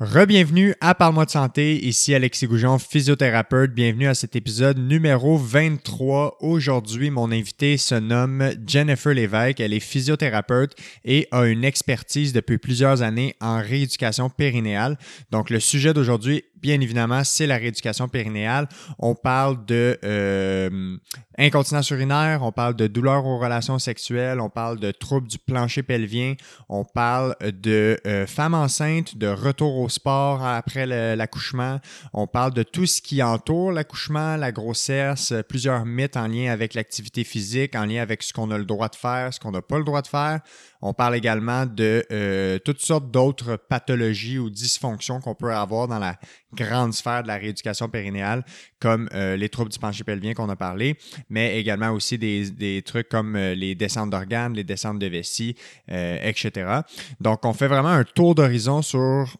Rebienvenue 0.00 0.74
à 0.80 0.94
Parle-moi 0.94 1.26
de 1.26 1.30
santé, 1.30 1.76
ici 1.86 2.14
Alexis 2.14 2.46
Goujon, 2.46 2.78
physiothérapeute. 2.78 3.74
Bienvenue 3.74 4.08
à 4.08 4.14
cet 4.14 4.34
épisode 4.34 4.78
numéro 4.78 5.36
23. 5.36 6.38
Aujourd'hui, 6.40 7.10
mon 7.10 7.30
invité 7.30 7.76
se 7.76 7.96
nomme 7.96 8.50
Jennifer 8.66 9.12
Lévesque. 9.12 9.60
Elle 9.60 9.74
est 9.74 9.78
physiothérapeute 9.78 10.74
et 11.04 11.28
a 11.32 11.44
une 11.44 11.64
expertise 11.64 12.32
depuis 12.32 12.56
plusieurs 12.56 13.02
années 13.02 13.36
en 13.42 13.60
rééducation 13.60 14.30
périnéale. 14.30 14.96
Donc, 15.32 15.50
le 15.50 15.60
sujet 15.60 15.92
d'aujourd'hui 15.92 16.44
bien 16.60 16.80
évidemment, 16.80 17.24
c'est 17.24 17.46
la 17.46 17.56
rééducation 17.56 18.08
périnéale. 18.08 18.68
On 18.98 19.14
parle 19.14 19.64
de 19.64 19.98
euh, 20.04 20.96
incontinence 21.38 21.90
urinaire, 21.90 22.42
on 22.42 22.52
parle 22.52 22.74
de 22.74 22.86
douleurs 22.86 23.24
aux 23.26 23.38
relations 23.38 23.78
sexuelles, 23.78 24.40
on 24.40 24.50
parle 24.50 24.78
de 24.78 24.90
troubles 24.90 25.28
du 25.28 25.38
plancher 25.38 25.82
pelvien, 25.82 26.34
on 26.68 26.84
parle 26.84 27.34
de 27.40 27.98
euh, 28.06 28.26
femmes 28.26 28.54
enceintes, 28.54 29.16
de 29.16 29.28
retour 29.28 29.78
au 29.78 29.88
sport 29.88 30.44
après 30.44 30.86
l'accouchement, 31.16 31.80
on 32.12 32.26
parle 32.26 32.52
de 32.52 32.62
tout 32.62 32.86
ce 32.86 33.00
qui 33.00 33.22
entoure 33.22 33.72
l'accouchement, 33.72 34.36
la 34.36 34.52
grossesse, 34.52 35.32
plusieurs 35.48 35.84
mythes 35.86 36.16
en 36.16 36.26
lien 36.26 36.50
avec 36.52 36.74
l'activité 36.74 37.24
physique, 37.24 37.74
en 37.74 37.86
lien 37.86 38.02
avec 38.02 38.22
ce 38.22 38.32
qu'on 38.32 38.50
a 38.50 38.58
le 38.58 38.64
droit 38.64 38.88
de 38.88 38.96
faire, 38.96 39.32
ce 39.32 39.40
qu'on 39.40 39.52
n'a 39.52 39.62
pas 39.62 39.78
le 39.78 39.84
droit 39.84 40.02
de 40.02 40.08
faire. 40.08 40.40
On 40.82 40.94
parle 40.94 41.16
également 41.16 41.66
de 41.66 42.04
euh, 42.10 42.58
toutes 42.58 42.80
sortes 42.80 43.10
d'autres 43.10 43.56
pathologies 43.56 44.38
ou 44.38 44.48
dysfonctions 44.48 45.20
qu'on 45.20 45.34
peut 45.34 45.52
avoir 45.52 45.88
dans 45.88 45.98
la 45.98 46.18
grande 46.54 46.94
sphère 46.94 47.22
de 47.22 47.28
la 47.28 47.36
rééducation 47.36 47.88
périnéale, 47.88 48.44
comme 48.80 49.08
euh, 49.12 49.36
les 49.36 49.48
troubles 49.48 49.70
du 49.70 49.78
plancher 49.78 50.04
pelvien 50.04 50.32
qu'on 50.32 50.48
a 50.48 50.56
parlé, 50.56 50.96
mais 51.28 51.58
également 51.58 51.90
aussi 51.90 52.18
des, 52.18 52.82
trucs 52.84 53.08
comme 53.08 53.36
euh, 53.36 53.54
les 53.54 53.74
descentes 53.74 54.10
d'organes, 54.10 54.54
les 54.54 54.64
descentes 54.64 54.98
de 54.98 55.06
vessie, 55.06 55.54
etc. 55.88 56.80
Donc, 57.20 57.44
on 57.44 57.52
fait 57.52 57.68
vraiment 57.68 57.88
un 57.88 58.04
tour 58.04 58.34
d'horizon 58.34 58.82
sur 58.82 59.36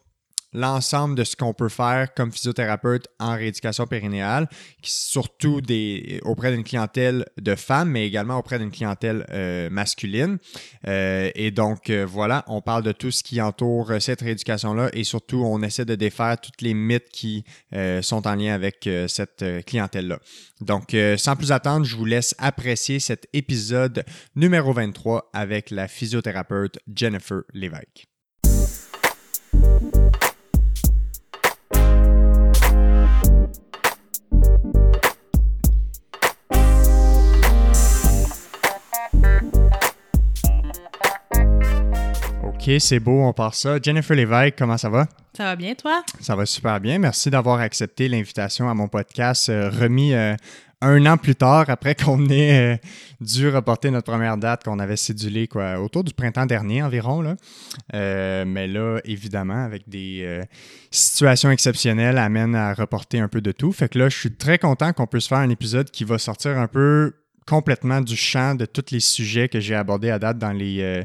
l'ensemble 0.53 1.15
de 1.15 1.23
ce 1.23 1.35
qu'on 1.35 1.53
peut 1.53 1.69
faire 1.69 2.13
comme 2.13 2.31
physiothérapeute 2.31 3.07
en 3.19 3.35
rééducation 3.35 3.85
périnéale, 3.87 4.47
surtout 4.83 5.61
des, 5.61 6.19
auprès 6.23 6.51
d'une 6.51 6.63
clientèle 6.63 7.25
de 7.39 7.55
femmes, 7.55 7.91
mais 7.91 8.05
également 8.05 8.37
auprès 8.37 8.59
d'une 8.59 8.71
clientèle 8.71 9.25
euh, 9.31 9.69
masculine. 9.69 10.37
Euh, 10.87 11.31
et 11.35 11.51
donc, 11.51 11.89
euh, 11.89 12.05
voilà, 12.05 12.43
on 12.47 12.61
parle 12.61 12.83
de 12.83 12.91
tout 12.91 13.11
ce 13.11 13.23
qui 13.23 13.41
entoure 13.41 13.93
cette 13.99 14.21
rééducation-là 14.21 14.89
et 14.93 15.03
surtout, 15.03 15.43
on 15.45 15.61
essaie 15.61 15.85
de 15.85 15.95
défaire 15.95 16.39
toutes 16.39 16.61
les 16.61 16.73
mythes 16.73 17.09
qui 17.11 17.43
sont 18.01 18.27
en 18.27 18.35
lien 18.35 18.53
avec 18.53 18.87
cette 19.07 19.43
clientèle-là. 19.65 20.19
Donc, 20.59 20.95
sans 21.17 21.35
plus 21.35 21.51
attendre, 21.51 21.85
je 21.85 21.95
vous 21.95 22.05
laisse 22.05 22.35
apprécier 22.37 22.99
cet 22.99 23.27
épisode 23.33 24.03
numéro 24.35 24.73
23 24.73 25.29
avec 25.33 25.71
la 25.71 25.87
physiothérapeute 25.87 26.79
Jennifer 26.93 27.41
Lévesque. 27.53 28.07
OK, 42.61 42.69
c'est 42.77 42.99
beau, 42.99 43.23
on 43.23 43.33
part 43.33 43.55
ça. 43.55 43.79
Jennifer 43.81 44.15
Lévesque, 44.15 44.53
comment 44.55 44.77
ça 44.77 44.87
va? 44.87 45.07
Ça 45.35 45.45
va 45.45 45.55
bien, 45.55 45.73
toi? 45.73 46.03
Ça 46.19 46.35
va 46.35 46.45
super 46.45 46.79
bien. 46.79 46.99
Merci 46.99 47.31
d'avoir 47.31 47.59
accepté 47.59 48.07
l'invitation 48.07 48.69
à 48.69 48.75
mon 48.75 48.87
podcast 48.87 49.49
euh, 49.49 49.71
remis 49.71 50.13
euh, 50.13 50.35
un 50.79 51.03
an 51.07 51.17
plus 51.17 51.33
tard, 51.33 51.71
après 51.71 51.95
qu'on 52.05 52.29
ait 52.29 52.75
euh, 52.75 52.77
dû 53.19 53.49
reporter 53.49 53.89
notre 53.89 54.11
première 54.11 54.37
date 54.37 54.63
qu'on 54.63 54.77
avait 54.77 54.95
cédulée 54.95 55.47
quoi, 55.47 55.79
autour 55.79 56.03
du 56.03 56.13
printemps 56.13 56.45
dernier 56.45 56.83
environ. 56.83 57.23
Là. 57.23 57.35
mais 58.45 58.67
là, 58.67 58.99
évidemment, 59.05 59.65
avec 59.65 59.89
des 59.89 60.43
situations 60.91 61.49
exceptionnelles, 61.49 62.19
amène 62.19 62.53
à 62.53 62.75
reporter 62.75 63.21
un 63.21 63.27
peu 63.27 63.41
de 63.41 63.51
tout. 63.51 63.71
Fait 63.71 63.89
que 63.89 63.97
là, 63.97 64.07
je 64.07 64.19
suis 64.19 64.35
très 64.35 64.59
content 64.59 64.93
qu'on 64.93 65.07
puisse 65.07 65.27
faire 65.27 65.39
un 65.39 65.49
épisode 65.49 65.89
qui 65.89 66.03
va 66.03 66.19
sortir 66.19 66.59
un 66.59 66.67
peu 66.67 67.15
complètement 67.51 67.99
du 67.99 68.15
champ 68.15 68.55
de 68.55 68.65
tous 68.65 68.93
les 68.93 69.01
sujets 69.01 69.49
que 69.49 69.59
j'ai 69.59 69.75
abordés 69.75 70.09
à 70.09 70.17
date 70.17 70.37
dans 70.37 70.53
les, 70.53 70.81
euh, 70.81 71.03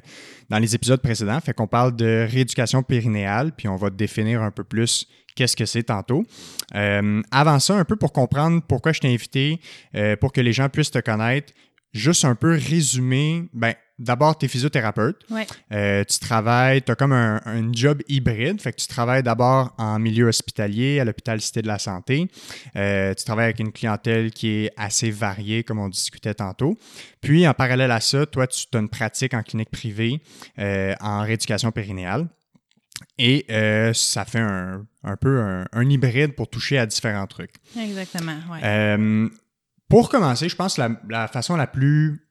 dans 0.48 0.60
les 0.60 0.76
épisodes 0.76 1.03
précédents. 1.03 1.41
Fait 1.41 1.53
qu'on 1.53 1.66
parle 1.66 1.97
de 1.97 2.25
rééducation 2.31 2.84
périnéale, 2.84 3.50
puis 3.50 3.66
on 3.66 3.75
va 3.75 3.91
définir 3.91 4.43
un 4.43 4.53
peu 4.53 4.62
plus 4.62 5.09
qu'est-ce 5.34 5.56
que 5.56 5.66
c'est 5.66 5.82
tantôt. 5.82 6.25
Euh, 6.76 7.20
avant 7.32 7.59
ça, 7.59 7.75
un 7.75 7.84
peu 7.84 7.97
pour 7.97 8.12
comprendre 8.12 8.62
pourquoi 8.69 8.93
je 8.93 9.00
t'ai 9.00 9.12
invité, 9.12 9.60
euh, 9.97 10.15
pour 10.15 10.32
que 10.32 10.41
les 10.41 10.53
gens 10.53 10.69
puissent 10.69 10.93
te 10.93 11.00
connaître, 11.00 11.53
juste 11.93 12.25
un 12.25 12.37
peu 12.37 12.53
résumer, 12.53 13.49
ben, 13.53 13.75
d'abord, 13.98 14.36
tu 14.38 14.46
es 14.46 14.48
physiothérapeute. 14.48 15.24
Euh, 15.72 16.04
tu 16.04 16.18
travailles, 16.18 16.82
tu 16.82 16.92
as 16.92 16.94
comme 16.94 17.12
un, 17.12 17.40
job 17.72 18.02
hybride. 18.08 18.60
Fait 18.60 18.72
que 18.72 18.80
tu 18.80 18.86
travailles 18.86 19.22
d'abord 19.22 19.74
en 19.78 19.98
milieu 19.98 20.26
hospitalier, 20.26 21.00
à 21.00 21.04
l'hôpital 21.04 21.40
Cité 21.40 21.62
de 21.62 21.66
la 21.66 21.78
Santé. 21.78 22.28
Euh, 22.76 23.14
tu 23.14 23.24
travailles 23.24 23.46
avec 23.46 23.60
une 23.60 23.72
clientèle 23.72 24.30
qui 24.30 24.48
est 24.48 24.70
assez 24.76 25.10
variée, 25.10 25.64
comme 25.64 25.78
on 25.78 25.88
discutait 25.88 26.34
tantôt. 26.34 26.78
Puis, 27.20 27.46
en 27.46 27.54
parallèle 27.54 27.90
à 27.90 28.00
ça, 28.00 28.26
toi, 28.26 28.46
tu 28.46 28.66
as 28.72 28.78
une 28.78 28.88
pratique 28.88 29.34
en 29.34 29.42
clinique 29.42 29.70
privée 29.70 30.20
euh, 30.58 30.94
en 31.00 31.22
rééducation 31.22 31.72
périnéale. 31.72 32.28
Et 33.18 33.44
ça 33.92 34.24
fait 34.24 34.38
un, 34.40 34.86
peu 35.20 35.40
un, 35.72 35.90
hybride 35.90 36.34
pour 36.34 36.48
toucher 36.48 36.78
à 36.78 36.86
différents 36.86 37.26
trucs. 37.26 37.54
Exactement, 37.78 38.36
ouais. 38.50 39.28
pour 39.88 40.08
commencer, 40.08 40.48
je 40.48 40.56
pense 40.56 40.76
que 40.76 40.82
la 41.10 41.28
façon 41.28 41.56
la 41.56 41.66
plus 41.66 42.25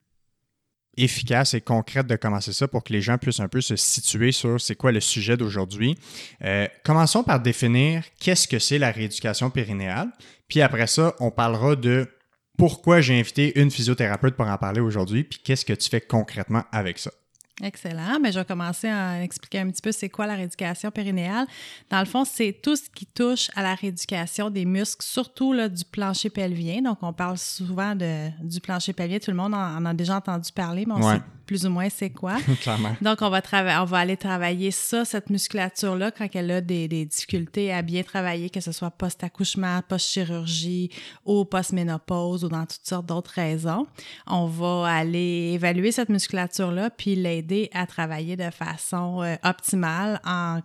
efficace 0.98 1.54
et 1.54 1.62
concrète 1.62 2.08
de 2.08 2.16
commencer 2.16 2.54
ça 2.54 2.68
pour 2.68 2.84
que 2.84 2.94
les 2.94 3.02
gens 3.02 3.18
puissent 3.18 3.40
un 3.40 3.48
peu 3.48 3.62
se 3.62 3.76
situer 3.76 4.32
sur 4.32 4.60
c'est 4.60 4.76
quoi 4.76 4.92
le 4.92 5.00
sujet 5.00 5.38
d'aujourd'hui. 5.38 5.98
Euh, 6.44 6.68
commençons 6.84 7.24
par 7.24 7.40
définir 7.40 8.04
qu'est-ce 8.20 8.48
que 8.48 8.60
c'est 8.60 8.78
la 8.78 8.92
rééducation 8.92 9.50
périnéale. 9.50 10.10
Puis 10.48 10.62
après 10.62 10.88
ça, 10.88 11.16
on 11.20 11.32
parlera 11.32 11.76
de 11.76 12.08
pourquoi 12.58 13.02
j'ai 13.02 13.20
invité 13.20 13.60
une 13.60 13.72
physiothérapeute 13.72 14.36
pour 14.36 14.48
en 14.48 14.58
parler 14.58 14.80
aujourd'hui, 14.80 15.24
puis 15.24 15.40
qu'est-ce 15.44 15.66
que 15.66 15.74
tu 15.74 15.90
fais 15.90 16.02
concrètement 16.02 16.64
avec 16.72 17.00
ça. 17.00 17.12
Excellent. 17.64 18.20
Mais 18.22 18.32
je 18.32 18.40
vais 18.40 18.46
commencer 18.46 18.90
à 18.90 19.24
expliquer 19.24 19.60
un 19.60 19.70
petit 19.70 19.82
peu 19.82 19.92
c'est 19.92 20.10
quoi 20.10 20.28
la 20.28 20.36
rééducation 20.36 20.92
périnéale. 20.92 21.48
Dans 21.90 22.00
le 22.00 22.06
fond, 22.06 22.26
c'est 22.26 22.60
tout 22.62 22.76
ce 22.76 22.90
qui 22.90 23.06
touche 23.06 23.50
à 23.56 23.64
la 23.64 23.76
rééducation 23.76 24.50
des 24.50 24.66
muscles, 24.66 25.06
surtout 25.06 25.54
là, 25.54 25.70
du 25.70 25.86
plancher 25.86 26.30
pelvien. 26.30 26.82
Donc, 26.82 26.98
on 27.02 27.14
parle 27.14 27.38
souvent 27.38 27.96
de, 27.96 28.30
du 28.44 28.60
plancher 28.60 28.92
pelvien. 28.92 29.20
Tout 29.20 29.32
le 29.32 29.38
monde 29.38 29.54
en, 29.54 29.86
a 29.86 29.94
déjà 29.94 30.18
entendu 30.18 30.52
parler, 30.52 30.86
mais 30.86 30.96
on 30.96 31.02
sait 31.02 31.22
plus 31.46 31.66
ou 31.66 31.70
moins 31.70 31.90
c'est 31.90 32.10
quoi. 32.10 32.38
Donc, 33.02 33.22
on 33.22 33.30
va, 33.30 33.42
on 33.82 33.86
va 33.86 33.98
aller 33.98 34.18
travailler 34.18 34.72
ça, 34.72 35.06
cette 35.06 35.30
musculature-là, 35.30 36.12
quand 36.12 36.28
elle 36.34 36.52
a 36.52 36.62
des, 36.62 36.88
des, 36.88 37.06
difficultés 37.06 37.74
à 37.74 37.82
bien 37.82 38.04
travailler, 38.04 38.50
que 38.50 38.60
ce 38.60 38.72
soit 38.72 38.92
post-accouchement, 38.92 39.82
post-chirurgie 39.88 40.90
ou 41.26 41.46
post-ménopause 41.46 42.44
ou 42.44 42.50
dans 42.50 42.66
toutes 42.66 42.86
sortes 42.86 43.06
d'autres 43.06 43.34
raisons. 43.34 43.88
On 44.28 44.48
va 44.48 44.88
aller 44.88 45.52
évaluer 45.54 45.92
cette 45.92 46.10
musculature-là 46.10 46.90
puis 46.90 47.16
l'aider 47.16 47.70
à 47.74 47.86
travailler 47.86 48.36
de 48.36 48.50
façon 48.50 49.22
euh, 49.22 49.36
optimale 49.44 50.20
en 50.26 50.60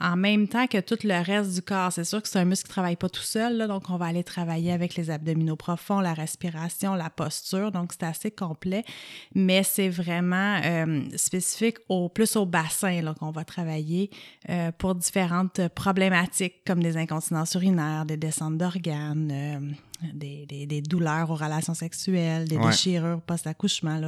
en 0.00 0.16
même 0.16 0.48
temps 0.48 0.66
que 0.66 0.78
tout 0.78 0.98
le 1.04 1.22
reste 1.22 1.54
du 1.54 1.62
corps. 1.62 1.92
C'est 1.92 2.04
sûr 2.04 2.22
que 2.22 2.28
c'est 2.28 2.38
un 2.38 2.44
muscle 2.44 2.66
qui 2.66 2.70
ne 2.70 2.74
travaille 2.74 2.96
pas 2.96 3.08
tout 3.08 3.22
seul, 3.22 3.66
donc 3.68 3.90
on 3.90 3.96
va 3.96 4.06
aller 4.06 4.24
travailler 4.24 4.72
avec 4.72 4.94
les 4.94 5.10
abdominaux 5.10 5.56
profonds, 5.56 6.00
la 6.00 6.14
respiration, 6.14 6.94
la 6.94 7.10
posture, 7.10 7.72
donc 7.72 7.92
c'est 7.92 8.06
assez 8.06 8.30
complet, 8.30 8.84
mais 9.34 9.62
c'est 9.62 9.88
vraiment 9.88 10.60
euh, 10.64 11.02
spécifique 11.16 11.78
au 11.88 12.08
plus 12.08 12.36
au 12.36 12.46
bassin 12.46 13.00
qu'on 13.18 13.30
va 13.30 13.44
travailler 13.44 14.10
euh, 14.48 14.72
pour 14.72 14.94
différentes 14.94 15.68
problématiques 15.68 16.64
comme 16.66 16.82
des 16.82 16.96
incontinences 16.96 17.54
urinaires, 17.54 18.04
des 18.06 18.16
descentes 18.16 18.58
d'organes. 18.58 19.30
Euh, 19.32 19.89
des, 20.14 20.66
des, 20.66 20.80
douleurs 20.80 21.30
aux 21.30 21.34
relations 21.34 21.74
sexuelles, 21.74 22.48
des 22.48 22.58
déchirures 22.58 23.20
post-accouchement. 23.20 24.00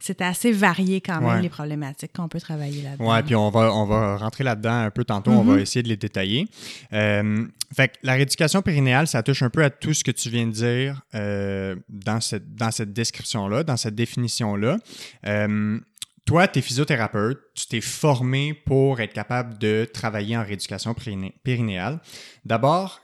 C'est 0.00 0.20
assez 0.20 0.52
varié 0.52 1.00
quand 1.00 1.20
même 1.20 1.40
les 1.40 1.48
problématiques 1.48 2.12
qu'on 2.12 2.28
peut 2.28 2.40
travailler 2.40 2.82
là-dedans. 2.82 3.12
Oui, 3.12 3.22
puis 3.22 3.34
on 3.34 3.50
va, 3.50 3.74
on 3.74 3.86
va 3.86 4.16
rentrer 4.16 4.44
là-dedans 4.44 4.84
un 4.84 4.90
peu 4.90 5.04
tantôt, 5.04 5.30
on 5.30 5.42
va 5.42 5.56
mm-hmm. 5.56 5.60
essayer 5.60 5.82
de 5.82 5.88
les 5.88 5.96
détailler. 5.96 6.48
Euh, 6.92 7.46
fait 7.74 7.88
que 7.88 7.94
la 8.02 8.14
rééducation 8.14 8.62
périnéale, 8.62 9.06
ça 9.06 9.22
touche 9.22 9.42
un 9.42 9.50
peu 9.50 9.64
à 9.64 9.70
tout 9.70 9.94
ce 9.94 10.04
que 10.04 10.10
tu 10.10 10.30
viens 10.30 10.46
de 10.46 10.52
dire 10.52 11.02
euh, 11.14 11.76
dans 11.88 12.20
cette, 12.20 12.54
dans 12.54 12.70
cette 12.70 12.92
description-là, 12.92 13.64
dans 13.64 13.76
cette 13.76 13.94
définition-là. 13.94 14.78
Euh, 15.26 15.78
toi, 16.24 16.48
tu 16.48 16.58
es 16.58 16.62
physiothérapeute, 16.62 17.38
tu 17.54 17.66
t'es 17.66 17.80
formé 17.80 18.54
pour 18.54 19.00
être 19.00 19.12
capable 19.12 19.58
de 19.58 19.88
travailler 19.92 20.36
en 20.36 20.42
rééducation 20.42 20.94
périnéale. 21.42 22.00
D'abord, 22.44 23.00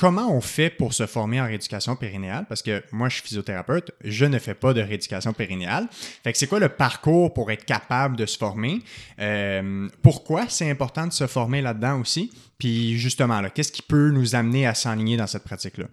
comment 0.00 0.34
on 0.34 0.40
fait 0.40 0.70
pour 0.70 0.94
se 0.94 1.04
former 1.04 1.42
en 1.42 1.44
rééducation 1.44 1.94
périnéale? 1.94 2.46
Parce 2.48 2.62
que 2.62 2.82
moi, 2.90 3.10
je 3.10 3.16
suis 3.16 3.22
physiothérapeute, 3.22 3.90
je 4.02 4.24
ne 4.24 4.38
fais 4.38 4.54
pas 4.54 4.72
de 4.72 4.80
rééducation 4.80 5.34
périnéale. 5.34 5.88
Fait 5.92 6.32
que 6.32 6.38
c'est 6.38 6.46
quoi 6.46 6.58
le 6.58 6.70
parcours 6.70 7.34
pour 7.34 7.50
être 7.50 7.66
capable 7.66 8.16
de 8.16 8.24
se 8.24 8.38
former? 8.38 8.80
Euh, 9.18 9.90
pourquoi 10.00 10.48
c'est 10.48 10.70
important 10.70 11.06
de 11.06 11.12
se 11.12 11.26
former 11.26 11.60
là-dedans 11.60 12.00
aussi? 12.00 12.32
Puis 12.56 12.96
justement, 12.96 13.42
qu'est-ce 13.54 13.72
qui 13.72 13.82
peut 13.82 14.08
nous 14.08 14.34
amener 14.34 14.66
à 14.66 14.72
s'enligner 14.72 15.18
dans 15.18 15.26
cette 15.26 15.44
pratique-là? 15.44 15.84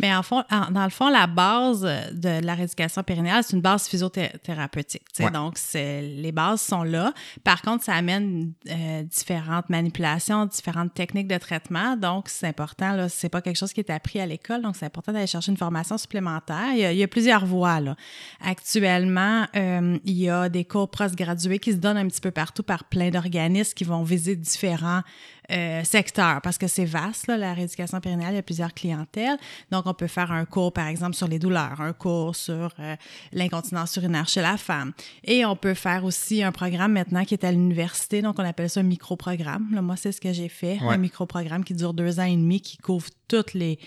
Mais 0.00 0.14
en 0.14 0.22
fond, 0.22 0.42
dans 0.50 0.84
le 0.84 0.90
fond, 0.90 1.08
la 1.08 1.26
base 1.26 1.82
de 1.82 2.44
la 2.44 2.54
rééducation 2.54 3.02
périnéale, 3.02 3.44
c'est 3.44 3.54
une 3.54 3.62
base 3.62 3.86
physiothérapeutique. 3.88 5.02
Donc, 5.32 5.56
les 5.74 6.32
bases 6.32 6.62
sont 6.62 6.82
là. 6.82 7.12
Par 7.44 7.62
contre, 7.62 7.84
ça 7.84 7.94
amène 7.94 8.52
euh, 8.68 9.02
différentes 9.04 9.68
manipulations, 9.68 10.46
différentes 10.46 10.94
techniques 10.94 11.28
de 11.28 11.38
traitement. 11.38 11.96
Donc, 11.96 12.28
c'est 12.28 12.46
important. 12.46 12.92
Là, 12.92 13.08
c'est 13.08 13.28
pas 13.28 13.40
quelque 13.40 13.56
chose 13.56 13.72
qui 13.72 13.80
est 13.80 13.90
appris 13.90 14.20
à 14.20 14.26
l'école. 14.26 14.62
Donc, 14.62 14.76
c'est 14.76 14.86
important 14.86 15.12
d'aller 15.12 15.26
chercher 15.26 15.52
une 15.52 15.58
formation 15.58 15.98
supplémentaire. 15.98 16.72
Il 16.74 16.96
y 16.96 17.02
a, 17.02 17.08
plusieurs 17.08 17.44
voies. 17.44 17.80
Là. 17.80 17.96
Actuellement, 18.40 19.46
euh, 19.54 19.98
il 20.04 20.18
y 20.18 20.30
a 20.30 20.48
des 20.48 20.64
cours 20.64 20.90
postgradués 20.90 21.58
qui 21.58 21.72
se 21.72 21.76
donnent 21.76 21.98
un 21.98 22.08
petit 22.08 22.20
peu 22.20 22.30
partout 22.30 22.62
par 22.62 22.84
plein 22.84 23.10
d'organismes 23.10 23.74
qui 23.74 23.84
vont 23.84 24.02
viser 24.02 24.36
différents 24.36 25.02
euh, 25.50 25.82
secteur 25.84 26.40
parce 26.40 26.56
que 26.56 26.66
c'est 26.66 26.84
vaste, 26.84 27.26
là, 27.26 27.36
la 27.36 27.52
rééducation 27.54 28.00
périnéale, 28.00 28.32
il 28.32 28.36
y 28.36 28.38
a 28.38 28.42
plusieurs 28.42 28.72
clientèles. 28.72 29.36
Donc, 29.70 29.86
on 29.86 29.94
peut 29.94 30.06
faire 30.06 30.30
un 30.30 30.44
cours, 30.44 30.72
par 30.72 30.86
exemple, 30.86 31.14
sur 31.14 31.26
les 31.26 31.38
douleurs, 31.38 31.80
un 31.80 31.92
cours 31.92 32.36
sur 32.36 32.72
euh, 32.78 32.96
l'incontinence 33.32 33.96
urinaire 33.96 34.28
chez 34.28 34.40
la 34.40 34.56
femme. 34.56 34.92
Et 35.24 35.44
on 35.44 35.56
peut 35.56 35.74
faire 35.74 36.04
aussi 36.04 36.42
un 36.42 36.52
programme 36.52 36.92
maintenant 36.92 37.24
qui 37.24 37.34
est 37.34 37.44
à 37.44 37.50
l'université, 37.50 38.22
donc 38.22 38.38
on 38.38 38.44
appelle 38.44 38.70
ça 38.70 38.80
un 38.80 38.84
micro-programme. 38.84 39.80
moi, 39.82 39.96
c'est 39.96 40.12
ce 40.12 40.20
que 40.20 40.32
j'ai 40.32 40.48
fait, 40.48 40.78
un 40.80 40.96
micro-programme 40.96 41.64
qui 41.64 41.74
dure 41.74 41.92
deux 41.92 42.20
ans 42.20 42.24
et 42.24 42.36
demi, 42.36 42.60
qui 42.60 42.76
couvre 42.76 43.08
toutes 43.28 43.54
les, 43.54 43.78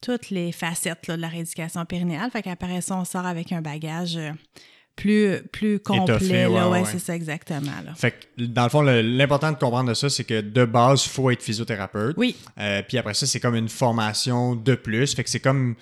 toutes 0.00 0.30
les 0.30 0.50
facettes 0.50 1.08
de 1.08 1.14
la 1.14 1.28
rééducation 1.28 1.84
périnéale. 1.84 2.30
Fait 2.30 2.42
qu'après 2.42 2.80
ça, 2.80 2.96
on 2.96 3.04
sort 3.04 3.26
avec 3.26 3.52
un 3.52 3.60
bagage... 3.60 4.16
Euh, 4.16 4.32
plus, 5.02 5.42
plus 5.50 5.80
complet. 5.80 6.48
là, 6.48 6.68
ouais, 6.68 6.84
c'est 6.84 7.00
ça 7.00 7.16
exactement. 7.16 7.72
Là. 7.84 7.92
Fait 7.96 8.12
que, 8.12 8.44
dans 8.44 8.62
le 8.62 8.68
fond, 8.68 8.82
l'important 8.82 9.50
de 9.50 9.56
comprendre 9.56 9.88
de 9.88 9.94
ça, 9.94 10.08
c'est 10.08 10.22
que 10.22 10.40
de 10.40 10.64
base, 10.64 11.04
il 11.06 11.08
faut 11.08 11.28
être 11.30 11.42
physiothérapeute. 11.42 12.14
Oui. 12.16 12.36
Euh, 12.58 12.82
puis 12.86 12.98
après 12.98 13.14
ça, 13.14 13.26
c'est 13.26 13.40
comme 13.40 13.56
une 13.56 13.68
formation 13.68 14.54
de 14.54 14.76
plus. 14.76 15.14
Fait 15.14 15.24
que 15.24 15.30
c'est 15.30 15.40
comme 15.40 15.74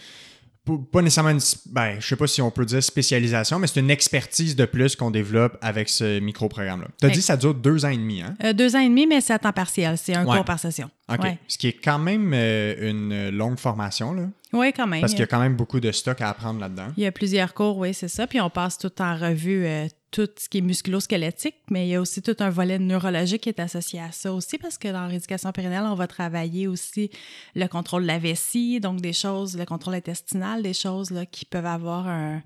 pas 0.93 1.03
nécessairement 1.03 1.31
une, 1.31 1.41
ben, 1.67 1.97
je 1.99 2.07
sais 2.07 2.17
pas 2.17 2.27
si 2.27 2.41
on 2.41 2.51
peut 2.51 2.65
dire 2.65 2.83
spécialisation, 2.83 3.59
mais 3.59 3.67
c'est 3.67 3.81
une 3.81 3.91
expertise 3.91 4.55
de 4.55 4.65
plus 4.65 4.95
qu'on 4.95 5.11
développe 5.11 5.59
avec 5.63 5.89
ce 5.89 6.21
micro-programme-là. 6.21 6.87
Tu 7.01 7.07
as 7.07 7.11
dit 7.11 7.19
que 7.19 7.25
ça 7.25 7.37
dure 7.37 7.55
deux 7.55 7.85
ans 7.85 7.89
et 7.89 7.97
demi, 7.97 8.23
hein? 8.23 8.37
Euh, 8.45 8.53
deux 8.53 8.77
ans 8.77 8.81
et 8.81 8.89
demi, 8.89 9.07
mais 9.07 9.21
c'est 9.21 9.33
à 9.33 9.39
temps 9.39 9.53
partiel. 9.53 9.99
C'est 9.99 10.15
un 10.15 10.25
cours 10.25 10.45
par 10.45 10.59
session. 10.59 10.89
OK. 11.11 11.27
Ce 11.49 11.59
qui 11.59 11.69
est 11.69 11.73
quand 11.73 11.99
même 11.99 12.33
euh, 12.35 12.91
une 12.91 13.31
longue 13.31 13.59
formation, 13.59 14.13
là. 14.13 14.29
Oui, 14.53 14.73
quand 14.73 14.87
même. 14.87 15.01
Parce 15.01 15.13
qu'il 15.13 15.21
y 15.21 15.25
a 15.25 15.29
quand 15.29 15.41
même 15.41 15.55
beaucoup 15.55 15.79
de 15.79 15.93
stock 15.93 16.21
à 16.21 16.31
apprendre 16.31 16.61
là-dedans. 16.61 16.89
Il 16.97 17.03
y 17.05 17.07
a 17.07 17.13
plusieurs 17.13 17.55
cours, 17.55 17.79
oui, 17.79 17.95
c'est 17.95 18.09
ça. 18.09 18.27
Puis 18.27 18.41
on 18.41 18.51
passe 18.51 18.79
tout 18.79 18.91
en 19.01 19.17
revue 19.17 19.65
euh, 19.65 19.87
tout 20.11 20.29
ce 20.37 20.49
qui 20.49 20.59
est 20.59 20.63
musculo-squelettique, 20.63 21.55
mais 21.71 21.87
il 21.87 21.91
y 21.91 21.95
a 21.95 22.01
aussi 22.01 22.21
tout 22.21 22.37
un 22.41 22.51
volet 22.51 22.79
neurologique 22.79 23.43
qui 23.43 23.49
est 23.49 23.61
associé 23.61 24.01
à 24.01 24.11
ça 24.11 24.33
aussi, 24.33 24.59
parce 24.59 24.77
que 24.77 24.89
dans 24.89 25.07
l'éducation 25.07 25.53
périnale, 25.53 25.85
on 25.87 25.95
va 25.95 26.09
travailler 26.09 26.67
aussi 26.67 27.11
le 27.55 27.67
contrôle 27.69 28.03
de 28.03 28.09
la 28.09 28.19
vessie, 28.19 28.81
donc 28.81 29.01
des 29.01 29.13
choses, 29.13 29.57
le 29.57 29.65
contrôle 29.65 29.95
intestinal, 29.95 30.63
des 30.63 30.75
choses 30.75 31.11
là, 31.11 31.27
qui 31.27 31.45
peuvent 31.45 31.67
avoir 31.67 32.09
un, 32.09 32.43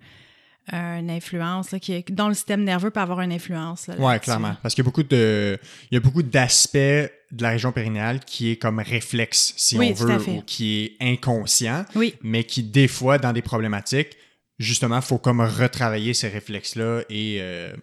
une 0.73 1.11
influence, 1.11 1.71
là, 1.73 1.79
qui, 1.79 2.03
dont 2.11 2.29
le 2.29 2.35
système 2.35 2.65
nerveux 2.65 2.91
peut 2.91 3.01
avoir 3.01 3.21
une 3.21 3.33
influence. 3.33 3.91
Oui, 3.99 4.19
clairement. 4.21 4.57
Parce 4.63 4.75
qu'il 4.75 4.83
y 4.83 4.87
a 4.87 4.89
beaucoup 4.89 5.03
de, 5.03 5.59
il 5.91 5.95
y 5.95 5.97
a 5.97 6.01
beaucoup 6.01 6.23
d'aspects 6.23 6.77
de 6.77 7.43
la 7.43 7.51
région 7.51 7.73
périnéale 7.73 8.21
qui 8.21 8.51
est 8.51 8.57
comme 8.57 8.79
réflexe, 8.79 9.53
si 9.57 9.77
on 9.77 9.93
veut, 9.93 10.29
ou 10.29 10.43
qui 10.43 10.85
est 10.85 10.97
inconscient, 11.01 11.85
oui. 11.95 12.15
mais 12.23 12.45
qui, 12.45 12.63
des 12.63 12.89
fois, 12.89 13.19
dans 13.19 13.33
des 13.33 13.43
problématiques, 13.43 14.17
justement, 14.59 14.97
il 14.97 15.03
faut 15.03 15.19
comme 15.19 15.41
retravailler 15.41 16.15
ces 16.15 16.29
réflexes-là 16.29 17.03
et 17.11 17.39
euh, 17.41 17.75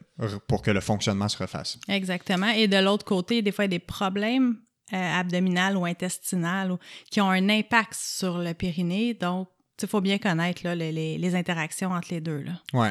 pour 0.48 0.62
que 0.62 0.72
le 0.72 0.80
fonctionnement 0.80 1.28
se 1.28 1.38
refasse. 1.38 1.78
Exactement. 1.88 2.50
Et 2.50 2.68
de 2.68 2.78
l'autre 2.78 3.06
côté, 3.06 3.42
des 3.42 3.52
fois, 3.52 3.66
il 3.66 3.72
y 3.72 3.76
a 3.76 3.78
des 3.78 3.86
problèmes 3.86 4.58
euh, 4.94 5.20
abdominaux 5.20 5.80
ou 5.80 5.86
intestinaux 5.86 6.80
qui 7.10 7.22
ont 7.22 7.30
un 7.30 7.50
impact 7.50 7.94
sur 7.94 8.38
le 8.38 8.54
périnée. 8.54 9.14
Donc, 9.14 9.50
il 9.82 9.88
faut 9.88 10.02
bien 10.02 10.18
connaître 10.18 10.68
les, 10.68 11.36
interactions 11.36 11.92
entre 11.92 12.10
les 12.12 12.22
deux. 12.22 12.46
Oui. 12.74 12.88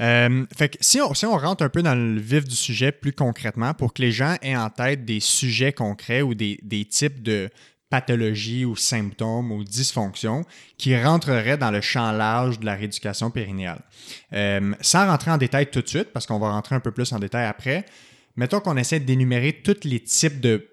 Euh, 0.00 0.44
fait 0.56 0.70
que 0.70 0.78
si 0.80 1.00
on, 1.00 1.14
si 1.14 1.26
on 1.26 1.36
rentre 1.36 1.62
un 1.62 1.68
peu 1.68 1.82
dans 1.82 1.94
le 1.94 2.20
vif 2.20 2.44
du 2.44 2.54
sujet 2.54 2.92
plus 2.92 3.12
concrètement, 3.12 3.74
pour 3.74 3.92
que 3.92 4.02
les 4.02 4.12
gens 4.12 4.36
aient 4.42 4.56
en 4.56 4.70
tête 4.70 5.04
des 5.04 5.20
sujets 5.20 5.72
concrets 5.72 6.22
ou 6.22 6.34
des, 6.34 6.58
types 6.90 7.22
de 7.22 7.48
pathologies 7.90 8.64
ou 8.64 8.74
symptômes 8.74 9.52
ou 9.52 9.62
dysfonctions 9.62 10.44
qui 10.76 11.00
rentreraient 11.00 11.56
dans 11.56 11.70
le 11.70 11.80
champ 11.80 12.10
large 12.12 12.58
de 12.58 12.66
la 12.66 12.74
rééducation 12.74 13.30
périnéale. 13.30 13.82
Euh, 14.32 14.74
sans 14.80 15.06
rentrer 15.06 15.30
en 15.30 15.38
détail 15.38 15.70
tout 15.70 15.82
de 15.82 15.88
suite, 15.88 16.12
parce 16.12 16.26
qu'on 16.26 16.38
va 16.38 16.50
rentrer 16.50 16.74
un 16.74 16.80
peu 16.80 16.90
plus 16.90 17.12
en 17.12 17.18
détail 17.18 17.46
après, 17.46 17.86
mettons 18.34 18.60
qu'on 18.60 18.76
essaie 18.76 19.00
d'énumérer 19.00 19.52
tous 19.52 19.84
les 19.84 20.00
types 20.00 20.40
de 20.40 20.68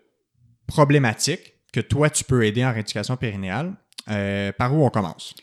problématiques 0.66 1.54
que 1.72 1.80
toi, 1.82 2.10
tu 2.10 2.24
peux 2.24 2.46
aider 2.46 2.64
en 2.64 2.72
rééducation 2.72 3.18
périnéale. 3.18 3.74
Euh, 4.10 4.52
par 4.52 4.74
où 4.76 4.86
on 4.86 4.90
commence? 4.90 5.34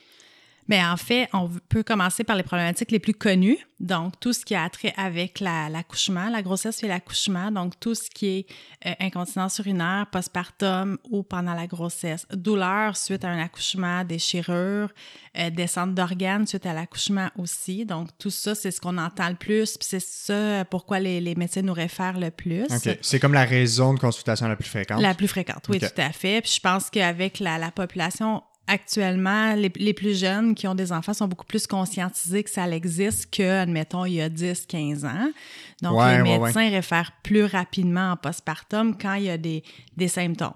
Mais 0.71 0.85
en 0.85 0.97
fait, 0.97 1.29
on 1.33 1.51
peut 1.69 1.83
commencer 1.83 2.23
par 2.23 2.37
les 2.37 2.45
problématiques 2.45 2.93
les 2.93 3.01
plus 3.01 3.13
connues. 3.13 3.59
Donc, 3.81 4.21
tout 4.21 4.33
ce 4.33 4.45
qui 4.45 4.55
a 4.55 4.69
trait 4.71 4.95
avec 4.97 5.41
l'accouchement, 5.41 6.31
la, 6.31 6.43
grossesse 6.43 6.85
et 6.85 6.87
l'accouchement. 6.87 7.51
Donc, 7.51 7.81
tout 7.81 7.97
ce 7.97 8.09
qui 8.09 8.27
est 8.29 8.47
euh, 8.87 8.93
incontinence 9.01 9.59
urinaire, 9.59 10.07
postpartum 10.13 10.97
ou 11.11 11.25
pendant 11.25 11.55
la 11.55 11.67
grossesse. 11.67 12.25
Douleur 12.33 12.97
suite 12.97 13.25
à 13.25 13.31
un 13.31 13.41
accouchement, 13.41 14.05
déchirure, 14.05 14.91
euh, 15.37 15.51
descente 15.51 15.93
d'organes 15.93 16.47
suite 16.47 16.67
à 16.67 16.73
l'accouchement 16.73 17.31
aussi. 17.37 17.85
Donc, 17.85 18.11
tout 18.17 18.31
ça, 18.31 18.55
c'est 18.55 18.71
ce 18.71 18.81
qu'on 18.81 18.97
entend 18.97 19.29
le 19.29 19.35
plus. 19.35 19.77
Puis 19.77 19.89
c'est 19.91 20.01
ça 20.01 20.65
pourquoi 20.67 21.01
les, 21.01 21.21
les, 21.21 21.35
médecins 21.35 21.63
nous 21.63 21.73
réfèrent 21.73 22.21
le 22.21 22.31
plus. 22.31 22.63
OK. 22.71 22.97
C'est 23.01 23.19
comme 23.19 23.35
la 23.35 23.45
raison 23.45 23.93
de 23.93 23.99
consultation 23.99 24.47
la 24.47 24.55
plus 24.55 24.69
fréquente? 24.69 25.03
La 25.03 25.15
plus 25.15 25.27
fréquente, 25.27 25.65
oui, 25.69 25.81
tout 25.81 25.87
à 25.97 26.13
fait. 26.13 26.43
Puis 26.43 26.53
je 26.55 26.61
pense 26.61 26.91
qu'avec 26.91 27.41
la, 27.41 27.59
la 27.59 27.73
population 27.73 28.45
actuellement, 28.71 29.55
les, 29.55 29.93
plus 29.93 30.19
jeunes 30.19 30.55
qui 30.55 30.69
ont 30.69 30.75
des 30.75 30.93
enfants 30.93 31.13
sont 31.13 31.27
beaucoup 31.27 31.45
plus 31.45 31.67
conscientisés 31.67 32.45
que 32.45 32.51
ça 32.51 32.69
existe 32.69 33.35
que, 33.35 33.43
admettons, 33.43 34.05
il 34.05 34.15
y 34.15 34.23
a 34.23 34.29
10, 34.29 34.67
15 34.67 35.05
ans. 35.05 35.31
Donc, 35.83 36.01
les 36.01 36.23
médecins 36.23 36.71
réfèrent 36.71 37.13
plus 37.23 37.45
rapidement 37.45 38.13
en 38.13 38.17
postpartum 38.17 38.97
quand 38.97 39.15
il 39.15 39.25
y 39.25 39.31
a 39.31 39.37
des, 39.37 39.63
symptômes. 40.09 40.53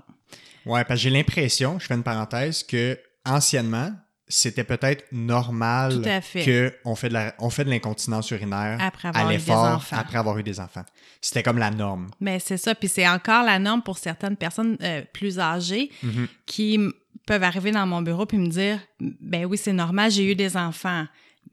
Oui, 0.64 0.80
parce 0.86 1.00
que 1.00 1.04
j'ai 1.04 1.10
l'impression, 1.10 1.78
je 1.78 1.86
fais 1.86 1.94
une 1.94 2.02
parenthèse, 2.02 2.62
que 2.62 2.98
anciennement, 3.26 3.92
c'était 4.28 4.64
peut-être 4.64 5.04
normal 5.12 6.02
qu'on 6.02 6.94
fait 6.94 7.08
de 7.08 7.12
la, 7.12 7.34
on 7.38 7.50
fait 7.50 7.64
de 7.64 7.70
l'incontinence 7.70 8.30
urinaire 8.30 8.78
après 8.80 9.08
avoir 9.08 9.26
à 9.26 9.30
l'effort 9.30 9.84
après 9.92 10.18
avoir 10.18 10.38
eu 10.38 10.42
des 10.42 10.60
enfants. 10.60 10.84
C'était 11.20 11.42
comme 11.42 11.58
la 11.58 11.70
norme. 11.70 12.10
Mais 12.20 12.38
c'est 12.38 12.56
ça, 12.56 12.74
puis 12.74 12.88
c'est 12.88 13.08
encore 13.08 13.44
la 13.44 13.58
norme 13.58 13.82
pour 13.82 13.98
certaines 13.98 14.36
personnes 14.36 14.76
euh, 14.82 15.02
plus 15.12 15.38
âgées 15.38 15.90
mm-hmm. 16.02 16.26
qui 16.46 16.80
peuvent 17.26 17.42
arriver 17.42 17.70
dans 17.70 17.86
mon 17.86 18.02
bureau 18.02 18.26
puis 18.26 18.38
me 18.38 18.48
dire 18.48 18.78
ben 19.00 19.44
oui, 19.44 19.58
c'est 19.58 19.72
normal, 19.72 20.10
j'ai 20.10 20.30
eu 20.30 20.34
des 20.34 20.56
enfants. 20.56 21.06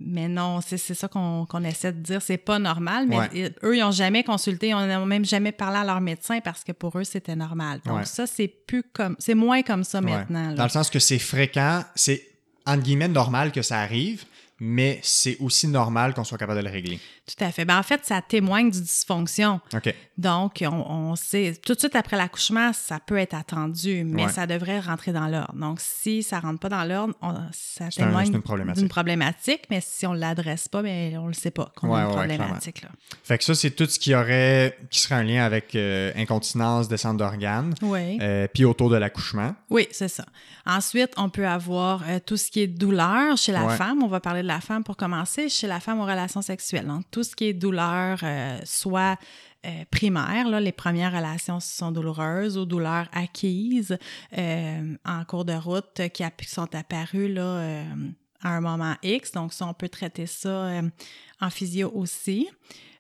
Mais 0.04 0.28
non, 0.28 0.62
c'est 0.62 0.78
ça 0.78 1.08
qu'on 1.08 1.64
essaie 1.64 1.92
de 1.92 2.00
dire. 2.00 2.22
C'est 2.24 2.38
pas 2.38 2.58
normal, 2.58 3.06
mais 3.08 3.52
eux, 3.64 3.76
ils 3.76 3.82
n'ont 3.82 3.92
jamais 3.92 4.24
consulté, 4.24 4.70
ils 4.70 4.76
n'ont 4.76 5.06
même 5.06 5.26
jamais 5.26 5.52
parlé 5.52 5.78
à 5.78 5.84
leur 5.84 6.02
médecin 6.02 6.40
parce 6.40 6.64
que 6.64 6.72
pour 6.72 6.98
eux, 6.98 7.04
c'était 7.04 7.36
normal. 7.36 7.82
Donc, 7.86 8.08
ça, 8.08 8.26
c'est 8.26 8.48
plus 8.48 8.82
comme. 8.82 9.16
C'est 9.20 9.36
moins 9.36 9.62
comme 9.62 9.84
ça 9.84 10.02
maintenant. 10.02 10.54
Dans 10.54 10.64
le 10.64 10.70
sens 10.70 10.90
que 10.90 10.98
c'est 10.98 11.20
fréquent, 11.20 11.84
c'est 11.94 12.31
entre 12.66 12.84
guillemets 12.84 13.08
normal 13.08 13.52
que 13.52 13.62
ça 13.62 13.80
arrive, 13.80 14.26
mais 14.60 15.00
c'est 15.04 15.38
aussi 15.40 15.68
normal 15.68 16.14
qu'on 16.14 16.24
soit 16.24 16.38
capable 16.38 16.60
de 16.60 16.66
le 16.66 16.72
régler. 16.72 17.00
Tout 17.28 17.44
à 17.44 17.52
fait. 17.52 17.66
Ben, 17.66 17.78
en 17.78 17.84
fait, 17.84 18.04
ça 18.04 18.22
témoigne 18.22 18.72
du 18.72 18.82
dysfonction. 18.82 19.62
OK. 19.74 19.94
Donc, 20.18 20.64
on, 20.70 21.16
sait, 21.16 21.54
tout 21.66 21.74
de 21.74 21.80
suite 21.80 21.96
après 21.96 22.18
l'accouchement, 22.18 22.74
ça 22.74 23.00
peut 23.00 23.18
être 23.18 23.34
attendu, 23.34 24.04
mais 24.04 24.28
ça 24.28 24.46
devrait 24.48 24.80
rentrer 24.80 25.12
dans 25.14 25.28
l'ordre. 25.28 25.56
Donc, 25.56 25.80
si 25.80 26.24
ça 26.24 26.38
ne 26.38 26.42
rentre 26.44 26.60
pas 26.60 26.70
dans 26.70 26.84
l'ordre, 26.84 27.14
ça 27.52 27.90
témoigne 27.90 28.32
d'une 28.32 28.90
problématique. 28.90 29.66
mais 29.70 29.82
si 29.82 30.06
on 30.06 30.14
ne 30.14 30.20
l'adresse 30.20 30.68
pas, 30.68 30.82
bien, 30.82 31.14
on 31.18 31.24
ne 31.24 31.28
le 31.30 31.34
sait 31.34 31.52
pas 31.52 31.72
qu'on 31.76 31.94
a 31.94 32.04
une 32.04 32.12
problématique. 32.12 32.82
Là. 32.82 32.90
Fait 33.24 33.38
que 33.38 33.44
ça, 33.44 33.56
c'est 33.56 33.72
tout 33.72 33.86
ce 33.86 33.98
qui 33.98 34.14
aurait, 34.14 34.78
qui 34.90 35.00
serait 35.00 35.16
un 35.16 35.24
lien 35.24 35.44
avec 35.44 35.76
euh, 35.76 36.12
incontinence, 36.16 36.88
descente 36.88 37.18
d'organes, 37.18 37.74
oui. 37.82 38.20
Euh, 38.22 38.48
puis 38.54 38.66
autour 38.66 38.90
de 38.90 38.98
l'accouchement. 38.98 39.56
Oui, 39.70 39.88
c'est 39.92 40.08
ça. 40.08 40.26
Ensuite, 40.66 41.14
on 41.18 41.30
peut 41.30 41.48
avoir 41.48 42.04
euh, 42.08 42.20
tout 42.24 42.38
ce 42.38 42.52
qui 42.52 42.62
est 42.62 42.68
douleur 42.68 43.38
chez 43.38 43.52
la 43.52 43.70
femme. 43.70 44.04
On 44.04 44.08
va 44.08 44.20
parler 44.20 44.42
de 44.42 44.48
la 44.48 44.62
femme 44.62 44.84
pour 44.84 44.98
commencer. 44.98 45.50
Chez 45.50 45.68
la 45.68 45.80
femme 45.80 46.00
aux 46.00 46.06
relations 46.06 46.42
sexuelles. 46.42 46.86
Donc, 46.86 47.04
tout 47.12 47.24
ce 47.24 47.36
qui 47.36 47.46
est 47.46 47.54
douleur, 47.54 48.20
euh, 48.24 48.60
soit 48.64 49.18
euh, 49.66 49.84
primaire, 49.92 50.60
les 50.60 50.72
premières 50.72 51.14
relations 51.14 51.60
sont 51.60 51.92
douloureuses 51.92 52.58
ou 52.58 52.66
douleurs 52.66 53.08
acquises 53.12 53.98
euh, 54.38 54.96
en 55.06 55.24
cours 55.26 55.46
de 55.46 55.54
route 55.54 56.02
qui, 56.14 56.24
sont 56.48 56.74
apparues 56.74 57.32
là, 57.32 57.84
à 58.42 58.50
un 58.50 58.62
moment 58.62 58.96
X. 59.04 59.34
Donc, 59.34 59.54
ça, 59.54 59.68
on 59.68 59.74
peut 59.74 59.90
traiter 59.90 60.26
ça 60.26 60.82
en 61.40 61.50
physio 61.50 61.92
aussi. 61.94 62.50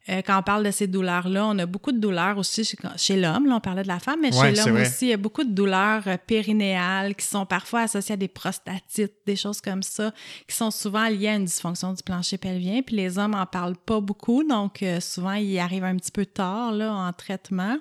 Euh, 0.10 0.22
quand 0.25 0.39
on 0.39 0.41
parle 0.41 0.65
de 0.65 0.72
ces 0.72 0.88
douleurs-là, 0.88 1.46
on 1.46 1.58
a 1.60 1.65
beaucoup 1.65 1.91
de 1.91 2.00
douleurs 2.00 2.38
aussi 2.38 2.63
chez, 2.98 3.15
l'homme. 3.15 3.46
Là, 3.46 3.55
on 3.55 3.60
parlait 3.60 3.84
de 3.84 3.88
la 3.88 4.00
femme, 4.00 4.20
mais 4.22 4.31
chez 4.31 4.51
l'homme 4.51 4.81
aussi, 4.81 5.05
il 5.05 5.10
y 5.10 5.13
a 5.13 5.17
beaucoup 5.17 5.43
de 5.43 5.51
douleurs 5.51 6.03
euh, 6.08 6.17
périnéales 6.17 7.15
qui 7.15 7.25
sont 7.25 7.46
parfois 7.46 7.81
associées 7.81 8.13
à 8.13 8.17
des 8.17 8.27
prostatites, 8.27 9.13
des 9.27 9.36
choses 9.36 9.62
comme 9.62 9.84
ça, 9.84 10.12
qui 10.48 10.55
sont 10.55 10.72
souvent 10.72 11.08
liées 11.08 11.27
à 11.27 11.36
une 11.36 11.46
dysfonction 11.46 11.93
du 11.93 12.01
plancher 12.01 12.38
pelvien. 12.38 12.81
Puis 12.81 12.96
les 12.96 13.20
hommes 13.20 13.36
en 13.36 13.46
parlent 13.46 13.77
pas 13.77 14.01
beaucoup, 14.01 14.43
donc 14.43 14.81
euh, 14.81 15.00
souvent, 15.00 15.34
ils 15.34 15.60
arrivent 15.60 15.84
un 15.84 15.98
petit 15.98 16.12
peu 16.12 16.25
tard 16.25 16.72
là, 16.72 16.91
en 16.91 17.13
traitement. 17.13 17.77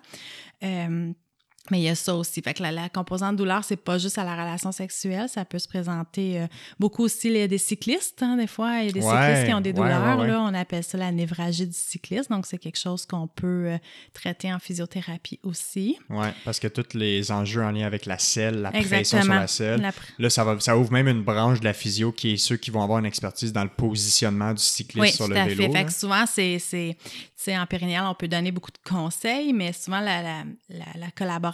Mais 1.71 1.79
il 1.81 1.85
y 1.85 1.89
a 1.89 1.95
ça 1.95 2.15
aussi. 2.15 2.43
Fait 2.43 2.55
que 2.55 2.63
la, 2.63 2.89
composante 2.89 3.37
douleur, 3.37 3.65
c'est 3.65 3.77
pas 3.77 3.99
juste 3.99 4.19
à 4.19 4.25
la 4.25 4.33
relation 4.33 4.73
sexuelle, 4.73 5.29
ça 5.29 5.45
peut 5.45 5.59
se 5.59 5.69
présenter 5.69 6.41
euh, 6.41 6.47
beaucoup 6.79 7.05
aussi 7.05 7.29
il 7.29 7.37
y 7.37 7.43
a 7.43 7.49
des 7.49 7.59
cyclistes. 7.59 8.23
Hein, 8.23 8.37
des 8.37 8.47
fois, 8.47 8.81
il 8.81 8.87
y 8.87 8.89
a 8.91 8.93
des 8.93 9.03
cyclistes 9.03 9.47
qui 9.47 9.55
ont 9.55 9.61
des 9.61 9.73
douleurs. 9.73 10.25
là, 10.25 10.41
on 10.43 10.55
appelle 10.55 10.85
ça 10.85 10.99
la 10.99 11.13
névragie 11.13 11.67
du 11.67 11.77
cycliste. 11.77 12.31
Donc, 12.31 12.47
c'est 12.47 12.59
quelque 12.59 12.79
chose 12.79 13.07
qu'on 13.07 13.27
peut 13.27 13.67
euh, 13.67 13.79
traiter 14.13 14.53
en 14.53 14.59
physiothérapie 14.59 15.39
aussi. 15.43 15.99
Oui, 16.09 16.27
parce 16.45 16.59
que 16.59 16.69
tous 16.69 16.97
les 16.97 17.31
enjeux 17.31 17.63
en 17.63 17.71
lien 17.71 17.87
avec 17.87 18.07
la 18.07 18.19
selle, 18.19 18.63
la 18.63 18.73
pression 18.73 19.23
sur 19.23 19.33
la 19.33 19.47
selle, 19.47 19.91
là, 20.19 20.31
ça, 20.31 20.45
va, 20.45 20.59
ça 20.61 20.77
ouvre 20.77 20.93
même 20.93 21.09
une 21.09 21.23
branche 21.23 21.61
de 21.61 21.65
la 21.65 21.73
physio 21.73 22.13
qui 22.13 22.33
est 22.33 22.37
ceux 22.37 22.57
qui 22.57 22.71
vont 22.71 22.83
avoir 22.83 22.99
une 22.99 23.07
expertise 23.07 23.53
dans 23.53 23.65
le 23.65 23.71
positionnement 23.71 24.53
du 24.53 24.63
cycliste 24.63 25.17
sur 25.17 25.29
le 25.29 25.35
vélo. 25.35 25.65
Fait. 25.65 25.73
Fait 25.73 25.85
que 25.85 25.93
souvent, 25.93 26.25
c'est 26.27 27.57
en 27.57 27.67
périnéal, 27.67 28.05
on 28.07 28.15
peut 28.15 28.29
donner 28.29 28.53
beaucoup 28.53 28.71
de 28.71 28.79
conseils, 28.89 29.53
mais 29.53 29.73
souvent, 29.73 30.01
la, 30.01 30.23
la, 30.23 30.85
la 30.95 31.11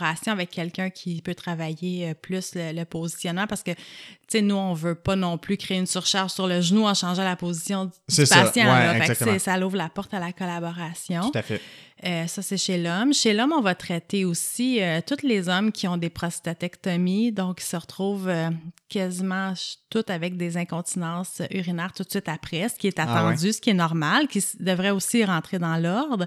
collaboration 0.06 0.32
avec 0.32 0.50
quelqu'un 0.50 0.90
qui 0.90 1.22
peut 1.22 1.34
travailler 1.34 2.10
euh, 2.10 2.14
plus 2.14 2.52
le, 2.54 2.84
positionnement 2.84 3.46
parce 3.46 3.62
que, 3.62 3.72
tu 3.72 3.80
sais, 4.28 4.42
nous, 4.42 4.54
on 4.54 4.74
veut 4.74 4.94
pas 4.94 5.16
non 5.16 5.38
plus 5.38 5.56
créer 5.56 5.78
une 5.78 5.86
surcharge 5.86 6.32
sur 6.32 6.46
le 6.46 6.60
genou 6.60 6.86
en 6.86 6.94
changeant 6.94 7.24
la 7.24 7.36
position 7.36 7.86
du 7.86 7.92
patient. 8.08 9.04
Ça. 9.14 9.38
ça 9.38 9.66
ouvre 9.66 9.76
la 9.76 9.88
porte 9.88 10.14
à 10.14 10.20
la 10.20 10.32
collaboration. 10.32 11.30
Tout 11.30 11.38
à 11.38 11.42
fait. 11.42 11.60
Euh, 12.04 12.26
ça, 12.26 12.42
c'est 12.42 12.58
chez 12.58 12.76
l'homme. 12.76 13.14
Chez 13.14 13.32
l'homme, 13.32 13.54
on 13.56 13.62
va 13.62 13.74
traiter 13.74 14.26
aussi 14.26 14.82
euh, 14.82 15.00
tous 15.06 15.26
les 15.26 15.48
hommes 15.48 15.72
qui 15.72 15.88
ont 15.88 15.96
des 15.96 16.10
prostatectomies, 16.10 17.32
donc 17.32 17.62
ils 17.62 17.66
se 17.66 17.76
retrouvent 17.76 18.28
euh, 18.28 18.50
quasiment 18.90 19.54
tous 19.88 20.04
avec 20.08 20.36
des 20.36 20.58
incontinences 20.58 21.40
urinaires 21.50 21.94
tout 21.94 22.02
de 22.02 22.10
suite 22.10 22.28
après, 22.28 22.68
ce 22.68 22.74
qui 22.74 22.86
est 22.86 22.98
ah 22.98 23.04
attendu, 23.04 23.52
ce 23.52 23.60
qui 23.62 23.70
est 23.70 23.74
normal, 23.74 24.28
qui 24.28 24.44
devrait 24.60 24.90
aussi 24.90 25.24
rentrer 25.24 25.58
dans 25.58 25.76
l'ordre. 25.78 26.26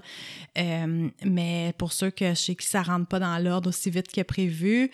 mais 0.56 1.72
pour 1.78 1.92
ceux 1.92 2.10
que 2.10 2.34
chez 2.34 2.56
qui 2.56 2.66
ça 2.66 2.82
rentre 2.82 3.06
pas 3.06 3.20
dans 3.20 3.38
l'ordre 3.38 3.68
aussi 3.68 3.90
vite 3.90 4.10
que 4.10 4.22
prévu, 4.22 4.90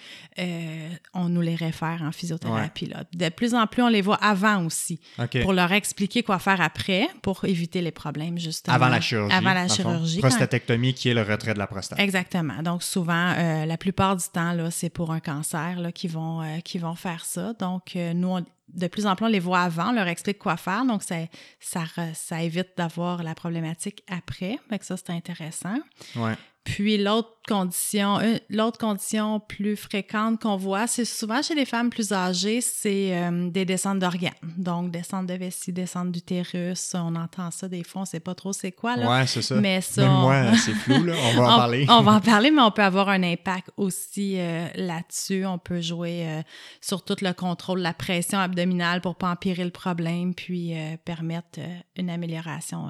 on 1.14 1.28
nous 1.28 1.40
les 1.40 1.54
réfère 1.54 2.02
en 2.02 2.12
physiothérapie. 2.12 2.87
Là. 2.87 3.04
De 3.14 3.28
plus 3.30 3.54
en 3.54 3.66
plus, 3.66 3.83
on 3.83 3.88
les 3.88 4.02
voit 4.02 4.16
avant 4.16 4.66
aussi, 4.66 5.00
pour 5.42 5.52
leur 5.52 5.73
expliquer 5.73 6.23
quoi 6.23 6.38
faire 6.38 6.61
après, 6.61 7.09
pour 7.23 7.45
éviter 7.45 7.80
les 7.80 7.92
problèmes, 7.92 8.38
justement. 8.38 8.75
Avant 8.75 8.88
la 8.88 9.00
chirurgie. 9.00 9.35
Avant 9.35 9.54
la 9.54 9.68
chirurgie 9.68 10.21
qui 10.66 11.08
est 11.08 11.14
le 11.14 11.23
retrait 11.23 11.54
de 11.54 11.58
la 11.58 11.66
prostate. 11.66 11.99
Exactement. 11.99 12.62
Donc, 12.62 12.82
souvent, 12.82 13.32
euh, 13.37 13.64
la 13.64 13.76
plupart 13.76 14.16
du 14.16 14.25
temps, 14.32 14.52
là, 14.52 14.70
c'est 14.70 14.90
pour 14.90 15.12
un 15.12 15.20
cancer 15.20 15.78
là, 15.78 15.92
qui, 15.92 16.08
vont, 16.08 16.42
euh, 16.42 16.61
qui 16.61 16.78
vont 16.78 16.94
faire 16.94 17.25
ça. 17.25 17.52
Donc, 17.54 17.96
euh, 17.96 18.12
nous, 18.12 18.38
de 18.68 18.87
plus 18.88 19.06
en 19.06 19.16
plus, 19.16 19.26
on 19.26 19.28
les 19.28 19.40
voit 19.40 19.61
avant, 19.61 19.90
on 19.90 19.92
leur 19.92 20.08
explique 20.08 20.38
quoi 20.38 20.56
faire. 20.56 20.85
Donc, 20.85 21.02
ça, 21.02 21.16
ça, 21.61 21.85
ça 22.14 22.42
évite 22.42 22.70
d'avoir 22.76 23.23
la 23.23 23.35
problématique 23.35 24.02
après. 24.08 24.58
Donc, 24.70 24.82
ça, 24.82 24.96
c'est 24.96 25.11
intéressant. 25.11 25.78
Ouais. 26.16 26.35
Puis 26.66 26.99
l'autre 26.99 27.30
condition, 27.46 28.18
euh, 28.18 28.38
l'autre 28.50 28.76
condition 28.76 29.38
plus 29.38 29.76
fréquente 29.76 30.42
qu'on 30.42 30.56
voit, 30.56 30.88
c'est 30.88 31.04
souvent 31.04 31.40
chez 31.40 31.54
les 31.54 31.64
femmes 31.64 31.90
plus 31.90 32.12
âgées, 32.12 32.61
c'est 32.61 33.16
euh, 33.16 33.49
des 33.50 33.64
descentes 33.64 34.00
d'organes. 34.00 34.32
Donc 34.58 34.90
descente 34.90 35.28
de 35.28 35.35
vessie, 35.35 35.73
descente 35.73 36.11
d'utérus, 36.11 36.92
on 36.94 37.14
entend 37.14 37.52
ça 37.52 37.68
des 37.68 37.85
fois, 37.85 38.02
on 38.02 38.04
sait 38.04 38.18
pas 38.18 38.35
trop 38.35 38.52
c'est 38.52 38.73
quoi 38.73 38.96
là. 38.96 39.08
Ouais, 39.08 39.26
c'est 39.28 39.42
ça. 39.42 39.54
Mais 39.61 39.80
ça, 39.80 40.08
moi, 40.08 40.56
c'est 40.56 40.75
flou 40.75 41.04
là. 41.04 41.14
On 41.25 41.37
va 41.37 41.54
en 41.54 41.56
parler. 41.56 41.87
on 41.88 42.02
va 42.02 42.12
en 42.14 42.20
parler, 42.20 42.50
mais 42.50 42.62
on 42.62 42.73
peut 42.73 42.82
avoir 42.82 43.11
un 43.11 43.23
impact 43.23 43.70
aussi 43.76 44.35
euh, 44.40 44.66
là-dessus. 44.75 45.46
On 45.46 45.58
peut 45.58 45.80
jouer 45.80 46.42
sur 46.80 47.04
tout 47.04 47.16
le 47.23 47.32
contrôle 47.32 47.78
de 47.78 47.85
la 47.85 47.94
pression 47.94 48.40
abdominale 48.40 49.00
pour 49.00 49.14
pas 49.14 49.30
empirer 49.30 49.64
le 49.64 49.70
problème, 49.70 50.35
puis 50.35 50.75
permettre 51.04 51.61
une 51.96 52.11
amélioration 52.11 52.88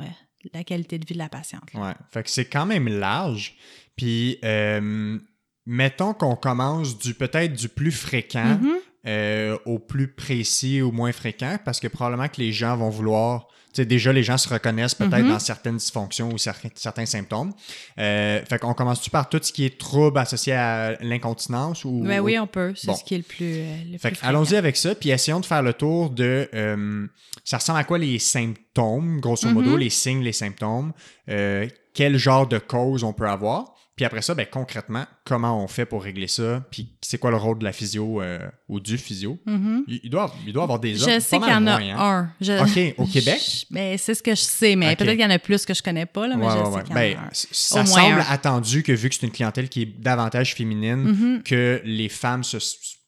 la 0.55 0.65
qualité 0.65 0.99
de 0.99 1.07
vie 1.07 1.15
de 1.15 1.19
la 1.19 1.29
patiente. 1.29 1.73
Ouais. 1.75 1.93
Fait 2.11 2.23
que 2.23 2.31
c'est 2.31 2.45
quand 2.45 2.67
même 2.67 2.89
large. 2.89 3.55
Puis, 3.97 4.39
euh, 4.45 5.19
mettons 5.65 6.15
qu'on 6.15 6.37
commence 6.37 6.99
du 6.99 7.15
peut-être 7.15 7.53
du 7.53 7.69
plus 7.69 7.93
fréquent 7.93 8.59
mm-hmm. 8.61 8.77
euh, 9.07 9.59
au 9.65 9.79
plus 9.79 10.09
précis 10.09 10.83
ou 10.83 10.93
moins 10.93 11.13
fréquent, 11.13 11.59
parce 11.65 11.81
que 11.81 11.89
probablement 11.89 12.29
que 12.29 12.41
les 12.41 12.53
gens 12.53 12.77
vont 12.77 12.91
vouloir 12.91 13.49
déjà, 13.85 14.13
les 14.13 14.23
gens 14.23 14.39
se 14.39 14.49
reconnaissent 14.49 14.95
peut-être 14.95 15.17
mm-hmm. 15.17 15.29
dans 15.29 15.39
certaines 15.39 15.77
dysfonctions 15.77 16.31
ou 16.33 16.39
certains 16.39 17.07
symptômes. 17.07 17.53
Euh, 17.99 18.41
fait 18.49 18.59
qu'on 18.59 18.75
commence-tu 18.75 19.11
par 19.11 19.29
tout 19.29 19.41
ce 19.43 19.53
qui 19.53 19.65
est 19.65 19.79
trouble 19.79 20.19
associé 20.19 20.55
à 20.55 20.97
l'incontinence 21.01 21.85
ou... 21.85 22.03
Ben 22.05 22.21
oui, 22.21 22.39
on 22.39 22.47
peut. 22.47 22.73
C'est 22.77 22.95
ce 22.95 23.05
qui 23.05 23.15
est 23.15 23.19
le 23.19 23.25
plus. 23.25 23.59
Euh, 23.59 23.99
fait 23.99 24.19
allons-y 24.23 24.57
avec 24.57 24.77
ça, 24.77 24.95
puis 24.95 25.11
essayons 25.11 25.41
de 25.41 25.47
faire 25.47 25.63
le 25.63 25.73
tour 25.73 26.11
de. 26.11 26.49
Euh, 26.55 27.07
ça 27.45 27.59
ressemble 27.59 27.79
à 27.79 27.85
quoi 27.85 27.99
les 27.99 28.19
symptômes, 28.19 29.21
grosso 29.21 29.49
modo, 29.49 29.77
mm-hmm. 29.77 29.81
les 29.81 29.91
signes, 29.91 30.23
les 30.23 30.33
symptômes, 30.33 30.93
quel 31.27 32.17
genre 32.17 32.47
de 32.47 32.59
cause 32.59 33.05
on 33.05 33.13
peut 33.13 33.29
avoir? 33.29 33.76
Puis 33.97 34.05
après 34.05 34.21
ça, 34.21 34.35
ben, 34.35 34.45
concrètement, 34.45 35.07
comment 35.25 35.63
on 35.65 35.69
fait 35.69 35.87
pour 35.87 36.03
régler 36.03 36.29
ça? 36.29 36.63
Puis 36.71 36.91
c'est 37.01 37.17
quoi 37.17 37.31
le 37.31 37.39
rôle 37.39 37.59
de 37.59 37.65
la 37.65 37.73
physio 37.73 38.21
euh, 38.21 38.39
ou 38.69 38.79
du 38.79 38.99
physio? 38.99 39.39
Mm-hmm. 39.47 39.85
il, 40.05 40.11
doit, 40.11 40.35
il 40.47 40.53
doit 40.53 40.65
avoir 40.65 40.79
des 40.79 41.03
autres. 41.03 41.15
Je 41.15 41.21
sais 41.21 41.39
qu'il 41.39 41.49
y 41.49 41.55
en 41.55 41.67
a 41.67 41.81
hein? 41.81 42.31
un. 42.39 42.63
OK, 42.63 42.95
au 42.99 43.07
Québec? 43.13 43.67
Mais 43.71 43.97
c'est 43.97 44.15
ce 44.15 44.23
que 44.23 44.33
je 44.33 44.43
sais, 44.43 44.77
mais 44.77 44.95
peut-être 44.97 45.13
qu'il 45.13 45.21
y 45.23 45.25
en 45.25 45.31
a 45.31 45.39
plus 45.39 45.65
que 45.65 45.73
je 45.73 45.83
connais 45.83 46.05
pas, 46.05 46.29
là, 46.29 46.37
mais 46.37 46.45
je 46.45 46.51
sais 46.51 46.83
qu'il 46.85 46.91
y 46.91 46.93
en 46.93 46.97
a 46.97 47.01
ben, 47.01 47.17
un. 47.17 47.29
Ça 47.33 47.87
semble 47.87 48.23
attendu 48.29 48.83
que 48.83 48.93
vu 48.93 49.09
que 49.09 49.15
c'est 49.15 49.25
une 49.25 49.33
clientèle 49.33 49.71
qui 49.71 49.83
est 49.83 49.99
davantage 49.99 50.55
féminine, 50.55 51.13
mm-hmm. 51.13 51.43
que 51.45 51.81
les 51.85 52.11
femmes 52.11 52.45
se 52.45 52.59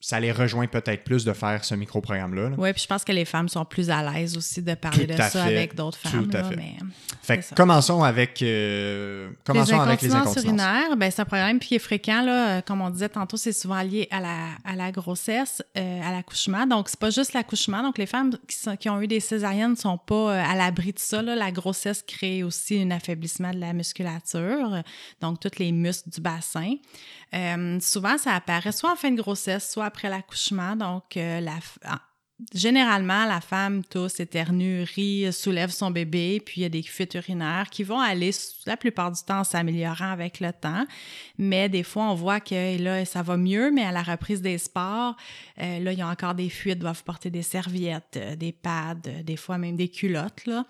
ça 0.08 0.18
les 0.18 0.32
rejoint 0.32 0.66
peut-être 0.66 1.04
plus 1.04 1.22
de 1.26 1.34
faire 1.34 1.66
ce 1.66 1.74
micro-programme-là. 1.74 2.52
Oui, 2.56 2.72
puis 2.72 2.80
je 2.80 2.86
pense 2.86 3.04
que 3.04 3.12
les 3.12 3.26
femmes 3.26 3.50
sont 3.50 3.66
plus 3.66 3.90
à 3.90 4.02
l'aise 4.10 4.38
aussi 4.38 4.62
de 4.62 4.72
parler 4.72 5.06
de 5.06 5.14
ça 5.14 5.44
avec 5.44 5.74
d'autres 5.74 5.98
femmes. 5.98 6.30
Tout 6.30 6.34
à 6.34 6.44
fait. 6.44 6.56
fait 7.20 7.54
commençons 7.54 8.02
avec, 8.02 8.40
euh, 8.40 9.28
commençons 9.44 9.76
les 9.76 9.82
avec 9.82 10.00
les 10.00 10.14
incontinences. 10.14 10.44
urinaires, 10.46 10.96
ben, 10.96 11.10
c'est 11.10 11.20
un 11.20 11.26
problème 11.26 11.58
qui 11.58 11.74
est 11.74 11.78
fréquent. 11.78 12.22
Là, 12.22 12.62
comme 12.62 12.80
on 12.80 12.88
disait 12.88 13.10
tantôt, 13.10 13.36
c'est 13.36 13.52
souvent 13.52 13.82
lié 13.82 14.08
à 14.10 14.20
la, 14.20 14.36
à 14.64 14.76
la 14.76 14.90
grossesse, 14.92 15.62
euh, 15.76 16.00
à 16.02 16.10
l'accouchement. 16.10 16.64
Donc, 16.64 16.88
c'est 16.88 16.98
pas 16.98 17.10
juste 17.10 17.34
l'accouchement. 17.34 17.82
Donc, 17.82 17.98
les 17.98 18.06
femmes 18.06 18.30
qui, 18.48 18.78
qui, 18.78 18.88
ont 18.88 19.02
eu 19.02 19.08
des 19.08 19.20
césariennes 19.20 19.72
ne 19.72 19.76
sont 19.76 19.98
pas 19.98 20.14
euh, 20.14 20.42
à 20.42 20.54
l'abri 20.56 20.94
de 20.94 20.98
ça. 20.98 21.20
Là. 21.20 21.36
La 21.36 21.50
grossesse 21.50 22.02
crée 22.02 22.42
aussi 22.42 22.80
un 22.80 22.92
affaiblissement 22.92 23.50
de 23.50 23.58
la 23.58 23.74
musculature, 23.74 24.82
donc 25.20 25.38
tous 25.38 25.58
les 25.58 25.70
muscles 25.70 26.08
du 26.08 26.22
bassin. 26.22 26.76
Euh, 27.34 27.78
souvent, 27.80 28.16
ça 28.16 28.32
apparaît 28.32 28.72
soit 28.72 28.92
en 28.92 28.96
fin 28.96 29.10
de 29.10 29.20
grossesse, 29.20 29.70
soit 29.70 29.84
après 29.84 29.97
l'accouchement. 30.06 30.76
Donc, 30.76 31.16
euh, 31.16 31.40
la, 31.40 31.58
Généralement, 32.54 33.24
la 33.24 33.40
femme 33.40 33.82
tousse, 33.82 34.20
éternue, 34.20 34.84
rit, 34.94 35.32
soulève 35.32 35.70
son 35.70 35.90
bébé, 35.90 36.40
puis 36.44 36.60
il 36.60 36.62
y 36.62 36.66
a 36.66 36.68
des 36.68 36.84
fuites 36.84 37.14
urinaires 37.14 37.68
qui 37.68 37.82
vont 37.82 37.98
aller 37.98 38.30
la 38.64 38.76
plupart 38.76 39.10
du 39.10 39.20
temps 39.22 39.42
s'améliorant 39.42 40.12
avec 40.12 40.38
le 40.38 40.52
temps. 40.52 40.86
Mais 41.36 41.68
des 41.68 41.82
fois, 41.82 42.04
on 42.04 42.14
voit 42.14 42.38
que 42.38 42.80
là, 42.80 43.04
ça 43.04 43.22
va 43.22 43.36
mieux, 43.36 43.72
mais 43.72 43.82
à 43.82 43.90
la 43.90 44.04
reprise 44.04 44.40
des 44.40 44.56
sports, 44.56 45.16
euh, 45.60 45.80
là, 45.80 45.92
il 45.92 45.98
y 45.98 46.02
a 46.02 46.06
encore 46.06 46.36
des 46.36 46.48
fuites, 46.48 46.78
doivent 46.78 47.02
porter 47.02 47.28
des 47.28 47.42
serviettes, 47.42 48.16
euh, 48.16 48.36
des 48.36 48.52
pads, 48.52 48.94
euh, 49.08 49.24
des 49.24 49.36
fois 49.36 49.58
même 49.58 49.74
des 49.74 49.88
culottes. 49.88 50.46
Là. 50.46 50.64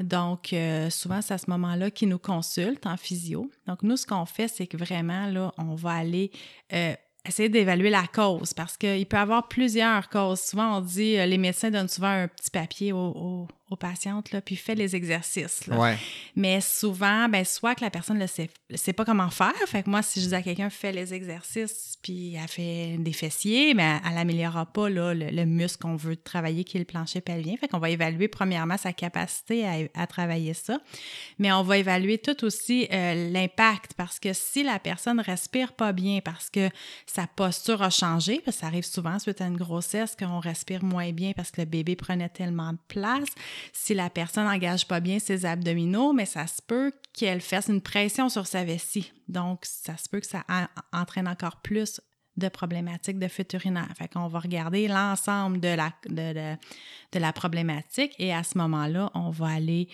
Donc, 0.00 0.54
souvent, 0.90 1.22
c'est 1.22 1.32
à 1.32 1.38
ce 1.38 1.48
moment-là 1.48 1.90
qu'ils 1.90 2.10
nous 2.10 2.18
consultent 2.18 2.86
en 2.86 2.98
physio. 2.98 3.50
Donc, 3.66 3.82
nous, 3.82 3.96
ce 3.96 4.06
qu'on 4.06 4.26
fait, 4.26 4.48
c'est 4.48 4.66
que 4.66 4.76
vraiment, 4.76 5.26
là, 5.28 5.54
on 5.56 5.74
va 5.74 5.92
aller 5.92 6.30
essayer 7.26 7.48
d'évaluer 7.48 7.90
la 7.90 8.06
cause 8.06 8.52
parce 8.52 8.76
qu'il 8.76 9.06
peut 9.06 9.16
y 9.16 9.20
avoir 9.20 9.48
plusieurs 9.48 10.08
causes. 10.08 10.40
Souvent, 10.40 10.78
on 10.78 10.80
dit, 10.80 11.16
les 11.16 11.38
médecins 11.38 11.70
donnent 11.70 11.88
souvent 11.88 12.08
un 12.08 12.28
petit 12.28 12.50
papier 12.50 12.92
au, 12.92 13.48
patientes, 13.76 14.30
là, 14.30 14.40
puis 14.40 14.56
fait 14.56 14.74
les 14.74 14.94
exercices. 14.94 15.66
Là. 15.66 15.96
Mais 16.36 16.60
souvent, 16.60 17.28
ben, 17.28 17.44
soit 17.44 17.74
que 17.74 17.82
la 17.82 17.90
personne 17.90 18.18
ne 18.18 18.26
sait, 18.26 18.50
sait 18.74 18.92
pas 18.92 19.04
comment 19.04 19.30
faire. 19.30 19.52
Fait 19.66 19.82
que 19.82 19.90
moi, 19.90 20.02
si 20.02 20.20
je 20.20 20.28
dis 20.28 20.34
à 20.34 20.42
quelqu'un, 20.42 20.70
fais 20.70 20.92
les 20.92 21.12
exercices, 21.12 21.96
puis 22.02 22.34
elle 22.34 22.48
fait 22.48 22.96
des 22.98 23.12
fessiers, 23.12 23.74
mais 23.74 24.00
elle 24.06 24.14
n'améliorera 24.14 24.66
pas 24.66 24.88
là, 24.88 25.14
le, 25.14 25.44
muscle 25.44 25.82
qu'on 25.82 25.96
veut 25.96 26.16
travailler, 26.16 26.64
qui 26.64 26.76
est 26.76 26.80
le 26.80 26.86
plancher 26.86 27.20
pelvien. 27.20 27.56
Fait 27.56 27.68
qu'on 27.68 27.78
va 27.78 27.90
évaluer 27.90 28.28
premièrement 28.28 28.76
sa 28.76 28.92
capacité 28.92 29.88
à, 29.94 30.06
travailler 30.06 30.54
ça. 30.54 30.78
Mais 31.38 31.50
on 31.52 31.62
va 31.62 31.78
évaluer 31.78 32.18
tout 32.18 32.44
aussi 32.44 32.86
euh, 32.92 33.30
l'impact, 33.30 33.94
parce 33.94 34.20
que 34.20 34.32
si 34.32 34.62
la 34.62 34.78
personne 34.78 35.20
respire 35.20 35.72
pas 35.72 35.92
bien, 35.92 36.20
parce 36.24 36.50
que 36.50 36.68
sa 37.06 37.26
posture 37.26 37.82
a 37.82 37.90
changé, 37.90 38.40
parce 38.44 38.58
que 38.58 38.60
ça 38.60 38.66
arrive 38.66 38.84
souvent 38.84 39.18
suite 39.18 39.40
à 39.40 39.46
une 39.46 39.56
grossesse 39.56 40.16
qu'on 40.16 40.40
respire 40.40 40.84
moins 40.84 41.12
bien 41.12 41.32
parce 41.32 41.50
que 41.50 41.60
le 41.60 41.66
bébé 41.66 41.96
prenait 41.96 42.28
tellement 42.28 42.72
de 42.72 42.78
place, 42.88 43.28
si 43.72 43.94
la 43.94 44.10
personne 44.10 44.44
n'engage 44.44 44.86
pas 44.86 45.00
bien 45.00 45.18
ses 45.18 45.44
abdominaux, 45.46 46.12
mais 46.12 46.26
ça 46.26 46.46
se 46.46 46.60
peut 46.62 46.92
qu'elle 47.12 47.40
fasse 47.40 47.68
une 47.68 47.80
pression 47.80 48.28
sur 48.28 48.46
sa 48.46 48.64
vessie. 48.64 49.12
Donc, 49.28 49.64
ça 49.64 49.96
se 49.96 50.08
peut 50.08 50.20
que 50.20 50.26
ça 50.26 50.44
entraîne 50.92 51.28
encore 51.28 51.56
plus 51.56 52.00
de 52.36 52.48
problématiques 52.48 53.18
de 53.18 53.28
fuite 53.28 53.52
urinaire. 53.52 53.92
Fait 53.96 54.08
qu'on 54.08 54.26
va 54.26 54.40
regarder 54.40 54.88
l'ensemble 54.88 55.60
de 55.60 55.68
la, 55.68 55.92
de 56.08 57.18
la 57.18 57.32
problématique 57.32 58.14
et 58.18 58.34
à 58.34 58.42
ce 58.42 58.58
moment-là, 58.58 59.10
on 59.14 59.30
va 59.30 59.46
aller 59.46 59.88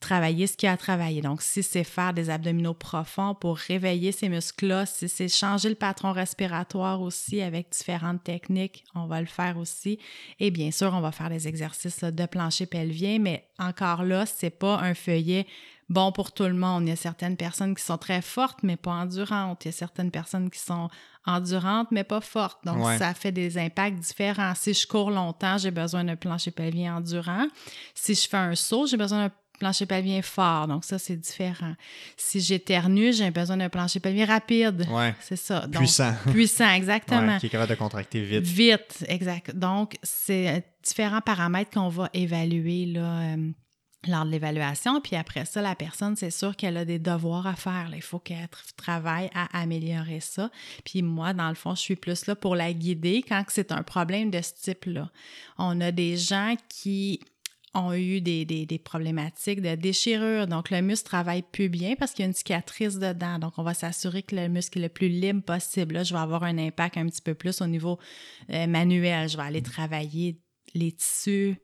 travailler 0.00 0.46
ce 0.46 0.56
qu'il 0.56 0.66
y 0.66 0.70
a 0.70 0.72
à 0.72 0.76
travailler. 0.76 1.20
Donc, 1.20 1.42
si 1.42 1.62
c'est 1.62 1.84
faire 1.84 2.12
des 2.12 2.30
abdominaux 2.30 2.74
profonds 2.74 3.34
pour 3.34 3.56
réveiller 3.56 4.12
ces 4.12 4.28
muscles-là, 4.28 4.86
si 4.86 5.08
c'est 5.08 5.28
changer 5.28 5.68
le 5.68 5.74
patron 5.74 6.12
respiratoire 6.12 7.00
aussi 7.02 7.42
avec 7.42 7.70
différentes 7.70 8.24
techniques, 8.24 8.84
on 8.94 9.06
va 9.06 9.20
le 9.20 9.26
faire 9.26 9.58
aussi. 9.58 9.98
Et 10.40 10.50
bien 10.50 10.70
sûr, 10.70 10.92
on 10.94 11.00
va 11.00 11.12
faire 11.12 11.30
des 11.30 11.46
exercices 11.46 12.02
de 12.02 12.26
plancher 12.26 12.66
pelvien, 12.66 13.18
mais 13.18 13.46
encore 13.58 14.02
là, 14.02 14.26
c'est 14.26 14.50
pas 14.50 14.78
un 14.78 14.94
feuillet 14.94 15.46
bon 15.90 16.12
pour 16.12 16.32
tout 16.32 16.44
le 16.44 16.54
monde. 16.54 16.84
Il 16.84 16.88
y 16.88 16.92
a 16.92 16.96
certaines 16.96 17.36
personnes 17.36 17.74
qui 17.74 17.84
sont 17.84 17.98
très 17.98 18.22
fortes, 18.22 18.60
mais 18.62 18.76
pas 18.76 18.92
endurantes. 18.92 19.64
Il 19.64 19.68
y 19.68 19.70
a 19.70 19.72
certaines 19.72 20.10
personnes 20.10 20.48
qui 20.48 20.60
sont 20.60 20.88
endurantes, 21.26 21.88
mais 21.90 22.04
pas 22.04 22.22
fortes. 22.22 22.64
Donc, 22.64 22.82
ça 22.98 23.12
fait 23.12 23.32
des 23.32 23.58
impacts 23.58 23.98
différents. 23.98 24.54
Si 24.54 24.72
je 24.72 24.86
cours 24.86 25.10
longtemps, 25.10 25.58
j'ai 25.58 25.70
besoin 25.70 26.04
d'un 26.04 26.16
plancher 26.16 26.52
pelvien 26.52 26.96
endurant. 26.96 27.46
Si 27.94 28.14
je 28.14 28.26
fais 28.26 28.38
un 28.38 28.54
saut, 28.54 28.86
j'ai 28.86 28.96
besoin 28.96 29.26
d'un 29.26 29.32
plancher 29.60 29.86
pelvien 29.86 30.20
fort. 30.22 30.66
Donc, 30.66 30.84
ça, 30.84 30.98
c'est 30.98 31.16
différent. 31.16 31.74
Si 32.16 32.40
j'éternue, 32.40 33.12
j'ai 33.12 33.30
besoin 33.30 33.56
d'un 33.58 33.68
plancher 33.68 34.00
pelvien 34.00 34.26
rapide. 34.26 34.86
Ouais. 34.90 35.14
C'est 35.20 35.36
ça. 35.36 35.68
puissant. 35.70 36.14
Puissant, 36.32 36.70
exactement. 36.72 37.38
qui 37.38 37.46
est 37.46 37.50
capable 37.50 37.70
de 37.70 37.76
contracter 37.76 38.22
vite. 38.22 38.44
Vite, 38.44 39.04
exact. 39.06 39.54
Donc, 39.54 39.96
c'est 40.02 40.64
différents 40.82 41.20
paramètres 41.20 41.70
qu'on 41.70 41.88
va 41.90 42.08
évaluer 42.14 42.86
là, 42.86 43.34
euh, 43.34 43.50
lors 44.08 44.24
de 44.24 44.30
l'évaluation. 44.30 45.00
Puis 45.02 45.14
après 45.14 45.44
ça, 45.44 45.60
la 45.60 45.74
personne, 45.74 46.16
c'est 46.16 46.30
sûr 46.30 46.56
qu'elle 46.56 46.78
a 46.78 46.86
des 46.86 46.98
devoirs 46.98 47.46
à 47.46 47.54
faire. 47.54 47.90
Il 47.94 48.02
faut 48.02 48.18
qu'elle 48.18 48.48
travaille 48.76 49.30
à 49.34 49.60
améliorer 49.60 50.20
ça. 50.20 50.50
Puis 50.84 51.02
moi, 51.02 51.34
dans 51.34 51.50
le 51.50 51.54
fond, 51.54 51.74
je 51.74 51.80
suis 51.80 51.96
plus 51.96 52.26
là 52.26 52.34
pour 52.34 52.56
la 52.56 52.72
guider 52.72 53.22
quand 53.28 53.44
c'est 53.48 53.72
un 53.72 53.82
problème 53.82 54.30
de 54.30 54.40
ce 54.40 54.54
type-là. 54.54 55.10
On 55.58 55.80
a 55.82 55.92
des 55.92 56.16
gens 56.16 56.54
qui 56.68 57.20
ont 57.74 57.92
eu 57.92 58.20
des, 58.20 58.44
des, 58.44 58.78
problématiques 58.78 59.62
de 59.62 59.74
déchirure. 59.74 60.46
Donc, 60.46 60.70
le 60.70 60.82
muscle 60.82 61.06
travaille 61.06 61.42
plus 61.42 61.68
bien 61.68 61.94
parce 61.96 62.12
qu'il 62.12 62.24
y 62.24 62.26
a 62.26 62.28
une 62.28 62.34
cicatrice 62.34 62.98
dedans. 62.98 63.38
Donc, 63.38 63.54
on 63.58 63.62
va 63.62 63.74
s'assurer 63.74 64.22
que 64.22 64.34
le 64.34 64.48
muscle 64.48 64.78
est 64.78 64.82
le 64.82 64.88
plus 64.88 65.08
libre 65.08 65.42
possible. 65.42 65.94
Là, 65.94 66.02
je 66.02 66.12
vais 66.12 66.20
avoir 66.20 66.42
un 66.42 66.58
impact 66.58 66.96
un 66.96 67.06
petit 67.06 67.22
peu 67.22 67.34
plus 67.34 67.60
au 67.60 67.66
niveau 67.66 67.98
euh, 68.50 68.66
manuel. 68.66 69.28
Je 69.28 69.36
vais 69.36 69.44
aller 69.44 69.62
travailler 69.62 70.40
les 70.74 70.92
tissus, 70.92 71.56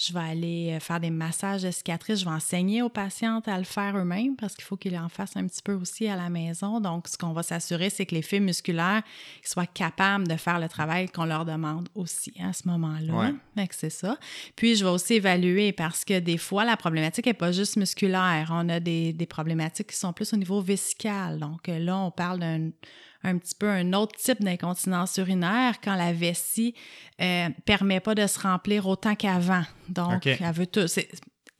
je 0.00 0.14
vais 0.14 0.20
aller 0.20 0.72
euh, 0.72 0.80
faire 0.80 0.98
des 0.98 1.10
massages 1.10 1.62
de 1.62 1.70
cicatrices. 1.70 2.20
Je 2.20 2.24
vais 2.24 2.30
enseigner 2.30 2.80
aux 2.80 2.88
patientes 2.88 3.48
à 3.48 3.58
le 3.58 3.64
faire 3.64 3.96
eux-mêmes 3.98 4.34
parce 4.36 4.54
qu'il 4.54 4.64
faut 4.64 4.76
qu'ils 4.76 4.96
en 4.96 5.10
fassent 5.10 5.36
un 5.36 5.46
petit 5.46 5.60
peu 5.62 5.74
aussi 5.74 6.08
à 6.08 6.16
la 6.16 6.30
maison. 6.30 6.80
Donc, 6.80 7.06
ce 7.06 7.18
qu'on 7.18 7.32
va 7.32 7.42
s'assurer, 7.42 7.90
c'est 7.90 8.06
que 8.06 8.14
les 8.14 8.22
fibres 8.22 8.46
musculaires 8.46 9.02
soient 9.44 9.66
capables 9.66 10.26
de 10.26 10.36
faire 10.36 10.58
le 10.58 10.68
travail 10.68 11.08
qu'on 11.08 11.26
leur 11.26 11.44
demande 11.44 11.88
aussi 11.94 12.32
à 12.42 12.52
ce 12.54 12.66
moment-là. 12.68 13.32
c'est 13.72 13.90
ça. 13.90 14.16
Puis, 14.56 14.76
je 14.76 14.84
vais 14.84 14.90
aussi 14.90 15.14
évaluer 15.14 15.72
parce 15.72 16.04
que 16.04 16.18
des 16.18 16.38
fois, 16.38 16.64
la 16.64 16.78
problématique 16.78 17.26
n'est 17.26 17.34
pas 17.34 17.52
juste 17.52 17.76
musculaire. 17.76 18.48
On 18.52 18.68
a 18.70 18.80
des, 18.80 19.12
des 19.12 19.26
problématiques 19.26 19.88
qui 19.88 19.96
sont 19.96 20.14
plus 20.14 20.32
au 20.32 20.36
niveau 20.36 20.62
vésical. 20.62 21.38
Donc, 21.38 21.68
euh, 21.68 21.78
là, 21.78 21.98
on 21.98 22.10
parle 22.10 22.38
d'un 22.38 22.70
un 23.22 23.38
petit 23.38 23.54
peu 23.54 23.68
un 23.68 23.92
autre 23.92 24.16
type 24.16 24.42
d'incontinence 24.42 25.16
urinaire 25.18 25.80
quand 25.82 25.94
la 25.94 26.12
vessie 26.12 26.74
euh, 27.20 27.48
permet 27.64 28.00
pas 28.00 28.14
de 28.14 28.26
se 28.26 28.38
remplir 28.38 28.86
autant 28.86 29.14
qu'avant. 29.14 29.62
Donc, 29.88 30.26
elle 30.26 30.52
veut 30.52 30.66
tout 30.66 30.86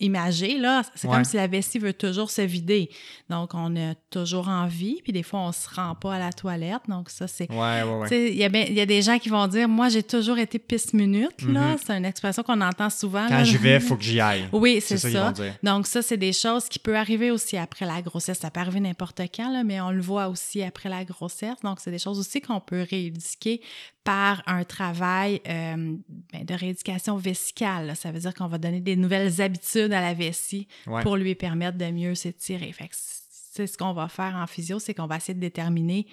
imagé, 0.01 0.59
là, 0.59 0.83
c'est 0.95 1.09
comme 1.09 1.25
si 1.25 1.37
la 1.37 1.47
vessie 1.47 1.79
veut 1.79 1.93
toujours 1.93 2.31
se 2.31 2.43
vider. 2.43 2.91
Donc, 3.29 3.55
on 3.55 3.75
a 3.77 3.95
toujours 4.11 4.49
envie, 4.49 5.01
puis 5.03 5.13
des 5.13 5.23
fois, 5.23 5.41
on 5.41 5.53
se 5.53 5.69
rend 5.75 5.95
pas 5.95 6.15
à 6.15 6.19
la 6.19 6.33
toilette. 6.33 6.83
Donc, 6.89 7.11
ça, 7.11 7.27
c'est... 7.27 7.51
Ouais, 7.51 7.83
ouais, 7.83 8.09
ouais. 8.11 8.31
Il 8.31 8.37
y, 8.37 8.75
y, 8.75 8.81
a 8.81 8.87
des 8.87 9.03
gens 9.03 9.19
qui 9.19 9.29
vont 9.29 9.47
dire, 9.47 9.69
moi, 9.69 9.89
j'ai 9.89 10.03
toujours 10.03 10.39
été 10.39 10.59
pisse-minute, 10.59 11.43
là. 11.43 11.75
Mm-hmm. 11.75 11.79
C'est 11.85 11.97
une 11.97 12.05
expression 12.05 12.43
qu'on 12.43 12.61
entend 12.61 12.91
souvent. 12.91 13.27
Quand 13.29 13.45
j'y 13.45 13.57
vais, 13.57 13.77
il 13.77 13.81
faut 13.81 13.97
que 13.97 14.05
j'y 14.05 14.21
aille. 14.21 14.49
Oui, 14.53 14.81
c'est 14.81 14.99
ça. 14.99 15.33
Donc, 15.63 15.87
ça, 15.87 16.03
c'est 16.03 16.17
des 16.17 16.33
choses 16.33 16.69
qui 16.69 16.79
peuvent 16.79 16.95
arriver 16.95 17.31
aussi 17.31 17.57
après 17.57 17.87
la 17.87 18.03
grossesse. 18.03 18.39
Ça 18.39 18.51
peut 18.51 18.61
arriver 18.61 18.81
n'importe 18.81 19.21
quand, 19.35 19.51
là, 19.51 19.65
mais 19.65 19.81
on 19.81 19.91
le 19.91 20.01
voit 20.01 20.29
aussi 20.29 20.63
après 20.63 20.89
la 20.89 21.05
grossesse. 21.05 21.57
Donc, 21.63 21.81
c'est 21.81 21.91
des 21.91 21.99
choses 21.99 22.19
aussi 22.19 22.41
qu'on 22.41 22.61
peut 22.61 22.85
rééduquer 22.89 23.61
par 24.05 24.43
un 24.47 24.65
travail 24.65 25.41
euh, 25.47 25.95
ben, 26.33 26.45
de 26.45 26.55
rééducation 26.55 27.17
vésicale. 27.17 27.95
Ça 27.97 28.11
veut 28.11 28.21
dire 28.21 28.35
qu'on 28.35 28.49
va 28.49 28.59
donner 28.59 28.81
des 28.81 28.97
nouvelles 28.97 29.41
habitudes 29.41 29.90
à 29.93 30.01
la 30.01 30.15
vessie 30.15 30.69
pour 31.03 31.17
lui 31.17 31.35
permettre 31.35 31.79
de 31.79 31.91
mieux 31.91 32.15
s'étirer. 32.15 32.75
c'est 32.91 33.67
ce 33.67 33.77
qu'on 33.77 33.93
va 33.93 34.09
faire 34.09 34.37
en 34.37 34.47
physio, 34.47 34.79
c'est 34.79 34.95
qu'on 34.95 35.07
va 35.07 35.17
essayer 35.17 35.35
de 35.35 35.41
déterminer 35.41 36.07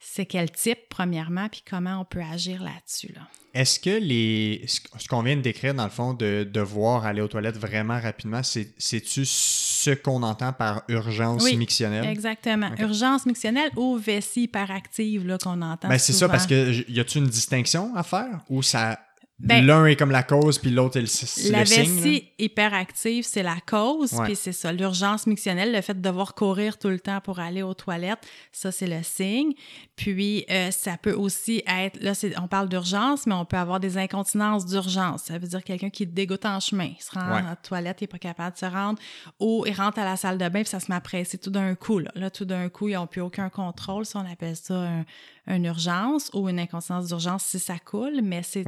c'est 0.00 0.26
quel 0.26 0.50
type, 0.50 0.78
premièrement, 0.88 1.48
puis 1.48 1.62
comment 1.68 2.00
on 2.00 2.04
peut 2.04 2.22
agir 2.22 2.62
là-dessus. 2.62 3.12
Là. 3.14 3.22
Est-ce 3.54 3.80
que 3.80 3.90
les 3.90 4.64
ce 4.66 5.08
qu'on 5.08 5.22
vient 5.22 5.36
de 5.36 5.40
décrire, 5.40 5.74
dans 5.74 5.84
le 5.84 5.90
fond, 5.90 6.14
de 6.14 6.44
devoir 6.44 7.06
aller 7.06 7.20
aux 7.20 7.28
toilettes 7.28 7.56
vraiment 7.56 7.98
rapidement, 7.98 8.42
c'est-tu 8.42 9.24
ce 9.24 9.90
qu'on 9.90 10.22
entend 10.22 10.52
par 10.52 10.82
urgence 10.88 11.42
oui, 11.42 11.56
mictionnelle? 11.56 12.04
Exactement. 12.06 12.70
Urgence 12.78 13.26
mictionnelle 13.26 13.70
ou 13.76 13.96
vessie 13.96 14.42
hyperactive 14.42 15.38
qu'on 15.42 15.62
entend. 15.62 15.88
Ben, 15.88 15.98
c'est 15.98 16.12
ça, 16.12 16.28
parce 16.28 16.46
que 16.46 16.88
y 16.90 17.00
a-t-il 17.00 17.24
une 17.24 17.30
distinction 17.30 17.94
à 17.96 18.02
faire 18.02 18.44
ou 18.48 18.62
ça 18.62 19.00
ben, 19.40 19.64
L'un 19.64 19.86
est 19.86 19.94
comme 19.94 20.10
la 20.10 20.24
cause, 20.24 20.58
puis 20.58 20.70
l'autre 20.70 20.96
est 20.96 21.02
le, 21.02 21.52
la 21.52 21.60
le 21.60 21.66
signe. 21.66 21.76
La 21.78 21.84
vessie 21.84 22.32
hyperactive, 22.40 23.24
c'est 23.24 23.44
la 23.44 23.56
cause, 23.64 24.12
puis 24.24 24.34
c'est 24.34 24.52
ça. 24.52 24.72
L'urgence 24.72 25.28
mictionnelle, 25.28 25.72
le 25.72 25.80
fait 25.80 25.94
de 25.94 26.00
devoir 26.00 26.34
courir 26.34 26.76
tout 26.76 26.88
le 26.88 26.98
temps 26.98 27.20
pour 27.20 27.38
aller 27.38 27.62
aux 27.62 27.74
toilettes, 27.74 28.26
ça, 28.50 28.72
c'est 28.72 28.88
le 28.88 29.02
signe. 29.04 29.52
Puis, 29.94 30.44
euh, 30.50 30.72
ça 30.72 30.96
peut 30.96 31.12
aussi 31.12 31.62
être, 31.68 32.02
là, 32.02 32.14
on 32.42 32.48
parle 32.48 32.68
d'urgence, 32.68 33.26
mais 33.26 33.34
on 33.34 33.44
peut 33.44 33.56
avoir 33.56 33.78
des 33.78 33.96
incontinences 33.96 34.66
d'urgence. 34.66 35.24
Ça 35.24 35.38
veut 35.38 35.46
dire 35.46 35.62
quelqu'un 35.62 35.90
qui 35.90 36.04
dégoûte 36.04 36.44
en 36.44 36.58
chemin. 36.58 36.90
Il 36.98 37.02
se 37.02 37.12
rend 37.12 37.20
à 37.20 37.42
la 37.42 37.56
toilette, 37.56 38.00
il 38.00 38.04
n'est 38.04 38.08
pas 38.08 38.18
capable 38.18 38.54
de 38.54 38.58
se 38.58 38.66
rendre, 38.66 38.98
ou 39.38 39.64
il 39.66 39.72
rentre 39.72 40.00
à 40.00 40.04
la 40.04 40.16
salle 40.16 40.38
de 40.38 40.48
bain, 40.48 40.62
puis 40.62 40.70
ça 40.70 40.80
se 40.80 40.90
met 40.90 40.96
à 40.96 41.00
presser 41.00 41.38
tout 41.38 41.50
d'un 41.50 41.76
coup. 41.76 42.00
Là, 42.00 42.10
là 42.16 42.30
tout 42.30 42.44
d'un 42.44 42.68
coup, 42.68 42.88
ils 42.88 42.94
n'ont 42.94 43.06
plus 43.06 43.20
aucun 43.20 43.50
contrôle. 43.50 44.04
Ça, 44.04 44.18
on 44.18 44.32
appelle 44.32 44.56
ça 44.56 44.74
un, 44.74 45.04
une 45.48 45.64
urgence 45.64 46.30
ou 46.34 46.48
une 46.48 46.58
incontinence 46.58 47.08
d'urgence 47.08 47.44
si 47.44 47.58
ça 47.58 47.78
coule, 47.78 48.20
mais 48.22 48.42
c'est 48.42 48.64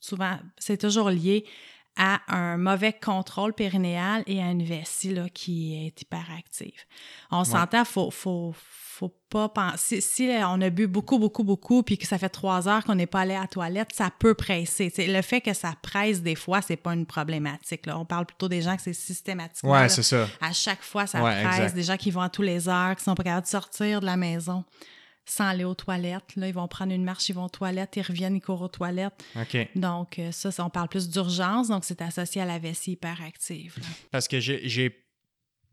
souvent, 0.00 0.38
c'est 0.58 0.78
toujours 0.78 1.10
lié 1.10 1.44
à 1.96 2.20
un 2.28 2.58
mauvais 2.58 2.92
contrôle 2.92 3.54
périnéal 3.54 4.22
et 4.26 4.42
à 4.42 4.50
une 4.50 4.62
vessie 4.62 5.14
là, 5.14 5.28
qui 5.30 5.86
est 5.86 6.02
hyperactive. 6.02 6.82
On 7.30 7.42
s'entend, 7.42 7.86
faut, 7.86 8.10
faut, 8.10 8.54
faut 8.54 9.14
pas 9.30 9.48
penser. 9.48 10.02
Si, 10.02 10.30
on 10.46 10.60
a 10.60 10.68
bu 10.68 10.86
beaucoup, 10.86 11.18
beaucoup, 11.18 11.42
beaucoup, 11.42 11.82
puis 11.82 11.96
que 11.96 12.06
ça 12.06 12.18
fait 12.18 12.28
trois 12.28 12.68
heures 12.68 12.84
qu'on 12.84 12.96
n'est 12.96 13.06
pas 13.06 13.20
allé 13.20 13.34
à 13.34 13.42
la 13.42 13.46
toilette, 13.46 13.94
ça 13.94 14.10
peut 14.10 14.34
presser. 14.34 14.92
le 14.98 15.22
fait 15.22 15.40
que 15.40 15.54
ça 15.54 15.72
presse 15.80 16.20
des 16.20 16.34
fois, 16.34 16.60
c'est 16.60 16.76
pas 16.76 16.92
une 16.92 17.06
problématique. 17.06 17.86
Là. 17.86 17.98
On 17.98 18.04
parle 18.04 18.26
plutôt 18.26 18.48
des 18.48 18.60
gens 18.60 18.76
que 18.76 18.82
c'est 18.82 18.92
systématiquement. 18.92 19.72
Ouais, 19.72 19.88
c'est 19.88 20.02
ça. 20.02 20.28
À 20.42 20.52
chaque 20.52 20.82
fois, 20.82 21.06
ça 21.06 21.20
presse. 21.20 21.72
Des 21.72 21.82
gens 21.82 21.96
qui 21.96 22.10
vont 22.10 22.20
à 22.20 22.28
tous 22.28 22.42
les 22.42 22.68
heures, 22.68 22.94
qui 22.94 23.04
sont 23.04 23.14
pas 23.14 23.24
capables 23.24 23.46
de 23.46 23.50
sortir 23.50 24.00
de 24.00 24.06
la 24.06 24.18
maison 24.18 24.64
sans 25.28 25.48
aller 25.48 25.64
aux 25.64 25.74
toilettes. 25.74 26.36
Là, 26.36 26.48
ils 26.48 26.54
vont 26.54 26.68
prendre 26.68 26.92
une 26.92 27.04
marche, 27.04 27.28
ils 27.28 27.34
vont 27.34 27.44
aux 27.44 27.50
toilettes, 27.50 27.96
ils 27.96 28.02
reviennent, 28.02 28.36
ils 28.36 28.40
courent 28.40 28.62
aux 28.62 28.68
toilettes. 28.68 29.24
Donc, 29.74 30.18
euh, 30.18 30.32
ça, 30.32 30.50
on 30.64 30.70
parle 30.70 30.88
plus 30.88 31.08
d'urgence, 31.08 31.68
donc 31.68 31.84
c'est 31.84 32.00
associé 32.00 32.40
à 32.40 32.44
la 32.44 32.58
vessie 32.58 32.92
hyperactive. 32.92 33.76
Parce 34.10 34.28
que 34.28 34.40
j'ai 34.40 35.04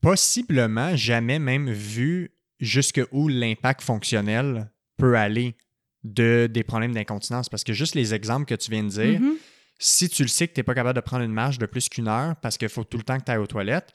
possiblement 0.02 0.96
jamais 0.96 1.40
même 1.40 1.72
vu 1.72 2.32
jusqu'où 2.60 3.28
l'impact 3.28 3.82
fonctionnel 3.82 4.72
peut 4.98 5.18
aller 5.18 5.56
de, 6.04 6.50
des 6.52 6.64
problèmes 6.64 6.94
d'incontinence. 6.94 7.50
Parce 7.50 7.64
que 7.64 7.74
juste 7.74 7.96
les 7.96 8.14
exemples 8.14 8.46
que 8.46 8.56
tu 8.56 8.72
viens 8.72 8.84
de 8.84 8.90
dire, 8.90 9.20
mm-hmm. 9.20 9.38
si 9.80 10.10
tu 10.10 10.24
le 10.24 10.28
sais 10.28 10.48
que 10.48 10.54
tu 10.54 10.60
n'es 10.60 10.64
pas 10.64 10.76
capable 10.76 10.96
de 10.96 11.02
prendre 11.02 11.24
une 11.24 11.32
marche 11.34 11.58
de 11.58 11.66
plus 11.66 11.90
qu'une 11.90 12.08
heure 12.08 12.36
parce 12.38 12.58
qu'il 12.58 12.70
faut 12.70 12.84
tout 12.84 12.98
le 12.98 13.04
temps 13.04 13.18
que 13.18 13.24
tu 13.24 13.32
ailles 13.32 13.38
aux 13.38 13.48
toilettes, 13.48 13.94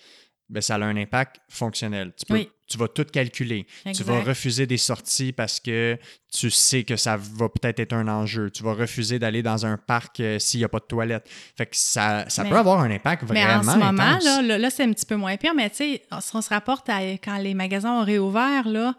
ben, 0.49 0.61
ça 0.61 0.77
a 0.77 0.79
un 0.83 0.97
impact 0.97 1.40
fonctionnel. 1.49 2.14
Tu, 2.16 2.25
peux, 2.25 2.47
tu 2.68 2.76
vas 2.76 2.88
tout 2.88 3.04
calculer. 3.04 3.66
Tu 3.94 4.02
vas 4.02 4.20
refuser 4.20 4.66
des 4.66 4.76
sorties 4.76 5.33
parce 5.33 5.59
que 5.59 5.98
tu 6.33 6.50
sais 6.50 6.85
que 6.85 6.96
ça 6.96 7.16
va 7.16 7.48
peut-être 7.48 7.81
être 7.81 7.94
un 7.94 8.07
enjeu. 8.09 8.50
Tu 8.50 8.62
vas 8.62 8.74
refuser 8.74 9.18
d'aller 9.18 9.42
dans 9.42 9.64
un 9.64 9.78
parc 9.78 10.20
euh, 10.20 10.38
s'il 10.38 10.61
n'y 10.61 10.64
a 10.64 10.68
pas 10.68 10.78
de 10.78 10.85
toilette. 10.85 11.28
Fait 11.57 11.64
que 11.66 11.76
ça, 11.76 12.28
ça 12.28 12.44
peut 12.44 12.57
avoir 12.57 12.81
un 12.81 12.90
impact 12.90 13.24
vraiment 13.24 13.40
Mais 13.40 13.54
en 13.54 13.62
ce 13.62 13.78
moment, 13.78 14.18
là, 14.22 14.59
là, 14.59 14.70
c'est 14.70 14.85
un 14.85 14.92
petit 14.92 15.07
peu 15.07 15.16
moins 15.16 15.37
pire, 15.37 15.54
mais 15.54 15.70
tu 15.70 15.76
sais, 15.76 16.02
on 16.12 16.20
se 16.20 16.48
rapporte 16.50 16.88
à 16.88 17.00
quand 17.00 17.38
les 17.38 17.54
magasins 17.54 17.92
ont 17.92 18.04
réouvert, 18.04 18.68
là, 18.68 18.94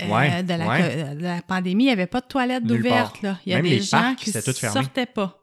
euh, 0.00 0.42
de, 0.42 0.54
la, 0.54 1.14
de, 1.14 1.22
la, 1.22 1.42
pandémie, 1.42 1.84
il 1.84 1.86
n'y 1.86 1.92
avait 1.92 2.06
pas 2.06 2.20
de 2.20 2.26
toilettes 2.26 2.64
ouvertes. 2.64 3.18
Il 3.46 3.52
y 3.52 3.54
a 3.54 3.62
des 3.62 3.80
gens 3.80 4.14
qui 4.16 4.34
ne 4.34 4.40
sortaient 4.40 5.06
pas 5.06 5.38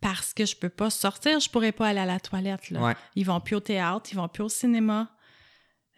parce 0.00 0.32
que 0.32 0.46
je 0.46 0.56
peux 0.56 0.68
pas 0.68 0.88
sortir, 0.90 1.40
je 1.40 1.50
pourrais 1.50 1.72
pas 1.72 1.88
aller 1.88 2.00
à 2.00 2.06
la 2.06 2.20
toilette. 2.20 2.70
Là. 2.70 2.94
Ils 3.16 3.26
vont 3.26 3.40
plus 3.40 3.56
au 3.56 3.60
théâtre, 3.60 4.08
ils 4.12 4.16
vont 4.16 4.28
plus 4.28 4.44
au 4.44 4.48
cinéma. 4.48 5.10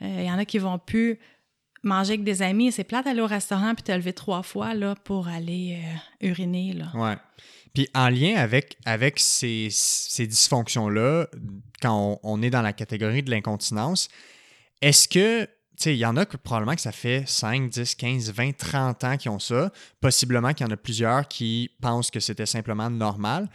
Euh, 0.02 0.16
il 0.20 0.26
y 0.26 0.30
en 0.30 0.38
a 0.38 0.44
qui 0.44 0.58
vont 0.58 0.78
plus 0.78 1.18
manger 1.82 2.14
avec 2.14 2.24
des 2.24 2.42
amis. 2.42 2.72
C'est 2.72 2.84
plate 2.84 3.04
d'aller 3.04 3.20
au 3.20 3.26
restaurant 3.26 3.74
puis 3.74 3.82
te 3.82 3.92
lever 3.92 4.12
trois 4.12 4.42
fois 4.42 4.74
là, 4.74 4.94
pour 5.04 5.28
aller 5.28 5.78
euh, 5.80 6.28
uriner. 6.28 6.72
Là. 6.72 6.92
Ouais. 6.94 7.16
Puis 7.74 7.88
en 7.94 8.08
lien 8.08 8.36
avec, 8.36 8.76
avec 8.84 9.18
ces, 9.18 9.68
ces 9.70 10.26
dysfonctions-là, 10.26 11.26
quand 11.80 12.20
on, 12.22 12.42
est 12.42 12.50
dans 12.50 12.62
la 12.62 12.72
catégorie 12.72 13.22
de 13.22 13.30
l'incontinence, 13.30 14.08
est-ce 14.82 15.08
que, 15.08 15.44
tu 15.44 15.50
sais, 15.76 15.94
il 15.94 15.98
y 15.98 16.06
en 16.06 16.16
a 16.16 16.26
que 16.26 16.36
probablement 16.36 16.74
que 16.74 16.82
ça 16.82 16.92
fait 16.92 17.24
5, 17.26 17.70
10, 17.70 17.94
15, 17.94 18.32
20, 18.32 18.56
30 18.56 19.04
ans 19.04 19.16
qui 19.16 19.28
ont 19.28 19.38
ça. 19.38 19.72
Possiblement 20.00 20.52
qu'il 20.52 20.66
y 20.66 20.68
en 20.68 20.72
a 20.72 20.76
plusieurs 20.76 21.26
qui 21.28 21.70
pensent 21.80 22.10
que 22.10 22.20
c'était 22.20 22.46
simplement 22.46 22.90
normal. 22.90 23.48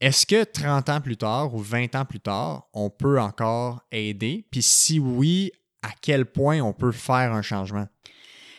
Est-ce 0.00 0.26
que 0.26 0.44
30 0.44 0.88
ans 0.90 1.00
plus 1.00 1.16
tard 1.16 1.54
ou 1.54 1.60
20 1.60 1.94
ans 1.94 2.04
plus 2.04 2.20
tard, 2.20 2.68
on 2.74 2.90
peut 2.90 3.18
encore 3.18 3.80
aider? 3.90 4.46
Puis 4.50 4.62
si 4.62 4.98
oui, 4.98 5.52
à 5.84 5.90
quel 6.00 6.26
point 6.26 6.60
on 6.60 6.72
peut 6.72 6.92
faire 6.92 7.32
un 7.32 7.42
changement? 7.42 7.86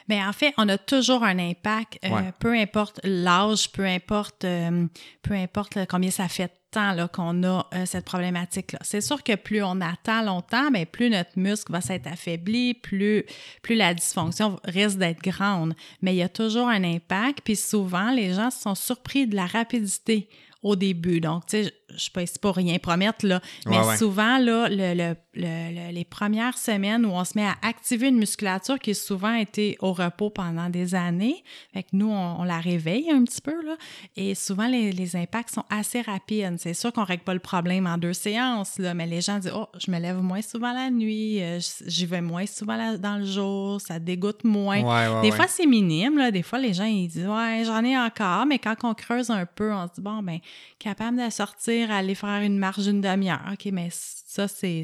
Bien, 0.07 0.29
en 0.29 0.33
fait, 0.33 0.53
on 0.57 0.69
a 0.69 0.77
toujours 0.77 1.23
un 1.23 1.39
impact, 1.39 1.97
euh, 2.05 2.31
peu 2.39 2.53
importe 2.53 2.99
l'âge, 3.03 3.71
peu 3.71 3.83
importe, 3.83 4.45
euh, 4.45 4.85
peu 5.23 5.33
importe 5.33 5.79
combien 5.89 6.11
ça 6.11 6.27
fait 6.27 6.51
temps 6.69 7.07
qu'on 7.11 7.43
a 7.43 7.67
euh, 7.73 7.85
cette 7.85 8.05
problématique-là. 8.05 8.79
C'est 8.81 9.01
sûr 9.01 9.23
que 9.23 9.35
plus 9.35 9.63
on 9.63 9.81
attend 9.81 10.21
longtemps, 10.21 10.69
mais 10.71 10.85
plus 10.85 11.09
notre 11.09 11.31
muscle 11.37 11.71
va 11.71 11.81
s'être 11.81 12.05
affaibli, 12.05 12.73
plus, 12.73 13.23
plus 13.63 13.75
la 13.75 13.93
dysfonction 13.93 14.59
risque 14.65 14.97
d'être 14.97 15.23
grande. 15.23 15.73
Mais 16.01 16.13
il 16.13 16.17
y 16.17 16.23
a 16.23 16.29
toujours 16.29 16.67
un 16.67 16.83
impact, 16.83 17.41
puis 17.43 17.55
souvent, 17.55 18.11
les 18.11 18.33
gens 18.33 18.51
sont 18.51 18.75
surpris 18.75 19.25
de 19.25 19.35
la 19.35 19.47
rapidité 19.47 20.29
au 20.61 20.75
début. 20.75 21.21
Donc, 21.21 21.45
tu 21.45 21.63
sais, 21.63 21.73
je 21.89 22.09
ne 22.15 22.25
peux 22.25 22.39
pas 22.41 22.51
rien 22.51 22.77
promettre, 22.79 23.25
là, 23.25 23.41
mais 23.65 23.97
souvent, 23.97 24.37
là, 24.37 24.67
le, 24.69 25.15
les 25.35 26.05
premières 26.05 26.57
semaines 26.57 27.05
où 27.05 27.09
on 27.09 27.23
se 27.23 27.37
met 27.37 27.45
à 27.45 27.55
activer 27.61 28.07
une 28.07 28.17
musculature 28.17 28.79
qui 28.79 28.91
a 28.91 28.93
souvent 28.93 29.33
été 29.33 29.77
au 29.81 29.93
repos 29.93 30.29
pendant 30.29 30.69
des 30.69 30.95
années, 30.95 31.43
fait 31.73 31.83
que 31.83 31.89
nous, 31.93 32.09
on, 32.09 32.43
la 32.43 32.59
réveille 32.59 33.09
un 33.11 33.23
petit 33.23 33.41
peu, 33.41 33.63
là, 33.65 33.75
et 34.15 34.35
souvent, 34.35 34.67
les, 34.67 35.15
impacts 35.15 35.53
sont 35.53 35.65
assez 35.69 36.01
rapides. 36.01 36.55
C'est 36.57 36.73
sûr 36.73 36.91
qu'on 36.91 37.01
ne 37.01 37.05
règle 37.05 37.23
pas 37.23 37.33
le 37.33 37.39
problème 37.39 37.85
en 37.85 37.97
deux 37.97 38.13
séances, 38.13 38.79
là, 38.79 38.93
mais 38.93 39.05
les 39.05 39.21
gens 39.21 39.37
disent 39.39 39.53
«Oh, 39.55 39.67
je 39.77 39.91
me 39.91 39.99
lève 39.99 40.17
moins 40.17 40.41
souvent 40.41 40.73
la 40.73 40.89
nuit, 40.89 41.41
euh, 41.41 41.59
j'y 41.85 42.05
vais 42.05 42.21
moins 42.21 42.45
souvent 42.45 42.97
dans 42.97 43.17
le 43.17 43.25
jour, 43.25 43.79
ça 43.79 43.99
dégoûte 43.99 44.43
moins. 44.43 45.21
des 45.21 45.31
fois, 45.31 45.47
c'est 45.47 45.67
minime, 45.67 46.17
là. 46.17 46.31
Des 46.31 46.41
fois, 46.41 46.59
les 46.59 46.73
gens, 46.73 46.85
ils 46.85 47.07
disent 47.07 47.27
«Ouais, 47.27 47.63
j'en 47.65 47.83
ai 47.83 47.97
encore», 47.97 48.45
mais 48.47 48.59
quand 48.59 48.75
on 48.83 48.93
creuse 48.93 49.29
un 49.29 49.45
peu, 49.45 49.71
on 49.71 49.87
se 49.87 49.93
dit 49.93 50.01
«Bon, 50.05 50.21
ben 50.23 50.39
capable 50.79 51.23
de 51.23 51.29
sortir, 51.29 51.74
aller 51.83 52.15
faire 52.15 52.41
une 52.41 52.57
marche 52.57 52.79
d'une 52.79 53.01
demi-heure. 53.01 53.41
OK, 53.51 53.69
mais 53.71 53.89
ça, 53.91 54.47
c'est 54.47 54.83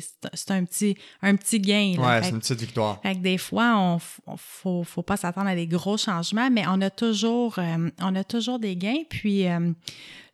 un 0.49 0.63
petit, 0.65 0.95
un 1.21 1.35
petit 1.35 1.59
gain. 1.59 1.95
Là. 1.97 2.07
Ouais, 2.07 2.23
c'est 2.23 2.29
une 2.29 2.39
petite 2.39 2.59
victoire. 2.59 3.01
Fait 3.01 3.15
que 3.15 3.19
des 3.19 3.37
fois, 3.37 3.75
on, 3.77 3.95
ne 4.31 4.37
faut, 4.37 4.83
faut 4.83 5.01
pas 5.01 5.17
s'attendre 5.17 5.49
à 5.49 5.55
des 5.55 5.67
gros 5.67 5.97
changements, 5.97 6.49
mais 6.49 6.63
on 6.67 6.79
a 6.81 6.89
toujours, 6.89 7.59
euh, 7.59 7.89
on 7.99 8.15
a 8.15 8.23
toujours 8.23 8.59
des 8.59 8.75
gains. 8.75 9.03
Puis 9.09 9.47
euh, 9.47 9.71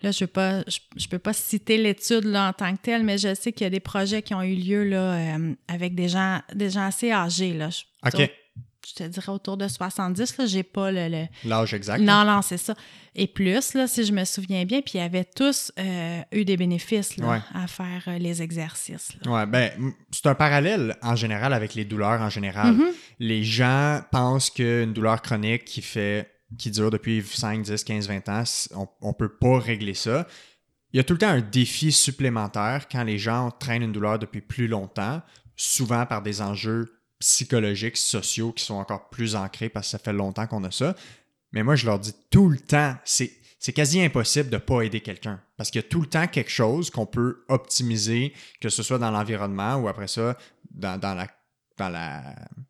là, 0.01 0.11
je 0.11 0.25
ne 0.25 0.63
je, 0.97 1.07
peux 1.07 1.19
pas 1.19 1.33
citer 1.33 1.77
l'étude 1.77 2.27
en 2.35 2.53
tant 2.53 2.75
que 2.75 2.81
telle, 2.81 3.03
mais 3.03 3.17
je 3.17 3.33
sais 3.33 3.51
qu'il 3.51 3.65
y 3.65 3.67
a 3.67 3.71
des 3.71 3.79
projets 3.79 4.21
qui 4.21 4.33
ont 4.33 4.43
eu 4.43 4.55
lieu 4.55 4.83
là, 4.83 5.13
euh, 5.13 5.53
avec 5.67 5.95
des 5.95 6.09
gens, 6.09 6.39
des 6.53 6.69
gens 6.69 6.85
assez 6.85 7.11
âgés. 7.11 7.53
Là. 7.53 7.69
OK 8.05 8.13
je 8.17 8.23
te 9.03 9.07
dirais 9.07 9.31
autour 9.31 9.57
de 9.57 9.67
70, 9.67 10.37
là, 10.37 10.45
j'ai 10.45 10.63
pas 10.63 10.91
le... 10.91 11.25
L'âge 11.45 11.73
exact. 11.73 11.99
Non, 11.99 12.23
non, 12.25 12.41
c'est 12.41 12.57
ça. 12.57 12.75
Et 13.15 13.27
plus, 13.27 13.73
là, 13.73 13.87
si 13.87 14.03
je 14.03 14.13
me 14.13 14.25
souviens 14.25 14.65
bien, 14.65 14.81
puis 14.81 14.99
ils 14.99 15.01
avaient 15.01 15.25
tous 15.25 15.71
euh, 15.79 16.21
eu 16.31 16.45
des 16.45 16.57
bénéfices 16.57 17.17
là, 17.17 17.43
à 17.53 17.67
faire 17.67 18.03
euh, 18.07 18.17
les 18.17 18.41
exercices. 18.41 19.11
Oui, 19.25 19.45
ben, 19.47 19.71
c'est 20.11 20.27
un 20.27 20.35
parallèle 20.35 20.95
en 21.01 21.15
général 21.15 21.53
avec 21.53 21.73
les 21.73 21.85
douleurs 21.85 22.21
en 22.21 22.29
général. 22.29 22.75
Mm-hmm. 22.75 22.91
Les 23.19 23.43
gens 23.43 24.01
pensent 24.11 24.49
qu'une 24.49 24.93
douleur 24.93 25.21
chronique 25.21 25.65
qui 25.65 25.81
fait 25.81 26.31
qui 26.57 26.71
dure 26.71 26.91
depuis 26.91 27.21
5, 27.21 27.61
10, 27.61 27.83
15, 27.83 28.07
20 28.07 28.29
ans, 28.29 28.43
on 29.01 29.09
ne 29.09 29.13
peut 29.13 29.29
pas 29.29 29.59
régler 29.59 29.93
ça. 29.93 30.27
Il 30.93 30.97
y 30.97 30.99
a 30.99 31.03
tout 31.03 31.13
le 31.13 31.19
temps 31.19 31.27
un 31.27 31.41
défi 31.41 31.91
supplémentaire 31.91 32.87
quand 32.89 33.03
les 33.03 33.17
gens 33.17 33.51
traînent 33.51 33.83
une 33.83 33.91
douleur 33.91 34.17
depuis 34.17 34.41
plus 34.41 34.67
longtemps, 34.67 35.21
souvent 35.55 36.05
par 36.05 36.21
des 36.21 36.41
enjeux 36.41 36.96
psychologiques, 37.19 37.97
sociaux 37.97 38.51
qui 38.51 38.63
sont 38.63 38.75
encore 38.75 39.09
plus 39.09 39.35
ancrés 39.35 39.69
parce 39.69 39.87
que 39.87 39.91
ça 39.91 39.99
fait 39.99 40.13
longtemps 40.13 40.47
qu'on 40.47 40.63
a 40.63 40.71
ça. 40.71 40.95
Mais 41.51 41.63
moi, 41.63 41.75
je 41.75 41.85
leur 41.85 41.99
dis 41.99 42.13
tout 42.29 42.49
le 42.49 42.59
temps, 42.59 42.95
c'est, 43.05 43.31
quasi 43.73 44.01
impossible 44.01 44.49
de 44.49 44.55
ne 44.55 44.61
pas 44.61 44.81
aider 44.81 45.01
quelqu'un 45.01 45.41
parce 45.57 45.71
qu'il 45.71 45.81
y 45.81 45.85
a 45.85 45.87
tout 45.87 46.01
le 46.01 46.07
temps 46.07 46.27
quelque 46.27 46.51
chose 46.51 46.89
qu'on 46.89 47.05
peut 47.05 47.43
optimiser, 47.49 48.33
que 48.61 48.69
ce 48.69 48.83
soit 48.83 48.99
dans 48.99 49.11
l'environnement 49.11 49.75
ou 49.75 49.87
après 49.87 50.07
ça, 50.07 50.37
dans, 50.71 50.99
la 51.01 51.27
dans 51.77 51.89
la 51.89 52.23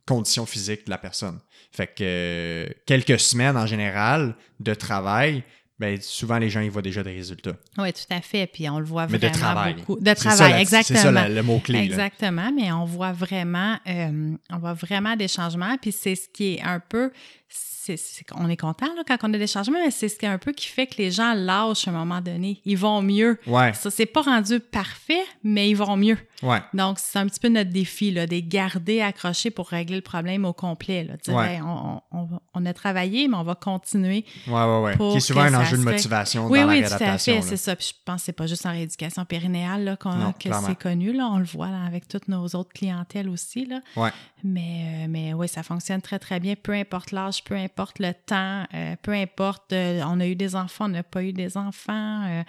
condition 0.05 0.45
physique 0.45 0.85
de 0.85 0.89
la 0.89 0.97
personne. 0.97 1.39
Fait 1.71 1.87
que 1.87 2.67
quelques 2.85 3.19
semaines 3.19 3.57
en 3.57 3.65
général 3.65 4.35
de 4.59 4.73
travail, 4.73 5.43
ben, 5.79 5.99
souvent 6.01 6.37
les 6.37 6.49
gens 6.49 6.61
ils 6.61 6.71
voient 6.71 6.81
déjà 6.81 7.03
des 7.03 7.13
résultats. 7.13 7.55
Oui, 7.77 7.93
tout 7.93 8.13
à 8.13 8.21
fait. 8.21 8.47
Puis 8.47 8.69
on 8.69 8.79
le 8.79 8.85
voit 8.85 9.07
mais 9.07 9.17
vraiment 9.17 9.33
de 9.33 9.39
travail. 9.39 9.73
beaucoup. 9.75 9.99
De 9.99 10.13
travail, 10.13 10.61
exactement. 10.61 10.99
C'est 10.99 11.13
ça 11.13 11.29
le 11.29 11.43
mot-clé. 11.43 11.79
Exactement, 11.79 12.51
mais 12.55 12.71
on 12.71 12.85
voit 12.85 13.11
vraiment, 13.11 13.77
euh, 13.87 14.35
on 14.49 14.57
voit 14.57 14.73
vraiment 14.73 15.15
des 15.15 15.27
changements. 15.27 15.77
Puis 15.81 15.91
c'est 15.91 16.15
ce 16.15 16.27
qui 16.29 16.55
est 16.55 16.61
un 16.61 16.79
peu 16.79 17.11
on 18.35 18.49
est 18.49 18.57
content 18.57 18.87
là, 18.95 19.03
quand 19.07 19.17
on 19.23 19.33
a 19.33 19.37
des 19.37 19.47
changements, 19.47 19.79
mais 19.83 19.91
c'est 19.91 20.09
ce 20.09 20.17
qui 20.17 20.25
est 20.25 20.29
un 20.29 20.37
peu 20.37 20.51
qui 20.51 20.67
fait 20.67 20.87
que 20.87 20.97
les 20.97 21.11
gens 21.11 21.33
lâchent 21.33 21.87
à 21.87 21.91
un 21.91 21.93
moment 21.93 22.21
donné. 22.21 22.61
Ils 22.65 22.77
vont 22.77 23.01
mieux. 23.01 23.39
Ouais. 23.47 23.73
Ça, 23.73 23.89
c'est 23.89 24.05
pas 24.05 24.21
rendu 24.21 24.59
parfait, 24.59 25.23
mais 25.43 25.69
ils 25.69 25.75
vont 25.75 25.97
mieux. 25.97 26.17
Ouais. 26.43 26.61
Donc, 26.73 26.99
c'est 26.99 27.17
un 27.17 27.25
petit 27.25 27.39
peu 27.39 27.49
notre 27.49 27.71
défi, 27.71 28.11
là, 28.11 28.27
de 28.27 28.39
garder 28.39 29.01
accrochés 29.01 29.49
pour 29.49 29.69
régler 29.69 29.95
le 29.95 30.01
problème 30.01 30.45
au 30.45 30.53
complet. 30.53 31.03
Là. 31.03 31.15
on, 32.53 32.65
a 32.65 32.73
travaillé, 32.73 33.27
mais 33.27 33.37
on 33.37 33.43
va 33.43 33.55
continuer. 33.55 34.23
Oui, 34.47 34.53
oui, 34.53 34.95
oui. 34.97 35.11
Qui 35.11 35.17
est 35.17 35.19
souvent 35.21 35.41
un 35.41 35.53
enjeu 35.55 35.77
de 35.77 35.83
motivation 35.83 36.47
oui, 36.47 36.59
dans 36.59 36.67
oui, 36.67 36.81
la 36.81 36.87
réadaptation. 36.87 37.33
Oui, 37.33 37.39
tout 37.39 37.45
à 37.45 37.49
fait, 37.49 37.49
c'est 37.49 37.57
ça. 37.57 37.75
Puis 37.75 37.93
je 37.95 38.03
pense 38.05 38.21
que 38.21 38.25
c'est 38.25 38.33
pas 38.33 38.45
juste 38.45 38.65
en 38.65 38.71
rééducation 38.71 39.25
périnéale 39.25 39.83
là, 39.83 39.97
que 39.97 40.49
c'est 40.65 40.79
connu. 40.79 41.13
Là. 41.13 41.27
On 41.31 41.39
le 41.39 41.45
voit 41.45 41.69
avec 41.85 42.07
toutes 42.07 42.27
nos 42.27 42.45
autres 42.45 42.71
clientèles 42.73 43.29
aussi. 43.29 43.65
Là. 43.65 43.81
Ouais. 43.95 44.11
Mais, 44.43 45.05
euh, 45.05 45.07
mais 45.09 45.33
oui, 45.33 45.47
ça 45.47 45.63
fonctionne 45.63 46.01
très, 46.01 46.19
très 46.19 46.39
bien, 46.39 46.55
peu 46.55 46.73
importe 46.73 47.11
l'âge, 47.11 47.43
peu 47.43 47.55
importe 47.55 47.99
le 47.99 48.13
temps, 48.13 48.65
euh, 48.73 48.95
peu 49.01 49.11
importe, 49.11 49.73
euh, 49.73 50.01
on 50.05 50.19
a 50.19 50.27
eu 50.27 50.35
des 50.35 50.55
enfants, 50.55 50.85
on 50.85 50.89
n'a 50.89 51.03
pas 51.03 51.23
eu 51.23 51.33
des 51.33 51.57
enfants, 51.57 52.43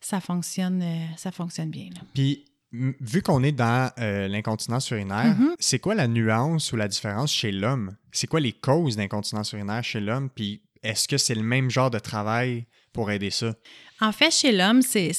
ça, 0.00 0.20
fonctionne, 0.20 0.84
ça 1.16 1.32
fonctionne 1.32 1.70
bien. 1.70 1.88
Puis, 2.14 2.44
vu 2.72 3.22
qu'on 3.22 3.42
est 3.42 3.52
dans 3.52 3.90
l'incontinence 3.98 4.90
urinaire, 4.90 5.36
mm-hmm. 5.36 5.54
c'est 5.58 5.78
quoi 5.78 5.94
la 5.94 6.08
nuance 6.08 6.72
ou 6.72 6.76
la 6.76 6.88
différence 6.88 7.32
chez 7.32 7.52
l'homme? 7.52 7.96
C'est 8.12 8.26
quoi 8.26 8.40
les 8.40 8.52
causes 8.52 8.96
d'incontinence 8.96 9.52
urinaire 9.52 9.84
chez 9.84 10.00
l'homme? 10.00 10.30
Puis, 10.30 10.62
est-ce 10.82 11.06
que 11.06 11.18
c'est 11.18 11.34
le 11.34 11.42
même 11.42 11.70
genre 11.70 11.90
de 11.90 11.98
travail 11.98 12.66
pour 12.92 13.10
aider 13.10 13.30
ça? 13.30 13.54
En 14.00 14.12
fait, 14.12 14.30
chez 14.30 14.52
l'homme, 14.52 14.82
c'est 14.82 15.12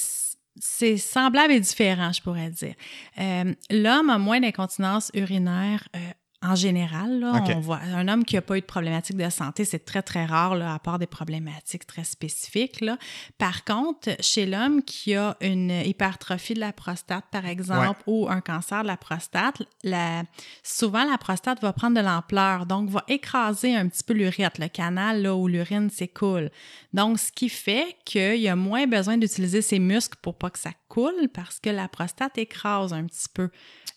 c'est 0.59 0.97
semblable 0.97 1.53
et 1.53 1.59
différent, 1.59 2.11
je 2.11 2.21
pourrais 2.21 2.49
dire. 2.49 2.75
Euh, 3.19 3.53
l'homme 3.69 4.09
a 4.09 4.17
moins 4.17 4.39
d'incontinence 4.39 5.11
urinaire 5.13 5.87
euh, 5.95 5.99
en 6.43 6.55
général, 6.55 7.19
là, 7.19 7.41
on 7.55 7.59
voit 7.59 7.79
un 7.95 8.07
homme 8.07 8.25
qui 8.25 8.35
n'a 8.35 8.41
pas 8.41 8.57
eu 8.57 8.61
de 8.61 8.65
problématique 8.65 9.15
de 9.15 9.29
santé, 9.29 9.63
c'est 9.63 9.85
très, 9.85 10.01
très 10.01 10.25
rare, 10.25 10.55
là, 10.55 10.73
à 10.73 10.79
part 10.79 10.99
des 10.99 11.07
problématiques 11.07 11.87
très 11.87 12.03
spécifiques. 12.03 12.81
Là. 12.81 12.97
Par 13.37 13.63
contre, 13.63 14.09
chez 14.19 14.45
l'homme 14.45 14.83
qui 14.83 15.15
a 15.15 15.37
une 15.41 15.71
hypertrophie 15.71 16.53
de 16.53 16.59
la 16.59 16.73
prostate, 16.73 17.25
par 17.31 17.45
exemple, 17.45 18.01
ou 18.07 18.27
un 18.29 18.41
cancer 18.41 18.81
de 18.81 18.87
la 18.87 18.97
prostate, 18.97 19.61
la, 19.83 20.23
souvent 20.63 21.05
la 21.09 21.17
prostate 21.17 21.61
va 21.61 21.71
prendre 21.71 21.95
de 21.95 22.05
l'ampleur, 22.05 22.65
donc 22.65 22.89
va 22.89 23.03
écraser 23.07 23.75
un 23.75 23.87
petit 23.87 24.03
peu 24.03 24.13
l'urètre, 24.13 24.59
le 24.59 24.67
canal 24.67 25.21
là, 25.21 25.35
où 25.35 25.47
l'urine 25.47 25.89
s'écoule. 25.89 26.49
Donc, 26.91 27.19
ce 27.19 27.31
qui 27.31 27.49
fait 27.49 27.95
qu'il 28.05 28.41
y 28.41 28.49
a 28.49 28.55
moins 28.55 28.85
besoin 28.85 29.17
d'utiliser 29.17 29.61
ses 29.61 29.79
muscles 29.79 30.17
pour 30.21 30.37
pas 30.37 30.49
que 30.49 30.59
ça 30.59 30.71
coule 30.93 31.27
parce 31.33 31.59
que 31.59 31.71
la 31.71 31.87
prostate 31.87 32.37
écrase 32.37 32.93
un 32.93 33.05
petit 33.05 33.27
peu 33.33 33.49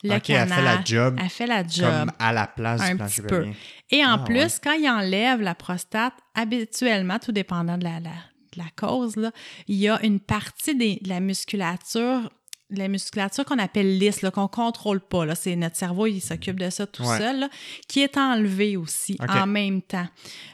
le 0.03 0.19
canal. 0.19 0.49
Elle 0.49 0.55
fait 0.55 0.63
la 0.63 0.85
job. 0.85 1.19
Elle 1.23 1.29
fait 1.29 1.47
la 1.47 1.67
job. 1.67 1.91
Comme 1.91 2.13
à 2.19 2.33
la 2.33 2.47
place 2.47 2.81
un 2.81 2.95
du 2.95 3.05
petit 3.05 3.21
peu. 3.21 3.47
Et 3.91 4.03
en 4.05 4.15
ah, 4.15 4.25
plus, 4.25 4.59
quand 4.59 4.73
il 4.73 4.89
enlève 4.89 5.43
la 5.43 5.55
prostate, 5.55 6.15
habituellement, 6.35 7.19
tout 7.19 7.33
dépendant 7.33 7.77
de 7.77 7.85
la, 7.85 8.01
la, 8.01 8.15
la 8.57 8.65
cause, 8.77 9.17
là, 9.17 9.31
il 9.69 9.77
y 9.77 9.89
a 9.89 10.03
une 10.05 10.21
partie 10.21 10.75
de 10.75 11.09
la 11.09 11.21
musculature 11.21 12.31
la 12.71 12.89
musculature 12.89 13.45
qu'on 13.45 13.61
appelle 13.61 13.97
lisse, 13.97 14.19
qu'on 14.35 14.43
ne 14.43 14.47
contrôle 14.49 14.99
pas, 14.99 15.33
c'est 15.37 15.55
notre 15.55 15.77
cerveau, 15.77 16.09
il 16.09 16.21
s'occupe 16.21 16.59
de 16.59 16.69
ça 16.69 16.85
tout 16.85 17.05
seul, 17.05 17.49
qui 17.87 18.01
est 18.01 18.17
enlevée 18.17 18.77
aussi 18.77 19.17
en 19.21 19.47
même 19.47 19.83
temps. 19.83 20.09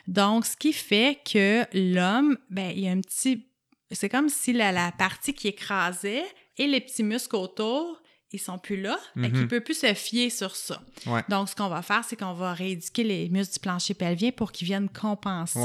Donc, 0.07 0.45
ce 0.45 0.55
qui 0.55 0.75
fait 0.75 1.21
que 1.25 1.65
l'homme, 1.73 2.37
ben, 2.51 2.71
il 2.77 2.81
y 2.81 2.89
a 2.89 2.93
un 2.93 3.01
petit 3.01 3.47
c'est 3.93 4.09
comme 4.09 4.29
si 4.29 4.53
la, 4.53 4.93
partie 4.93 5.35
qui 5.35 5.49
écrasait 5.49 6.25
et 6.59 6.67
les 6.67 6.81
petits 6.81 7.03
muscles 7.03 7.37
autour, 7.37 8.02
ils 8.33 8.39
sont 8.39 8.59
plus 8.59 8.81
là, 8.81 8.99
et 9.17 9.31
qu'il 9.31 9.41
ne 9.41 9.47
peut 9.47 9.61
plus 9.61 9.79
se 9.79 9.93
fier 9.95 10.31
sur 10.31 10.57
ça. 10.57 10.81
Donc, 11.29 11.49
ce 11.49 11.57
qu'on 11.57 11.69
va 11.69 11.83
faire, 11.83 12.03
c'est 12.05 12.17
qu'on 12.17 12.33
va 12.33 12.55
rééduquer 12.55 13.05
les 13.05 13.29
muscles 13.29 13.55
du 13.55 13.61
plancher 13.61 13.95
pelvien 13.95 14.31
pour 14.31 14.53
qu'ils 14.53 14.67
viennent 14.67 14.89
compenser 14.89 15.61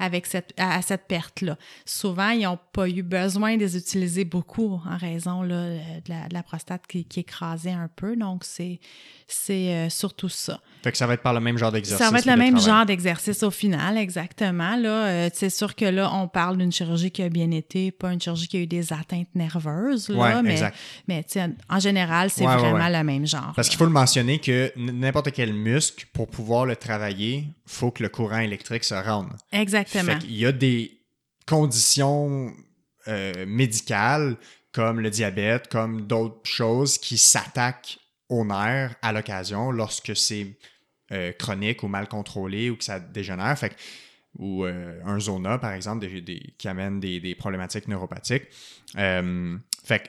avec 0.00 0.26
cette, 0.26 0.52
à, 0.56 0.82
cette 0.82 1.06
perte-là. 1.06 1.56
Souvent, 1.84 2.30
ils 2.30 2.42
n'ont 2.42 2.58
pas 2.72 2.88
eu 2.88 3.02
besoin 3.02 3.56
de 3.56 3.60
les 3.60 3.76
utiliser 3.76 4.24
beaucoup 4.24 4.80
en 4.88 4.96
raison 4.96 5.42
là, 5.42 5.76
de, 6.04 6.32
la, 6.32 6.42
prostate 6.42 6.86
qui, 6.86 7.04
qui, 7.04 7.20
écrasait 7.20 7.70
un 7.70 7.88
peu. 7.94 8.16
Donc, 8.16 8.44
c'est 8.44 8.80
euh, 9.50 9.88
surtout 9.90 10.28
ça. 10.28 10.60
Fait 10.82 10.92
que 10.92 10.98
ça 10.98 11.06
va 11.06 11.14
être 11.14 11.22
par 11.22 11.34
le 11.34 11.40
même 11.40 11.58
genre 11.58 11.72
d'exercice. 11.72 12.04
Ça 12.04 12.10
va 12.10 12.18
être 12.18 12.26
le 12.26 12.36
même 12.36 12.58
genre 12.58 12.86
d'exercice 12.86 13.42
au 13.42 13.50
final, 13.50 13.96
exactement. 13.96 14.76
Là, 14.76 15.06
euh, 15.06 15.30
c'est 15.32 15.50
sûr 15.50 15.74
que 15.74 15.84
là, 15.84 16.10
on 16.14 16.28
parle 16.28 16.56
d'une 16.56 16.72
chirurgie 16.72 17.10
qui 17.10 17.22
a 17.22 17.28
bien 17.28 17.50
été, 17.50 17.90
pas 17.90 18.12
une 18.12 18.20
chirurgie 18.20 18.48
qui 18.48 18.56
a 18.56 18.60
eu 18.60 18.66
des 18.66 18.92
atteintes 18.92 19.34
nerveuses. 19.34 20.08
Là, 20.08 20.42
mais, 20.42 20.60
mais 21.06 21.24
en 21.68 21.78
général, 21.78 22.07
c'est 22.28 22.44
vraiment 22.44 22.88
le 22.88 23.04
même 23.04 23.26
genre. 23.26 23.52
Parce 23.54 23.68
qu'il 23.68 23.78
faut 23.78 23.84
le 23.84 23.90
mentionner 23.90 24.38
que 24.38 24.72
n'importe 24.76 25.32
quel 25.32 25.52
muscle, 25.52 26.06
pour 26.12 26.28
pouvoir 26.28 26.66
le 26.66 26.76
travailler, 26.76 27.46
faut 27.66 27.90
que 27.90 28.02
le 28.02 28.08
courant 28.08 28.38
électrique 28.38 28.84
se 28.84 28.94
rende. 28.94 29.30
Exactement. 29.52 30.18
Il 30.24 30.36
y 30.36 30.46
a 30.46 30.52
des 30.52 31.00
conditions 31.46 32.52
euh, 33.08 33.46
médicales 33.46 34.36
comme 34.72 35.00
le 35.00 35.10
diabète, 35.10 35.68
comme 35.68 36.02
d'autres 36.02 36.48
choses 36.48 36.98
qui 36.98 37.18
s'attaquent 37.18 37.98
au 38.28 38.44
nerf 38.44 38.94
à 39.02 39.12
l'occasion 39.12 39.70
lorsque 39.70 40.14
c'est 40.14 40.58
euh, 41.10 41.32
chronique 41.32 41.82
ou 41.82 41.88
mal 41.88 42.06
contrôlé 42.06 42.70
ou 42.70 42.76
que 42.76 42.84
ça 42.84 43.00
dégénère. 43.00 43.58
Fait 43.58 43.74
ou 44.38 44.64
euh, 44.64 45.00
un 45.04 45.18
zona, 45.18 45.58
par 45.58 45.72
exemple, 45.72 46.06
des, 46.06 46.54
qui 46.58 46.68
amène 46.68 47.00
des, 47.00 47.34
problématiques 47.34 47.88
neuropathiques. 47.88 48.46
Euh, 48.96 49.56
Fait 49.84 50.00
que 50.00 50.08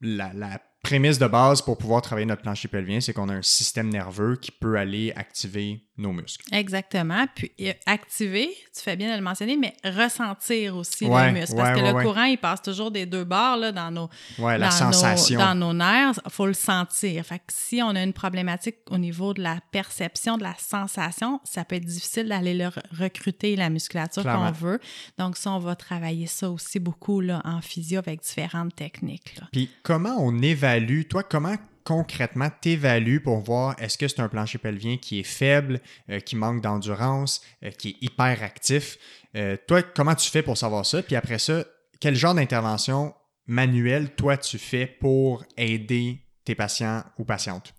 la, 0.00 0.32
la 0.32 0.60
prémisse 0.82 1.18
de 1.18 1.26
base 1.26 1.62
pour 1.62 1.78
pouvoir 1.78 2.02
travailler 2.02 2.26
notre 2.26 2.42
plancher 2.42 2.68
pelvien, 2.68 3.00
c'est 3.00 3.12
qu'on 3.12 3.28
a 3.28 3.34
un 3.34 3.42
système 3.42 3.88
nerveux 3.88 4.36
qui 4.36 4.50
peut 4.50 4.78
aller 4.78 5.12
activer 5.14 5.84
nos 6.00 6.12
muscles. 6.12 6.44
Exactement. 6.52 7.26
Puis 7.34 7.52
euh, 7.60 7.72
activer, 7.86 8.48
tu 8.74 8.82
fais 8.82 8.96
bien 8.96 9.10
de 9.12 9.16
le 9.16 9.22
mentionner, 9.22 9.56
mais 9.56 9.74
ressentir 9.84 10.76
aussi 10.76 11.06
Ouais, 11.06 11.32
les 11.32 11.40
muscles. 11.40 11.54
ouais, 11.56 11.62
parce 11.62 11.78
que 11.78 11.84
ouais, 11.84 11.92
le 11.92 12.02
courant, 12.08 12.24
il 12.24 12.38
passe 12.38 12.62
toujours 12.62 12.90
des 12.90 13.06
deux 13.06 13.24
bords 13.24 13.56
là, 13.56 13.72
dans 13.72 13.90
nos, 13.90 14.08
Ouais, 14.38 14.58
la 14.58 14.66
dans 14.68 14.72
sensation. 14.72 15.38
Nos, 15.38 15.44
dans 15.44 15.54
nos 15.54 15.72
nerfs, 15.74 16.20
il 16.24 16.30
faut 16.30 16.46
le 16.46 16.54
sentir. 16.54 17.24
Fait 17.24 17.38
que 17.38 17.44
si 17.48 17.80
on 17.82 17.90
a 17.90 18.02
une 18.02 18.12
problématique 18.12 18.76
au 18.90 18.98
niveau 18.98 19.34
de 19.34 19.42
la 19.42 19.58
perception, 19.70 20.36
de 20.36 20.42
la 20.42 20.54
sensation, 20.58 21.40
ça 21.44 21.64
peut 21.64 21.76
être 21.76 21.84
difficile 21.84 22.28
d'aller 22.28 22.54
le 22.54 22.64
re- 22.66 22.82
recruter 22.98 23.56
la 23.56 23.70
musculature 23.70 24.22
qu'on 24.22 24.50
veut. 24.52 24.80
Donc 25.18 25.36
ça, 25.36 25.52
on 25.52 25.58
va 25.58 25.76
travailler 25.76 26.26
ça 26.26 26.50
aussi 26.50 26.78
beaucoup 26.78 27.20
là, 27.20 27.40
en 27.44 27.60
physio 27.60 27.98
avec 27.98 28.22
différentes 28.22 28.74
techniques. 28.74 29.36
là. 29.40 29.46
Puis 29.52 29.70
comment 29.82 30.16
on 30.18 30.40
évalue, 30.40 31.02
toi, 31.08 31.22
comment 31.22 31.54
concrètement 31.84 32.48
t'évalues 32.60 33.20
pour 33.20 33.38
voir 33.40 33.74
est-ce 33.78 33.98
que 33.98 34.08
c'est 34.08 34.20
un 34.20 34.28
plancher 34.28 34.58
pelvien 34.58 34.96
qui 34.96 35.20
est 35.20 35.24
faible, 35.24 35.80
euh, 36.08 36.20
qui 36.20 36.36
manque 36.36 36.60
d'endurance, 36.60 37.40
euh, 37.64 37.70
qui 37.70 37.90
est 37.90 37.96
hyper 38.02 38.42
actif? 38.42 38.98
Euh, 39.36 39.56
toi, 39.66 39.82
comment 39.82 40.14
tu 40.14 40.30
fais 40.30 40.42
pour 40.42 40.56
savoir 40.56 40.84
ça? 40.84 41.02
Puis 41.02 41.16
après 41.16 41.38
ça, 41.38 41.64
quel 42.00 42.14
genre 42.14 42.34
d'intervention 42.34 43.14
manuelle, 43.46 44.14
toi, 44.14 44.36
tu 44.36 44.58
fais 44.58 44.86
pour 44.86 45.44
aider 45.56 46.20
tes 46.44 46.54
patients 46.54 47.02
ou 47.18 47.24
patientes? 47.24 47.72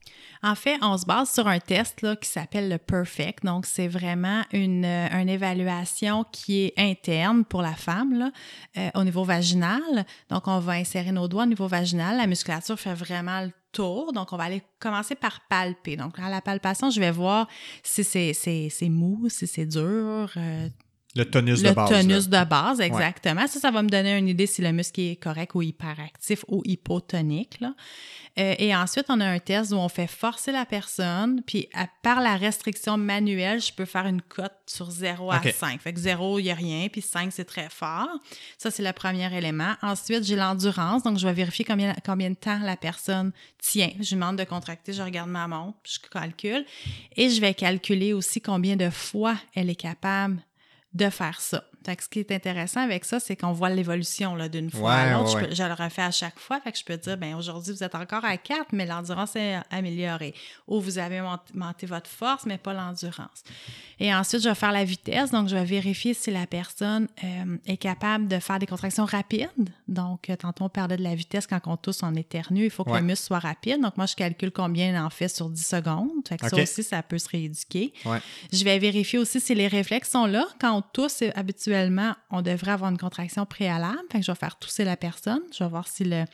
En 0.43 0.55
fait, 0.55 0.77
on 0.81 0.97
se 0.97 1.05
base 1.05 1.29
sur 1.31 1.47
un 1.47 1.59
test 1.59 2.01
là, 2.01 2.15
qui 2.15 2.27
s'appelle 2.27 2.67
le 2.67 2.79
Perfect. 2.79 3.45
Donc, 3.45 3.67
c'est 3.67 3.87
vraiment 3.87 4.41
une, 4.51 4.85
évaluation 4.85 6.25
qui 6.31 6.65
est 6.65 6.73
interne 6.77 7.45
pour 7.45 7.61
la 7.61 7.75
femme 7.75 8.31
au 8.95 9.03
niveau 9.03 9.23
vaginal. 9.23 10.03
Donc, 10.29 10.47
on 10.47 10.59
va 10.59 10.73
insérer 10.73 11.11
nos 11.11 11.27
doigts 11.27 11.43
au 11.43 11.47
niveau 11.47 11.67
vaginal. 11.67 12.17
La 12.17 12.25
musculature 12.25 12.79
fait 12.79 12.95
vraiment 12.95 13.41
le 13.41 13.51
Donc, 13.77 14.33
on 14.33 14.37
va 14.37 14.43
aller 14.43 14.61
commencer 14.79 15.15
par 15.15 15.41
palper. 15.47 15.95
Donc, 15.95 16.19
à 16.19 16.29
la 16.29 16.41
palpation, 16.41 16.89
je 16.89 16.99
vais 16.99 17.11
voir 17.11 17.47
si 17.83 18.03
c'est 18.03 18.89
mou, 18.89 19.27
si 19.29 19.47
c'est 19.47 19.65
dur, 19.65 20.31
euh, 20.37 20.69
Le 21.15 21.25
tonus 21.25 21.61
le 21.61 21.69
de 21.69 21.75
base. 21.75 21.89
tonus 21.89 22.29
là. 22.29 22.43
de 22.45 22.49
base, 22.49 22.79
exactement. 22.81 23.45
Ça, 23.47 23.59
ça 23.59 23.71
va 23.71 23.81
me 23.81 23.89
donner 23.89 24.17
une 24.17 24.27
idée 24.29 24.45
si 24.47 24.61
le 24.61 24.71
muscle 24.71 25.01
est 25.01 25.15
correct 25.21 25.55
ou 25.55 25.61
hyperactif 25.61 26.45
ou 26.47 26.61
hypotonique. 26.65 27.59
Là. 27.59 27.73
Euh, 28.39 28.55
et 28.57 28.73
ensuite, 28.73 29.07
on 29.09 29.19
a 29.19 29.25
un 29.27 29.39
test 29.39 29.73
où 29.73 29.75
on 29.75 29.89
fait 29.89 30.07
forcer 30.07 30.53
la 30.53 30.65
personne, 30.65 31.41
puis 31.45 31.67
à- 31.73 31.87
par 32.01 32.21
la 32.21 32.37
restriction 32.37 32.97
manuelle, 32.97 33.59
je 33.61 33.73
peux 33.73 33.83
faire 33.83 34.07
une 34.07 34.21
cote 34.21 34.53
sur 34.65 34.89
0 34.89 35.33
OK. 35.33 35.45
à 35.45 35.51
5. 35.51 35.81
Fait 35.81 35.91
que 35.91 35.99
0, 35.99 36.39
il 36.39 36.43
n'y 36.43 36.51
a 36.51 36.55
rien, 36.55 36.87
puis 36.89 37.01
5, 37.01 37.33
c'est 37.33 37.43
très 37.43 37.67
fort. 37.69 38.07
Ça, 38.57 38.71
c'est 38.71 38.83
le 38.83 38.93
premier 38.93 39.35
élément. 39.35 39.73
Ensuite, 39.81 40.23
j'ai 40.23 40.37
l'endurance, 40.37 41.03
donc 41.03 41.17
je 41.17 41.27
vais 41.27 41.33
vérifier 41.33 41.65
combien, 41.65 41.93
combien 42.05 42.29
de 42.29 42.35
temps 42.35 42.59
la 42.59 42.77
personne 42.77 43.33
tient. 43.61 43.91
Je 43.99 44.09
lui 44.11 44.15
demande 44.15 44.37
de 44.37 44.45
contracter, 44.45 44.93
je 44.93 45.01
regarde 45.01 45.29
ma 45.29 45.47
montre, 45.49 45.77
je 45.83 45.99
calcule. 46.09 46.65
Et 47.17 47.29
je 47.29 47.41
vais 47.41 47.53
calculer 47.53 48.13
aussi 48.13 48.39
combien 48.39 48.77
de 48.77 48.89
fois 48.89 49.35
elle 49.55 49.69
est 49.69 49.75
capable 49.75 50.41
de 50.93 51.09
faire 51.09 51.39
ça. 51.39 51.63
Fait 51.85 51.95
que 51.95 52.03
ce 52.03 52.09
qui 52.09 52.19
est 52.19 52.31
intéressant 52.31 52.81
avec 52.81 53.05
ça, 53.05 53.19
c'est 53.19 53.35
qu'on 53.35 53.53
voit 53.53 53.69
l'évolution 53.69 54.35
là, 54.35 54.49
d'une 54.49 54.69
fois 54.69 54.91
Ouais, 54.91 54.95
à 55.01 55.13
l'autre. 55.17 55.35
ouais, 55.41 55.49
je, 55.55 55.63
le 55.63 55.73
refais 55.73 56.03
à 56.03 56.11
chaque 56.11 56.37
fois. 56.39 56.59
Fait 56.61 56.71
que 56.71 56.77
je 56.77 56.83
peux 56.83 56.97
dire, 56.97 57.17
ben 57.17 57.35
aujourd'hui, 57.35 57.73
vous 57.73 57.83
êtes 57.83 57.95
encore 57.95 58.23
à 58.23 58.37
4, 58.37 58.67
mais 58.73 58.85
l'endurance 58.85 59.35
est 59.35 59.55
améliorée. 59.71 60.33
Ou 60.67 60.79
vous 60.79 60.97
avez 60.99 61.21
mont- 61.21 61.39
monté 61.53 61.85
votre 61.87 62.09
force, 62.09 62.45
mais 62.45 62.57
pas 62.57 62.73
l'endurance. 62.73 63.43
Et 63.99 64.13
ensuite, 64.13 64.41
je 64.43 64.49
vais 64.49 64.55
faire 64.55 64.71
la 64.71 64.83
vitesse. 64.83 65.31
Donc, 65.31 65.47
je 65.47 65.55
vais 65.55 65.65
vérifier 65.65 66.13
si 66.13 66.31
la 66.31 66.47
personne 66.47 67.07
euh, 67.23 67.57
est 67.67 67.77
capable 67.77 68.27
de 68.27 68.39
faire 68.39 68.59
des 68.59 68.65
contractions 68.65 69.05
rapides. 69.05 69.49
Donc, 69.87 70.29
euh, 70.29 70.35
tantôt, 70.35 70.65
on 70.65 70.69
parlait 70.69 70.97
de 70.97 71.03
la 71.03 71.15
vitesse 71.15 71.45
quand 71.47 71.59
on 71.65 71.77
tousse, 71.77 72.01
on 72.03 72.13
éternue. 72.15 72.65
Il 72.65 72.69
faut 72.71 72.83
que 72.83 72.91
Ouais. 72.91 72.99
le 72.99 73.05
muscle 73.05 73.25
soit 73.27 73.39
rapide. 73.39 73.79
Donc, 73.81 73.97
moi, 73.97 74.05
je 74.05 74.15
calcule 74.15 74.51
combien 74.51 74.89
il 74.89 74.97
en 74.97 75.09
fait 75.09 75.27
sur 75.27 75.49
10 75.49 75.65
secondes. 75.65 76.09
Fait 76.27 76.37
que 76.37 76.45
OK. 76.45 76.49
ça 76.51 76.61
aussi, 76.61 76.83
ça 76.83 77.03
peut 77.03 77.17
se 77.19 77.29
rééduquer. 77.29 77.93
Je 78.51 78.63
vais 78.63 78.79
vérifier 78.79 79.19
aussi 79.19 79.39
si 79.39 79.53
les 79.55 79.67
réflexes 79.67 80.11
sont 80.11 80.25
là. 80.25 80.45
Quand 80.59 80.75
on 80.77 80.81
tousse, 80.81 81.21
euh, 81.21 81.31
habituellement, 81.73 82.15
on 82.29 82.41
devrait 82.41 82.71
avoir 82.71 82.91
une 82.91 82.97
contraction 82.97 83.45
préalable. 83.45 83.99
Fait 84.11 84.19
que 84.19 84.25
je 84.25 84.31
vais 84.31 84.37
faire 84.37 84.57
tousser 84.57 84.83
la 84.83 84.97
personne. 84.97 85.41
Je 85.57 85.63
vais 85.63 85.69
voir 85.69 85.87
si 85.87 86.03
le, 86.03 86.25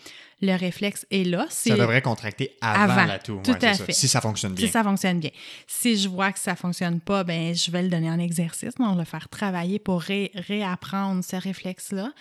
le 0.42 0.56
réflexe 0.56 1.06
est 1.12 1.24
là. 1.24 1.46
Si, 1.50 1.70
Ça 1.70 1.78
devrait 1.78 2.02
contracter 2.02 2.56
avant, 2.62 2.94
Avant, 2.94 3.06
la 3.06 3.20
toux. 3.20 3.42
tout 3.44 3.52
Ouais, 3.52 3.74
ça. 3.74 3.86
Si 3.90 4.08
ça 4.08 4.22
fonctionne 4.22 4.54
bien. 4.54 4.66
si 4.66 4.72
ça 4.72 4.84
fonctionne 4.84 5.20
bien. 5.20 5.32
Si 5.68 5.98
je 5.98 6.10
vois 6.10 6.32
que 6.32 6.40
ça 6.40 6.56
fonctionne 6.56 7.00
pas, 7.00 7.24
ben 7.24 7.54
je 7.56 7.72
vais 7.72 7.84
le 7.84 7.90
donner 7.90 8.10
en 8.10 8.20
exercice. 8.20 8.76
Donc, 8.76 8.98
le 8.98 9.04
faire 9.06 9.30
travailler 9.30 9.80
pour 9.80 10.02
ré- 10.02 10.32
réapprendre 10.36 11.24
ce 11.24 11.36
réflexe-là. 11.36 12.12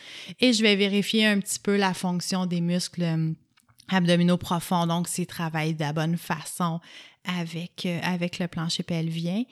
Et 0.41 0.53
je 0.53 0.63
vais 0.63 0.77
vérifier 0.77 1.27
un 1.27 1.41
petit 1.41 1.59
peu 1.59 1.77
la 1.77 1.95
fonction 1.95 2.47
des 2.47 2.61
muscles 2.61 3.03
euh, 3.03 3.33
abdominaux 3.89 4.37
profonds, 4.39 4.87
donc 4.87 5.09
s'ils 5.09 5.27
travaillent 5.27 5.75
de 5.75 5.81
la 5.81 5.93
bonne 5.93 6.17
façon 6.17 6.81
avec, 7.25 7.87
euh, 7.87 7.99
avec 8.03 8.39
le 8.39 8.47
plancher 8.49 8.83
pelvien. 8.83 9.43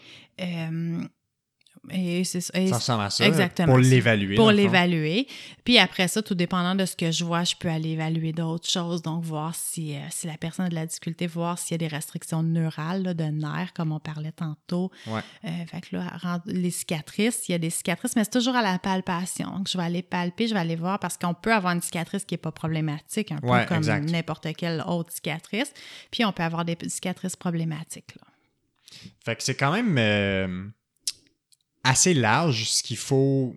Euh, 0.40 1.00
et 1.90 2.25
c'est 2.25 2.38
et 2.57 2.68
Ça 2.68 2.77
ressemble 2.77 3.03
à 3.03 3.11
ça. 3.11 3.27
Exactement. 3.27 3.68
Pour 3.68 3.79
l'évaluer. 3.79 4.37
pour 4.37 4.51
l'évaluer. 4.51 5.27
Puis 5.64 5.79
après 5.79 6.09
ça, 6.09 6.23
tout 6.23 6.35
dépendant 6.35 6.75
de 6.75 6.85
ce 6.85 6.97
que 6.97 7.11
je 7.11 7.25
vois, 7.25 7.44
je 7.44 7.55
peux 7.57 7.68
aller 7.68 7.90
évaluer 7.90 8.33
d'autres 8.33 8.68
choses. 8.68 9.03
Donc, 9.03 9.23
voir 9.25 9.55
si, 9.55 9.94
euh, 9.94 10.01
si 10.11 10.27
la 10.27 10.37
personne 10.37 10.66
a 10.66 10.68
de 10.68 10.75
la 10.75 10.87
difficulté, 10.87 11.27
voir 11.27 11.59
s'il 11.59 11.73
y 11.73 11.75
a 11.77 11.79
des 11.79 11.94
restrictions 11.94 12.42
neurales, 12.42 13.03
là, 13.03 13.14
de 13.14 13.25
nerfs, 13.25 13.73
comme 13.75 13.92
on 13.92 14.01
parlait 14.01 14.33
tantôt. 14.33 14.90
Ouais. 15.07 15.20
Euh, 15.44 15.49
fait 15.66 15.81
que 15.83 15.97
là, 15.97 16.40
les 16.47 16.70
cicatrices, 16.70 17.49
il 17.49 17.53
y 17.53 17.55
a 17.55 17.59
des 17.59 17.70
cicatrices, 17.70 18.16
mais 18.16 18.25
c'est 18.25 18.31
toujours 18.31 18.57
à 18.57 18.62
la 18.62 18.79
palpation. 18.79 19.51
Donc, 19.51 19.68
je 19.68 19.79
vais 19.79 19.85
aller 19.85 20.03
palper, 20.03 20.49
je 20.49 20.55
vais 20.55 20.61
aller 20.61 20.77
voir 20.77 20.99
parce 20.99 21.16
qu'on 21.16 21.35
peut 21.35 21.53
avoir 21.53 21.73
une 21.73 21.83
cicatrice 21.83 22.25
qui 22.25 22.35
n'est 22.35 22.38
pas 22.38 22.53
problématique, 22.53 23.33
un 23.33 23.38
Ouais, 23.42 23.66
peu 23.66 23.75
comme 23.75 23.85
n'importe 23.85 24.47
quelle 24.57 24.83
autre 24.87 25.12
cicatrice. 25.12 25.73
Puis, 26.11 26.25
on 26.25 26.33
peut 26.33 26.42
avoir 26.42 26.64
des 26.64 26.77
cicatrices 26.88 27.37
problématiques. 27.37 28.14
Là. 28.20 28.27
Fait 29.25 29.37
que 29.37 29.42
c'est 29.42 29.55
quand 29.55 29.73
même 29.73 29.97
euh, 29.99 30.66
assez 31.85 32.14
large 32.14 32.64
ce 32.68 32.83
qu'il 32.83 32.97
faut 32.97 33.55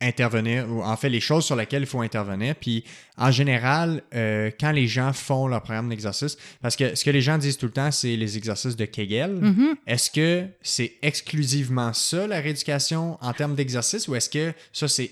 intervenir, 0.00 0.70
ou 0.70 0.82
en 0.84 0.96
fait 0.96 1.08
les 1.08 1.20
choses 1.20 1.44
sur 1.44 1.56
lesquelles 1.56 1.82
il 1.82 1.86
faut 1.88 2.00
intervenir. 2.02 2.54
Puis 2.54 2.84
en 3.16 3.32
général, 3.32 4.02
euh, 4.14 4.48
quand 4.60 4.70
les 4.70 4.86
gens 4.86 5.12
font 5.12 5.48
leur 5.48 5.60
programme 5.62 5.88
d'exercice, 5.88 6.36
parce 6.62 6.76
que 6.76 6.94
ce 6.94 7.04
que 7.04 7.10
les 7.10 7.20
gens 7.20 7.36
disent 7.36 7.56
tout 7.58 7.66
le 7.66 7.72
temps, 7.72 7.90
c'est 7.90 8.14
les 8.14 8.36
exercices 8.36 8.76
de 8.76 8.84
Kegel. 8.84 9.32
Mhm. 9.32 9.74
Est-ce 9.88 10.10
que 10.12 10.46
c'est 10.62 10.92
exclusivement 11.02 11.92
ça, 11.92 12.28
la 12.28 12.40
rééducation 12.40 13.18
en 13.20 13.32
termes 13.32 13.56
d'exercice, 13.56 14.06
ou 14.06 14.14
est-ce 14.14 14.30
que 14.30 14.52
ça, 14.72 14.86
c'est. 14.86 15.10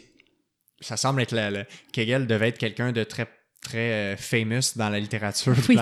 Ça 0.80 0.96
semble 0.98 1.22
être 1.22 1.32
la, 1.32 1.50
la- 1.50 1.64
Kegel 1.92 2.26
devait 2.28 2.48
être 2.50 2.58
quelqu'un 2.58 2.92
de 2.92 3.02
très 3.02 3.26
très 3.60 3.78
euh, 3.92 4.16
famous 4.16 4.60
dans 4.76 4.88
la 4.88 5.00
littérature 5.00 5.52
du 5.54 5.60
Oui, 5.68 5.76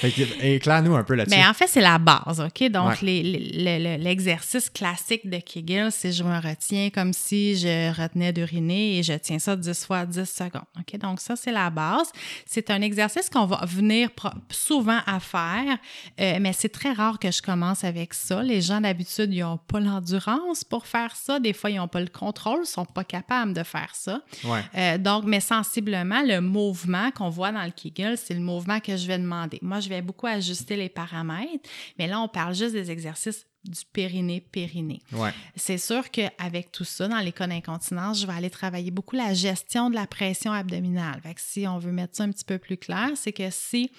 que, 0.00 0.44
éclaire-nous 0.44 0.94
un 0.94 1.02
peu 1.02 1.14
là-dessus. 1.14 1.36
Mais 1.36 1.44
en 1.46 1.52
fait, 1.52 1.66
c'est 1.66 1.80
la 1.80 1.98
base, 1.98 2.40
OK? 2.40 2.70
Donc, 2.70 2.88
Ouais. 3.02 3.98
l'exercice 3.98 4.70
classique 4.70 5.28
de 5.28 5.38
Kegel, 5.38 5.90
c'est 5.92 6.12
je 6.12 6.22
me 6.22 6.36
retiens 6.40 6.90
comme 6.90 7.12
si 7.12 7.56
je 7.56 7.90
retenais 8.00 8.32
d'uriner 8.32 8.98
et 8.98 9.02
je 9.02 9.12
tiens 9.14 9.38
ça 9.38 9.56
10 9.56 9.84
fois 9.84 10.06
10 10.06 10.24
secondes, 10.24 10.62
OK? 10.78 10.98
Donc, 10.98 11.20
ça, 11.20 11.34
c'est 11.36 11.52
la 11.52 11.70
base. 11.70 12.10
C'est 12.46 12.70
un 12.70 12.80
exercice 12.80 13.28
qu'on 13.28 13.46
va 13.46 13.64
venir 13.66 14.10
souvent 14.50 15.00
à 15.06 15.20
faire, 15.20 15.78
euh, 16.20 16.38
mais 16.40 16.52
c'est 16.52 16.68
très 16.68 16.92
rare 16.92 17.18
que 17.18 17.30
je 17.30 17.42
commence 17.42 17.84
avec 17.84 18.14
ça. 18.14 18.42
Les 18.42 18.60
gens, 18.60 18.80
d'habitude, 18.80 19.32
ils 19.32 19.40
n'ont 19.40 19.58
pas 19.58 19.80
l'endurance 19.80 20.64
pour 20.64 20.86
faire 20.86 21.14
ça. 21.16 21.40
Des 21.40 21.52
fois, 21.52 21.70
ils 21.70 21.76
n'ont 21.76 21.88
pas 21.88 22.00
le 22.00 22.06
contrôle, 22.08 22.58
ils 22.58 22.60
ne 22.60 22.66
sont 22.66 22.84
pas 22.84 23.04
capables 23.04 23.52
de 23.52 23.62
faire 23.62 23.90
ça. 23.94 24.20
Ouais. 24.44 24.60
Euh, 24.76 24.98
donc, 24.98 25.24
mais 25.26 25.40
sensiblement, 25.40 26.22
le 26.24 26.40
mouvement 26.58 27.10
qu'on 27.12 27.30
voit 27.30 27.52
dans 27.52 27.64
le 27.64 27.70
Kegel, 27.70 28.18
c'est 28.18 28.34
le 28.34 28.40
mouvement 28.40 28.80
que 28.80 28.96
je 28.96 29.06
vais 29.06 29.18
demander. 29.18 29.58
Moi, 29.62 29.80
je 29.80 29.88
vais 29.88 30.02
beaucoup 30.02 30.26
ajuster 30.26 30.76
les 30.76 30.88
paramètres, 30.88 31.68
mais 31.98 32.06
là, 32.06 32.20
on 32.20 32.28
parle 32.28 32.54
juste 32.54 32.72
des 32.72 32.90
exercices 32.90 33.46
du 33.64 33.80
périnée-périnée. 33.92 35.02
Ouais. 35.12 35.30
C'est 35.56 35.78
sûr 35.78 36.10
qu'avec 36.10 36.72
tout 36.72 36.84
ça, 36.84 37.06
dans 37.08 37.18
les 37.18 37.32
cas 37.32 37.46
d'incontinence, 37.46 38.20
je 38.20 38.26
vais 38.26 38.32
aller 38.32 38.50
travailler 38.50 38.90
beaucoup 38.90 39.16
la 39.16 39.34
gestion 39.34 39.90
de 39.90 39.94
la 39.94 40.06
pression 40.06 40.52
abdominale. 40.52 41.20
Fait 41.22 41.34
que 41.34 41.40
si 41.40 41.66
on 41.66 41.78
veut 41.78 41.92
mettre 41.92 42.16
ça 42.16 42.24
un 42.24 42.30
petit 42.30 42.44
peu 42.44 42.58
plus 42.58 42.76
clair, 42.76 43.10
c'est 43.14 43.32
que 43.32 43.50
si 43.50 43.90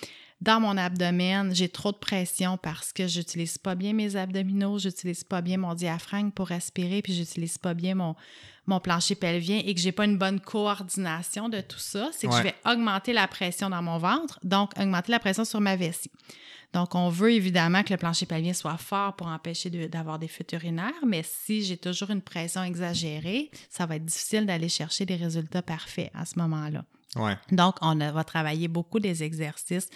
dans 0.41 0.59
mon 0.61 0.77
abdomen, 0.77 1.53
j'ai 1.53 1.67
trop 1.69 1.91
de 1.91 1.97
pression 1.97 2.57
parce 2.57 2.93
que 2.93 3.07
j'utilise 3.07 3.57
pas 3.57 3.75
bien 3.75 3.93
mes 3.93 4.15
abdominaux, 4.15 4.79
j'utilise 4.79 5.23
pas 5.23 5.41
bien 5.41 5.57
mon 5.57 5.73
diaphragme 5.73 6.31
pour 6.31 6.47
respirer, 6.47 7.01
puis 7.01 7.13
j'utilise 7.13 7.57
pas 7.57 7.73
bien 7.73 7.95
mon, 7.95 8.15
mon 8.65 8.79
plancher 8.79 9.15
pelvien 9.15 9.61
et 9.65 9.73
que 9.75 9.81
j'ai 9.81 9.91
pas 9.91 10.05
une 10.05 10.17
bonne 10.17 10.39
coordination 10.39 11.49
de 11.49 11.59
tout 11.59 11.79
ça, 11.79 12.09
c'est 12.13 12.27
que 12.27 12.31
Ouais. 12.33 12.37
je 12.39 12.43
vais 12.43 12.55
augmenter 12.65 13.11
la 13.13 13.27
pression 13.27 13.69
dans 13.69 13.81
mon 13.81 13.97
ventre, 13.97 14.39
donc 14.43 14.71
augmenter 14.79 15.11
la 15.11 15.19
pression 15.19 15.43
sur 15.43 15.59
ma 15.59 15.75
vessie. 15.75 16.11
Donc, 16.71 16.93
on 16.93 17.09
veut 17.09 17.31
évidemment 17.33 17.81
que 17.81 17.91
le 17.91 17.97
plancher 17.97 18.27
pelvien 18.27 18.53
soit 18.53 18.77
fort 18.77 19.15
pour 19.15 19.25
empêcher 19.27 19.71
de- 19.71 19.87
d'avoir 19.87 20.19
des 20.19 20.27
fuites 20.27 20.51
urinaires, 20.53 20.93
mais 21.05 21.23
si 21.23 21.63
j'ai 21.63 21.77
toujours 21.77 22.11
une 22.11 22.21
pression 22.21 22.63
exagérée, 22.63 23.49
ça 23.71 23.87
va 23.87 23.95
être 23.95 24.05
difficile 24.05 24.45
d'aller 24.45 24.69
chercher 24.69 25.05
des 25.07 25.15
résultats 25.15 25.63
parfaits 25.63 26.11
à 26.13 26.25
ce 26.25 26.37
moment-là. 26.37 26.85
Ouais. 27.15 27.35
Donc, 27.51 27.75
on 27.81 27.99
a- 28.01 28.11
va 28.11 28.23
travailler 28.23 28.67
beaucoup 28.67 28.99
des 28.99 29.23
exercices 29.23 29.89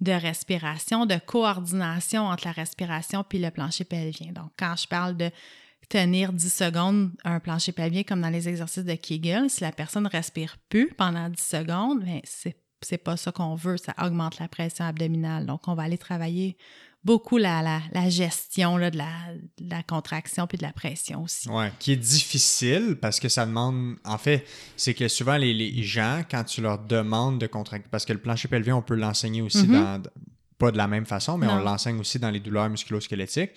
de 0.00 0.12
respiration, 0.12 1.06
de 1.06 1.16
coordination 1.16 2.26
entre 2.26 2.46
la 2.46 2.52
respiration 2.52 3.24
puis 3.28 3.38
le 3.38 3.50
plancher 3.50 3.84
pelvien. 3.84 4.32
Donc, 4.32 4.50
quand 4.56 4.74
je 4.76 4.86
parle 4.86 5.16
de 5.16 5.30
tenir 5.88 6.32
10 6.32 6.52
secondes 6.52 7.10
un 7.24 7.40
plancher 7.40 7.72
pelvien 7.72 8.02
comme 8.02 8.20
dans 8.20 8.28
les 8.28 8.48
exercices 8.48 8.84
de 8.84 8.94
Kegel. 8.94 9.48
Si 9.48 9.62
la 9.62 9.72
personne 9.72 10.04
ne 10.04 10.08
respire 10.08 10.56
plus 10.68 10.92
pendant 10.94 11.28
10 11.28 11.42
secondes, 11.42 12.04
ben 12.04 12.20
c'est 12.24 12.56
c'est 12.80 12.98
pas 12.98 13.16
ça 13.16 13.32
qu'on 13.32 13.54
veut, 13.54 13.76
ça 13.76 13.92
augmente 14.00 14.38
la 14.38 14.48
pression 14.48 14.84
abdominale. 14.84 15.46
Donc, 15.46 15.66
on 15.66 15.74
va 15.74 15.82
aller 15.82 15.98
travailler 15.98 16.56
beaucoup 17.04 17.38
la, 17.38 17.62
la, 17.62 17.80
la 17.92 18.10
gestion 18.10 18.76
là, 18.76 18.90
de, 18.90 18.98
la, 18.98 19.10
de, 19.58 19.70
la, 19.70 19.82
contraction 19.82 20.46
puis 20.46 20.58
de 20.58 20.62
la 20.62 20.72
pression 20.72 21.22
aussi. 21.22 21.48
Oui, 21.48 21.66
qui 21.78 21.92
est 21.92 21.96
difficile 21.96 22.98
parce 23.00 23.20
que 23.20 23.28
ça 23.28 23.46
demande. 23.46 23.96
En 24.04 24.18
fait, 24.18 24.46
c'est 24.76 24.94
que 24.94 25.08
souvent, 25.08 25.36
les, 25.36 25.54
les, 25.54 25.82
gens, 25.82 26.22
quand 26.30 26.44
tu 26.44 26.60
leur 26.60 26.78
demandes 26.78 27.40
de 27.40 27.46
contracter, 27.46 27.88
parce 27.90 28.04
que 28.04 28.12
le 28.12 28.20
plancher 28.20 28.48
pelvien, 28.48 28.76
on 28.76 28.82
peut 28.82 28.96
l'enseigner 28.96 29.42
aussi 29.42 29.66
mm 29.66 29.74
-hmm. 29.74 30.02
dans. 30.02 30.10
Pas 30.58 30.72
de 30.72 30.76
la 30.76 30.88
même 30.88 31.06
façon, 31.06 31.38
mais 31.38 31.46
non. 31.46 31.52
on 31.52 31.58
l'enseigne 31.60 32.00
aussi 32.00 32.18
dans 32.18 32.32
les 32.32 32.40
douleurs 32.40 32.68
musculo-squelettiques. 32.68 33.52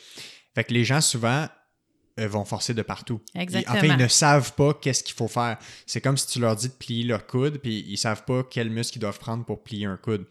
Fait 0.53 0.63
que 0.63 0.71
les 0.71 0.85
gens, 0.85 1.01
souvent, 1.01 1.47
vont 2.27 2.45
forcer 2.45 2.73
de 2.73 2.81
partout. 2.81 3.21
Exactement. 3.35 3.77
en 3.77 3.81
fait, 3.81 3.87
ils 3.87 3.97
ne 3.97 4.07
savent 4.07 4.53
pas 4.53 4.73
qu'est-ce 4.73 5.03
qu'il 5.03 5.15
faut 5.15 5.27
faire. 5.27 5.57
C'est 5.85 6.01
comme 6.01 6.17
si 6.17 6.27
tu 6.27 6.39
leur 6.39 6.55
dis 6.55 6.67
de 6.67 6.73
plier 6.73 7.03
leur 7.03 7.25
coude, 7.25 7.57
puis 7.57 7.85
ils 7.87 7.97
savent 7.97 8.23
pas 8.25 8.43
quel 8.49 8.69
muscle 8.69 8.97
ils 8.97 9.01
doivent 9.01 9.19
prendre 9.19 9.45
pour 9.45 9.63
plier 9.63 9.85
un 9.85 9.97
coude. 9.97 10.25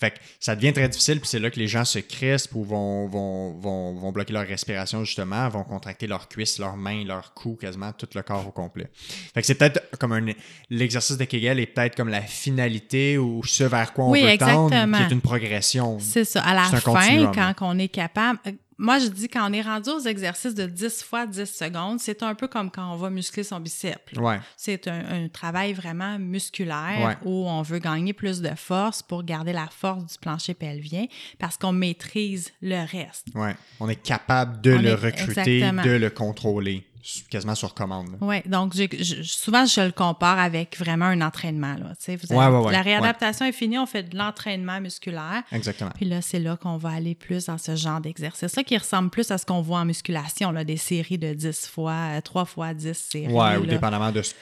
Fait 0.00 0.10
que 0.10 0.16
ça 0.40 0.56
devient 0.56 0.72
très 0.72 0.88
difficile, 0.88 1.20
puis 1.20 1.28
c'est 1.28 1.38
là 1.38 1.50
que 1.50 1.58
les 1.58 1.68
gens 1.68 1.84
se 1.84 2.00
crispent 2.00 2.54
ou 2.56 2.64
vont, 2.64 3.06
vont, 3.06 3.52
vont, 3.58 3.94
vont, 3.94 4.12
bloquer 4.12 4.32
leur 4.32 4.46
respiration, 4.46 5.04
justement, 5.04 5.48
vont 5.48 5.62
contracter 5.62 6.06
leurs 6.06 6.28
cuisses, 6.28 6.58
leurs 6.58 6.76
mains, 6.76 7.04
leurs 7.04 7.32
cou, 7.32 7.56
quasiment 7.60 7.92
tout 7.92 8.08
le 8.14 8.22
corps 8.22 8.46
au 8.46 8.50
complet. 8.50 8.90
Fait 9.32 9.40
que 9.40 9.46
c'est 9.46 9.54
peut-être 9.54 9.96
comme 9.98 10.12
un. 10.12 10.26
L'exercice 10.68 11.16
de 11.16 11.24
Kegel 11.24 11.60
est 11.60 11.66
peut-être 11.66 11.96
comme 11.96 12.08
la 12.08 12.22
finalité 12.22 13.18
ou 13.18 13.44
ce 13.44 13.64
vers 13.64 13.92
quoi 13.92 14.06
on 14.06 14.10
oui, 14.10 14.22
veut 14.22 14.28
exactement. 14.28 14.68
tendre, 14.68 14.96
qui 14.96 15.02
est 15.04 15.14
une 15.14 15.20
progression. 15.20 15.98
C'est 16.00 16.24
ça. 16.24 16.42
À 16.42 16.54
la 16.54 16.62
fin, 16.64 17.32
quand 17.32 17.54
on 17.60 17.78
est 17.78 17.88
capable 17.88 18.40
moi, 18.78 18.98
je 18.98 19.06
dis 19.06 19.28
quand 19.28 19.48
on 19.48 19.52
est 19.52 19.62
rendu 19.62 19.90
aux 19.90 20.00
exercices 20.00 20.54
de 20.54 20.66
10 20.66 21.02
fois 21.02 21.26
10 21.26 21.46
secondes, 21.46 22.00
c'est 22.00 22.22
un 22.22 22.34
peu 22.34 22.48
comme 22.48 22.70
quand 22.70 22.92
on 22.92 22.96
va 22.96 23.10
muscler 23.10 23.44
son 23.44 23.60
biceps. 23.60 24.12
Ouais. 24.16 24.40
C'est 24.56 24.88
un, 24.88 25.24
un, 25.24 25.28
travail 25.28 25.72
vraiment 25.72 26.18
musculaire 26.18 27.06
ouais. 27.06 27.16
où 27.24 27.48
on 27.48 27.62
veut 27.62 27.78
gagner 27.78 28.12
plus 28.12 28.40
de 28.40 28.54
force 28.56 29.02
pour 29.02 29.22
garder 29.22 29.52
la 29.52 29.68
force 29.68 30.04
du 30.04 30.18
plancher 30.18 30.54
pelvien 30.54 31.06
parce 31.38 31.56
qu'on 31.56 31.72
maîtrise 31.72 32.52
le 32.62 32.84
reste. 32.84 33.28
Ouais. 33.34 33.54
On 33.80 33.88
est 33.88 34.02
capable 34.02 34.60
de 34.60 34.74
on 34.74 34.82
le 34.82 34.94
recruter, 34.94 35.58
exactement. 35.58 35.82
de 35.82 35.90
le 35.90 36.10
contrôler 36.10 36.84
quasiment 37.30 37.54
sur 37.54 37.74
commande. 37.74 38.16
Oui, 38.20 38.36
donc 38.46 38.74
je, 38.74 39.22
souvent 39.22 39.66
je 39.66 39.80
le 39.80 39.92
compare 39.92 40.38
avec 40.38 40.78
vraiment 40.78 41.06
un 41.06 41.20
entraînement. 41.20 41.74
Là. 41.74 41.92
Vous 42.06 42.32
avez, 42.32 42.34
ouais, 42.34 42.46
ouais, 42.46 42.66
ouais, 42.66 42.72
la 42.72 42.82
réadaptation 42.82 43.44
est 43.46 43.52
finie, 43.52 43.78
on 43.78 43.86
fait 43.86 44.04
de 44.04 44.16
l'entraînement 44.16 44.80
musculaire. 44.80 45.42
Exactement. 45.52 45.90
Puis 45.94 46.06
là, 46.06 46.22
c'est 46.22 46.38
là 46.38 46.56
qu'on 46.56 46.76
va 46.76 46.90
aller 46.90 47.14
plus 47.14 47.46
dans 47.46 47.58
ce 47.58 47.76
genre 47.76 48.00
d'exercice-là 48.00 48.64
qui 48.64 48.76
ressemble 48.76 49.10
plus 49.10 49.30
à 49.30 49.38
ce 49.38 49.46
qu'on 49.46 49.60
voit 49.60 49.80
en 49.80 49.84
musculation, 49.84 50.50
là, 50.50 50.64
des 50.64 50.76
séries 50.76 51.18
de 51.18 51.34
10 51.34 51.66
fois, 51.66 52.20
3 52.22 52.44
fois 52.44 52.74
10 52.74 52.94
séries. 52.96 53.26
Oui, 53.30 53.56
ou 53.60 53.66
dépendamment 53.66 54.10
de 54.10 54.22
ce 54.22 54.32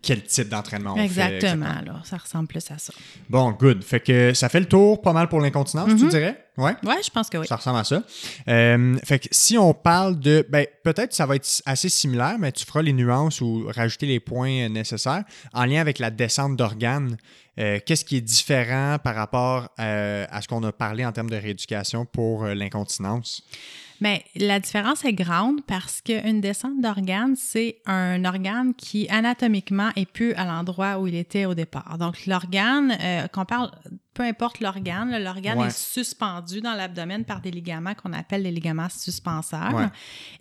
quel 0.00 0.22
type 0.22 0.48
d'entraînement 0.48 0.94
on 0.94 1.02
exactement, 1.02 1.40
fait. 1.40 1.72
Exactement, 1.72 1.92
là, 1.92 2.00
ça 2.04 2.16
ressemble 2.16 2.46
plus 2.46 2.70
à 2.70 2.78
ça. 2.78 2.92
Bon, 3.28 3.50
good. 3.52 3.82
Fait 3.82 4.00
que 4.00 4.32
ça 4.32 4.48
fait 4.48 4.60
le 4.60 4.66
tour 4.66 5.02
pas 5.02 5.12
mal 5.12 5.28
pour 5.28 5.40
l'incontinence, 5.40 5.88
mm 5.88 5.94
-hmm. 5.96 6.00
tu 6.00 6.08
dirais? 6.08 6.44
Ouais? 6.56 6.74
Ouais, 6.84 7.02
je 7.04 7.10
pense 7.10 7.28
que 7.28 7.38
oui. 7.38 7.46
Ça 7.46 7.56
ressemble 7.56 7.78
à 7.78 7.84
ça. 7.84 8.02
Euh, 8.48 8.96
fait 9.04 9.18
que 9.20 9.28
si 9.30 9.58
on 9.58 9.74
parle 9.74 10.18
de. 10.18 10.46
Ben, 10.48 10.66
peut-être 10.84 11.12
ça 11.14 11.26
va 11.26 11.36
être 11.36 11.62
assez 11.66 11.88
similaire, 11.88 12.36
mais 12.38 12.52
tu 12.52 12.64
feras 12.64 12.82
les 12.82 12.92
nuances 12.92 13.40
ou 13.40 13.66
rajouter 13.74 14.06
les 14.06 14.20
points 14.20 14.68
nécessaires 14.68 15.24
en 15.52 15.64
lien 15.64 15.80
avec 15.80 15.98
la 15.98 16.10
descente 16.10 16.56
d'organes. 16.56 17.16
Euh, 17.58 17.80
Qu'est-ce 17.84 18.04
qui 18.04 18.16
est 18.16 18.20
différent 18.20 18.98
par 19.02 19.14
rapport 19.14 19.68
euh, 19.80 20.26
à 20.30 20.42
ce 20.42 20.48
qu'on 20.48 20.62
a 20.62 20.72
parlé 20.72 21.04
en 21.04 21.12
termes 21.12 21.30
de 21.30 21.36
rééducation 21.36 22.04
pour 22.04 22.44
euh, 22.44 22.54
l'incontinence? 22.54 23.42
Mais 24.00 24.24
la 24.36 24.60
différence 24.60 25.04
est 25.04 25.12
grande 25.12 25.60
parce 25.66 26.00
qu'une 26.00 26.40
descente 26.40 26.80
d'organes, 26.80 27.34
c'est 27.36 27.78
un 27.86 28.24
organe 28.24 28.74
qui 28.74 29.08
anatomiquement 29.08 29.90
est 29.96 30.10
plus 30.10 30.32
à 30.34 30.44
l'endroit 30.44 30.98
où 30.98 31.06
il 31.06 31.14
était 31.16 31.44
au 31.46 31.54
départ. 31.54 31.98
Donc 31.98 32.26
l'organe, 32.26 32.96
euh, 33.00 33.26
qu'on 33.28 33.44
parle, 33.44 33.70
peu 34.14 34.22
importe 34.22 34.60
l'organe, 34.60 35.16
l'organe 35.22 35.58
Ouais. 35.58 35.66
est 35.68 35.76
suspendu 35.76 36.60
dans 36.60 36.74
l'abdomen 36.74 37.24
par 37.24 37.40
des 37.40 37.50
ligaments 37.50 37.94
qu'on 37.94 38.12
appelle 38.12 38.42
les 38.42 38.50
ligaments 38.52 38.88
suspenseurs. 38.88 39.74
Ouais. 39.74 39.86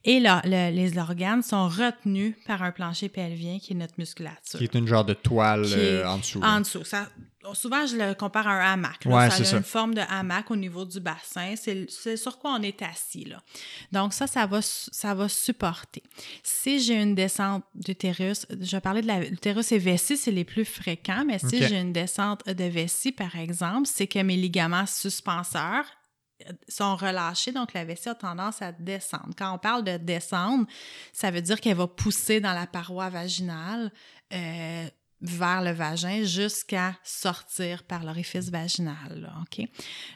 Et 0.03 0.19
là, 0.19 0.41
le- 0.45 0.71
les 0.75 0.97
organes 0.97 1.41
sont 1.41 1.67
retenus 1.67 2.35
par 2.45 2.61
un 2.63 2.71
plancher 2.71 3.09
pelvien 3.09 3.57
qui 3.59 3.73
est 3.73 3.75
notre 3.75 3.95
musculature. 3.97 4.59
Qui 4.59 4.63
est 4.65 4.75
une 4.75 4.87
genre 4.87 5.05
de 5.05 5.13
toile 5.13 5.65
euh, 5.65 6.05
en 6.07 6.17
dessous. 6.19 6.41
En 6.43 6.59
dessous. 6.59 6.83
Ça, 6.83 7.07
souvent, 7.53 7.85
je 7.85 7.95
le 7.95 8.13
compare 8.13 8.47
à 8.47 8.51
un 8.51 8.73
hamac. 8.73 9.05
là. 9.05 9.15
Ouais, 9.15 9.29
ça 9.29 9.37
c'est 9.37 9.41
a 9.43 9.45
ça. 9.45 9.57
une 9.57 9.63
forme 9.63 9.93
de 9.93 10.01
hamac 10.01 10.49
au 10.51 10.55
niveau 10.55 10.85
du 10.85 10.99
bassin. 10.99 11.55
C'est 11.55 12.17
sur 12.17 12.39
quoi 12.39 12.51
on 12.51 12.61
est 12.61 12.81
assis. 12.81 13.25
Là. 13.25 13.41
Donc, 13.91 14.13
ça, 14.13 14.27
ça 14.27 14.45
va, 14.45 14.59
ça 14.61 15.13
va 15.13 15.29
supporter. 15.29 16.03
Si 16.43 16.79
j'ai 16.79 17.01
une 17.01 17.15
descente 17.15 17.63
d'utérus, 17.75 18.45
je 18.49 18.75
vais 18.75 18.81
parler 18.81 19.01
de 19.01 19.29
l'utérus 19.29 19.71
et 19.71 19.77
vessie, 19.77 20.17
c'est 20.17 20.31
les 20.31 20.45
plus 20.45 20.65
fréquents, 20.65 21.23
mais 21.25 21.39
si 21.39 21.61
j'ai 21.63 21.79
une 21.79 21.93
descente 21.93 22.47
de 22.47 22.63
vessie, 22.65 23.11
par 23.11 23.35
exemple, 23.35 23.87
c'est 23.87 24.07
que 24.07 24.19
mes 24.19 24.35
ligaments 24.37 24.85
suspenseurs 24.85 25.85
euh, 26.47 26.51
sont 26.67 26.95
relâchés, 26.95 27.51
donc 27.51 27.73
la 27.73 27.83
vessie 27.83 28.09
a 28.09 28.15
tendance 28.15 28.61
à 28.61 28.71
descendre. 28.71 29.33
Quand 29.37 29.53
on 29.53 29.57
parle 29.57 29.83
de 29.83 29.97
descendre, 29.97 30.65
ça 31.13 31.31
veut 31.31 31.41
dire 31.41 31.59
qu'elle 31.59 31.77
va 31.77 31.87
pousser 31.87 32.39
dans 32.39 32.53
la 32.53 32.67
paroi 32.67 33.09
vaginale 33.09 33.91
euh, 34.33 34.87
vers 35.21 35.61
le 35.63 35.71
vagin 35.71 36.23
jusqu'à 36.23 36.95
sortir 37.03 37.83
par 37.83 38.03
l'orifice 38.03 38.49
vaginal. 38.51 38.95
là, 39.21 39.33
OK? 39.41 39.65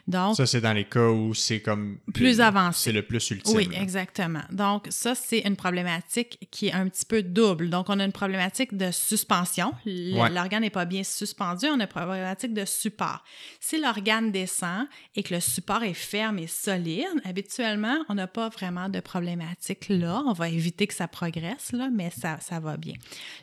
Donc, 0.06 0.36
Ça, 0.36 0.46
c'est 0.46 0.60
dans 0.60 0.72
les 0.72 0.84
cas 0.84 1.08
où 1.08 1.34
c'est 1.34 1.60
comme. 1.60 1.98
Plus 2.14 2.38
le- 2.38 2.44
avancé. 2.44 2.80
C'est 2.84 2.92
le 2.92 3.02
plus 3.02 3.30
ultime. 3.30 3.56
oui, 3.56 3.68
là. 3.72 3.80
exactement. 3.82 4.42
Donc, 4.50 4.86
ça, 4.90 5.14
c'est 5.14 5.40
une 5.40 5.56
problématique 5.56 6.38
qui 6.50 6.68
est 6.68 6.72
un 6.72 6.88
petit 6.88 7.04
peu 7.04 7.22
double. 7.22 7.68
Donc, 7.68 7.88
on 7.88 7.98
a 7.98 8.04
une 8.04 8.12
problématique 8.12 8.76
de 8.76 8.90
suspension. 8.92 9.72
Ouais. 9.86 10.30
L'organe 10.30 10.62
n'est 10.62 10.70
pas 10.70 10.84
bien 10.84 11.02
suspendu. 11.02 11.66
On 11.66 11.80
a 11.80 11.82
une 11.82 11.86
problématique 11.88 12.54
de 12.54 12.64
support. 12.64 13.24
Si 13.60 13.80
l'organe 13.80 14.30
descend 14.30 14.86
et 15.16 15.22
que 15.22 15.34
le 15.34 15.40
support 15.40 15.82
est 15.82 15.94
ferme 15.94 16.38
et 16.38 16.46
solide, 16.46 17.06
habituellement, 17.24 17.98
on 18.08 18.14
n'a 18.14 18.26
pas 18.28 18.48
vraiment 18.48 18.88
de 18.88 19.00
problématique 19.00 19.88
là. 19.88 20.22
On 20.26 20.32
va 20.32 20.48
éviter 20.48 20.86
que 20.86 20.94
ça 20.94 21.08
progresse, 21.08 21.72
là, 21.72 21.88
mais 21.92 22.10
ça, 22.10 22.38
ça 22.40 22.60
va 22.60 22.76
bien. 22.76 22.94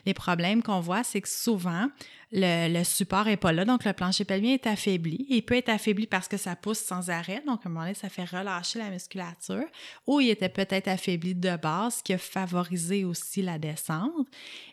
Les 0.06 0.14
problèmes 0.14 0.62
qu'on 0.62 0.80
voit, 0.80 1.04
c'est 1.04 1.20
que 1.20 1.28
souvent, 1.50 1.88
le, 2.32 2.72
le 2.72 2.84
support 2.84 3.24
n'est 3.24 3.36
pas 3.36 3.52
là, 3.52 3.64
donc 3.64 3.84
le 3.84 3.92
plancher 3.92 4.24
pelvien 4.24 4.54
est 4.54 4.66
affaibli. 4.68 5.26
Il 5.28 5.42
peut 5.42 5.56
être 5.56 5.68
affaibli 5.68 6.06
parce 6.06 6.28
que 6.28 6.36
ça 6.36 6.54
pousse 6.54 6.78
sans 6.78 7.10
arrêt, 7.10 7.42
donc 7.44 7.60
à 7.64 7.68
un 7.68 7.72
moment 7.72 7.80
donné, 7.80 7.94
ça 7.94 8.08
fait 8.08 8.24
relâcher 8.24 8.78
la 8.78 8.88
musculature, 8.88 9.64
ou 10.06 10.20
il 10.20 10.30
était 10.30 10.48
peut-être 10.48 10.86
affaibli 10.86 11.34
de 11.34 11.56
base, 11.56 11.96
ce 11.96 12.02
qui 12.04 12.12
a 12.12 12.18
favorisé 12.18 13.04
aussi 13.04 13.42
la 13.42 13.58
descente. 13.58 14.28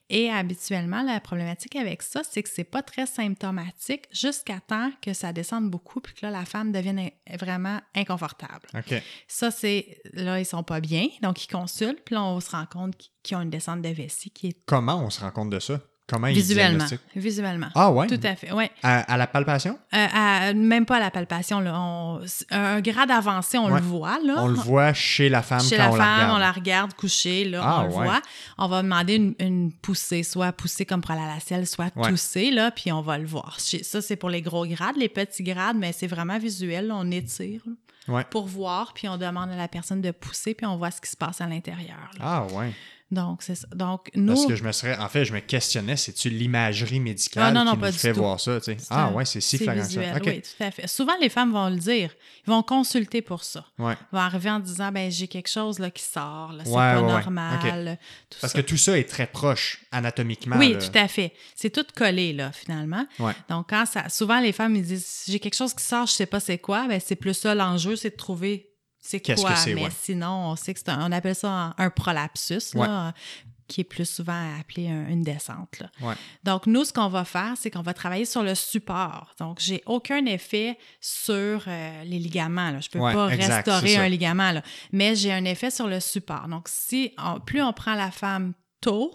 Et 0.09 0.29
habituellement, 0.29 1.01
la 1.01 1.19
problématique 1.19 1.75
avec 1.75 2.03
ça, 2.03 2.21
c'est 2.23 2.43
que 2.43 2.49
c'est 2.49 2.63
pas 2.63 2.83
très 2.83 3.07
symptomatique 3.07 4.07
jusqu'à 4.11 4.59
temps 4.59 4.91
que 5.01 5.13
ça 5.13 5.33
descende 5.33 5.71
beaucoup, 5.71 5.99
puis 5.99 6.13
que 6.13 6.27
là, 6.27 6.31
la 6.31 6.45
femme 6.45 6.71
devienne 6.71 7.09
vraiment 7.39 7.81
inconfortable. 7.95 8.67
OK. 8.75 9.01
Ça, 9.27 9.49
c'est 9.49 9.99
là, 10.13 10.39
ils 10.39 10.45
sont 10.45 10.63
pas 10.63 10.79
bien, 10.79 11.07
donc 11.23 11.43
ils 11.43 11.47
consultent, 11.47 12.03
puis 12.05 12.13
là, 12.13 12.23
on 12.23 12.39
se 12.39 12.51
rend 12.51 12.67
compte 12.67 12.93
qu'ils 13.23 13.35
ont 13.35 13.41
une 13.41 13.49
descente 13.49 13.81
de 13.81 13.89
vessie 13.89 14.29
qui 14.29 14.49
est 14.49 14.57
Comment 14.67 15.03
on 15.03 15.09
se 15.09 15.21
rend 15.21 15.31
compte 15.31 15.49
de 15.49 15.59
ça? 15.59 15.81
Comment 16.09 16.27
visuellement. 16.27 16.85
Visuellement. 17.17 17.67
Ah 17.75 17.91
ouais? 17.91 18.07
Tout 18.07 18.19
à 18.23 18.35
fait, 18.37 18.51
oui. 18.53 18.65
À, 18.81 18.99
à 19.13 19.17
la 19.17 19.27
palpation? 19.27 19.77
Euh, 19.93 20.07
à- 20.13 20.53
même 20.53 20.85
pas 20.85 20.95
à 20.97 20.99
la 21.01 21.11
palpation. 21.11 21.59
Là. 21.59 21.73
On- 21.77 22.21
un 22.51 22.79
grade 22.79 23.11
avancé, 23.11 23.57
on 23.57 23.65
Ouais. 23.69 23.79
le 23.81 23.85
voit. 23.85 24.17
Là. 24.23 24.35
On 24.37 24.47
le 24.47 24.53
voit 24.55 24.93
chez 24.93 25.27
la 25.27 25.41
femme 25.41 25.59
Chez 25.61 25.75
quand 25.75 25.83
la 25.83 25.89
on 25.91 25.95
femme, 25.95 25.99
la 26.07 26.15
regarde. 26.15 26.35
on 26.35 26.37
la 26.39 26.51
regarde 26.53 26.93
couchée, 26.93 27.43
là, 27.43 27.61
Ah, 27.61 27.79
on 27.81 27.87
le 27.87 27.93
ouais. 27.93 28.05
voit. 28.05 28.21
On 28.57 28.67
va 28.69 28.81
demander 28.83 29.15
une, 29.15 29.35
une 29.39 29.71
poussée, 29.73 30.23
soit 30.23 30.53
poussée 30.53 30.85
comme 30.85 31.01
pour 31.01 31.11
aller 31.11 31.21
à 31.29 31.33
la 31.35 31.39
selle, 31.41 31.67
soit 31.67 31.91
Ouais. 31.97 32.51
là, 32.51 32.71
puis 32.71 32.89
on 32.93 33.01
va 33.01 33.17
le 33.17 33.25
voir. 33.27 33.57
Ça, 33.59 34.01
c'est 34.01 34.15
pour 34.15 34.29
les 34.29 34.41
gros 34.41 34.65
grades. 34.65 34.95
Les 34.97 35.09
petits 35.09 35.43
grades, 35.43 35.75
mais 35.77 35.91
c'est 35.91 36.07
vraiment 36.07 36.39
visuel. 36.39 36.87
là, 36.87 36.95
On 36.97 37.11
étire 37.11 37.61
là, 37.65 37.73
Ouais. 38.15 38.23
pour 38.31 38.47
voir, 38.47 38.93
puis 38.93 39.09
on 39.09 39.17
demande 39.17 39.49
à 39.51 39.55
la 39.57 39.67
personne 39.67 40.01
de 40.01 40.11
pousser, 40.11 40.53
puis 40.53 40.65
on 40.65 40.77
voit 40.77 40.91
ce 40.91 41.01
qui 41.01 41.09
se 41.09 41.17
passe 41.17 41.41
à 41.41 41.47
l'intérieur. 41.47 42.09
Ah 42.21 42.45
ouais. 42.53 42.71
Donc, 43.09 43.41
c'est 43.41 43.55
ça. 43.55 43.67
Donc, 43.73 44.09
nous... 44.15 44.33
Parce 44.33 44.45
que 44.47 44.55
je 44.55 44.63
me 44.65 44.71
serais. 44.73 44.97
En 44.97 45.07
fait, 45.07 45.23
je 45.23 45.31
me 45.33 45.39
questionnais, 45.39 45.95
c'est-tu 45.95 46.29
l'imagerie 46.29 46.99
médicale 46.99 47.43
Ah, 47.47 47.51
non, 47.53 47.63
non, 47.63 47.71
qui 47.75 47.77
pas 47.79 47.87
nous 47.91 47.97
fait 47.97 48.11
tout. 48.11 48.19
voir 48.19 48.37
ça, 48.37 48.59
tu 48.59 48.65
sais? 48.65 48.77
C'est 48.79 48.87
Ah 48.89 49.05
un- 49.05 49.13
ouais, 49.13 49.23
c'est 49.23 49.39
si 49.39 49.57
flagrant 49.57 49.85
ça. 49.85 50.01
OK. 50.17 50.23
Oui, 50.25 50.41
tout 50.41 50.63
à 50.63 50.71
fait. 50.71 50.87
Souvent, 50.87 51.13
les 51.21 51.29
femmes 51.29 51.53
vont 51.53 51.69
le 51.69 51.77
dire. 51.77 52.11
Ils 52.45 52.49
vont 52.49 52.63
consulter 52.63 53.21
pour 53.21 53.45
ça. 53.45 53.65
Ouais. 53.79 53.93
Ils 54.11 54.15
vont 54.15 54.21
arriver 54.21 54.49
en 54.49 54.59
disant 54.59 54.91
ben 54.91 55.09
j'ai 55.09 55.27
quelque 55.29 55.47
chose 55.49 55.79
là, 55.79 55.89
qui 55.89 56.03
sort, 56.03 56.51
là, 56.51 56.63
c'est 56.65 56.69
Ouais, 56.69 56.75
pas 56.75 57.01
ouais, 57.01 57.07
normal. 57.07 57.97
Tout 58.29 58.37
Parce 58.41 58.51
ça. 58.53 58.61
que 58.61 58.67
tout 58.67 58.77
ça 58.77 58.97
est 58.99 59.07
très 59.07 59.27
proche 59.27 59.79
anatomiquement. 59.93 60.57
oui, 60.57 60.73
là. 60.73 60.79
tout 60.79 60.97
à 60.97 61.07
fait. 61.07 61.31
C'est 61.55 61.69
tout 61.69 61.85
collé, 61.95 62.33
là, 62.33 62.51
finalement. 62.51 63.05
Ouais. 63.19 63.33
Donc, 63.49 63.67
quand 63.69 63.85
ça. 63.85 64.09
Souvent, 64.09 64.39
les 64.41 64.51
femmes, 64.51 64.75
ils 64.75 64.83
disent 64.83 65.23
j'ai 65.29 65.39
quelque 65.39 65.55
chose 65.55 65.73
qui 65.73 65.83
sort, 65.83 66.07
je 66.07 66.11
sais 66.11 66.25
pas 66.25 66.41
c'est 66.41 66.57
quoi. 66.57 66.87
Ben, 66.89 66.99
c'est 67.03 67.15
plus 67.15 67.33
ça 67.35 67.55
l'enjeu, 67.55 67.95
c'est 67.95 68.09
de 68.09 68.15
trouver 68.17 68.69
c'est 69.07 69.19
Qu'est-ce 69.19 69.41
quoi. 69.41 69.51
que 69.53 69.69
Mais 69.73 69.83
ouais. 69.85 69.89
sinon, 70.01 70.51
on 70.51 70.55
sait 70.55 70.73
que 70.73 70.79
c'est 70.79 70.89
un, 70.89 71.07
on 71.07 71.11
appelle 71.11 71.35
ça 71.35 71.73
un, 71.77 71.89
prolapsus. 71.89 72.73
Là. 72.75 73.13
qui 73.69 73.81
est 73.81 73.83
plus 73.83 74.09
souvent 74.09 74.57
appelée 74.61 74.87
un- 74.87 75.09
une 75.09 75.23
descente. 75.23 75.79
là. 75.81 75.89
Ouais. 75.99 76.13
Donc, 76.45 76.67
nous, 76.67 76.85
ce 76.85 76.93
qu'on 76.93 77.09
va 77.09 77.25
faire, 77.25 77.55
c'est 77.57 77.69
qu'on 77.69 77.81
va 77.81 77.93
travailler 77.93 78.23
sur 78.23 78.41
le 78.41 78.55
support. 78.55 79.35
Donc, 79.39 79.59
j'ai 79.59 79.83
aucun 79.85 80.25
effet 80.25 80.77
sur 81.01 81.63
euh, 81.67 82.03
les 82.05 82.17
ligaments. 82.17 82.71
Là. 82.71 82.79
Je 82.79 82.87
peux 82.89 82.99
Ouais, 82.99 83.13
pas 83.13 83.27
exact, 83.27 83.67
restaurer 83.67 83.97
un 83.97 84.07
ligament, 84.07 84.53
là. 84.53 84.61
mais 84.93 85.15
j'ai 85.17 85.33
un 85.33 85.43
effet 85.43 85.69
sur 85.69 85.87
le 85.87 85.99
support. 85.99 86.47
Donc, 86.47 86.69
si 86.69 87.11
on- 87.17 87.41
plus 87.41 87.61
on 87.61 87.73
prend 87.73 87.95
la 87.95 88.09
femme 88.09 88.53
tôt, 88.79 89.13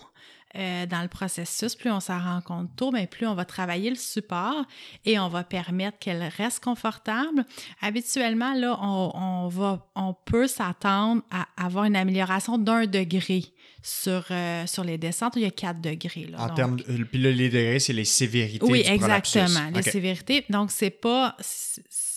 euh, 0.54 0.86
dans 0.86 1.02
le 1.02 1.08
processus, 1.08 1.74
plus 1.74 1.90
on 1.90 2.00
s'en 2.00 2.18
rend 2.18 2.40
compte 2.42 2.76
tôt, 2.76 2.90
mais 2.90 3.06
plus 3.06 3.26
on 3.26 3.34
va 3.34 3.44
travailler 3.44 3.90
le 3.90 3.96
support 3.96 4.64
et 5.04 5.18
on 5.18 5.28
va 5.28 5.44
permettre 5.44 5.98
qu'elle 5.98 6.22
reste 6.36 6.62
confortable. 6.62 7.44
Habituellement, 7.80 8.54
là, 8.54 8.78
on, 8.82 9.12
on 9.14 9.48
va, 9.48 9.90
on 9.94 10.14
peut 10.14 10.46
s'attendre 10.46 11.22
à 11.30 11.46
avoir 11.56 11.84
une 11.84 11.96
amélioration 11.96 12.58
d'un 12.58 12.86
degré 12.86 13.44
sur, 13.82 14.26
euh, 14.30 14.66
sur 14.66 14.84
les 14.84 14.98
descentes. 14.98 15.34
Il 15.36 15.42
y 15.42 15.46
a 15.46 15.50
quatre 15.50 15.80
degrés. 15.80 16.26
Là. 16.30 16.40
En 16.40 16.46
Donc, 16.48 16.56
termes 16.56 16.76
de, 16.76 17.04
puis 17.04 17.20
là, 17.20 17.30
les 17.30 17.48
degrés, 17.48 17.80
c'est 17.80 17.92
les 17.92 18.04
sévérités 18.04 18.64
oui, 18.64 18.82
du 18.82 18.90
exactement. 18.90 19.70
Les 19.74 19.82
sévérités. 19.82 20.44
Donc, 20.50 20.70
c'est 20.70 20.90
pas 20.90 21.36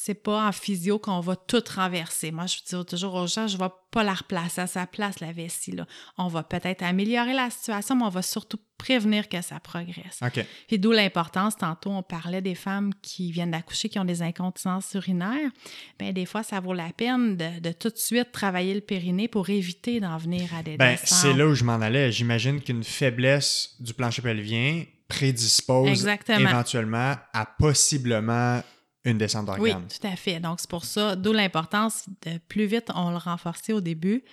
c'est 0.06 0.14
pas 0.14 0.48
en 0.48 0.52
physio 0.52 1.00
qu'on 1.00 1.20
va 1.20 1.36
tout 1.36 1.64
renverser. 1.76 2.32
Moi, 2.32 2.46
je 2.46 2.58
dis 2.58 2.86
toujours 2.86 3.16
aux 3.16 3.26
gens, 3.26 3.48
je 3.48 3.58
ne 3.58 3.64
vais 3.64 3.70
pas 3.90 4.04
la 4.04 4.14
replacer 4.14 4.62
à 4.62 4.68
sa 4.68 4.86
place, 4.86 5.20
la 5.20 5.32
vessie. 5.32 5.72
Là. 5.72 5.88
On 6.20 6.28
va 6.28 6.44
peut-être 6.44 6.84
améliorer 6.84 7.34
la 7.34 7.50
situation, 7.50 7.96
mais 7.96 8.04
on 8.04 8.10
va 8.10 8.22
surtout 8.22 8.60
prévenir 8.78 9.28
que 9.30 9.42
ça 9.42 9.60
progresse. 9.60 10.20
OK. 10.22 10.46
Puis 10.68 10.78
d'où 10.78 10.92
l'importance, 10.92 11.56
tantôt, 11.58 11.90
on 11.90 12.04
parlait 12.04 12.44
des 12.44 12.54
femmes 12.54 12.92
qui 13.02 13.32
viennent 13.32 13.50
d'accoucher, 13.50 13.90
qui 13.90 13.98
ont 13.98 14.06
des 14.06 14.22
incontinences 14.22 14.94
urinaires. 14.94 15.50
Bien, 15.98 16.12
des 16.12 16.28
fois, 16.28 16.44
ça 16.44 16.60
vaut 16.60 16.74
la 16.74 16.92
peine 16.96 17.36
de, 17.36 17.60
de 17.60 17.72
tout 17.72 17.90
de 17.90 17.98
suite 17.98 18.32
travailler 18.32 18.76
le 18.76 18.82
périnée 18.82 19.28
pour 19.28 19.50
éviter 19.50 20.00
d'en 20.00 20.18
venir 20.18 20.54
à 20.54 20.62
des 20.62 20.78
descentes. 20.78 21.08
c'est 21.08 21.34
là 21.34 21.48
où 21.48 21.56
je 21.56 21.64
m'en 21.64 21.82
allais. 21.82 22.12
J'imagine 22.12 22.62
qu'une 22.62 22.84
faiblesse 22.84 23.76
du 23.80 23.96
plancher 23.96 24.22
pelvien 24.22 24.84
prédispose 25.08 25.90
Exactement. 25.90 26.48
éventuellement 26.48 27.16
à 27.34 27.46
possiblement 27.58 28.62
une 29.06 29.18
descente 29.18 29.48
Oui, 29.60 29.72
d'organes. 29.72 29.88
tout 29.88 30.08
à 30.08 30.16
fait. 30.16 30.40
Donc, 30.40 30.60
c'est 30.60 30.70
pour 30.70 30.86
ça, 30.86 31.16
d'où 31.16 31.32
l'importance 31.34 32.06
de 32.26 32.38
plus 32.48 32.66
vite 32.66 32.90
on 32.96 33.12
le 33.12 33.18
renforcer 33.18 33.72
au 33.74 33.82
début, 33.82 34.24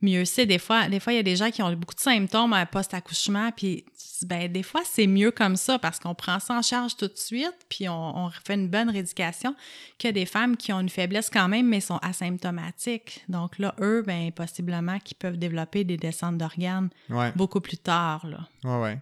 mieux 0.00 0.24
c'est. 0.24 0.46
Des 0.46 0.58
fois, 0.58 0.88
des 0.88 1.00
fois, 1.00 1.12
il 1.12 1.16
y 1.16 1.20
a 1.20 1.22
des 1.24 1.36
gens 1.36 1.50
qui 1.50 1.62
ont 1.62 1.72
beaucoup 1.72 1.94
de 1.94 2.00
symptômes 2.00 2.52
à 2.52 2.64
post-accouchement, 2.66 3.50
puis 3.56 3.84
ben, 4.22 4.50
des 4.50 4.62
fois, 4.62 4.80
c'est 4.84 5.06
mieux 5.06 5.30
comme 5.30 5.56
ça 5.56 5.78
parce 5.78 5.98
qu'on 5.98 6.14
prend 6.14 6.40
ça 6.40 6.54
en 6.54 6.62
charge 6.62 6.96
tout 6.96 7.06
de 7.08 7.16
suite, 7.16 7.54
puis 7.68 7.88
on, 7.88 8.16
on 8.26 8.30
fait 8.30 8.54
une 8.54 8.68
bonne 8.68 8.90
rééducation 8.90 9.54
que 9.98 10.08
des 10.08 10.26
femmes 10.26 10.56
qui 10.56 10.72
ont 10.72 10.80
une 10.80 10.88
faiblesse 10.88 11.30
quand 11.30 11.48
même, 11.48 11.66
mais 11.68 11.80
sont 11.80 11.98
asymptomatiques. 11.98 13.24
Donc 13.28 13.58
là, 13.58 13.74
eux, 13.80 14.02
ben, 14.06 14.30
possiblement 14.32 14.98
qu'ils 15.00 15.16
peuvent 15.16 15.36
développer 15.38 15.84
des 15.84 15.96
descentes 15.96 16.38
d'organes 16.38 16.90
Ouais, 17.10 17.32
beaucoup 17.36 17.60
plus 17.60 17.78
tard. 17.78 18.26
Là. 18.26 18.48
ouais, 18.64 18.80
ouais. 18.82 18.98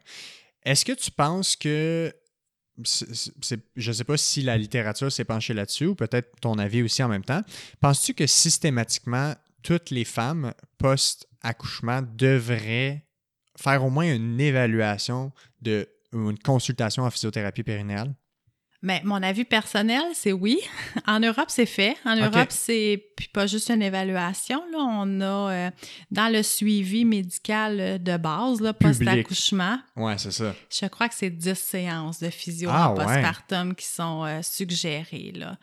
Est-ce 0.64 0.85
que 0.85 0.93
tu 0.93 1.11
penses 1.11 1.57
que. 1.57 2.12
Je 2.85 3.91
ne 3.91 3.93
sais 3.93 4.05
pas 4.05 4.16
si 4.16 4.43
la 4.43 4.57
littérature 4.59 5.11
s'est 5.11 5.24
penchée 5.24 5.55
là-dessus 5.55 5.87
ou 5.87 5.95
peut-être 5.95 6.39
ton 6.41 6.59
avis 6.59 6.83
aussi 6.83 7.03
en 7.03 7.09
même 7.09 7.24
temps. 7.24 7.43
Penses-tu 7.81 8.14
que 8.14 8.27
systématiquement, 8.27 9.35
toutes 9.62 9.91
les 9.91 10.05
femmes 10.05 10.53
post-accouchement 10.79 12.03
devraient 12.03 13.05
faire 13.57 13.85
au 13.85 13.91
moins 13.91 14.12
une 14.14 14.41
évaluation 14.41 15.33
de, 15.62 15.89
ou 16.12 16.31
une 16.31 16.39
consultation 16.39 17.05
en 17.05 17.11
physiothérapie 17.11 17.62
périnéale? 17.62 18.14
Mais 18.87 19.01
mon 19.03 19.20
avis 19.20 19.45
personnel, 19.45 20.03
c'est 20.14 20.30
oui. 20.32 20.61
En 21.09 21.18
Europe, 21.18 21.47
c'est 21.49 21.66
fait. 21.66 21.97
En. 22.05 22.14
Europe, 22.14 22.51
c'est 22.51 23.03
puis 23.16 23.26
pas 23.26 23.49
juste 23.49 23.68
une 23.70 23.82
évaluation. 23.82 24.62
Là. 24.70 24.78
On 24.78 25.20
a 25.20 25.24
euh, 25.51 25.70
dans 26.12 26.32
le 26.32 26.43
suivi 26.45 27.05
médical 27.05 27.80
euh, 27.80 27.99
de 27.99 28.16
base, 28.16 28.62
post-accouchement, 28.78 29.78
Ouais, 29.97 30.16
c'est 30.18 30.30
ça. 30.30 30.55
je 30.70 30.87
crois 30.87 31.09
que 31.09 31.16
c'est 31.16 31.30
10 31.30 31.55
séances 31.59 32.20
de 32.20 32.30
physio 32.30 32.68
Ah, 32.72 32.93
ouais. 32.93 33.05
postpartum 33.05 33.74
qui 33.74 33.87
sont 33.87 34.24
euh, 34.24 34.41
suggérées. 34.43 35.32
Là. 35.34 35.57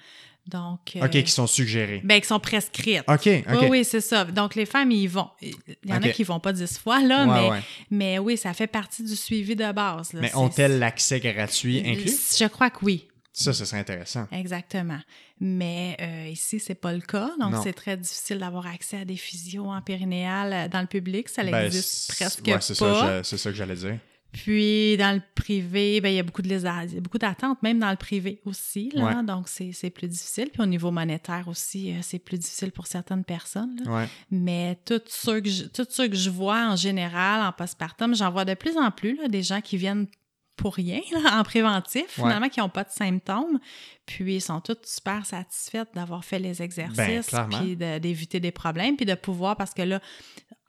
Donc, 0.46 0.98
euh, 0.98 1.06
OK, 1.06 1.12
qui 1.12 1.32
sont 1.32 1.48
suggérés. 1.48 2.02
ben, 2.04 2.20
qui 2.20 2.28
sont 2.28 2.42
prescrites. 2.42 3.04
OK, 3.08 3.28
OK. 3.28 3.46
Oui, 3.62 3.68
oui, 3.70 3.86
c'est 3.86 4.02
ça. 4.02 4.26
Donc, 4.26 4.56
les 4.56 4.66
femmes, 4.66 4.92
ils 4.92 5.08
vont. 5.08 5.30
Il 5.42 5.56
y 5.86 5.94
en 5.94 6.02
a 6.02 6.10
qui 6.10 6.26
vont 6.26 6.42
pas 6.42 6.52
10 6.52 6.78
fois, 6.80 7.02
là, 7.02 7.26
Ouais, 7.26 7.34
mais, 7.42 7.50
ouais. 7.52 7.62
mais 7.90 8.20
oui, 8.20 8.36
ça 8.36 8.54
fait 8.54 8.68
partie 8.68 9.04
du 9.04 9.16
suivi 9.16 9.56
de 9.56 9.72
base. 9.72 10.12
là. 10.12 10.20
Mais 10.20 10.36
ont-elles 10.36 10.80
l'accès 10.80 11.22
gratuit 11.22 11.82
inclus? 11.86 12.36
Je 12.38 12.46
crois 12.48 12.70
que 12.70 12.80
oui. 12.84 13.08
Ça, 13.36 13.52
ce 13.52 13.66
serait 13.66 13.80
intéressant. 13.80 14.28
Exactement. 14.32 15.00
Mais 15.40 15.98
euh, 16.00 16.28
ici, 16.30 16.60
c'est 16.60 16.76
pas 16.76 16.94
le 16.94 17.02
cas. 17.02 17.32
Donc, 17.40 17.56
c'est 17.64 17.74
très 17.74 17.98
difficile 17.98 18.38
d'avoir 18.38 18.68
accès 18.68 18.98
à 19.00 19.06
des 19.06 19.18
physios 19.18 19.66
en 19.70 19.82
périnéal 19.82 20.54
euh, 20.54 20.68
dans 20.70 20.82
le 20.82 20.88
public. 20.88 21.28
Ça 21.30 21.44
Ben, 21.44 21.66
existe 21.66 22.14
presque 22.16 22.46
ouais, 22.46 22.58
c'est 22.62 22.78
pas. 22.78 23.24
c'est 23.24 23.38
ça 23.38 23.50
que 23.50 23.56
j'allais 23.56 23.76
dire. 23.76 23.98
Puis, 24.32 24.98
dans 24.98 25.14
le 25.16 25.22
privé, 25.36 26.02
ben, 26.02 26.10
il 26.10 26.16
y 26.16 26.20
a 26.20 26.24
beaucoup 26.24 26.42
de 26.42 26.48
lésa- 26.50 26.86
il 26.88 26.96
y 26.96 26.98
a 26.98 27.02
beaucoup 27.02 27.20
d'attentes, 27.20 27.62
même 27.62 27.78
dans 27.80 27.92
le 27.92 27.98
privé 27.98 28.42
aussi. 28.46 28.90
Là. 28.96 29.06
Ouais. 29.18 29.24
Donc, 29.24 29.48
c'est 29.48 29.90
plus 29.92 30.08
difficile. 30.08 30.50
Puis, 30.52 30.62
au 30.62 30.66
niveau 30.66 30.90
monétaire 30.90 31.48
aussi, 31.48 31.92
euh, 31.92 32.00
c'est 32.02 32.18
plus 32.20 32.40
difficile 32.40 32.72
pour 32.72 32.88
certaines 32.88 33.24
personnes. 33.24 33.76
là. 33.86 33.92
Ouais. 33.92 34.10
Mais 34.32 34.80
tout 34.86 35.02
ceux 35.08 35.40
que 35.40 35.50
je, 35.50 35.66
ceux 35.88 36.08
que 36.08 36.16
je 36.16 36.30
vois 36.32 36.68
en 36.68 36.76
général 36.76 37.46
en 37.46 37.52
postpartum, 37.52 38.16
j'en 38.16 38.32
vois 38.32 38.44
de 38.46 38.56
plus 38.56 38.76
en 38.78 38.90
plus 38.90 39.16
là, 39.18 39.28
des 39.28 39.44
gens 39.44 39.62
qui 39.62 39.78
viennent 39.78 40.08
pour 40.56 40.76
rien 40.76 41.02
là, 41.12 41.38
en 41.40 41.44
préventif, 41.44 42.04
Ouais. 42.18 42.26
finalement, 42.26 42.50
qui 42.50 42.60
n'ont 42.60 42.70
pas 42.70 42.84
de 42.84 42.92
symptômes. 42.92 43.60
Puis 44.06 44.36
ils 44.36 44.42
sont 44.42 44.62
toutes 44.62 44.86
super 44.86 45.26
satisfaites 45.26 45.90
d'avoir 45.96 46.24
fait 46.26 46.40
les 46.40 46.54
Ben, 46.56 46.64
exercices, 46.66 47.36
puis 47.52 47.76
de- 47.76 47.98
d'éviter 48.00 48.40
des 48.40 48.52
problèmes, 48.52 48.96
puis 48.96 49.06
de 49.06 49.16
pouvoir, 49.16 49.56
parce 49.56 49.74
que 49.74 49.82
là, 49.82 50.00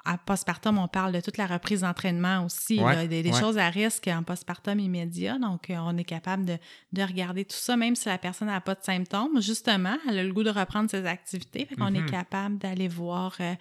à 0.07 0.19
postpartum, 0.19 0.77
on 0.79 0.87
parle 0.89 1.13
de 1.13 1.21
toute 1.21 1.39
la 1.39 1.47
reprise 1.47 1.81
d'entraînement 1.81 2.45
aussi, 2.45 2.79
Ouais, 2.81 2.95
là, 2.95 3.07
des, 3.07 3.23
des 3.23 3.31
ouais. 3.33 3.41
choses 3.41 3.57
à 3.57 3.71
risque 3.71 4.07
en 4.09 4.23
postpartum 4.23 4.79
immédiat. 4.79 5.39
Donc, 5.39 5.71
euh, 5.71 5.77
on 5.79 5.97
est 5.97 6.05
capable 6.05 6.45
de, 6.45 6.59
de 6.93 7.03
regarder 7.03 7.45
tout 7.47 7.57
ça, 7.57 7.77
même 7.77 7.97
si 7.97 8.09
la 8.09 8.19
personne 8.19 8.49
n'a 8.49 8.61
pas 8.61 8.75
de 8.75 8.83
symptômes. 8.83 9.41
Justement, 9.41 9.97
elle 10.09 10.19
a 10.19 10.23
le 10.25 10.33
goût 10.33 10.43
de 10.43 10.51
reprendre 10.51 10.91
ses 10.91 11.07
activités. 11.07 11.65
Fait 11.65 11.75
qu'on 11.77 11.91
Mhm. 11.91 11.97
est 12.07 12.11
capable 12.11 12.59
d'aller 12.59 12.87
voir 12.89 13.35
euh, 13.41 13.55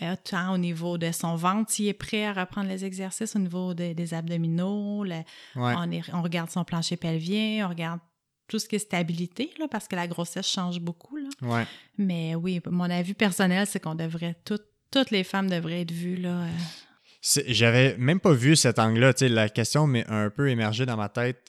euh, 0.00 0.16
tant 0.24 0.54
au 0.54 0.58
niveau 0.58 0.96
de 0.96 1.12
son 1.12 1.36
ventre, 1.36 1.70
s'il 1.70 1.88
est 1.88 1.92
prêt 1.92 2.24
à 2.24 2.32
reprendre 2.32 2.68
les 2.68 2.84
exercices, 2.86 3.36
au 3.36 3.40
niveau 3.40 3.74
de- 3.74 3.92
des 3.92 4.14
abdominaux. 4.14 5.04
le- 5.04 5.10
Ouais. 5.56 5.74
on, 5.76 5.90
est- 5.90 6.10
on 6.14 6.22
regarde 6.22 6.48
son 6.50 6.64
plancher 6.64 6.96
pelvien, 6.96 7.66
on 7.66 7.68
regarde 7.68 8.00
tout 8.48 8.58
ce 8.58 8.66
qui 8.68 8.76
est 8.76 8.80
stabilité, 8.80 9.50
là, 9.58 9.66
parce 9.70 9.88
que 9.88 9.96
la 9.96 10.06
grossesse 10.06 10.46
change 10.48 10.80
beaucoup. 10.80 11.16
Là. 11.16 11.28
Ouais. 11.42 11.66
Mais 11.98 12.34
oui, 12.34 12.60
mon 12.70 12.88
avis 12.90 13.14
personnel, 13.14 13.66
c'est 13.66 13.80
qu'on 13.80 13.94
devrait 13.94 14.36
toutes 14.44 14.64
toutes 14.92 15.10
les 15.10 15.24
femmes 15.24 15.48
devraient 15.50 15.80
être 15.82 15.90
vues 15.90 16.16
là. 16.16 16.44
euh, 16.44 17.42
J'avais 17.48 17.96
même 17.98 18.20
pas 18.20 18.32
vu 18.32 18.56
cet 18.56 18.78
angle-là. 18.78 19.14
Tu 19.14 19.20
sais, 19.20 19.28
La 19.28 19.48
question 19.48 19.86
m'est 19.86 20.06
un 20.08 20.30
peu 20.30 20.48
émergée 20.48 20.86
dans 20.86 20.96
ma 20.96 21.08
tête 21.08 21.40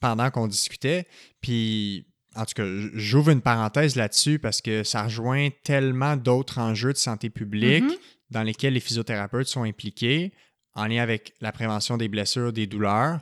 pendant 0.00 0.30
qu'on 0.30 0.46
discutait. 0.46 1.06
Puis, 1.40 2.06
en 2.36 2.44
tout 2.44 2.54
cas, 2.54 2.64
j'ouvre 2.94 3.30
une 3.30 3.40
parenthèse 3.42 3.96
là-dessus 3.96 4.38
parce 4.38 4.60
que 4.62 4.84
ça 4.84 5.02
rejoint 5.04 5.48
tellement 5.64 6.16
d'autres 6.16 6.58
enjeux 6.58 6.92
de 6.92 6.98
santé 6.98 7.28
publique 7.30 7.84
Mhm. 7.84 7.94
dans 8.30 8.42
lesquels 8.42 8.74
les 8.74 8.80
physiothérapeutes 8.80 9.48
sont 9.48 9.64
impliqués 9.64 10.32
en 10.74 10.86
lien 10.86 11.02
avec 11.02 11.34
la 11.40 11.50
prévention 11.52 11.96
des 11.96 12.08
blessures, 12.08 12.52
des 12.52 12.66
douleurs. 12.66 13.20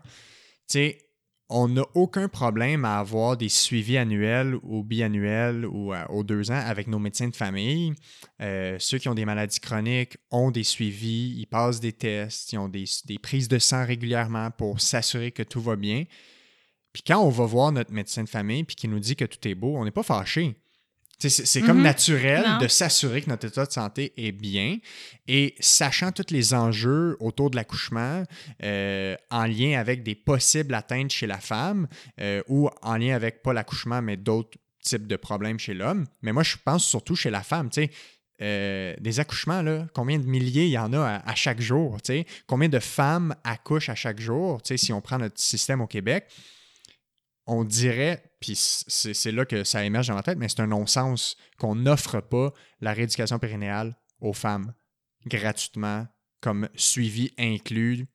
Tu 0.68 0.78
sais, 0.78 0.98
on 1.50 1.68
n'a 1.68 1.84
aucun 1.94 2.28
problème 2.28 2.84
à 2.84 2.98
avoir 2.98 3.36
des 3.36 3.48
suivis 3.48 3.96
annuels 3.96 4.56
ou 4.62 4.82
biannuels 4.82 5.64
ou 5.64 5.94
euh, 5.94 6.04
aux 6.10 6.22
deux 6.22 6.50
ans 6.50 6.62
avec 6.62 6.88
nos 6.88 6.98
médecins 6.98 7.28
de 7.28 7.36
famille. 7.36 7.94
Euh, 8.42 8.76
ceux 8.78 8.98
qui 8.98 9.08
ont 9.08 9.14
des 9.14 9.24
maladies 9.24 9.60
chroniques 9.60 10.18
ont 10.30 10.50
des 10.50 10.64
suivis, 10.64 11.34
ils 11.38 11.46
passent 11.46 11.80
des 11.80 11.92
tests, 11.92 12.52
ils 12.52 12.58
ont 12.58 12.68
des, 12.68 12.84
prises 13.22 13.48
de 13.48 13.58
sang 13.58 13.86
régulièrement 13.86 14.50
pour 14.50 14.80
s'assurer 14.80 15.32
que 15.32 15.42
tout 15.42 15.60
va 15.60 15.76
bien. 15.76 16.04
Puis 16.92 17.02
quand 17.06 17.18
on 17.18 17.30
va 17.30 17.46
voir 17.46 17.72
notre 17.72 17.92
médecin 17.92 18.24
de 18.24 18.28
famille 18.28 18.64
puis 18.64 18.76
qu'il 18.76 18.90
nous 18.90 19.00
dit 19.00 19.16
que 19.16 19.24
tout 19.24 19.46
est 19.48 19.54
beau, 19.54 19.76
on 19.76 19.84
n'est 19.84 19.90
pas 19.90 20.02
fâché. 20.02 20.54
C'est 21.20 21.62
comme 21.62 21.78
Mhm. 21.78 21.82
naturel 21.82 22.44
Non. 22.46 22.58
de 22.58 22.68
s'assurer 22.68 23.22
que 23.22 23.28
notre 23.30 23.48
état 23.48 23.66
de 23.66 23.72
santé 23.72 24.12
est 24.16 24.30
bien 24.30 24.78
et 25.26 25.56
sachant 25.58 26.12
tous 26.12 26.32
les 26.32 26.54
enjeux 26.54 27.16
autour 27.18 27.50
de 27.50 27.56
l'accouchement 27.56 28.22
euh, 28.62 29.16
en 29.30 29.44
lien 29.46 29.80
avec 29.80 30.04
des 30.04 30.14
possibles 30.14 30.74
atteintes 30.74 31.10
chez 31.10 31.26
la 31.26 31.38
femme 31.38 31.88
euh, 32.20 32.40
ou 32.46 32.70
en 32.82 32.96
lien 32.96 33.16
avec 33.16 33.42
pas 33.42 33.52
l'accouchement 33.52 34.00
mais 34.00 34.16
d'autres 34.16 34.56
types 34.80 35.08
de 35.08 35.16
problèmes 35.16 35.58
chez 35.58 35.74
l'homme. 35.74 36.06
Mais 36.22 36.32
moi, 36.32 36.44
je 36.44 36.54
pense 36.64 36.86
surtout 36.86 37.16
chez 37.16 37.30
la 37.30 37.42
femme. 37.42 37.68
Tu 37.68 37.82
sais, 37.82 37.90
euh, 38.40 38.94
des 39.00 39.18
accouchements, 39.18 39.60
là, 39.60 39.88
combien 39.92 40.18
de 40.20 40.24
milliers 40.24 40.66
il 40.66 40.70
y 40.70 40.78
en 40.78 40.92
a 40.92 41.00
à, 41.00 41.30
à 41.30 41.34
chaque 41.34 41.60
jour? 41.60 41.98
Combien 42.46 42.68
de 42.68 42.78
femmes 42.78 43.34
accouchent 43.42 43.88
à 43.88 43.96
chaque 43.96 44.20
jour? 44.20 44.60
Si 44.64 44.92
on 44.92 45.00
prend 45.00 45.18
notre 45.18 45.40
système 45.40 45.80
au 45.80 45.88
Québec, 45.88 46.26
on 47.46 47.64
dirait, 47.64 48.22
puis 48.40 48.54
c'est 48.56 49.32
là 49.32 49.44
que 49.44 49.64
ça 49.64 49.84
émerge 49.84 50.08
dans 50.08 50.14
ma 50.14 50.22
tête, 50.22 50.38
mais 50.38 50.48
c'est 50.48 50.60
un 50.60 50.66
non-sens 50.68 51.36
qu'on 51.58 51.74
n'offre 51.74 52.20
pas 52.20 52.52
la 52.80 52.92
rééducation 52.92 53.38
périnéale 53.38 53.96
aux 54.20 54.32
femmes 54.32 54.74
gratuitement 55.26 56.06
comme 56.40 56.68
suivi 56.76 57.32
inclus 57.38 58.06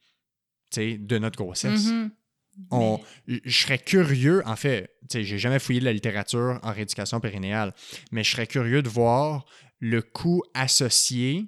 de 0.77 1.17
notre 1.17 1.37
grossesse. 1.37 1.87
mhm. 1.87 2.11
On- 2.71 2.99
Mais- 3.27 3.41
je 3.45 3.61
serais 3.63 3.79
curieux, 3.79 4.41
en 4.47 4.55
fait, 4.55 4.95
j'ai 5.11 5.37
jamais 5.39 5.59
fouillé 5.59 5.79
de 5.79 5.85
la 5.85 5.93
littérature 5.93 6.59
en 6.63 6.71
rééducation 6.71 7.19
périnéale, 7.19 7.73
mais 8.11 8.23
je 8.23 8.31
serais 8.31 8.47
curieux 8.47 8.81
de 8.83 8.89
voir 8.89 9.45
le 9.79 10.01
coût 10.03 10.43
associé 10.53 11.47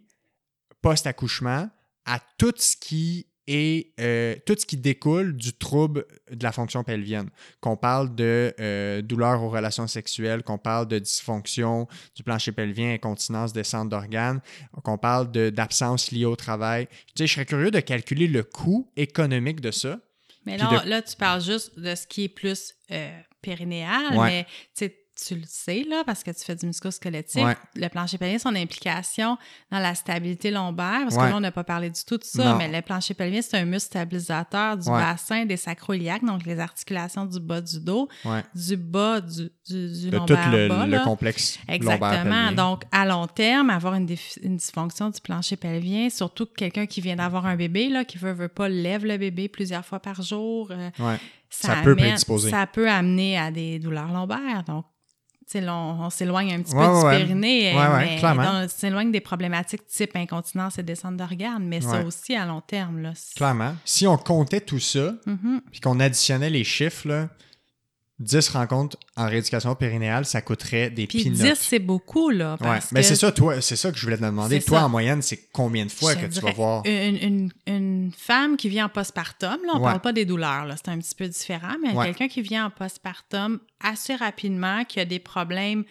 post-accouchement 0.82 1.70
à 2.06 2.20
tout 2.38 2.54
ce 2.58 2.76
qui 2.76 3.28
est 3.48 3.92
euh, 4.00 4.36
tout 4.46 4.56
ce 4.58 4.66
qui 4.66 4.78
découle 4.78 5.36
du 5.36 5.54
trouble 5.54 6.06
de 6.32 6.44
la 6.44 6.52
fonction 6.52 6.84
pelvienne. 6.84 7.30
Qu'on 7.62 7.78
parle 7.78 8.16
de 8.16 8.54
euh, 8.60 9.02
douleur 9.02 9.42
aux 9.44 9.50
relations 9.50 9.88
sexuelles, 9.88 10.44
qu'on 10.44 10.58
parle 10.58 10.88
de 10.88 11.00
dysfonction 11.00 11.88
du 12.16 12.24
plancher 12.24 12.52
pelvien, 12.52 12.94
incontinence, 12.94 13.54
descente 13.54 13.90
d'organes, 13.90 14.42
qu'on 14.84 14.98
parle 14.98 15.32
d'absence 15.32 16.12
liée 16.12 16.26
au 16.26 16.36
travail. 16.36 16.88
Tu 16.88 16.94
sais, 17.18 17.28
je 17.28 17.34
serais 17.34 17.46
curieux 17.46 17.72
de 17.72 17.80
calculer 17.80 18.28
le 18.28 18.44
coût 18.44 18.90
économique 18.98 19.62
de 19.62 19.72
ça. 19.72 20.00
Mais 20.46 20.58
là, 20.58 20.82
de- 20.84 20.90
là, 20.90 21.02
tu 21.02 21.16
parles 21.16 21.42
juste 21.42 21.80
de 21.80 21.96
ce 21.96 22.06
qui 22.08 22.26
est 22.26 22.30
plus 22.30 22.74
euh, 22.92 23.20
périnéal, 23.42 24.16
Ouais. 24.18 24.28
mais 24.30 24.48
tu 25.16 25.36
le 25.36 25.44
sais, 25.48 25.86
là, 25.90 26.04
parce 26.06 26.24
que 26.24 26.32
tu 26.32 26.44
fais 26.44 26.56
du 26.56 26.66
musculosquelettique. 26.66 27.44
Ouais. 27.44 27.56
Le 27.76 27.88
plancher 27.88 28.18
pelvien, 28.18 28.38
son 28.38 28.56
implication 28.56 29.38
dans 29.72 29.80
la 29.80 29.96
stabilité 29.96 30.52
lombaire, 30.52 31.02
parce 31.04 31.16
Ouais. 31.16 31.24
que 31.26 31.30
là, 31.30 31.38
on 31.38 31.40
n'a 31.40 31.52
pas 31.52 31.64
parlé 31.64 31.90
du 31.90 32.04
tout 32.06 32.18
de 32.18 32.24
ça, 32.24 32.52
Non. 32.52 32.58
mais 32.58 32.68
le 32.68 32.82
plancher 32.82 33.14
pelvien, 33.14 33.42
c'est 33.42 33.58
un 33.58 33.66
muscle 33.66 33.88
stabilisateur 33.88 34.78
du 34.78 34.90
Ouais. 34.90 35.00
bassin, 35.00 35.46
des 35.46 35.58
sacroiliacs, 35.58 36.24
donc 36.24 36.46
les 36.46 36.60
articulations 36.60 37.26
du 37.26 37.40
bas 37.40 37.62
du 37.62 37.80
dos, 37.80 38.10
du 38.54 38.78
bas 38.78 39.22
du, 39.22 39.50
du, 39.68 39.90
du 40.02 40.10
De 40.10 40.18
tout 40.20 40.34
lombaire 40.34 40.52
le, 40.52 40.68
bas, 40.68 40.86
le 40.86 41.00
complexe 41.04 41.60
Exactement. 41.68 42.52
Donc, 42.52 42.84
à 42.92 43.06
long 43.06 43.28
terme, 43.28 43.70
avoir 43.70 43.94
une, 43.96 44.06
dysfonction 44.06 45.10
du 45.10 45.22
plancher 45.22 45.56
pelvien, 45.56 46.10
surtout 46.10 46.46
que 46.46 46.54
quelqu'un 46.54 46.86
qui 46.86 47.02
vient 47.02 47.16
d'avoir 47.16 47.46
un 47.46 47.56
bébé, 47.56 47.90
là, 47.90 48.06
qui 48.06 48.18
veut, 48.18 48.34
veut 48.34 48.48
pas, 48.48 48.70
lève 48.70 49.06
le 49.06 49.18
bébé 49.18 49.48
plusieurs 49.48 49.86
fois 49.86 50.00
par 50.00 50.22
jour, 50.22 50.70
euh, 50.72 50.90
Ouais. 51.00 51.18
ça, 51.50 51.76
Ça 51.76 51.82
peut 51.84 51.92
amène-. 51.98 52.18
Ça 52.18 52.68
peut 52.68 52.90
amener 52.90 53.38
à 53.38 53.52
des 53.52 53.80
douleurs 53.80 54.12
lombaires. 54.12 54.64
Donc, 54.68 54.86
on, 55.56 55.70
on 56.06 56.10
s'éloigne 56.10 56.54
un 56.54 56.62
petit 56.62 56.76
Ouais, 56.76 56.86
peu 56.88 56.96
du 57.18 57.24
périnée, 57.24 57.74
Ouais, 57.74 57.88
ouais, 57.88 58.20
mais 58.36 58.48
on 58.48 58.68
s'éloigne 58.68 59.12
des 59.12 59.22
problématiques 59.22 59.86
type 59.88 60.16
incontinence 60.16 60.78
et 60.80 60.84
descente 60.84 61.18
d'organes, 61.18 61.66
mais 61.66 61.82
ça 61.82 62.04
aussi 62.04 62.36
à 62.36 62.46
long 62.46 62.62
terme. 62.62 63.02
Là, 63.02 63.14
Clairement. 63.36 63.76
Si 63.86 64.08
on 64.08 64.18
comptait 64.18 64.62
tout 64.62 64.80
ça, 64.80 65.14
Mhm. 65.26 65.62
puis 65.72 65.80
qu'on 65.82 66.00
additionnait 66.00 66.50
les 66.50 66.64
chiffres, 66.64 67.08
là, 67.08 67.30
10 68.20 68.48
rencontres 68.50 68.98
en 69.18 69.28
rééducation 69.28 69.76
périnéale, 69.76 70.26
ça 70.26 70.42
coûterait 70.42 70.90
des 70.90 71.06
Puis 71.06 71.24
peanuts. 71.26 71.36
10, 71.36 71.56
c'est 71.56 71.80
beaucoup, 71.80 72.30
là. 72.30 72.54
Ouais. 72.54 72.58
Parce 72.68 72.92
Mais 72.94 73.04
c'est 73.04 73.16
ça, 73.18 73.32
toi, 73.34 73.60
c'est 73.60 73.76
ça 73.76 73.92
que 73.92 73.98
je 73.98 74.04
voulais 74.06 74.16
te 74.18 74.24
demander. 74.24 74.62
Toi, 74.62 74.80
ça. 74.80 74.86
en 74.86 74.90
moyenne, 74.90 75.22
c'est 75.22 75.50
combien 75.52 75.86
de 75.86 75.92
fois 75.92 76.14
Je 76.14 76.20
que 76.20 76.26
tu 76.34 76.40
vas 76.40 76.52
voir? 76.54 76.84
Une, 76.86 77.18
une- 77.18 77.52
une 77.68 78.12
femme 78.18 78.56
qui 78.56 78.70
vient 78.70 78.86
en 78.86 78.90
postpartum, 78.90 79.58
là, 79.66 79.74
on 79.74 79.78
Ouais. 79.80 79.84
parle 79.84 80.00
pas 80.02 80.14
des 80.14 80.24
douleurs, 80.26 80.64
là, 80.66 80.76
c'est 80.78 80.90
un 80.90 80.98
petit 80.98 81.14
peu 81.16 81.28
différent, 81.28 81.76
mais 81.84 81.92
Ouais. 81.92 82.06
quelqu'un 82.06 82.28
qui 82.30 82.42
vient 82.42 82.68
en 82.68 82.70
postpartum 82.70 83.60
assez 83.84 84.16
rapidement, 84.16 84.86
qui 84.86 85.02
a 85.02 85.06
des 85.06 85.20
problèmes 85.20 85.84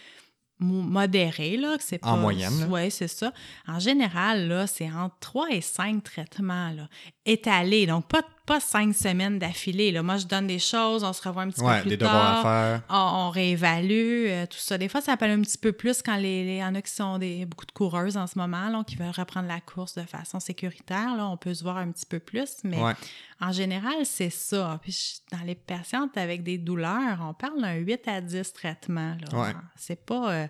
mo- 0.61 0.81
modérés, 0.83 1.57
là, 1.59 1.77
que 1.77 1.85
c'est 1.85 2.03
En 2.07 2.14
pas... 2.14 2.20
moyenne, 2.20 2.59
là. 2.61 2.66
Oui, 2.70 2.91
c'est 2.91 3.09
ça. 3.09 3.33
En 3.68 3.79
général, 3.81 4.49
là, 4.49 4.66
c'est 4.66 4.91
entre 4.91 5.16
3 5.20 5.49
et 5.51 5.61
5 5.61 6.03
traitements, 6.03 6.70
là, 6.70 6.89
étalés, 7.27 7.87
donc 7.87 8.07
pas, 8.07 8.22
pas 8.45 8.61
5 8.61 8.95
semaines 8.95 9.39
d'affilée, 9.39 9.91
là. 9.93 10.03
Moi, 10.03 10.18
je 10.18 10.27
donne 10.27 10.47
des 10.47 10.59
choses, 10.59 11.03
on 11.05 11.12
se 11.14 11.27
revoit 11.27 11.45
un 11.45 11.49
petit 11.51 11.62
Ouais, 11.62 11.77
peu 11.77 11.81
plus 11.83 11.89
des 11.91 11.99
tard. 11.99 12.11
devoirs 12.12 12.39
à 12.39 12.43
faire. 12.43 12.83
On, 12.91 13.27
on 13.27 13.31
réévalue 13.31 14.27
euh, 14.29 14.47
tout 14.47 14.59
ça. 14.59 14.77
Des 14.77 14.89
fois, 14.91 15.01
ça 15.01 15.12
appelle 15.12 15.31
un 15.31 15.41
petit 15.41 15.57
peu 15.57 15.72
plus 15.72 16.03
quand 16.03 16.16
les, 16.16 16.45
les- 16.45 16.57
y 16.59 16.64
en 16.64 16.75
a 16.75 16.83
qui 16.83 16.91
sont 16.93 17.16
des, 17.18 17.47
beaucoup 17.47 17.64
de 17.64 17.72
coureuses 17.72 18.18
en 18.18 18.27
ce 18.27 18.39
moment, 18.39 18.68
là, 18.68 18.85
qui 18.87 18.97
veulent 18.97 19.09
reprendre 19.09 19.49
la 19.49 19.61
course 19.61 19.95
de 19.95 20.03
façon 20.03 20.39
sécuritaire. 20.41 21.16
Là, 21.16 21.27
on 21.29 21.39
peut 21.39 21.55
se 21.55 21.62
voir 21.62 21.79
un 21.79 21.91
petit 21.91 22.05
peu 22.07 22.18
plus, 22.18 22.57
mais 22.64 22.79
Ouais. 22.83 22.93
en 23.41 23.53
général, 23.53 24.05
c'est 24.05 24.29
ça. 24.31 24.79
Puis 24.83 25.20
dans 25.33 25.45
les 25.47 25.55
patientes 25.55 26.16
avec 26.18 26.43
des 26.43 26.59
douleurs, 26.59 27.18
on 27.22 27.33
parle 27.33 27.62
d'un 27.62 27.75
8 27.77 28.07
à 28.09 28.20
10 28.20 28.53
traitements. 28.53 29.16
Là. 29.33 29.39
Ouais. 29.39 29.53
C'est 29.77 30.05
pas, 30.05 30.31
euh, 30.33 30.47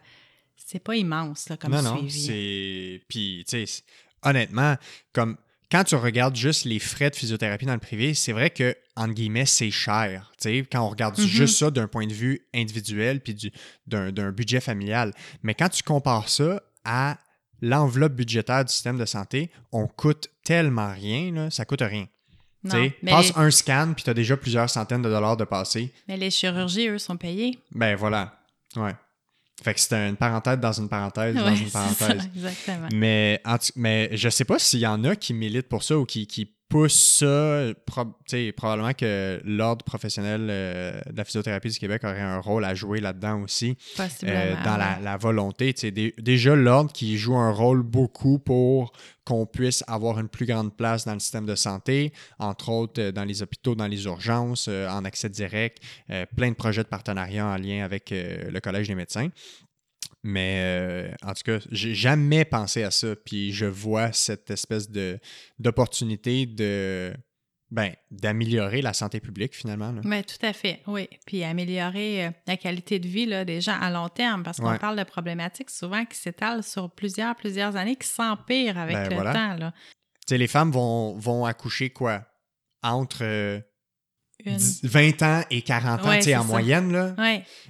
c'est 0.57 0.83
pas 0.83 0.97
immense 0.97 1.49
là, 1.49 1.57
comme 1.57 1.71
non, 1.73 1.83
non, 1.83 1.97
suivi. 1.99 2.27
c'est. 2.27 3.03
Puis, 3.09 3.45
tu 3.49 3.65
sais, 3.65 3.83
honnêtement, 4.25 4.75
comme 5.13 5.37
quand 5.75 5.83
tu 5.85 5.97
regardes 5.97 6.37
juste 6.37 6.65
les 6.67 6.79
frais 6.79 7.11
de 7.11 7.17
physiothérapie 7.17 7.67
dans 7.67 7.73
le 7.75 7.81
privé, 7.81 8.15
c'est 8.15 8.31
vrai 8.33 8.51
que, 8.51 8.77
entre 8.95 9.13
guillemets, 9.15 9.45
c'est 9.47 9.73
cher. 9.73 10.33
Quand 10.71 10.83
on 10.87 10.89
regarde 10.89 11.19
Mhm. 11.19 11.27
juste 11.27 11.59
ça 11.59 11.71
d'un 11.73 11.89
point 11.89 12.07
de 12.07 12.13
vue 12.13 12.47
individuel 12.55 13.21
puis 13.21 13.35
du- 13.35 13.51
d'un 13.89 14.31
budget 14.31 14.61
familial. 14.61 15.13
Mais 15.43 15.55
quand 15.55 15.69
tu 15.69 15.83
compares 15.83 16.29
ça 16.29 16.63
à 16.85 17.19
l'enveloppe 17.61 18.13
budgétaire 18.13 18.65
du 18.65 18.73
système 18.73 18.99
de 18.99 19.05
santé, 19.05 19.51
on 19.73 19.87
coûte 19.89 20.29
tellement 20.45 20.93
rien, 20.93 21.33
là, 21.33 21.51
ça 21.51 21.65
coûte 21.65 21.81
rien. 21.83 22.07
Tu 22.63 22.77
Non, 22.77 22.91
mais, 23.03 23.11
passe 23.11 23.35
les, 23.35 23.43
un 23.43 23.51
scan, 23.51 23.93
puis 23.95 24.05
tu 24.05 24.11
as 24.11 24.15
déjà 24.15 24.37
plusieurs 24.37 24.71
centaines 24.71 25.03
de 25.03 25.09
dollars 25.11 25.37
de 25.37 25.45
passé. 25.45 25.93
mais 26.09 26.17
les 26.17 26.31
chirurgies, 26.31 26.89
eux, 26.89 26.99
sont 26.99 27.17
payés. 27.17 27.59
Ben 27.73 27.97
voilà. 27.97 28.39
Ouais. 28.77 28.95
Fait 29.63 29.73
que 29.75 29.81
c'est 29.81 29.95
une 30.09 30.17
parenthèse 30.17 30.59
dans 30.59 30.73
une 30.73 30.89
parenthèse 30.89 31.35
dans 31.37 31.55
une 31.55 31.57
c'est 31.67 31.71
ça, 31.71 31.79
parenthèse. 32.07 32.29
exactement. 32.35 32.89
Mais, 32.93 33.41
en 33.45 33.57
tout- 33.59 33.73
mais 33.77 34.11
je 34.17 34.29
sais 34.29 34.45
pas 34.45 34.59
s'il 34.59 34.81
y 34.81 34.87
en 34.87 35.05
a 35.05 35.15
qui 35.17 35.33
militent 35.33 35.69
pour 35.69 35.83
ça 35.83 35.97
ou 35.99 36.05
qui, 36.05 36.27
qui 36.27 36.54
poussent 36.69 37.19
ça. 37.19 37.73
Pro- 37.87 38.17
probablement 38.57 38.93
que 38.95 39.41
l'Ordre 39.45 39.85
professionnel 39.85 40.49
euh, 40.51 41.01
de 41.11 41.17
la 41.17 41.25
physiothérapie 41.25 41.69
du 41.69 41.79
Québec 41.79 42.03
aurait 42.05 42.21
un 42.21 42.41
rôle 42.41 42.65
à 42.65 42.75
jouer 42.75 43.01
là-dedans 43.01 43.43
aussi, 43.43 43.77
euh, 44.25 44.55
dans 44.65 44.77
la, 44.77 45.17
volonté. 45.17 45.73
Déjà, 46.19 46.57
l'Ordre 46.57 46.93
qui 46.93 47.17
joue 47.17 47.37
un 47.37 47.53
rôle 47.53 47.83
beaucoup 47.83 48.39
pour 48.39 48.93
qu'on 49.25 49.47
puisse 49.47 49.85
avoir 49.87 50.19
une 50.19 50.29
plus 50.29 50.47
grande 50.47 50.77
place 50.77 51.05
dans 51.05 51.15
le 51.15 51.21
système 51.21 51.47
de 51.47 51.55
santé, 51.55 52.13
entre 52.39 52.69
autres 52.71 53.01
euh, 53.01 53.13
dans 53.13 53.25
les 53.25 53.43
hôpitaux, 53.43 53.75
dans 53.75 53.87
les 53.87 54.05
urgences, 54.05 54.69
en 54.69 55.05
accès 55.05 55.29
direct, 55.29 55.79
plein 56.37 56.51
de 56.51 56.57
projets 56.57 56.83
de 56.83 56.89
partenariat 56.89 57.47
en 57.47 57.57
lien 57.57 57.85
avec 57.85 58.11
le 58.11 58.59
Collège 58.61 58.89
des 58.89 58.95
médecins. 58.95 59.29
Mais 60.27 60.57
euh, 60.63 61.11
en 61.23 61.35
tout 61.35 61.43
cas, 61.45 61.59
j'ai 61.71 61.95
jamais 61.95 62.45
pensé 62.47 62.83
à 62.83 62.91
ça. 62.91 63.15
Puis 63.15 63.53
je 63.53 63.67
vois 63.67 64.11
cette 64.13 64.51
espèce 64.51 64.91
de 64.91 65.19
d'opportunité 65.59 66.47
de 66.47 67.15
ben, 67.71 67.93
d'améliorer 68.11 68.81
la 68.83 68.93
santé 68.93 69.21
publique 69.21 69.55
finalement. 69.55 69.93
là. 69.93 70.01
Oui, 70.05 70.23
tout 70.25 70.47
à 70.47 70.53
fait, 70.53 70.81
oui. 70.87 71.09
Puis 71.27 71.43
améliorer 71.45 72.27
euh, 72.27 72.31
la 72.47 72.57
qualité 72.57 72.99
de 73.01 73.09
vie 73.09 73.27
là, 73.27 73.45
des 73.45 73.61
gens 73.61 73.79
à 73.81 73.91
long 73.91 74.09
terme, 74.09 74.43
parce 74.45 74.59
qu'on 74.61 74.71
Ouais. 74.71 74.79
parle 74.79 74.97
de 74.99 75.05
problématiques 75.05 75.71
souvent 75.71 76.05
qui 76.05 76.17
s'étalent 76.17 76.63
sur 76.63 76.91
plusieurs, 76.91 77.35
plusieurs 77.35 77.75
années, 77.77 77.97
qui 77.97 78.07
s'empirent 78.09 78.79
avec 78.79 78.97
Ben, 78.97 79.09
le 79.09 79.15
voilà. 79.17 79.33
temps. 79.33 79.55
Là. 79.57 79.73
Tu 79.73 80.21
sais, 80.31 80.39
les 80.39 80.47
femmes 80.47 80.71
vont, 80.71 81.17
vont 81.19 81.45
accoucher 81.45 81.91
quoi? 81.91 82.25
Entre 82.83 83.19
euh, 83.25 83.61
Une... 84.45 84.57
10 84.57 84.85
20 84.85 85.23
ans 85.23 85.43
et 85.51 85.63
40 85.63 86.01
ans, 86.05 86.09
Ouais, 86.09 86.19
tu 86.19 86.25
sais, 86.25 86.31
c'est 86.31 86.37
en 86.37 86.43
ça. 86.43 86.49
moyenne, 86.49 86.93
là. 86.93 87.15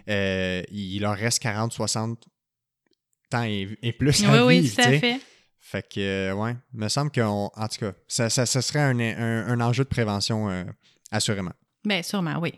Euh, 0.09 0.63
il 0.71 1.01
leur 1.01 1.17
reste 1.17 1.39
40, 1.41 1.73
60 1.73 2.25
ans 3.35 3.45
et, 3.45 3.69
et 3.83 3.93
plus 3.93 4.25
à 4.25 4.33
oui, 4.33 4.39
oui, 4.47 4.61
vivre, 4.61 4.75
tout 4.77 4.83
à 4.89 4.99
fait. 4.99 5.21
Fait 5.61 5.83
que, 5.89 6.01
euh, 6.01 6.35
ouais, 6.35 6.55
me 6.75 6.89
semble 6.89 7.11
qu'en 7.11 7.51
en 7.55 7.69
tout 7.69 7.79
cas, 7.81 7.93
ça, 8.07 8.29
ça, 8.31 8.45
ça 8.47 8.61
serait 8.63 8.81
un, 8.81 8.99
un- 9.01 9.49
un 9.49 9.61
enjeu 9.61 9.85
de 9.85 9.89
prévention, 9.89 10.49
euh, 10.51 10.65
assurément. 11.11 11.53
Bien, 11.85 12.03
sûrement, 12.03 12.39
oui. 12.41 12.53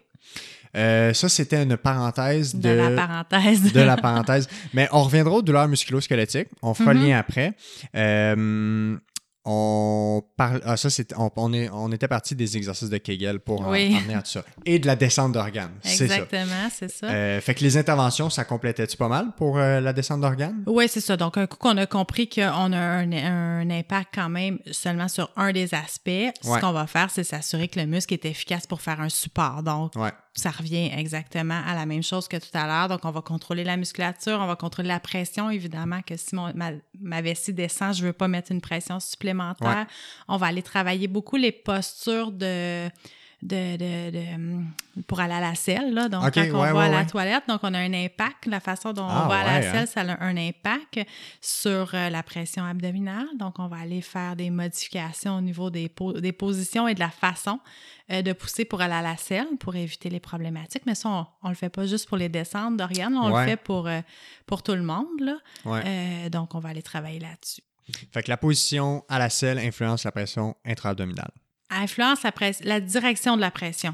Euh, 0.76 1.14
ça, 1.14 1.28
c'était 1.28 1.62
une 1.62 1.76
parenthèse 1.76 2.54
De, 2.54 2.60
de, 2.68 2.74
la 2.74 2.90
parenthèse. 2.90 3.72
de 3.72 3.80
la 3.80 3.96
parenthèse. 3.96 4.48
Mais 4.74 4.88
on 4.92 5.04
reviendra 5.04 5.34
aux 5.36 5.42
douleurs 5.42 5.68
musculo-squelettiques. 5.68 6.48
On 6.62 6.74
fera 6.74 6.92
le 6.92 7.00
Mhm. 7.00 7.06
lien 7.06 7.18
après. 7.18 7.54
On 9.49 10.22
parle. 10.36 10.61
Ah, 10.64 10.76
ça, 10.76 10.90
c'est, 10.90 11.16
on, 11.16 11.30
on 11.36 11.53
est, 11.53 11.70
on 11.72 11.92
était 11.92 12.09
parti 12.09 12.34
des 12.34 12.57
exercices 12.57 12.90
de 12.90 12.99
Kegel 12.99 13.38
pour 13.38 13.66
Oui. 13.68 13.97
en 14.11 14.18
à 14.18 14.22
tout 14.22 14.30
ça. 14.30 14.44
Et 14.64 14.80
de 14.80 14.86
la 14.86 14.97
descente 14.97 15.32
d'organes. 15.32 15.70
C'est 15.82 15.97
ça. 16.09 16.14
Exactement, 16.16 16.68
c'est 16.72 16.90
ça. 16.90 17.07
Euh, 17.07 17.40
fait 17.40 17.55
que 17.55 17.62
les 17.62 17.76
interventions, 17.76 18.28
ça 18.28 18.44
complétait-tu 18.44 18.97
pas 18.97 19.09
mal 19.09 19.28
pour 19.36 19.57
euh, 19.59 19.80
la 19.80 19.92
descente 19.92 20.20
d'organes? 20.20 20.64
Oui, 20.66 20.86
c'est 20.88 21.01
ça. 21.01 21.16
Donc, 21.16 21.38
un 21.38 21.47
coup 21.47 21.57
qu'on 21.59 21.76
a 21.76 21.86
compris 21.86 22.28
qu'on 22.28 22.42
a 22.72 22.78
un, 22.78 23.12
un 23.12 23.70
impact 23.70 24.09
quand 24.14 24.28
même 24.28 24.59
seulement 24.72 25.09
sur 25.09 25.30
un 25.36 25.53
des 25.53 25.72
aspects, 25.74 26.07
Ouais. 26.09 26.32
ce 26.42 26.59
qu'on 26.61 26.72
va 26.72 26.86
faire, 26.88 27.11
c'est 27.11 27.24
s'assurer 27.24 27.68
que 27.68 27.78
le 27.78 27.86
muscle 27.86 28.12
est 28.14 28.24
efficace 28.24 28.66
pour 28.66 28.80
faire 28.80 29.01
un 29.01 29.09
support. 29.09 29.62
Donc, 29.62 29.94
Ouais. 29.94 30.11
Ça 30.37 30.51
revient 30.51 30.91
exactement 30.95 31.61
à 31.66 31.74
la 31.74 31.87
même 31.87 32.03
chose 32.03 32.28
que 32.28 32.37
tout 32.37 32.55
à 32.55 32.66
l'heure. 32.66 32.89
Donc, 32.89 33.05
on 33.05 33.11
va 33.11 33.22
contrôler 33.22 33.64
la 33.64 33.76
musculature, 33.76 34.39
on 34.41 34.47
va 34.47 34.57
contrôler 34.57 34.89
la 34.89 35.01
pression. 35.01 35.51
Évidemment 35.51 36.03
que 36.03 36.16
si 36.16 36.34
mon- 36.34 36.53
ma, 36.55 36.70
ma 37.01 37.22
vessie 37.22 37.53
descend, 37.53 37.95
je 37.95 38.03
ne 38.03 38.09
veux 38.09 38.12
pas 38.12 38.28
mettre 38.28 38.53
une 38.53 38.61
pression 38.61 39.01
supplémentaire. 39.01 39.68
Ouais. 39.68 39.87
On 40.28 40.37
va 40.37 40.47
aller 40.47 40.62
travailler 40.62 41.09
beaucoup 41.09 41.37
les 41.37 41.53
postures 41.53 42.32
de... 42.32 42.89
De, 43.43 43.76
de- 43.76 44.11
de, 44.11 44.34
hum, 44.34 44.72
pour 45.07 45.20
aller 45.20 45.34
à 45.34 45.41
la 45.41 45.55
selle, 45.55 45.93
là. 45.93 46.09
donc 46.09 46.22
quand 46.32 46.41
on 46.41 46.62
ouais, 46.62 46.72
va 46.72 46.78
ouais, 46.78 46.84
à 46.87 46.89
la 46.89 46.97
ouais. 47.01 47.07
toilette, 47.07 47.45
donc 47.47 47.61
on 47.62 47.74
a 47.74 47.78
un 47.78 47.93
impact, 47.93 48.47
la 48.47 48.61
façon 48.61 48.95
dont 48.95 49.07
Ah, 49.07 49.24
on 49.24 49.28
va 49.28 49.41
à 49.41 49.45
la 49.45 49.55
hein. 49.68 49.72
selle, 49.72 49.87
ça 49.89 50.01
a 50.01 50.24
un 50.24 50.37
impact 50.39 51.01
sur 51.43 51.91
euh, 51.95 52.09
la 52.09 52.22
pression 52.22 52.64
abdominale. 52.64 53.26
Donc, 53.39 53.59
on 53.59 53.68
va 53.68 53.76
aller 53.76 54.01
faire 54.01 54.37
des 54.37 54.49
modifications 54.49 55.37
au 55.37 55.41
niveau 55.43 55.68
des, 55.68 55.91
po- 55.91 56.14
des 56.18 56.32
positions 56.32 56.89
et 56.89 56.95
de 56.95 57.01
la 57.01 57.11
façon 57.11 57.61
euh, 58.11 58.22
de 58.22 58.32
pousser 58.32 58.64
pour 58.64 58.80
aller 58.80 58.95
à 58.95 59.03
la 59.03 59.18
selle 59.18 59.47
pour 59.61 59.76
éviter 59.76 60.09
les 60.09 60.18
problématiques. 60.20 60.84
Mais 60.87 60.95
ça, 60.95 61.11
on, 61.11 61.26
on 61.43 61.49
le 61.51 61.55
fait 61.57 61.68
pas 61.68 61.87
juste 61.87 62.09
pour 62.09 62.16
les 62.16 62.30
descentes 62.30 62.78
d'organes, 62.78 63.16
on 63.16 63.28
le 63.39 63.45
fait 63.45 63.57
pour, 63.59 63.87
euh, 63.87 64.01
pour 64.47 64.62
tout 64.62 64.72
le 64.74 64.82
monde. 64.82 65.20
Là. 65.20 65.37
Euh, 65.66 66.30
donc, 66.30 66.55
on 66.55 66.59
va 66.59 66.70
aller 66.70 66.82
travailler 66.82 67.20
là-dessus. 67.20 67.61
Fait 68.12 68.22
que 68.22 68.30
la 68.30 68.39
position 68.39 69.05
à 69.11 69.18
la 69.18 69.28
selle 69.28 69.59
influence 69.59 70.05
la 70.05 70.11
pression 70.12 70.57
intra-abdominale. 70.64 71.30
Influence 71.70 72.22
la, 72.22 72.32
la 72.62 72.80
direction 72.80 73.36
de 73.36 73.40
la 73.40 73.50
pression. 73.50 73.92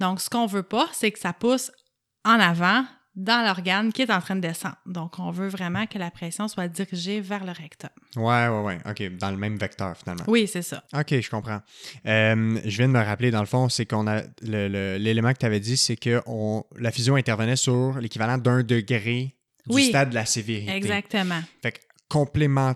Donc, 0.00 0.20
ce 0.20 0.28
qu'on 0.28 0.46
veut 0.46 0.62
pas, 0.64 0.88
c'est 0.92 1.10
que 1.12 1.18
ça 1.18 1.32
pousse 1.32 1.70
en 2.24 2.38
avant 2.40 2.84
dans 3.14 3.44
l'organe 3.46 3.92
qui 3.92 4.02
est 4.02 4.10
en 4.10 4.20
train 4.22 4.34
de 4.36 4.40
descendre. 4.40 4.76
Donc, 4.86 5.18
on 5.18 5.30
veut 5.30 5.48
vraiment 5.48 5.86
que 5.86 5.98
la 5.98 6.10
pression 6.10 6.48
soit 6.48 6.66
dirigée 6.68 7.20
vers 7.20 7.44
le 7.44 7.52
rectum. 7.52 7.90
Ouais, 8.16 8.48
ouais, 8.48 8.60
ouais. 8.62 8.78
OK. 8.88 9.18
Dans 9.18 9.30
le 9.30 9.36
même 9.36 9.56
vecteur, 9.58 9.94
finalement. 9.96 10.24
Oui, 10.28 10.48
c'est 10.50 10.62
ça. 10.62 10.82
OK, 10.94 11.20
je 11.20 11.28
comprends. 11.30 11.60
Euh, 12.06 12.58
je 12.64 12.76
viens 12.78 12.88
de 12.88 12.92
me 12.94 13.02
rappeler, 13.04 13.30
dans 13.30 13.40
le 13.40 13.46
fond, 13.46 13.68
c'est 13.68 13.84
qu'on 13.86 14.06
a. 14.06 14.22
L'élément 14.40 15.32
que 15.34 15.38
tu 15.38 15.46
avais 15.46 15.60
dit, 15.60 15.76
c'est 15.76 15.96
que 15.96 16.22
on, 16.26 16.64
la 16.78 16.90
fusion 16.90 17.14
intervenait 17.16 17.56
sur 17.56 17.98
l'équivalent 18.00 18.38
d'un 18.38 18.62
degré 18.62 19.36
du 19.66 19.74
Oui. 19.74 19.88
stade 19.88 20.10
de 20.10 20.14
la 20.14 20.24
sévérité. 20.26 20.72
Exactement. 20.72 21.40
Fait 21.60 21.72
que 21.72 21.78
complément, 22.08 22.74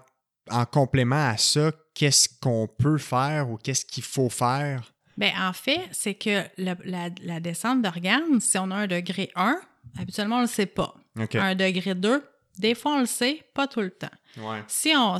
en 0.50 0.66
complément 0.66 1.28
à 1.30 1.36
ça, 1.38 1.72
qu'est-ce 1.96 2.28
qu'on 2.40 2.68
peut 2.68 2.98
faire 2.98 3.50
ou 3.50 3.56
qu'est-ce 3.56 3.84
qu'il 3.84 4.04
faut 4.04 4.28
faire? 4.30 4.92
Bien, 5.16 5.48
en 5.48 5.52
fait, 5.52 5.80
c'est 5.92 6.14
que 6.14 6.44
le- 6.58 6.76
la, 6.84 7.08
la 7.22 7.40
descente 7.40 7.80
d'organes, 7.82 8.40
si 8.40 8.58
on 8.58 8.70
a 8.70 8.76
un 8.76 8.86
degré 8.86 9.30
1, 9.34 9.58
habituellement, 9.98 10.36
on 10.36 10.40
ne 10.40 10.44
le 10.44 10.48
sait 10.48 10.66
pas. 10.66 10.94
Un 11.40 11.54
degré 11.54 11.94
2, 11.94 12.22
des 12.58 12.74
fois, 12.74 12.96
on 12.96 13.00
le 13.00 13.06
sait, 13.06 13.42
pas 13.54 13.66
tout 13.66 13.80
le 13.80 13.90
temps. 13.90 14.10
Ouais. 14.36 14.62
Si 14.68 14.92
on 14.96 15.16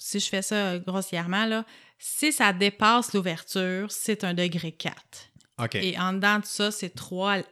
si 0.00 0.20
je 0.20 0.28
fais 0.28 0.42
ça 0.42 0.78
grossièrement, 0.78 1.44
là, 1.46 1.64
si 1.98 2.32
ça 2.32 2.52
dépasse 2.52 3.12
l'ouverture, 3.12 3.90
c'est 3.90 4.22
un 4.22 4.32
degré 4.34 4.70
4. 4.70 4.94
OK. 5.60 5.74
Et 5.74 5.98
en 5.98 6.12
dedans 6.12 6.38
de 6.38 6.44
ça, 6.44 6.70
c'est 6.70 6.94
3, 6.94 7.42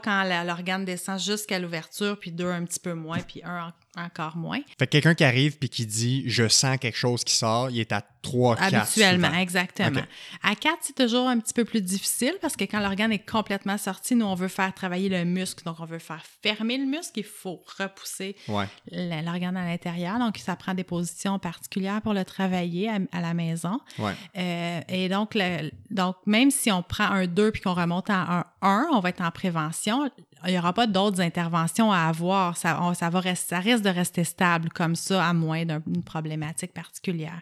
quand 0.00 0.22
la- 0.24 0.44
l'organe 0.44 0.84
descend 0.84 1.18
jusqu'à 1.18 1.58
l'ouverture, 1.58 2.18
puis 2.20 2.30
2 2.32 2.50
un 2.50 2.64
petit 2.66 2.80
peu 2.80 2.92
moins, 2.92 3.20
puis 3.20 3.40
1 3.42 3.72
encore 3.96 4.36
moins. 4.36 4.60
Fait 4.78 4.86
que 4.86 4.92
quelqu'un 4.92 5.14
qui 5.14 5.24
arrive 5.24 5.58
puis 5.58 5.68
qui 5.68 5.84
dit 5.86 6.24
je 6.26 6.48
sens 6.48 6.78
quelque 6.78 6.96
chose 6.96 7.24
qui 7.24 7.34
sort, 7.34 7.70
il 7.70 7.78
est 7.80 7.92
à 7.92 8.02
3 8.22 8.56
4 8.56 8.74
Habituellement, 8.74 9.32
exactement. 9.34 10.00
À 10.42 10.54
4, 10.54 10.76
c'est 10.80 10.94
toujours 10.96 11.28
un 11.28 11.38
petit 11.40 11.52
peu 11.52 11.64
plus 11.64 11.82
difficile 11.82 12.34
parce 12.40 12.56
que 12.56 12.62
quand 12.64 12.80
l'organe 12.80 13.10
est 13.12 13.28
complètement 13.28 13.76
sorti, 13.76 14.14
nous, 14.14 14.24
on 14.26 14.34
veut 14.36 14.46
faire 14.48 14.72
travailler 14.74 15.08
le 15.08 15.24
muscle. 15.24 15.64
Donc, 15.64 15.76
on 15.80 15.84
veut 15.86 15.98
faire 15.98 16.22
fermer 16.42 16.78
le 16.78 16.86
muscle. 16.86 17.18
Il 17.18 17.24
faut 17.24 17.62
repousser 17.78 18.36
Ouais. 18.48 18.66
l'organe 18.92 19.56
à 19.56 19.64
l'intérieur. 19.66 20.18
Donc, 20.20 20.38
ça 20.38 20.54
prend 20.56 20.72
des 20.74 20.84
positions 20.84 21.38
particulières 21.40 22.00
pour 22.00 22.14
le 22.14 22.24
travailler 22.24 22.88
à, 22.88 22.98
à 23.10 23.20
la 23.20 23.34
maison. 23.34 23.80
Ouais. 23.98 24.12
Euh, 24.38 24.80
et 24.88 25.08
donc, 25.08 25.34
le- 25.34 25.70
donc, 25.90 26.16
même 26.26 26.50
si 26.52 26.70
on 26.70 26.82
prend 26.82 27.04
un 27.06 27.26
2 27.26 27.50
puis 27.50 27.60
qu'on 27.62 27.74
remonte 27.74 28.08
à 28.08 28.14
un 28.38 28.44
1, 28.62 28.86
on 28.92 29.00
va 29.00 29.08
être 29.08 29.22
en 29.22 29.30
prévention. 29.32 30.08
Il 30.46 30.52
n'y 30.52 30.58
aura 30.58 30.72
pas 30.72 30.86
d'autres 30.86 31.20
interventions 31.20 31.92
à 31.92 32.00
avoir. 32.08 32.56
Ça, 32.56 32.80
on- 32.82 32.94
ça, 32.94 33.10
va 33.10 33.34
ça 33.34 33.58
risque 33.60 33.82
de 33.84 33.88
rester 33.90 34.24
stable 34.24 34.68
comme 34.70 34.96
ça, 34.96 35.26
à 35.26 35.32
moins 35.32 35.64
d'une 35.64 36.02
problématique 36.04 36.72
particulière. 36.72 37.40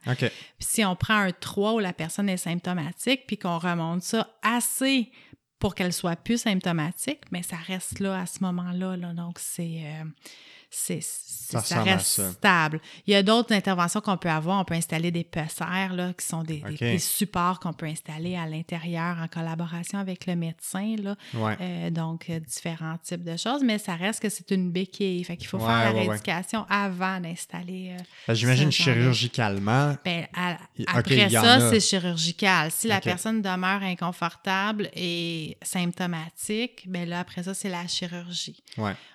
Puis 0.58 0.66
si 0.68 0.84
on 0.84 0.94
prend 0.96 1.16
un 1.18 1.30
3 1.32 1.74
où 1.74 1.78
la 1.78 1.92
personne 1.92 2.28
est 2.28 2.36
symptomatique, 2.36 3.22
puis 3.26 3.38
qu'on 3.38 3.58
remonte 3.58 4.02
ça 4.02 4.28
assez 4.42 5.10
pour 5.58 5.74
qu'elle 5.74 5.92
soit 5.92 6.16
plus 6.16 6.38
symptomatique, 6.40 7.20
mais 7.30 7.42
ça 7.42 7.56
reste 7.56 7.98
là 8.00 8.20
à 8.20 8.26
ce 8.26 8.38
moment-là. 8.42 8.96
là. 8.96 9.12
Donc, 9.12 9.38
c'est. 9.38 9.82
euh, 9.84 10.04
c'est- 10.70 11.00
Ça 11.02 11.82
reste 11.82 12.06
ça. 12.06 12.30
stable. 12.30 12.80
Il 13.08 13.12
y 13.12 13.16
a 13.16 13.24
d'autres 13.24 13.52
interventions 13.52 14.00
qu'on 14.00 14.16
peut 14.16 14.30
avoir. 14.30 14.60
On 14.60 14.64
peut 14.64 14.74
installer 14.74 15.10
des 15.10 15.24
pessères, 15.24 15.92
là, 15.94 16.12
qui 16.12 16.24
sont 16.24 16.44
des, 16.44 16.60
des- 16.60 16.70
OK. 16.74 16.78
des 16.78 16.98
supports 17.00 17.58
qu'on 17.58 17.72
peut 17.72 17.86
installer 17.86 18.36
à 18.36 18.46
l'intérieur 18.46 19.16
en 19.20 19.26
collaboration 19.26 19.98
avec 19.98 20.26
le 20.26 20.36
médecin. 20.36 20.94
Là. 21.02 21.16
Ouais. 21.34 21.56
Euh, 21.60 21.90
donc, 21.90 22.30
euh, 22.30 22.38
différents 22.38 22.96
types 23.02 23.24
de 23.24 23.36
choses, 23.36 23.64
mais 23.64 23.78
ça 23.78 23.96
reste 23.96 24.20
que 24.22 24.28
c'est 24.28 24.48
une 24.52 24.70
béquille. 24.70 25.24
Fait 25.24 25.36
qu'il 25.36 25.48
faut 25.48 25.58
Ouais, 25.58 25.66
faire 25.66 25.76
la 25.76 25.90
ouais, 25.92 26.00
ouais. 26.02 26.08
rééducation 26.10 26.64
avant 26.68 27.18
d'installer. 27.18 27.96
euh, 27.98 28.02
que 28.28 28.34
J'imagine 28.34 28.70
chirurgicalement. 28.70 29.96
ben, 30.04 30.28
à- 30.36 30.56
après 30.86 31.28
ça, 31.30 31.54
a. 31.54 31.70
c'est 31.70 31.80
chirurgical. 31.80 32.70
Si 32.70 32.86
la 32.86 33.00
personne 33.00 33.42
demeure 33.42 33.82
inconfortable 33.82 34.88
et 34.94 35.56
symptomatique, 35.62 36.84
ben 36.86 37.08
là, 37.08 37.20
après 37.20 37.42
ça, 37.42 37.54
c'est 37.54 37.68
la 37.68 37.86
chirurgie. 37.88 38.62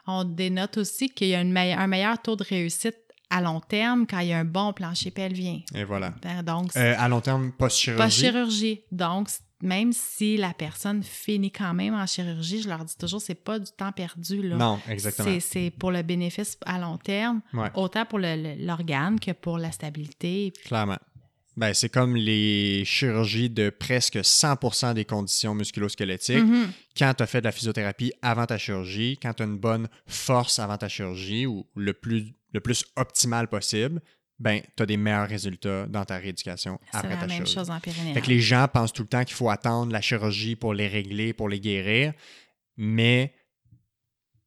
On 0.07 0.23
dénote 0.23 0.77
aussi 0.77 1.09
qu'il 1.09 1.27
y 1.29 1.35
a 1.35 1.41
une 1.41 1.44
meille- 1.51 1.73
un 1.73 1.87
meilleur 1.87 2.21
taux 2.21 2.35
de 2.35 2.43
réussite 2.43 2.95
à 3.29 3.41
long 3.41 3.59
terme 3.59 4.05
quand 4.07 4.19
il 4.19 4.27
y 4.27 4.33
a 4.33 4.39
un 4.39 4.45
bon 4.45 4.71
plancher 4.73 5.11
pelvien. 5.11 5.59
Et 5.73 5.83
voilà. 5.83 6.13
Ben, 6.21 6.43
Donc, 6.43 6.75
Euh, 6.77 6.93
à 6.97 7.07
long 7.09 7.21
terme, 7.21 7.51
post-chirurgie? 7.51 7.97
pas 8.03 8.09
chirurgie. 8.09 8.81
Donc, 8.91 9.29
même 9.61 9.93
si 9.93 10.37
la 10.37 10.53
personne 10.53 11.01
finit 11.01 11.49
quand 11.51 11.73
même 11.73 11.95
en 11.95 12.05
chirurgie, 12.05 12.61
je 12.61 12.69
leur 12.69 12.85
dis 12.85 12.95
toujours, 12.97 13.19
c'est 13.21 13.33
pas 13.43 13.57
du 13.57 13.71
temps 13.71 13.91
perdu. 13.91 14.43
Là. 14.47 14.57
Non, 14.57 14.79
exactement. 14.87 15.27
C'est- 15.27 15.39
C'est 15.39 15.71
pour 15.71 15.91
le 15.91 16.03
bénéfice 16.03 16.57
à 16.65 16.77
long 16.77 16.97
terme, 16.97 17.41
Ouais. 17.53 17.71
autant 17.73 18.05
pour 18.05 18.19
l'organe 18.19 19.19
que 19.19 19.31
pour 19.31 19.57
la 19.57 19.71
stabilité. 19.71 20.53
Clairement. 20.65 20.97
Ben, 21.57 21.73
c'est 21.73 21.89
comme 21.89 22.15
les 22.17 22.83
chirurgies 22.85 23.49
de 23.49 23.69
presque 23.69 24.17
100% 24.17 24.93
des 24.93 25.05
conditions 25.05 25.55
musculosquelettiques. 25.55 26.43
Mhm. 26.43 26.71
Quand 26.97 27.13
tu 27.15 27.23
as 27.23 27.27
fait 27.27 27.39
de 27.39 27.45
la 27.45 27.51
physiothérapie 27.53 28.11
avant 28.21 28.45
ta 28.45 28.57
chirurgie, 28.57 29.17
quand 29.21 29.33
tu 29.33 29.43
as 29.43 29.45
une 29.45 29.57
bonne 29.57 29.87
force 30.05 30.59
avant 30.59 30.77
ta 30.77 30.89
chirurgie 30.89 31.45
ou 31.45 31.65
le 31.75 31.93
plus, 31.93 32.33
le 32.53 32.59
plus 32.59 32.83
optimal 32.97 33.47
possible, 33.47 34.01
ben, 34.37 34.61
tu 34.75 34.83
as 34.83 34.85
des 34.85 34.97
meilleurs 34.97 35.29
résultats 35.29 35.85
dans 35.87 36.03
ta 36.03 36.17
rééducation 36.17 36.77
C'est 36.91 36.97
après 36.97 37.11
la 37.11 37.15
ta 37.21 37.27
même 37.27 37.35
chirurgie. 37.37 37.53
chose 37.53 37.69
en 37.69 37.79
périnéal. 37.79 38.13
Fait 38.15 38.21
que 38.21 38.27
les 38.27 38.41
gens 38.41 38.67
pensent 38.67 38.91
tout 38.91 39.03
le 39.03 39.07
temps 39.07 39.23
qu'il 39.23 39.35
faut 39.35 39.49
attendre 39.49 39.93
la 39.93 40.01
chirurgie 40.01 40.57
pour 40.57 40.73
les 40.73 40.89
régler, 40.89 41.31
pour 41.31 41.47
les 41.47 41.61
guérir, 41.61 42.11
mais 42.75 43.33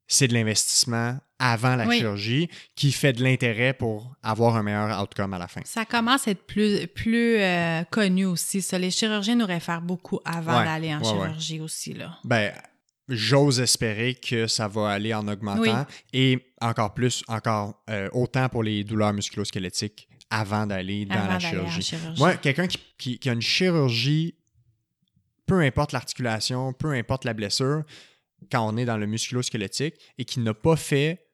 c'est 0.08 0.26
de 0.26 0.32
l'investissement 0.34 1.18
avant 1.38 1.76
la 1.76 1.86
Oui. 1.86 1.98
chirurgie 1.98 2.48
qui 2.74 2.90
fait 2.90 3.12
de 3.12 3.22
l'intérêt 3.22 3.72
pour 3.74 4.16
avoir 4.22 4.56
un 4.56 4.62
meilleur 4.64 5.00
outcome 5.00 5.34
à 5.34 5.38
la 5.38 5.46
fin. 5.46 5.60
Ça 5.64 5.84
commence 5.84 6.26
à 6.26 6.32
être 6.32 6.44
plus, 6.46 6.86
plus 6.88 7.36
euh, 7.38 7.84
connu 7.84 8.24
aussi. 8.24 8.60
Ça. 8.62 8.78
Les 8.78 8.90
chirurgiens 8.90 9.36
nous 9.36 9.46
réfèrent 9.46 9.82
beaucoup 9.82 10.18
avant 10.24 10.58
Ouais, 10.58 10.64
d'aller 10.64 10.92
en 10.94 11.00
ouais, 11.00 11.06
ouais. 11.12 11.26
chirurgie 11.28 11.60
aussi. 11.60 11.92
Là. 11.92 12.18
Ben, 12.24 12.52
j'ose 13.08 13.60
espérer 13.60 14.14
que 14.16 14.46
ça 14.48 14.66
va 14.66 14.88
aller 14.90 15.14
en 15.14 15.28
augmentant 15.28 15.60
Oui. 15.60 15.94
et 16.12 16.52
encore 16.60 16.92
plus, 16.94 17.22
encore 17.28 17.80
euh, 17.88 18.08
autant 18.12 18.48
pour 18.48 18.62
les 18.64 18.82
douleurs 18.82 19.12
musculosquelettiques 19.12 20.08
avant 20.30 20.66
d'aller 20.66 21.04
dans 21.06 21.14
avant 21.14 21.32
la 21.34 21.38
chirurgie. 21.38 21.82
chirurgie. 21.82 22.18
Moi, 22.20 22.34
quelqu'un 22.36 22.66
qui, 22.66 22.78
qui- 22.98 23.18
qui 23.18 23.30
a 23.30 23.32
une 23.32 23.40
chirurgie, 23.42 24.34
peu 25.46 25.60
importe 25.60 25.92
l'articulation, 25.92 26.72
peu 26.72 26.92
importe 26.92 27.24
la 27.24 27.32
blessure, 27.32 27.84
quand 28.50 28.66
on 28.66 28.76
est 28.76 28.84
dans 28.84 28.96
le 28.96 29.06
musculosquelettique 29.06 29.94
et 30.18 30.24
qui 30.24 30.40
n'a 30.40 30.54
pas 30.54 30.76
fait 30.76 31.26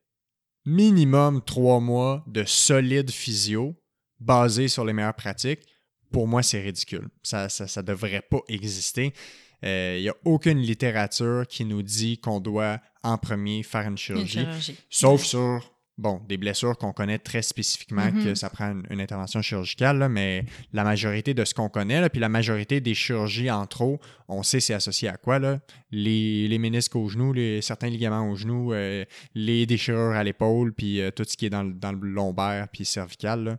minimum 0.65 1.43
trois 1.45 1.81
mois 1.81 2.25
de 2.27 2.45
solide 2.45 3.11
physio 3.11 3.75
basé 4.21 4.69
sur 4.69 4.85
les 4.85 4.93
meilleures 4.93 5.15
pratiques, 5.15 5.61
pour 6.11 6.27
moi, 6.27 6.43
c'est 6.43 6.61
ridicule. 6.61 7.09
Ça 7.23 7.49
ça, 7.49 7.67
ça 7.67 7.83
devrait 7.83 8.23
pas 8.23 8.41
exister. 8.49 9.13
Il 9.63 10.01
n'y 10.01 10.09
a 10.09 10.17
aucune 10.25 10.59
littérature 10.59 11.47
qui 11.49 11.65
nous 11.65 11.83
dit 11.83 12.19
qu'on 12.19 12.39
doit 12.39 12.81
en 13.03 13.17
premier 13.17 13.63
faire 13.63 13.89
une 13.89 13.97
chirurgie. 13.97 14.47
Sauf 14.91 15.25
sur, 15.25 15.74
bon, 15.97 16.21
des 16.29 16.37
blessures 16.37 16.77
qu'on 16.77 16.93
connaît 16.93 17.19
très 17.19 17.43
spécifiquement 17.43 18.11
que 18.11 18.35
ça 18.35 18.51
prend 18.51 18.73
une, 18.73 18.85
une 18.91 19.01
intervention 19.01 19.41
chirurgicale, 19.43 19.99
là, 19.99 20.09
mais 20.09 20.45
la 20.73 20.83
majorité 20.85 21.35
de 21.35 21.45
ce 21.45 21.55
qu'on 21.55 21.69
connaît, 21.69 22.01
là, 22.01 22.11
puis 22.11 22.21
la 22.21 22.29
majorité 22.29 22.81
des 22.81 22.95
chirurgies 22.95 23.51
en 23.51 23.67
trop, 23.67 24.01
on 24.29 24.43
sait 24.43 24.61
c'est 24.61 24.75
associé 24.75 25.09
à 25.09 25.17
quoi, 25.17 25.39
là? 25.39 25.61
Les, 25.93 26.49
les 26.49 26.59
ménisques 26.59 26.97
au 26.97 27.09
genou, 27.09 27.33
les, 27.33 27.63
certains 27.63 27.89
ligaments 27.89 28.29
au 28.29 28.35
genou, 28.35 28.73
euh, 28.73 29.05
les 29.35 29.67
déchirures 29.67 30.13
à 30.17 30.25
l'épaule, 30.25 30.73
puis 30.73 31.01
euh, 31.01 31.11
tout 31.13 31.25
ce 31.25 31.37
qui 31.37 31.47
est 31.47 31.51
dans, 31.51 31.63
le- 31.63 31.75
dans 31.75 31.93
le 31.93 32.09
lombaire, 32.09 32.67
puis 32.73 32.85
cervical, 32.85 33.45
là. 33.45 33.57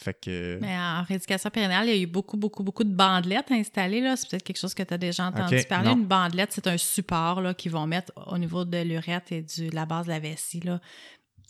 Fait 0.00 0.14
que... 0.14 0.58
Mais 0.60 0.76
en 0.78 1.02
rééducation 1.02 1.50
périnéale, 1.50 1.88
il 1.88 1.96
y 1.96 1.98
a 1.98 2.02
eu 2.02 2.06
beaucoup, 2.06 2.36
beaucoup, 2.36 2.62
beaucoup 2.62 2.84
de 2.84 2.94
bandelettes 2.94 3.50
installées. 3.50 4.00
là. 4.00 4.14
C'est 4.16 4.30
peut-être 4.30 4.44
quelque 4.44 4.60
chose 4.60 4.72
que 4.72 4.84
tu 4.84 4.94
as 4.94 4.98
déjà 4.98 5.26
entendu 5.26 5.56
parler. 5.68 5.88
non. 5.88 5.96
Une 5.96 6.04
bandelette, 6.04 6.52
c'est 6.52 6.68
un 6.68 6.76
support 6.76 7.40
là, 7.40 7.52
qu'ils 7.52 7.72
vont 7.72 7.84
mettre 7.88 8.12
au 8.28 8.38
niveau 8.38 8.64
de 8.64 8.80
l'urètre 8.80 9.32
et 9.32 9.42
du, 9.42 9.70
de 9.70 9.74
la 9.74 9.86
base 9.86 10.06
de 10.06 10.12
la 10.12 10.20
vessie, 10.20 10.60
là, 10.60 10.80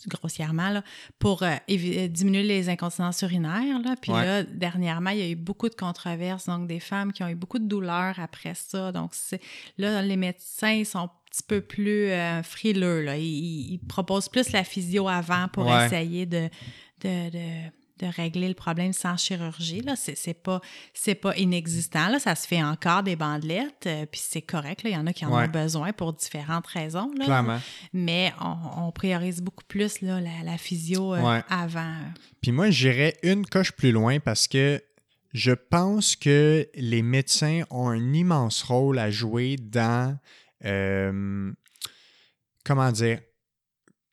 grossièrement, 0.07 0.69
là, 0.69 0.83
pour 1.19 1.43
euh, 1.43 1.55
euh, 1.69 2.07
diminuer 2.07 2.43
les 2.43 2.69
incontinences 2.69 3.21
urinaires. 3.21 3.79
Là. 3.83 3.95
Puis 4.01 4.11
Ouais. 4.11 4.23
là, 4.25 4.43
dernièrement, 4.43 5.09
il 5.09 5.19
y 5.19 5.21
a 5.23 5.29
eu 5.29 5.35
beaucoup 5.35 5.69
de 5.69 5.75
controverses, 5.75 6.45
donc 6.45 6.67
des 6.67 6.79
femmes 6.79 7.11
qui 7.11 7.23
ont 7.23 7.27
eu 7.27 7.35
beaucoup 7.35 7.59
de 7.59 7.65
douleurs 7.67 8.19
après 8.19 8.53
ça. 8.55 8.91
Donc, 8.91 9.13
là, 9.77 10.01
les 10.01 10.17
médecins 10.17 10.71
ils 10.71 10.85
sont 10.85 10.99
un 10.99 11.11
petit 11.29 11.43
peu 11.47 11.61
plus 11.61 12.09
euh, 12.09 12.41
frileux. 12.43 13.01
Là. 13.03 13.17
Ils, 13.17 13.23
ils- 13.23 13.73
ils 13.73 13.79
proposent 13.79 14.29
plus 14.29 14.51
la 14.51 14.63
physio 14.63 15.07
avant 15.07 15.47
pour 15.49 15.67
Ouais. 15.67 15.85
essayer 15.85 16.25
de, 16.25 16.49
de, 17.01 17.29
de- 17.29 17.71
de 17.99 18.07
régler 18.07 18.47
le 18.47 18.53
problème 18.53 18.93
sans 18.93 19.17
chirurgie. 19.17 19.81
Là. 19.81 19.95
C'est, 19.95 20.15
c'est 20.15 20.33
pas, 20.33 20.61
c'est 20.93 21.15
pas 21.15 21.35
inexistant. 21.37 22.07
Là. 22.09 22.19
Ça 22.19 22.35
se 22.35 22.47
fait 22.47 22.63
encore 22.63 23.03
des 23.03 23.15
bandelettes, 23.15 23.85
euh, 23.87 24.05
puis 24.05 24.21
c'est 24.23 24.41
correct. 24.41 24.83
Là. 24.83 24.89
Il 24.89 24.93
y 24.93 24.97
en 24.97 25.05
a 25.07 25.13
qui 25.13 25.25
en 25.25 25.35
Ouais. 25.35 25.45
ont 25.45 25.47
besoin 25.51 25.93
pour 25.93 26.13
différentes 26.13 26.67
raisons. 26.67 27.11
Là. 27.17 27.25
Clairement. 27.25 27.59
Mais 27.93 28.33
on, 28.41 28.85
on 28.87 28.91
priorise 28.91 29.41
beaucoup 29.41 29.65
plus 29.67 30.01
là, 30.01 30.19
la, 30.19 30.43
la 30.43 30.57
physio 30.57 31.13
euh, 31.13 31.21
Ouais. 31.21 31.43
avant. 31.49 31.95
Puis 32.41 32.51
moi, 32.51 32.69
j'irais 32.69 33.17
une 33.23 33.45
coche 33.45 33.71
plus 33.73 33.91
loin 33.91 34.19
parce 34.19 34.47
que 34.47 34.81
je 35.33 35.51
pense 35.51 36.15
que 36.15 36.67
les 36.73 37.01
médecins 37.03 37.61
ont 37.69 37.89
un 37.89 38.13
immense 38.13 38.63
rôle 38.63 38.97
à 38.97 39.11
jouer 39.11 39.57
dans, 39.57 40.17
euh, 40.65 41.51
comment 42.65 42.91
dire, 42.91 43.19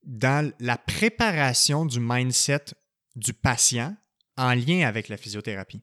dans 0.05 0.53
la 0.61 0.77
préparation 0.79 1.87
du 1.87 2.01
mindset 2.01 2.65
du 3.17 3.33
patient 3.33 3.97
en 4.37 4.55
lien 4.55 4.87
avec 4.87 5.09
la 5.09 5.17
physiothérapie. 5.17 5.83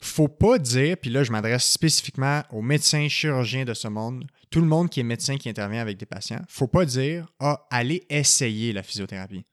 Faut 0.00 0.28
pas 0.28 0.58
dire, 0.58 0.96
puis 1.00 1.10
là, 1.10 1.24
je 1.24 1.32
m'adresse 1.32 1.64
spécifiquement 1.64 2.42
aux 2.50 2.62
médecins, 2.62 3.08
chirurgiens 3.08 3.64
de 3.64 3.74
ce 3.74 3.88
monde, 3.88 4.26
tout 4.50 4.60
le 4.60 4.66
monde 4.66 4.88
qui 4.90 5.00
est 5.00 5.04
médecin 5.04 5.36
qui 5.38 5.48
intervient 5.48 5.80
avec 5.80 5.96
des 5.96 6.06
patients. 6.06 6.42
Faut 6.48 6.68
pas 6.68 6.84
dire, 6.84 7.26
ah, 7.40 7.66
allez 7.70 8.04
essayer 8.08 8.72
la 8.72 8.82
physiothérapie. 8.82 9.44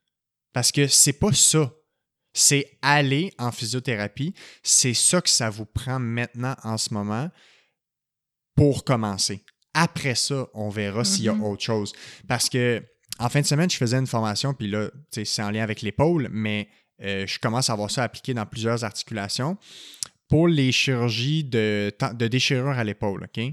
Parce 0.52 0.70
que 0.70 0.86
c'est 0.86 1.14
pas 1.14 1.32
ça. 1.32 1.72
C'est 2.32 2.78
aller 2.82 3.32
en 3.38 3.52
physiothérapie. 3.52 4.34
C'est 4.62 4.94
ça 4.94 5.20
que 5.20 5.30
ça 5.30 5.50
vous 5.50 5.66
prend 5.66 5.98
maintenant 5.98 6.56
en 6.62 6.78
ce 6.78 6.94
moment 6.94 7.28
pour 8.54 8.84
commencer. 8.84 9.44
Après 9.72 10.14
ça, 10.14 10.46
on 10.54 10.68
verra 10.68 11.04
s'il 11.04 11.24
y 11.24 11.28
a 11.28 11.34
Mhm. 11.34 11.42
autre 11.42 11.62
chose. 11.62 11.92
Parce 12.28 12.48
que 12.48 12.82
en 13.18 13.28
fin 13.28 13.40
de 13.40 13.46
semaine, 13.46 13.70
je 13.70 13.76
faisais 13.76 13.96
une 13.96 14.06
formation, 14.06 14.54
puis 14.54 14.68
là, 14.68 14.90
c'est 15.12 15.42
en 15.42 15.50
lien 15.50 15.62
avec 15.62 15.82
l'épaule, 15.82 16.28
mais 16.32 16.68
euh, 17.02 17.26
je 17.26 17.38
commence 17.38 17.70
à 17.70 17.74
voir 17.74 17.90
ça 17.90 18.02
appliqué 18.04 18.34
dans 18.34 18.46
plusieurs 18.46 18.84
articulations. 18.84 19.56
Pour 20.28 20.48
les 20.48 20.72
chirurgies 20.72 21.44
de, 21.44 21.92
de 22.14 22.28
déchirure 22.28 22.70
à 22.70 22.84
l'épaule, 22.84 23.24
OK? 23.24 23.44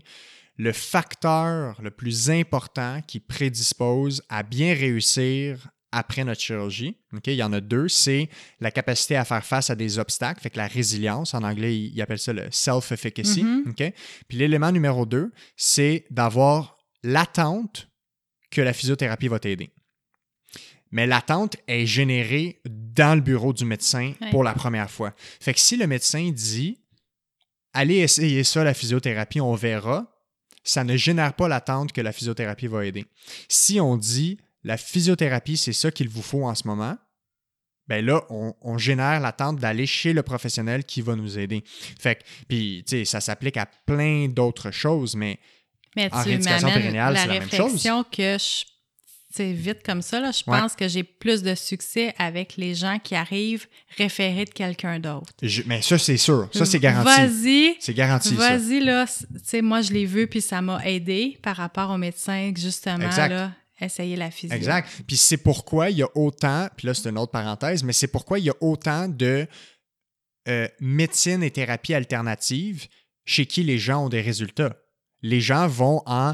Le 0.57 0.71
facteur 0.71 1.81
le 1.81 1.91
plus 1.91 2.29
important 2.29 3.01
qui 3.07 3.19
prédispose 3.19 4.21
à 4.29 4.43
bien 4.43 4.73
réussir 4.73 5.69
après 5.91 6.23
notre 6.23 6.39
chirurgie? 6.41 6.95
Il 7.25 7.33
y 7.33 7.43
en 7.43 7.51
a 7.51 7.59
deux, 7.59 7.89
c'est 7.89 8.29
la 8.61 8.71
capacité 8.71 9.17
à 9.17 9.25
faire 9.25 9.45
face 9.45 9.69
à 9.69 9.75
des 9.75 9.99
obstacles, 9.99 10.39
fait 10.41 10.49
que 10.49 10.57
la 10.57 10.67
résilience, 10.67 11.33
en 11.33 11.43
anglais, 11.43 11.77
ils 11.77 12.01
appellent 12.01 12.19
ça 12.19 12.31
le 12.31 12.47
self-efficacy, 12.49 13.43
Mhm. 13.43 13.63
OK? 13.71 13.93
Puis 14.29 14.37
l'élément 14.37 14.71
numéro 14.71 15.05
deux, 15.05 15.31
c'est 15.57 16.05
d'avoir 16.09 16.77
l'attente 17.03 17.89
que 18.49 18.61
la 18.61 18.71
physiothérapie 18.73 19.27
va 19.27 19.39
t'aider. 19.39 19.71
Mais 20.91 21.07
l'attente 21.07 21.55
est 21.67 21.85
générée 21.85 22.61
dans 22.95 23.15
le 23.15 23.21
bureau 23.21 23.53
du 23.53 23.65
médecin 23.65 24.13
Ouais. 24.21 24.29
pour 24.31 24.43
la 24.43 24.53
première 24.53 24.89
fois. 24.89 25.13
Fait 25.39 25.53
que 25.53 25.59
si 25.59 25.77
le 25.77 25.87
médecin 25.87 26.31
dit 26.33 26.79
allez 27.73 27.97
essayer 27.97 28.43
ça, 28.43 28.63
la 28.63 28.73
physiothérapie, 28.73 29.39
on 29.41 29.53
verra, 29.55 30.07
ça 30.63 30.83
ne 30.83 30.95
génère 30.97 31.33
pas 31.33 31.47
l'attente 31.47 31.91
que 31.93 32.01
la 32.01 32.11
physiothérapie 32.11 32.67
va 32.67 32.85
aider. 32.85 33.05
Si 33.47 33.79
on 33.79 33.97
dit 33.97 34.37
la 34.63 34.77
physiothérapie, 34.77 35.57
c'est 35.57 35.73
ça 35.73 35.89
qu'il 35.89 36.09
vous 36.09 36.21
faut 36.21 36.45
en 36.45 36.53
ce 36.53 36.67
moment, 36.67 36.97
ben 37.87 38.05
là, 38.05 38.23
on, 38.29 38.53
on 38.61 38.77
génère 38.77 39.19
l'attente 39.19 39.57
d'aller 39.57 39.85
chez 39.87 40.13
le 40.13 40.21
professionnel 40.21 40.83
qui 40.83 41.01
va 41.01 41.15
nous 41.15 41.39
aider. 41.39 41.63
Fait 41.99 42.15
que, 42.15 42.23
puis, 42.47 42.83
tu 42.87 42.97
sais, 42.97 43.05
ça 43.05 43.19
s'applique 43.21 43.57
à 43.57 43.65
plein 43.85 44.27
d'autres 44.27 44.71
choses, 44.71 45.15
mais 45.15 45.39
Mais 45.95 46.07
En 46.13 46.21
tu 46.21 46.29
rééducation 46.29 46.67
périnéale, 46.71 47.13
la 47.15 47.19
c'est 47.21 47.27
la 47.27 47.33
même 47.33 47.43
réflexion 47.43 48.03
que 48.03 48.37
je 48.37 48.65
c'est 49.33 49.51
vite 49.53 49.83
comme 49.85 50.01
ça, 50.01 50.19
là, 50.19 50.31
je 50.31 50.43
Ouais. 50.49 50.59
pense 50.59 50.75
que 50.75 50.87
j'ai 50.87 51.03
plus 51.03 51.41
de 51.43 51.55
succès 51.55 52.13
avec 52.17 52.57
les 52.57 52.75
gens 52.75 52.99
qui 52.99 53.15
arrivent 53.15 53.67
référés 53.97 54.45
de 54.45 54.49
quelqu'un 54.51 54.99
d'autre. 54.99 55.31
mais 55.65 55.81
ça, 55.81 55.97
c'est 55.97 56.17
sûr. 56.17 56.49
Ça, 56.53 56.65
c'est 56.65 56.79
garanti. 56.79 57.09
Vas-y, 57.09 57.75
C'est 57.79 57.93
garanti, 57.93 58.35
ça. 58.35 58.57
vas-y, 58.57 58.79
là. 58.81 59.05
Tu 59.07 59.25
sais, 59.43 59.61
moi, 59.61 59.81
je 59.81 59.93
l'ai 59.93 60.05
vu, 60.05 60.27
puis 60.27 60.41
ça 60.41 60.61
m'a 60.61 60.85
aidé 60.85 61.37
par 61.41 61.55
rapport 61.57 61.89
au 61.91 61.97
médecin, 61.97 62.51
justement, 62.55 63.05
Exact. 63.05 63.29
là, 63.29 63.51
essayer 63.79 64.15
la 64.15 64.29
physio. 64.31 64.55
Exact. 64.55 64.87
Puis 65.07 65.17
c'est 65.17 65.37
pourquoi 65.37 65.89
il 65.89 65.97
y 65.97 66.03
a 66.03 66.09
autant, 66.15 66.67
puis 66.77 66.85
là 66.87 66.93
c'est 66.93 67.09
une 67.09 67.17
autre 67.17 67.31
parenthèse, 67.31 67.83
mais 67.83 67.93
c'est 67.93 68.07
pourquoi 68.07 68.37
il 68.37 68.45
y 68.45 68.49
a 68.51 68.55
autant 68.61 69.07
de 69.07 69.47
euh, 70.47 70.67
médecine 70.79 71.41
et 71.43 71.49
thérapie 71.51 71.93
alternative 71.95 72.87
chez 73.25 73.45
qui 73.47 73.63
les 73.63 73.77
gens 73.79 74.05
ont 74.05 74.09
des 74.09 74.21
résultats. 74.21 74.75
Les 75.23 75.41
gens 75.41 75.67
vont 75.67 76.01
en 76.05 76.33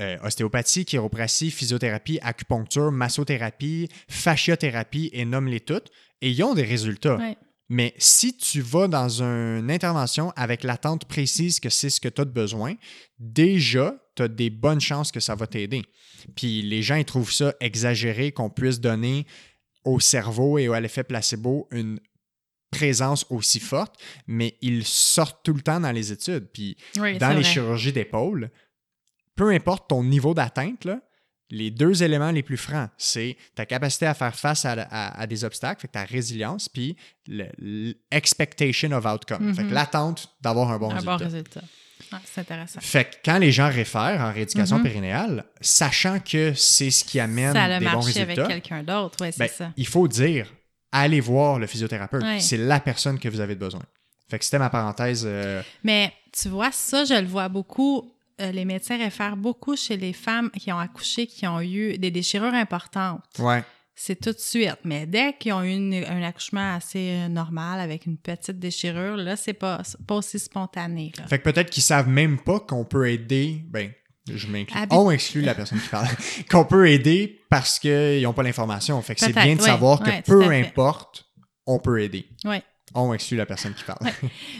euh, 0.00 0.16
ostéopathie, 0.22 0.84
chiropratie, 0.84 1.50
physiothérapie, 1.50 2.18
acupuncture, 2.22 2.90
massothérapie, 2.90 3.88
fasciothérapie 4.08 5.10
et 5.12 5.24
nomme-les 5.24 5.60
toutes, 5.60 5.90
et 6.22 6.30
ils 6.30 6.42
ont 6.42 6.54
des 6.54 6.62
résultats. 6.64 7.16
Ouais. 7.16 7.36
Mais 7.68 7.94
si 7.98 8.36
tu 8.36 8.60
vas 8.60 8.88
dans 8.88 9.22
une 9.22 9.70
intervention 9.70 10.32
avec 10.34 10.64
l'attente 10.64 11.04
précise 11.04 11.60
que 11.60 11.68
c'est 11.68 11.90
ce 11.90 12.00
que 12.00 12.08
tu 12.08 12.20
as 12.20 12.24
de 12.24 12.32
besoin, 12.32 12.74
déjà, 13.18 13.94
tu 14.16 14.22
as 14.22 14.28
des 14.28 14.50
bonnes 14.50 14.80
chances 14.80 15.12
que 15.12 15.20
ça 15.20 15.36
va 15.36 15.46
t'aider. 15.46 15.82
Puis 16.34 16.62
les 16.62 16.82
gens, 16.82 16.96
ils 16.96 17.04
trouvent 17.04 17.32
ça 17.32 17.54
exagéré 17.60 18.32
qu'on 18.32 18.50
puisse 18.50 18.80
donner 18.80 19.24
au 19.84 20.00
cerveau 20.00 20.58
et 20.58 20.66
à 20.66 20.80
l'effet 20.80 21.04
placebo 21.04 21.68
une 21.70 22.00
présence 22.72 23.24
aussi 23.30 23.60
forte, 23.60 23.96
mais 24.26 24.56
ils 24.62 24.84
sortent 24.84 25.44
tout 25.44 25.52
le 25.54 25.60
temps 25.62 25.80
dans 25.80 25.92
les 25.92 26.12
études. 26.12 26.48
Puis 26.52 26.76
Oui, 26.98 27.18
dans 27.18 27.30
les 27.30 27.42
vrai. 27.42 27.44
chirurgies 27.44 27.92
d'épaule, 27.92 28.50
peu 29.40 29.50
importe 29.52 29.88
ton 29.88 30.04
niveau 30.04 30.34
d'atteinte, 30.34 30.86
les 31.50 31.70
deux 31.70 32.02
éléments 32.02 32.30
les 32.30 32.42
plus 32.42 32.58
francs, 32.58 32.90
c'est 32.98 33.36
ta 33.54 33.64
capacité 33.64 34.04
à 34.06 34.12
faire 34.14 34.34
face 34.34 34.64
à, 34.66 34.72
à- 34.72 35.18
à 35.18 35.26
des 35.26 35.44
obstacles, 35.44 35.80
fait 35.80 35.88
que 35.88 35.92
ta 35.94 36.04
résilience, 36.04 36.68
puis 36.68 36.94
l'expectation 38.12 38.92
of 38.92 39.04
outcome, 39.06 39.54
fait 39.54 39.62
que 39.62 39.68
Mhm. 39.68 39.72
l'attente 39.74 40.28
d'avoir 40.40 40.70
un 40.70 40.78
bon 40.78 40.90
un 40.90 40.94
résultat. 40.94 41.16
bon 41.18 41.24
résultat. 41.24 41.60
Ouais, 42.12 42.18
c'est 42.24 42.40
intéressant. 42.40 42.80
Fait 42.80 43.04
que 43.04 43.16
quand 43.24 43.38
les 43.38 43.52
gens 43.52 43.68
réfèrent 43.70 44.20
en 44.20 44.32
rééducation 44.32 44.76
Mhm. 44.78 44.82
périnéale, 44.82 45.44
sachant 45.60 46.18
que 46.20 46.52
c'est 46.54 46.90
ce 46.90 47.04
qui 47.04 47.20
amène 47.20 47.52
Ça 47.52 47.64
a 47.64 47.78
des 47.78 47.84
bons 47.84 47.92
marché 47.92 48.20
avec 48.20 48.28
résultats, 48.38 48.48
quelqu'un 48.60 48.82
d'autre, 48.82 49.16
ben, 49.38 49.48
ça. 49.48 49.72
il 49.76 49.86
faut 49.86 50.08
dire 50.08 50.46
allez 50.92 51.20
voir 51.20 51.58
le 51.58 51.66
physiothérapeute. 51.66 52.22
Ouais. 52.22 52.40
C'est 52.40 52.56
la 52.56 52.80
personne 52.80 53.18
que 53.18 53.28
vous 53.28 53.40
avez 53.40 53.54
besoin. 53.54 53.82
Fait 54.28 54.38
que 54.38 54.44
c'était 54.44 54.58
ma 54.58 54.70
parenthèse. 54.70 55.24
euh, 55.26 55.62
Mais 55.84 56.12
tu 56.32 56.48
vois, 56.48 56.72
ça, 56.72 57.04
je 57.04 57.14
le 57.14 57.26
vois 57.26 57.48
beaucoup. 57.48 58.12
Euh, 58.40 58.52
les 58.52 58.64
médecins 58.64 58.98
réfèrent 58.98 59.36
beaucoup 59.36 59.76
chez 59.76 59.96
les 59.96 60.12
femmes 60.12 60.50
qui 60.50 60.72
ont 60.72 60.78
accouché, 60.78 61.26
qui 61.26 61.46
ont 61.46 61.60
eu 61.60 61.98
des 61.98 62.10
déchirures 62.10 62.54
importantes. 62.54 63.22
ouais. 63.38 63.62
C'est 64.02 64.18
tout 64.18 64.32
de 64.32 64.38
suite. 64.38 64.78
Mais 64.84 65.04
dès 65.04 65.34
qu'ils 65.38 65.52
ont 65.52 65.62
eu 65.62 65.72
une- 65.74 65.92
un 66.08 66.22
accouchement 66.22 66.74
assez 66.76 67.10
euh, 67.10 67.28
normal 67.28 67.80
avec 67.80 68.06
une 68.06 68.16
petite 68.16 68.58
déchirure, 68.58 69.14
là, 69.18 69.36
c'est 69.36 69.52
pas, 69.52 69.82
pas 70.06 70.14
aussi 70.14 70.38
spontané. 70.38 71.12
là. 71.18 71.26
Fait 71.26 71.38
que 71.38 71.44
peut-être 71.44 71.68
qu'ils 71.68 71.82
savent 71.82 72.08
même 72.08 72.38
pas 72.40 72.60
qu'on 72.60 72.86
peut 72.86 73.10
aider. 73.10 73.62
Ben, 73.68 73.92
je 74.32 74.46
m'inclus. 74.46 74.74
Habit- 74.74 74.94
On 74.96 75.10
exclut 75.10 75.42
la 75.42 75.54
personne 75.54 75.78
qui 75.80 75.88
parle. 75.88 76.08
qu'on 76.50 76.64
peut 76.64 76.88
aider 76.88 77.40
parce 77.50 77.78
qu'ils 77.78 78.22
n'ont 78.22 78.32
pas 78.32 78.42
l'information. 78.42 79.02
Fait 79.02 79.14
que 79.16 79.20
c'est 79.20 79.34
bien 79.34 79.56
de 79.56 79.60
savoir 79.60 80.00
que 80.02 80.22
peu 80.22 80.44
importe, 80.50 81.26
on 81.66 81.78
peut 81.78 82.00
aider. 82.00 82.26
Oui. 82.46 82.56
On 82.94 83.12
exclut 83.14 83.36
la 83.36 83.46
personne 83.46 83.72
qui 83.74 83.84
parle. 83.84 84.00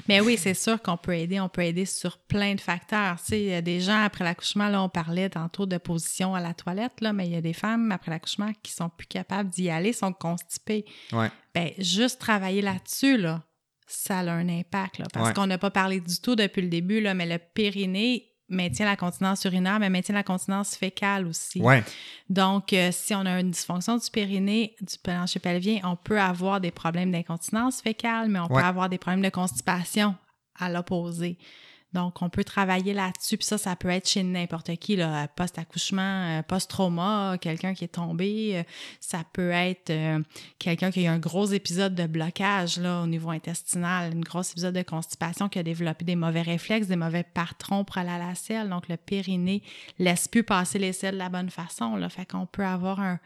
Mais 0.09 0.20
oui, 0.20 0.37
c'est 0.39 0.55
sûr 0.55 0.81
qu'on 0.81 0.97
peut 0.97 1.16
aider. 1.16 1.41
On 1.41 1.49
peut 1.49 1.62
aider 1.64 1.85
sur 1.85 2.18
plein 2.18 2.55
de 2.55 2.61
facteurs. 2.61 3.16
Tu 3.18 3.24
sais, 3.26 3.41
il 3.41 3.47
y 3.49 3.55
a 3.55 3.61
des 3.62 3.81
gens, 3.81 4.03
après 4.05 4.22
l'accouchement, 4.24 4.68
là, 4.68 4.83
on 4.83 4.89
parlait 4.89 5.28
tantôt 5.31 5.66
de 5.66 5.78
position 5.78 6.35
à 6.35 6.41
la 6.41 6.55
toilette, 6.55 7.01
là, 7.01 7.12
mais 7.12 7.26
il 7.26 7.33
y 7.33 7.37
a 7.37 7.41
des 7.41 7.53
femmes, 7.53 7.91
après 7.91 8.11
l'accouchement, 8.11 8.53
qui 8.62 8.72
sont 8.72 8.89
plus 8.89 9.07
capables 9.09 9.51
d'y 9.51 9.68
aller, 9.70 9.93
sont 9.93 10.12
constipées. 10.12 10.85
ouais. 11.12 11.28
Ben, 11.55 11.70
juste 11.78 12.20
travailler 12.20 12.62
là-dessus, 12.62 13.16
là, 13.16 13.43
ça 13.89 14.20
a 14.20 14.31
un 14.31 14.49
impact. 14.49 14.99
Là, 14.99 15.07
parce 15.12 15.28
Ouais. 15.28 15.35
qu'on 15.35 15.49
n'a 15.49 15.59
pas 15.59 15.70
parlé 15.72 15.99
du 16.01 16.20
tout 16.20 16.37
depuis 16.37 16.62
le 16.62 16.68
début, 16.68 17.01
là, 17.01 17.12
mais 17.14 17.26
le 17.26 17.39
périnée 17.39 18.30
maintient 18.51 18.84
la 18.84 18.96
continence 18.96 19.44
urinaire, 19.44 19.78
mais 19.78 19.88
maintient 19.88 20.14
la 20.14 20.22
continence 20.22 20.76
fécale 20.76 21.26
aussi. 21.26 21.61
Ouais. 21.62 21.82
Donc, 22.28 22.72
euh, 22.72 22.90
si 22.92 23.14
on 23.14 23.24
a 23.24 23.40
une 23.40 23.51
dysfonction 23.51 23.96
du 23.96 24.11
périnée, 24.11 24.74
du 24.80 24.98
plancher 25.03 25.38
pelvien, 25.38 25.80
on 25.84 25.96
peut 25.96 26.20
avoir 26.20 26.61
des 26.61 26.70
problèmes 26.70 27.12
d'incontinence 27.12 27.80
fécale, 27.80 28.28
mais 28.28 28.38
on 28.40 28.53
Ouais. 28.53 28.61
peut 28.61 28.66
avoir 28.66 28.88
des 28.88 28.98
problèmes 28.98 29.22
de 29.22 29.30
constipation 29.30 30.14
à 30.59 30.68
l'opposé. 30.68 31.38
Donc, 31.93 32.22
on 32.22 32.28
peut 32.28 32.45
travailler 32.45 32.95
là-dessus. 32.95 33.36
Puis 33.36 33.47
ça, 33.47 33.59
ça 33.59 33.74
peut 33.74 33.88
être 33.88 34.09
chez 34.09 34.22
n'importe 34.22 34.76
qui, 34.76 34.97
là, 34.97 35.26
post-accouchement, 35.28 36.38
euh, 36.38 36.43
post-trauma, 36.43 37.36
quelqu'un 37.41 37.74
qui 37.74 37.84
est 37.84 37.88
tombé. 37.88 38.53
euh, 38.55 38.62
Ça 39.01 39.24
peut 39.32 39.51
être 39.51 39.91
euh, 39.91 40.20
quelqu'un 40.59 40.91
qui 40.91 41.01
a 41.01 41.03
eu 41.05 41.07
un 41.07 41.18
gros 41.18 41.47
épisode 41.47 41.95
de 41.95 42.07
blocage 42.07 42.78
là, 42.78 43.03
au 43.03 43.07
niveau 43.07 43.30
intestinal, 43.30 44.12
une 44.12 44.24
grosse 44.24 44.53
épisode 44.53 44.74
de 44.74 44.82
constipation 44.82 45.49
qui 45.49 45.59
a 45.59 45.62
développé 45.62 46.05
des 46.05 46.16
mauvais 46.16 46.43
réflexes, 46.43 46.86
des 46.86 46.97
mauvais 46.97 47.24
patrons 47.24 47.84
pour 47.84 47.99
aller 47.99 48.11
à 48.11 48.18
la 48.18 48.34
selle. 48.34 48.68
Donc, 48.68 48.88
le 48.88 48.97
périnée 48.97 49.62
laisse 49.99 50.28
plus 50.28 50.45
passer 50.45 50.78
les 50.78 50.93
selles 50.93 51.14
de 51.14 51.18
la 51.18 51.28
bonne 51.28 51.51
façon. 51.51 51.97
Là. 51.97 52.09
Fait 52.09 52.24
qu'on 52.24 52.47
peut 52.47 52.64
avoir 52.64 53.01
un, 53.01 53.18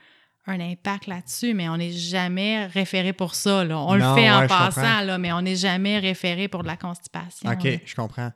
un 0.47 0.61
impact 0.61 1.07
là-dessus, 1.07 1.55
mais 1.55 1.69
on 1.71 1.79
n'est 1.79 1.93
jamais 1.93 2.67
référé 2.67 3.13
pour 3.15 3.35
ça. 3.35 3.65
Là. 3.65 3.79
On 3.79 3.97
Non, 3.97 4.11
le 4.15 4.21
fait 4.21 4.31
en 4.31 4.41
ouais, 4.41 4.47
passant, 4.47 5.01
là, 5.01 5.17
mais 5.17 5.33
on 5.33 5.41
n'est 5.41 5.57
jamais 5.57 5.99
référé 5.99 6.49
pour 6.49 6.63
de 6.63 6.67
la 6.69 6.77
constipation. 6.77 7.51
OK, 7.51 7.65
là. 7.65 7.77
je 7.85 7.95
comprends. 7.95 8.31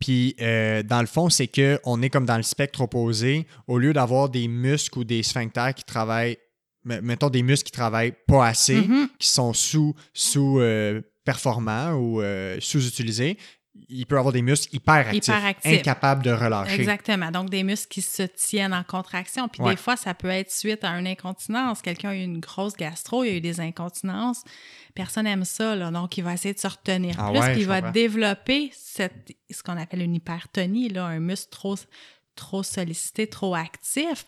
Puis, 0.00 0.34
euh, 0.40 0.82
dans 0.82 1.00
le 1.00 1.06
fond, 1.06 1.30
c'est 1.30 1.46
qu'on 1.46 2.02
est 2.02 2.10
comme 2.10 2.26
dans 2.26 2.36
le 2.36 2.42
spectre 2.42 2.80
opposé. 2.80 3.46
Au 3.68 3.78
lieu 3.78 3.92
d'avoir 3.92 4.28
des 4.28 4.48
muscles 4.48 4.98
ou 4.98 5.04
des 5.04 5.22
sphincters 5.22 5.74
qui 5.74 5.84
travaillent, 5.84 6.36
me- 6.84 7.00
mettons 7.00 7.30
des 7.30 7.42
muscles 7.44 7.66
qui 7.66 7.72
travaillent 7.72 8.14
pas 8.26 8.44
assez, 8.46 8.76
Mhm. 8.82 9.08
qui 9.20 9.28
sont 9.28 9.52
sous, 9.52 9.94
sous 10.12 10.58
euh, 10.58 11.00
performants 11.24 11.92
ou 11.92 12.20
euh, 12.20 12.56
sous-utilisés, 12.58 13.38
il 13.88 14.04
peut 14.06 14.18
avoir 14.18 14.32
des 14.32 14.42
muscles 14.42 14.74
hyperactifs, 14.76 15.24
Hyperactifs. 15.28 15.80
incapables 15.80 16.22
de 16.22 16.30
relâcher. 16.30 16.74
Exactement. 16.74 17.30
Donc, 17.30 17.48
des 17.48 17.62
muscles 17.62 17.88
qui 17.88 18.02
se 18.02 18.22
tiennent 18.22 18.74
en 18.74 18.84
contraction. 18.84 19.48
Puis 19.48 19.62
Ouais. 19.62 19.70
des 19.70 19.76
fois, 19.76 19.96
ça 19.96 20.12
peut 20.12 20.28
être 20.28 20.50
suite 20.52 20.84
à 20.84 20.90
une 20.98 21.06
incontinence. 21.06 21.80
Quelqu'un 21.80 22.10
a 22.10 22.14
eu 22.14 22.20
une 22.22 22.38
grosse 22.40 22.76
gastro, 22.76 23.24
il 23.24 23.30
a 23.30 23.32
eu 23.36 23.40
des 23.40 23.60
incontinences. 23.60 24.44
Personne 24.94 25.24
n'aime 25.24 25.44
ça, 25.46 25.74
là. 25.74 25.90
Donc, 25.90 26.18
il 26.18 26.24
va 26.24 26.34
essayer 26.34 26.52
de 26.52 26.58
se 26.58 26.68
retenir 26.68 27.14
Ah 27.18 27.30
plus. 27.30 27.38
ouais, 27.40 27.52
puis 27.52 27.60
il 27.62 27.66
va 27.66 27.76
comprends. 27.76 27.92
développer 27.92 28.70
cette, 28.74 29.32
ce 29.50 29.62
qu'on 29.62 29.78
appelle 29.78 30.02
une 30.02 30.14
hypertonie, 30.16 30.90
là, 30.90 31.06
un 31.06 31.20
muscle 31.20 31.50
trop, 31.50 31.76
trop 32.36 32.62
sollicité, 32.62 33.26
trop 33.26 33.54
actif. 33.54 34.26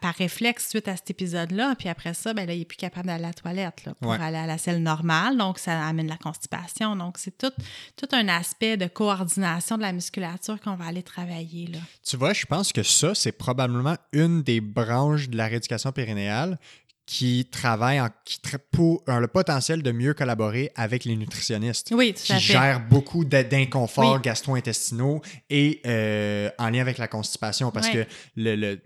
Par, 0.00 0.14
réflexe 0.14 0.68
suite 0.68 0.88
à 0.88 0.96
cet 0.96 1.10
épisode-là. 1.10 1.74
Puis 1.78 1.88
après 1.88 2.12
ça, 2.14 2.34
ben 2.34 2.46
là, 2.46 2.52
il 2.54 2.58
n'est 2.60 2.64
plus 2.64 2.76
capable 2.76 3.06
d'aller 3.06 3.24
à 3.24 3.28
la 3.28 3.32
toilette 3.34 3.84
là, 3.86 3.94
pour 4.00 4.10
Ouais. 4.12 4.18
aller 4.20 4.36
à 4.36 4.46
la 4.46 4.58
selle 4.58 4.82
normale. 4.82 5.36
Donc, 5.38 5.58
ça 5.58 5.86
amène 5.86 6.06
la 6.08 6.16
constipation. 6.18 6.94
Donc, 6.96 7.16
c'est 7.18 7.36
tout, 7.38 7.52
tout 7.96 8.08
un 8.12 8.28
aspect 8.28 8.76
de 8.76 8.86
coordination 8.86 9.76
de 9.76 9.82
la 9.82 9.92
musculature 9.92 10.60
qu'on 10.60 10.76
va 10.76 10.86
aller 10.86 11.02
travailler. 11.02 11.66
Là. 11.68 11.78
Tu 12.06 12.16
vois, 12.16 12.32
je 12.34 12.44
pense 12.46 12.72
que 12.72 12.82
ça, 12.82 13.14
c'est 13.14 13.32
probablement 13.32 13.96
une 14.12 14.42
des 14.42 14.60
branches 14.60 15.28
de 15.28 15.36
la 15.36 15.46
rééducation 15.46 15.92
périnéale 15.92 16.58
qui 17.06 17.46
travaille 17.50 18.00
en, 18.00 18.08
qui 18.24 18.38
tra- 18.38 18.56
pour 18.72 19.02
a 19.06 19.20
le 19.20 19.28
potentiel 19.28 19.82
de 19.82 19.92
mieux 19.92 20.14
collaborer 20.14 20.70
avec 20.74 21.04
les 21.04 21.16
nutritionnistes. 21.16 21.92
Oui, 21.94 22.14
tout 22.14 22.22
qui 22.22 22.32
à 22.32 22.36
fait. 22.36 22.40
gèrent 22.40 22.80
beaucoup 22.88 23.26
d'inconforts 23.26 24.14
Oui. 24.14 24.20
gastro-intestinaux 24.22 25.20
et 25.50 25.82
euh, 25.86 26.48
en 26.58 26.70
lien 26.70 26.80
avec 26.80 26.96
la 26.96 27.06
constipation 27.08 27.70
parce 27.70 27.90
que 27.90 28.06
le, 28.36 28.56
le- 28.56 28.80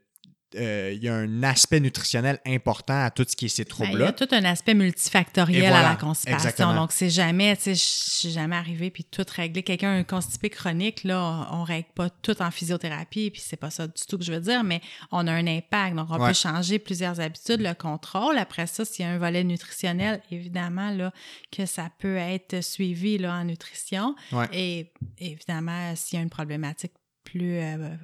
euh, 0.57 0.93
il 0.95 1.03
y 1.03 1.09
a 1.09 1.15
un 1.15 1.43
aspect 1.43 1.81
nutritionnel 1.81 2.39
important 2.47 3.05
à 3.05 3.11
tout 3.11 3.25
ce 3.29 3.37
qui 3.37 3.47
est 3.47 3.49
ces 3.49 3.65
Ben, 3.65 3.69
il 3.71 3.81
y 3.81 3.83
a 3.83 3.87
troubles-là. 3.87 4.13
tout 4.13 4.29
un 4.33 4.45
aspect 4.45 4.75
multifactoriel 4.75 5.61
voilà, 5.69 5.87
à 5.87 5.91
la 5.91 5.97
constipation. 5.97 6.37
exactement. 6.39 6.75
Donc, 6.75 6.93
c'est 6.93 7.11
jamais, 7.11 7.57
tu 7.57 7.63
sais, 7.65 7.75
je 7.75 7.81
suis 7.85 8.31
jamais 8.31 8.57
arrivé 8.57 8.91
puis 8.91 9.05
tout 9.05 9.25
régler. 9.35 9.63
Quelqu'un 9.63 9.91
a 9.91 9.95
un 9.95 10.05
constipé 10.05 10.51
chronique, 10.51 11.05
là, 11.05 11.47
on, 11.53 11.61
on 11.61 11.65
règle 11.65 11.89
pas 11.95 12.09
tout 12.11 12.41
en 12.43 12.51
physiothérapie, 12.51 13.31
puis 13.31 13.43
c'est 13.45 13.57
pas 13.57 13.71
ça 13.71 13.87
du 13.87 14.03
tout 14.09 14.17
que 14.19 14.25
je 14.25 14.33
veux 14.33 14.41
dire, 14.41 14.65
mais 14.65 14.81
on 15.13 15.27
a 15.27 15.33
un 15.33 15.47
impact. 15.47 15.97
Donc, 15.97 16.09
on 16.11 16.19
Ouais. 16.19 16.29
peut 16.29 16.35
changer 16.35 16.79
plusieurs 16.79 17.21
habitudes, 17.21 17.61
le 17.61 17.75
contrôle. 17.75 18.39
Après 18.39 18.67
ça, 18.67 18.85
s'il 18.85 19.05
y 19.05 19.09
a 19.09 19.13
un 19.13 19.19
volet 19.19 19.45
nutritionnel, 19.45 20.21
évidemment, 20.31 20.91
là, 20.91 21.13
que 21.53 21.67
ça 21.67 21.91
peut 21.99 22.17
être 22.17 22.63
suivi, 22.63 23.19
là, 23.19 23.35
en 23.35 23.45
nutrition. 23.45 24.15
Ouais. 24.33 24.47
Et 24.53 24.93
évidemment, 25.19 25.95
s'il 25.95 26.19
y 26.19 26.21
a 26.21 26.23
une 26.23 26.31
problématique 26.31 26.93
plus, 27.25 27.59
euh, 27.59 27.95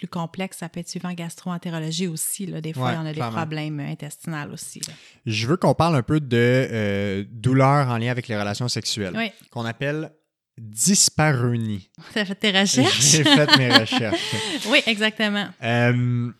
plus 0.00 0.08
complexe, 0.08 0.56
ça 0.58 0.68
peut 0.70 0.80
être 0.80 0.88
suivi 0.88 1.06
en 1.06 1.12
gastro-entérologie 1.12 2.06
aussi. 2.08 2.46
Là. 2.46 2.62
Des 2.62 2.72
fois, 2.72 2.90
Ouais, 2.92 2.96
on 2.98 3.04
a 3.04 3.12
des 3.12 3.20
problèmes 3.20 3.80
intestinaux 3.80 4.52
aussi. 4.54 4.80
là. 4.80 4.94
Je 5.26 5.46
veux 5.46 5.58
qu'on 5.58 5.74
parle 5.74 5.94
un 5.94 6.02
peu 6.02 6.20
de 6.20 6.36
euh, 6.70 7.24
douleur 7.30 7.88
en 7.88 7.98
lien 7.98 8.10
avec 8.10 8.26
les 8.26 8.38
relations 8.38 8.66
sexuelles, 8.68 9.12
Oui. 9.14 9.30
qu'on 9.50 9.66
appelle 9.66 10.10
dyspareunie. 10.58 11.90
Tu 12.14 12.18
as 12.18 12.24
fait 12.24 12.34
tes 12.34 12.50
recherches? 12.50 13.00
J'ai 13.00 13.24
fait 13.24 13.58
mes 13.58 13.70
recherches. 13.76 14.34
oui, 14.70 14.80
exactement. 14.86 15.48
Euh, 15.62 16.30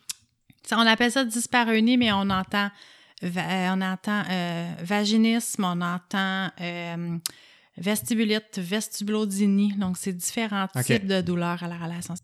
on 0.73 0.87
appelle 0.87 1.13
ça 1.13 1.25
dyspareunie, 1.25 1.99
mais 1.99 2.13
on 2.13 2.31
entend, 2.31 2.71
euh, 3.23 3.69
on 3.75 3.81
entend 3.83 4.23
euh, 4.31 4.73
vaginisme, 4.83 5.65
on 5.65 5.81
entend 5.83 6.51
vestibulite, 7.77 8.59
vestibulodynie. 8.59 9.75
Donc, 9.77 9.97
c'est 9.99 10.13
différents 10.13 10.67
types 10.85 11.07
de 11.07 11.21
douleurs 11.21 11.63
à 11.63 11.69
la 11.69 11.77
relation. 11.77 12.15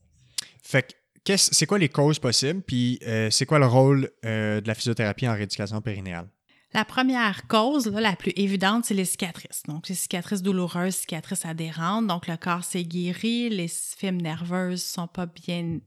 fait 0.62 0.82
que, 0.82 0.92
c'est 1.36 1.66
quoi 1.66 1.78
les 1.78 1.88
causes 1.88 2.18
possibles, 2.18 2.62
puis 2.62 2.98
euh, 3.06 3.30
c'est 3.30 3.46
quoi 3.46 3.58
le 3.58 3.66
rôle 3.66 4.10
euh, 4.24 4.60
de 4.60 4.68
la 4.68 4.74
physiothérapie 4.74 5.28
en 5.28 5.34
rééducation 5.34 5.80
périnéale? 5.80 6.28
La 6.72 6.84
première 6.84 7.46
cause, 7.46 7.86
la 7.88 8.16
plus 8.16 8.32
évidente, 8.36 8.84
c'est 8.84 8.94
les 8.94 9.04
cicatrices. 9.04 9.62
Donc, 9.66 9.88
les 9.88 9.94
cicatrices 9.94 10.42
douloureuses, 10.42 10.94
cicatrices 10.94 11.46
adhérentes. 11.46 12.06
Donc, 12.06 12.26
le 12.26 12.36
corps 12.36 12.64
s'est 12.64 12.84
guéri, 12.84 13.48
les 13.48 13.68
fibres 13.68 14.22
nerveuses 14.22 14.84
sont 14.84 15.06
pas 15.06 15.26
bien 15.26 15.78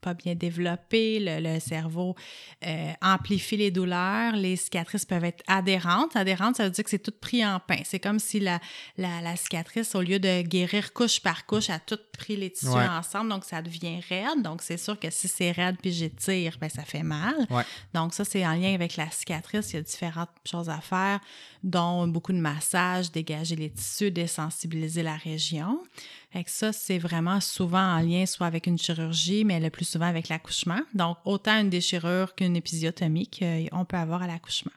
pas 0.00 0.14
bien 0.14 0.34
développées, 0.34 1.18
le, 1.20 1.40
le 1.40 1.60
cerveau 1.60 2.14
euh, 2.66 2.92
amplifie 3.02 3.56
les 3.56 3.70
douleurs, 3.70 4.34
les 4.36 4.56
cicatrices 4.56 5.04
peuvent 5.04 5.24
être 5.24 5.42
adhérentes. 5.46 6.16
Adhérentes, 6.16 6.56
ça 6.56 6.64
veut 6.64 6.70
dire 6.70 6.84
que 6.84 6.90
c'est 6.90 6.98
tout 6.98 7.12
pris 7.20 7.44
en 7.44 7.60
pain. 7.60 7.78
C'est 7.84 7.98
comme 8.00 8.18
si 8.18 8.40
la, 8.40 8.60
la, 8.96 9.20
la 9.20 9.36
cicatrice, 9.36 9.94
au 9.94 10.02
lieu 10.02 10.18
de 10.18 10.42
guérir 10.42 10.92
couche 10.92 11.20
par 11.20 11.46
couche, 11.46 11.70
a 11.70 11.78
tout 11.78 11.98
pris 12.16 12.36
les 12.36 12.50
tissus 12.50 12.68
Ouais. 12.68 12.86
ensemble, 12.86 13.30
donc 13.30 13.44
ça 13.44 13.62
devient 13.62 14.00
raide. 14.08 14.42
Donc, 14.42 14.62
c'est 14.62 14.76
sûr 14.76 14.98
que 14.98 15.10
si 15.10 15.26
c'est 15.28 15.50
raide 15.52 15.76
puis 15.80 15.92
j'étire, 15.92 16.56
ben 16.60 16.68
ça 16.68 16.82
fait 16.84 17.02
mal. 17.02 17.34
Ouais. 17.50 17.62
Donc, 17.94 18.14
ça, 18.14 18.24
c'est 18.24 18.46
en 18.46 18.54
lien 18.54 18.74
avec 18.74 18.96
la 18.96 19.10
cicatrice. 19.10 19.70
Il 19.72 19.76
y 19.76 19.78
a 19.78 19.82
différentes 19.82 20.28
choses 20.48 20.68
à 20.68 20.80
faire, 20.80 21.20
dont 21.62 22.06
beaucoup 22.06 22.32
de 22.32 22.38
massages, 22.38 23.10
dégager 23.10 23.56
les 23.56 23.70
tissus, 23.70 24.10
désensibiliser 24.10 25.02
la 25.02 25.16
région. 25.16 25.82
Fait 26.30 26.44
que 26.44 26.50
ça, 26.50 26.72
c'est 26.74 26.98
vraiment 26.98 27.40
souvent 27.40 27.96
en 27.96 28.00
lien 28.00 28.26
soit 28.26 28.46
avec 28.46 28.66
une 28.66 28.76
chirurgie, 28.76 29.44
mais 29.44 29.60
le 29.60 29.70
plus 29.70 29.86
souvent 29.86 30.06
avec 30.06 30.28
l'accouchement. 30.28 30.80
Donc, 30.94 31.16
autant 31.24 31.58
une 31.58 31.70
déchirure 31.70 32.34
qu'une 32.34 32.54
épisiotomie 32.54 33.28
qu'on 33.28 33.84
peut 33.86 33.96
avoir 33.96 34.22
à 34.22 34.26
l'accouchement. 34.26 34.72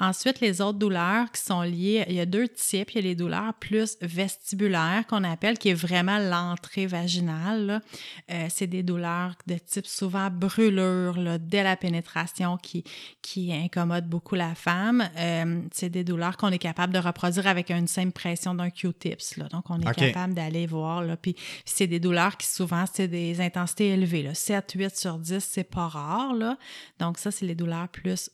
Ensuite, 0.00 0.40
les 0.40 0.60
autres 0.60 0.78
douleurs 0.78 1.30
qui 1.32 1.40
sont 1.40 1.62
liées, 1.62 2.04
il 2.08 2.14
y 2.14 2.20
a 2.20 2.26
deux 2.26 2.48
types. 2.48 2.92
Il 2.92 2.96
y 2.96 2.98
a 2.98 3.02
les 3.02 3.14
douleurs 3.16 3.54
plus 3.54 3.96
vestibulaires 4.00 5.04
qu'on 5.08 5.24
appelle, 5.24 5.58
qui 5.58 5.70
est 5.70 5.74
vraiment 5.74 6.18
l'entrée 6.18 6.86
vaginale. 6.86 7.82
Euh, 8.30 8.46
c'est 8.48 8.68
des 8.68 8.84
douleurs 8.84 9.34
de 9.46 9.54
type 9.54 9.86
souvent 9.86 10.30
brûlure 10.30 11.18
là, 11.18 11.38
dès 11.38 11.64
la 11.64 11.76
pénétration 11.76 12.56
qui, 12.58 12.84
qui 13.22 13.52
incommode 13.52 14.08
beaucoup 14.08 14.36
la 14.36 14.54
femme. 14.54 15.08
Euh, 15.16 15.62
c'est 15.72 15.90
des 15.90 16.04
douleurs 16.04 16.36
qu'on 16.36 16.50
est 16.50 16.58
capable 16.58 16.92
de 16.92 16.98
reproduire 17.00 17.48
avec 17.48 17.70
une 17.70 17.88
simple 17.88 18.12
pression 18.12 18.54
d'un 18.54 18.70
Q-tips. 18.70 19.36
là. 19.36 19.48
Donc, 19.48 19.64
on 19.68 19.80
est 19.80 19.94
capable 19.94 20.34
d'aller 20.34 20.66
voir. 20.66 21.02
Là, 21.02 21.16
puis 21.16 21.34
c'est 21.64 21.88
des 21.88 21.98
douleurs 21.98 22.36
qui 22.36 22.46
souvent, 22.46 22.84
c'est 22.92 23.08
des 23.08 23.40
intensités 23.40 23.88
élevées. 23.88 24.22
Là. 24.22 24.34
7, 24.34 24.72
8 24.76 24.96
sur 24.96 25.18
10, 25.18 25.44
c'est 25.44 25.64
pas 25.64 25.88
rare. 25.88 26.34
Là. 26.34 26.56
Donc, 27.00 27.18
ça, 27.18 27.32
c'est 27.32 27.46
les 27.46 27.56
douleurs 27.56 27.88
plus 27.88 28.30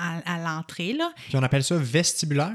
à, 0.00 0.34
à 0.34 0.38
l'entrée. 0.38 0.92
Là. 0.94 1.10
Puis 1.28 1.36
on 1.36 1.42
appelle 1.42 1.64
ça 1.64 1.76
vestibulaire? 1.76 2.52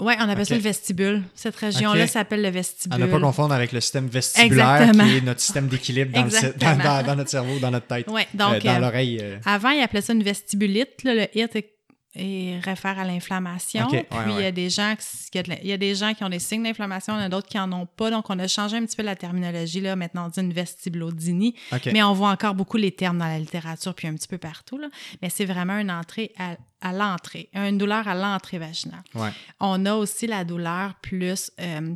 Oui, 0.00 0.14
on 0.20 0.28
appelle 0.28 0.46
ça 0.46 0.54
le 0.54 0.60
vestibule. 0.60 1.22
Cette 1.34 1.56
région-là 1.56 2.06
s'appelle 2.06 2.40
le 2.42 2.48
À 2.48 2.50
vestibule. 2.52 3.00
ne 3.00 3.06
pas 3.06 3.18
confondre 3.18 3.52
avec 3.52 3.72
le 3.72 3.80
système 3.80 4.06
vestibulaire 4.06 4.76
Exactement. 4.82 5.04
qui 5.08 5.16
est 5.16 5.20
notre 5.22 5.40
système 5.40 5.66
d'équilibre 5.66 6.12
dans, 7.04 7.16
notre 7.16 7.30
cerveau, 7.30 7.58
dans 7.58 7.72
notre 7.72 7.86
tête, 7.88 8.06
Oui, 8.08 8.22
euh, 8.22 8.24
donc 8.52 8.62
dans 8.62 8.76
euh, 8.76 8.78
l'oreille. 8.78 9.18
euh. 9.20 9.38
avant, 9.44 9.70
ils 9.70 9.82
appelaient 9.82 10.00
ça 10.00 10.12
une 10.12 10.22
vestibulite. 10.22 11.02
là. 11.02 11.14
le 11.14 11.22
hit 11.36 11.50
est- 12.14 12.58
réfère 12.60 12.98
à 12.98 13.04
l'inflammation. 13.04 13.86
Ouais, 13.88 14.04
Puis 14.10 14.18
il 14.36 14.40
y 14.40 14.44
a 14.46 14.52
des 14.52 14.70
gens 14.70 14.94
qui, 14.96 15.38
il 15.62 15.66
y 15.68 15.72
a 15.72 15.76
des 15.76 15.94
gens 15.94 16.14
qui 16.14 16.24
ont 16.24 16.28
des 16.28 16.38
signes 16.38 16.62
d'inflammation, 16.62 17.14
il 17.14 17.18
y 17.18 17.22
en 17.22 17.26
a 17.26 17.28
d'autres 17.28 17.48
qui 17.48 17.58
en 17.58 17.70
ont 17.72 17.86
pas. 17.86 18.10
Donc, 18.10 18.30
on 18.30 18.38
a 18.38 18.48
changé 18.48 18.76
un 18.76 18.84
petit 18.84 18.96
peu 18.96 19.02
la 19.02 19.16
terminologie. 19.16 19.80
Là. 19.80 19.94
Maintenant, 19.96 20.26
on 20.26 20.28
dit 20.28 20.40
une 20.40 20.52
vestibulodynie. 20.52 21.54
Mais 21.92 22.02
on 22.02 22.12
voit 22.12 22.30
encore 22.30 22.54
beaucoup 22.54 22.76
les 22.76 22.92
termes 22.92 23.18
dans 23.18 23.26
la 23.26 23.38
littérature, 23.38 23.94
puis 23.94 24.08
un 24.08 24.14
petit 24.14 24.28
peu 24.28 24.38
partout. 24.38 24.78
Là. 24.78 24.88
Mais 25.22 25.30
c'est 25.30 25.44
vraiment 25.44 25.78
une 25.78 25.90
entrée 25.90 26.32
à, 26.38 26.56
à 26.80 26.92
l'entrée, 26.92 27.50
une 27.54 27.78
douleur 27.78 28.06
à 28.08 28.14
l'entrée 28.14 28.58
vaginale. 28.58 29.02
Ouais. 29.14 29.30
On 29.60 29.84
a 29.86 29.94
aussi 29.94 30.26
la 30.26 30.44
douleur 30.44 30.94
plus 31.02 31.50
euh, 31.60 31.94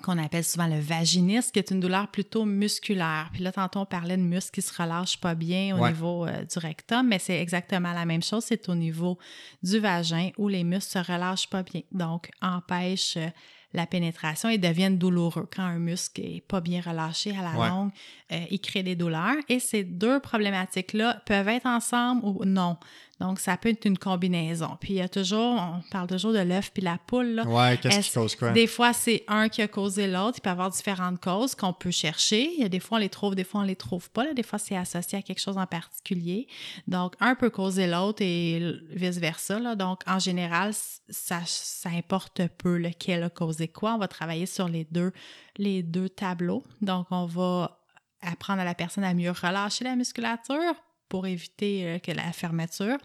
qu'on 0.00 0.18
appelle 0.18 0.44
souvent 0.44 0.66
le 0.66 0.78
vaginisme, 0.80 1.50
qui 1.52 1.58
est 1.58 1.70
une 1.70 1.80
douleur 1.80 2.08
plutôt 2.08 2.44
musculaire. 2.44 3.28
Puis 3.32 3.42
là, 3.42 3.52
tantôt, 3.52 3.80
on 3.80 3.86
parlait 3.86 4.16
de 4.16 4.22
muscles 4.22 4.50
qui 4.52 4.62
se 4.62 4.74
relâchent 4.82 5.18
pas 5.20 5.34
bien 5.34 5.76
au 5.76 5.80
Ouais. 5.80 5.90
niveau 5.92 6.26
euh, 6.26 6.44
du 6.44 6.58
rectum, 6.58 7.06
mais 7.08 7.18
c'est 7.18 7.40
exactement 7.40 7.92
la 7.92 8.04
même 8.04 8.22
chose. 8.22 8.44
C'est 8.46 8.68
au 8.68 8.74
niveau 8.74 9.18
du 9.62 9.78
vagin 9.78 10.30
où 10.38 10.48
les 10.48 10.64
muscles 10.64 10.92
se 11.04 11.12
relâchent 11.12 11.48
pas 11.50 11.62
bien. 11.62 11.82
Donc, 11.92 12.30
empêche 12.42 13.16
euh, 13.16 13.28
la 13.72 13.86
pénétration 13.86 14.48
et 14.48 14.58
deviennent 14.58 14.98
douloureux. 14.98 15.48
Quand 15.54 15.62
un 15.62 15.78
muscle 15.78 16.20
est 16.20 16.40
pas 16.40 16.60
bien 16.60 16.80
relâché 16.80 17.30
à 17.36 17.42
la 17.42 17.58
Ouais. 17.58 17.68
longue, 17.68 17.90
euh, 18.32 18.44
il 18.50 18.60
crée 18.60 18.82
des 18.82 18.96
douleurs. 18.96 19.36
Et 19.48 19.60
ces 19.60 19.84
deux 19.84 20.18
problématiques-là 20.18 21.22
peuvent 21.24 21.46
être 21.48 21.66
ensemble 21.66 22.20
ou 22.24 22.44
non. 22.44 22.76
Donc, 23.20 23.38
ça 23.38 23.58
peut 23.58 23.68
être 23.68 23.84
une 23.84 23.98
combinaison. 23.98 24.78
Puis, 24.80 24.94
il 24.94 24.96
y 24.96 25.00
a 25.02 25.08
toujours, 25.08 25.54
on 25.54 25.82
parle 25.90 26.08
toujours 26.08 26.32
de 26.32 26.38
l'œuf 26.38 26.70
puis 26.72 26.82
la 26.82 26.96
poule. 26.96 27.34
Là. 27.34 27.46
Ouais, 27.46 27.78
qu'est-ce 27.78 28.08
qui 28.08 28.14
cause 28.14 28.34
quoi? 28.34 28.50
Des 28.52 28.66
fois, 28.66 28.94
c'est 28.94 29.24
un 29.28 29.50
qui 29.50 29.60
a 29.60 29.68
causé 29.68 30.06
l'autre. 30.06 30.38
Il 30.38 30.40
peut 30.40 30.48
y 30.48 30.52
avoir 30.52 30.70
différentes 30.70 31.20
causes 31.20 31.54
qu'on 31.54 31.74
peut 31.74 31.90
chercher. 31.90 32.50
Il 32.54 32.62
y 32.62 32.64
a 32.64 32.70
des 32.70 32.80
fois, 32.80 32.96
on 32.96 33.00
les 33.00 33.10
trouve, 33.10 33.34
des 33.34 33.44
fois, 33.44 33.60
on 33.60 33.64
les 33.64 33.76
trouve 33.76 34.10
pas. 34.10 34.24
là. 34.24 34.32
Des 34.32 34.42
fois, 34.42 34.58
c'est 34.58 34.76
associé 34.76 35.18
à 35.18 35.22
quelque 35.22 35.40
chose 35.40 35.58
en 35.58 35.66
particulier. 35.66 36.48
Donc, 36.88 37.14
un 37.20 37.34
peut 37.34 37.50
causer 37.50 37.86
l'autre 37.86 38.22
et 38.22 38.74
vice-versa. 38.90 39.76
Donc, 39.76 40.00
en 40.06 40.18
général, 40.18 40.72
ça, 41.10 41.40
ça 41.44 41.90
importe 41.90 42.40
peu 42.56 42.78
lequel 42.78 43.22
a 43.24 43.30
causé 43.30 43.68
quoi. 43.68 43.94
On 43.94 43.98
va 43.98 44.08
travailler 44.08 44.46
sur 44.46 44.66
les 44.66 44.86
deux, 44.90 45.12
les 45.58 45.82
deux 45.82 46.08
tableaux. 46.08 46.64
Donc, 46.80 47.06
on 47.10 47.26
va 47.26 47.80
apprendre 48.22 48.60
à 48.60 48.64
la 48.64 48.74
personne 48.74 49.04
à 49.04 49.12
mieux 49.12 49.30
relâcher 49.30 49.84
la 49.84 49.96
musculature 49.96 50.74
pour 51.10 51.26
éviter 51.26 51.84
euh, 51.86 51.98
que 51.98 52.12
la 52.12 52.32
fermeture. 52.32 52.96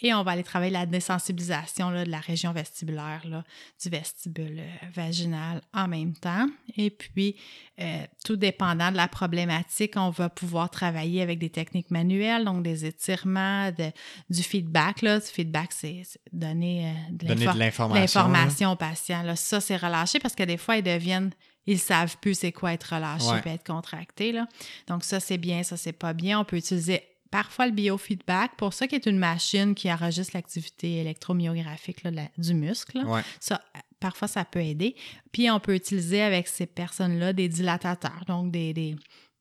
Et 0.00 0.12
on 0.12 0.22
va 0.22 0.32
aller 0.32 0.42
travailler 0.42 0.72
la 0.72 0.84
désensibilisation 0.84 1.88
là, 1.90 2.04
de 2.04 2.10
la 2.10 2.20
région 2.20 2.52
vestibulaire, 2.52 3.22
là, 3.26 3.44
du 3.82 3.88
vestibule 3.88 4.58
euh, 4.58 4.86
vaginal 4.94 5.62
en 5.72 5.88
même 5.88 6.12
temps. 6.14 6.46
Et 6.76 6.90
puis, 6.90 7.36
euh, 7.80 8.04
tout 8.24 8.36
dépendant 8.36 8.90
de 8.90 8.96
la 8.96 9.08
problématique, 9.08 9.94
on 9.96 10.10
va 10.10 10.28
pouvoir 10.28 10.68
travailler 10.68 11.22
avec 11.22 11.38
des 11.38 11.50
techniques 11.50 11.90
manuelles, 11.90 12.44
donc 12.44 12.62
des 12.62 12.84
étirements, 12.84 13.70
de- 13.70 13.92
du 14.28 14.42
feedback. 14.42 15.00
Là. 15.02 15.20
Du 15.20 15.26
feedback, 15.26 15.72
c'est 15.72 16.02
donner, 16.32 16.92
de 17.10 17.26
Donner 17.28 17.46
de 17.46 17.58
l'information. 17.58 18.72
aux 18.72 18.76
patients. 18.76 19.22
Là. 19.22 19.36
Ça, 19.36 19.60
c'est 19.60 19.76
relâché 19.76 20.18
parce 20.18 20.34
que 20.34 20.42
des 20.42 20.56
fois, 20.58 20.76
ils 20.76 20.82
deviennent 20.82 21.30
ils 21.64 21.78
savent 21.78 22.16
plus 22.20 22.34
c'est 22.36 22.50
quoi 22.50 22.72
être 22.72 22.92
relâché 22.94 23.24
Ouais. 23.26 23.40
et 23.46 23.50
être 23.50 23.64
contracté. 23.64 24.32
Là. 24.32 24.48
Donc, 24.88 25.04
ça, 25.04 25.20
c'est 25.20 25.38
bien, 25.38 25.62
ça, 25.62 25.76
c'est 25.76 25.92
pas 25.92 26.12
bien. 26.12 26.40
On 26.40 26.44
peut 26.44 26.56
utiliser 26.56 27.04
parfois 27.32 27.66
le 27.66 27.72
biofeedback 27.72 28.52
pour 28.56 28.72
ça 28.72 28.86
qui 28.86 28.94
est 28.94 29.06
une 29.06 29.18
machine 29.18 29.74
qui 29.74 29.92
enregistre 29.92 30.32
l'activité 30.34 30.98
électromyographique 30.98 32.04
là, 32.04 32.12
de 32.12 32.16
la- 32.16 32.30
du 32.38 32.54
muscle. 32.54 32.98
Ouais. 33.04 33.22
Ça, 33.40 33.60
parfois, 33.98 34.28
ça 34.28 34.44
peut 34.44 34.60
aider. 34.62 34.94
Puis, 35.32 35.50
on 35.50 35.58
peut 35.58 35.74
utiliser 35.74 36.22
avec 36.22 36.46
ces 36.46 36.66
personnes-là 36.66 37.32
des 37.32 37.48
dilatateurs, 37.48 38.24
donc 38.28 38.50
des, 38.52 38.72
des, 38.74 38.96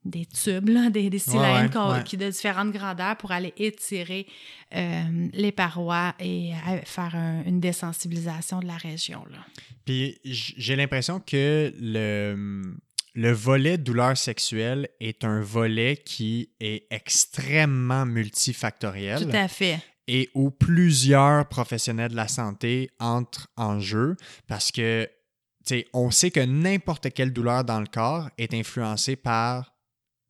des 0.05 0.25
tubes, 0.25 0.69
là, 0.69 0.89
des, 0.89 1.09
des 1.11 1.19
cylindres 1.19 1.63
Ouais, 1.65 1.69
qu'on- 1.69 1.91
ouais. 1.93 2.03
qui 2.03 2.17
de 2.17 2.29
différentes 2.29 2.71
grandeurs 2.71 3.17
pour 3.17 3.31
aller 3.31 3.53
étirer 3.57 4.25
euh, 4.75 5.27
les 5.33 5.51
parois 5.51 6.15
et 6.19 6.53
euh, 6.53 6.79
faire 6.85 7.15
un- 7.15 7.43
une 7.43 7.59
désensibilisation 7.59 8.59
de 8.61 8.67
la 8.67 8.77
région. 8.77 9.23
Là. 9.29 9.39
Puis 9.85 10.17
j'ai 10.23 10.75
l'impression 10.75 11.19
que 11.19 11.73
le, 11.79 12.63
le 13.14 13.32
volet 13.32 13.78
douleur 13.78 14.18
sexuelle 14.18 14.89
est 14.99 15.24
un 15.24 15.41
volet 15.41 15.97
qui 15.97 16.51
est 16.59 16.88
extrêmement 16.91 18.05
multifactoriel. 18.05 19.24
Tout 19.24 19.36
à 19.36 19.47
fait. 19.47 19.80
et 20.07 20.30
où 20.34 20.49
plusieurs 20.49 21.47
professionnels 21.47 22.12
de 22.12 22.16
la 22.16 22.28
santé 22.28 22.89
entrent 22.99 23.49
en 23.55 23.80
jeu 23.80 24.18
parce 24.47 24.72
que, 24.72 25.09
tu 25.66 25.76
sais, 25.76 25.88
on 25.93 26.12
sait 26.12 26.32
que 26.32 26.39
n'importe 26.39 27.14
quelle 27.14 27.32
douleur 27.32 27.64
dans 27.64 27.80
le 27.80 27.88
corps 27.88 28.30
est 28.38 28.53
influencée 28.53 29.16
par 29.16 29.74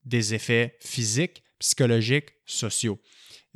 des 0.03 0.33
effets 0.33 0.77
physiques, 0.81 1.43
psychologiques, 1.59 2.33
sociaux. 2.45 2.99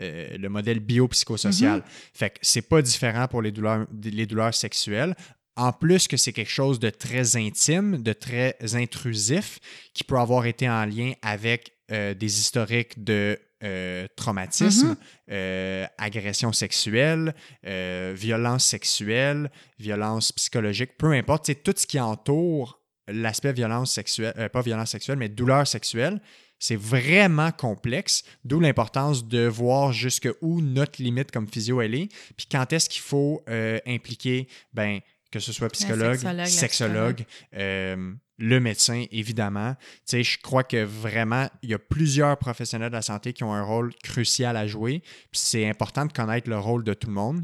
Euh, 0.01 0.37
le 0.37 0.49
modèle 0.49 0.79
biopsychosocial. 0.79 1.81
Fait 2.13 2.31
que 2.31 2.39
c'est 2.41 2.67
pas 2.67 2.81
différent 2.81 3.27
pour 3.27 3.41
les 3.41 3.51
douleurs, 3.51 3.87
les 4.03 4.25
douleurs 4.25 4.53
sexuelles. 4.53 5.15
En 5.57 5.71
plus 5.71 6.07
que 6.07 6.17
c'est 6.17 6.33
quelque 6.33 6.51
chose 6.51 6.79
de 6.79 6.89
très 6.89 7.37
intime, 7.37 8.01
de 8.03 8.13
très 8.13 8.55
intrusif, 8.73 9.59
qui 9.93 10.03
peut 10.03 10.17
avoir 10.17 10.45
été 10.45 10.69
en 10.69 10.85
lien 10.85 11.13
avec 11.21 11.71
euh, 11.91 12.13
des 12.13 12.39
historiques 12.39 13.03
de 13.03 13.39
euh, 13.63 14.05
traumatisme, 14.17 14.89
Mhm. 14.89 14.95
euh, 15.31 15.85
agression 15.97 16.51
sexuelle, 16.51 17.33
violence 17.63 18.65
sexuelle, 18.65 19.49
violence 19.79 20.31
psychologique, 20.33 20.97
peu 20.97 21.11
importe, 21.13 21.47
sais, 21.47 21.55
tout 21.55 21.73
ce 21.75 21.87
qui 21.87 21.99
entoure 21.99 22.81
l'aspect 23.07 23.53
violence 23.53 23.91
sexuelle, 23.93 24.49
pas 24.51 24.61
violence 24.61 24.91
sexuelle, 24.91 25.17
mais 25.17 25.29
douleur 25.29 25.65
sexuelle, 25.67 26.19
c'est 26.59 26.75
vraiment 26.75 27.51
complexe, 27.51 28.23
d'où 28.43 28.59
l'importance 28.59 29.27
de 29.27 29.45
voir 29.45 29.93
jusqu'où 29.93 30.61
notre 30.61 31.01
limite 31.01 31.31
comme 31.31 31.47
physio 31.47 31.81
elle 31.81 31.95
est, 31.95 32.09
puis 32.37 32.47
quand 32.51 32.71
est-ce 32.73 32.89
qu'il 32.89 33.01
faut 33.01 33.41
euh, 33.49 33.79
impliquer, 33.85 34.47
ben, 34.73 34.99
que 35.31 35.39
ce 35.39 35.51
soit 35.51 35.69
psychologue, 35.69 36.19
sexologue, 36.45 37.25
euh, 37.55 38.13
le 38.37 38.59
médecin, 38.59 39.05
évidemment. 39.11 39.75
Tu 39.75 40.01
sais, 40.05 40.23
je 40.23 40.39
crois 40.39 40.63
que 40.63 40.83
vraiment, 40.83 41.49
il 41.61 41.69
y 41.69 41.73
a 41.73 41.79
plusieurs 41.79 42.37
professionnels 42.37 42.89
de 42.89 42.95
la 42.95 43.01
santé 43.01 43.33
qui 43.33 43.43
ont 43.43 43.53
un 43.53 43.63
rôle 43.63 43.93
crucial 44.03 44.57
à 44.57 44.67
jouer. 44.67 45.01
C'est 45.31 45.67
important 45.67 46.05
de 46.05 46.11
connaître 46.11 46.49
le 46.49 46.57
rôle 46.57 46.83
de 46.83 46.93
tout 46.93 47.07
le 47.07 47.13
monde. 47.13 47.43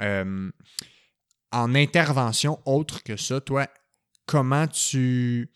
Euh, 0.00 0.50
en 1.52 1.74
intervention 1.74 2.58
autre 2.64 3.02
que 3.02 3.16
ça, 3.16 3.40
toi, 3.40 3.68
comment 4.26 4.66
tu. 4.66 5.50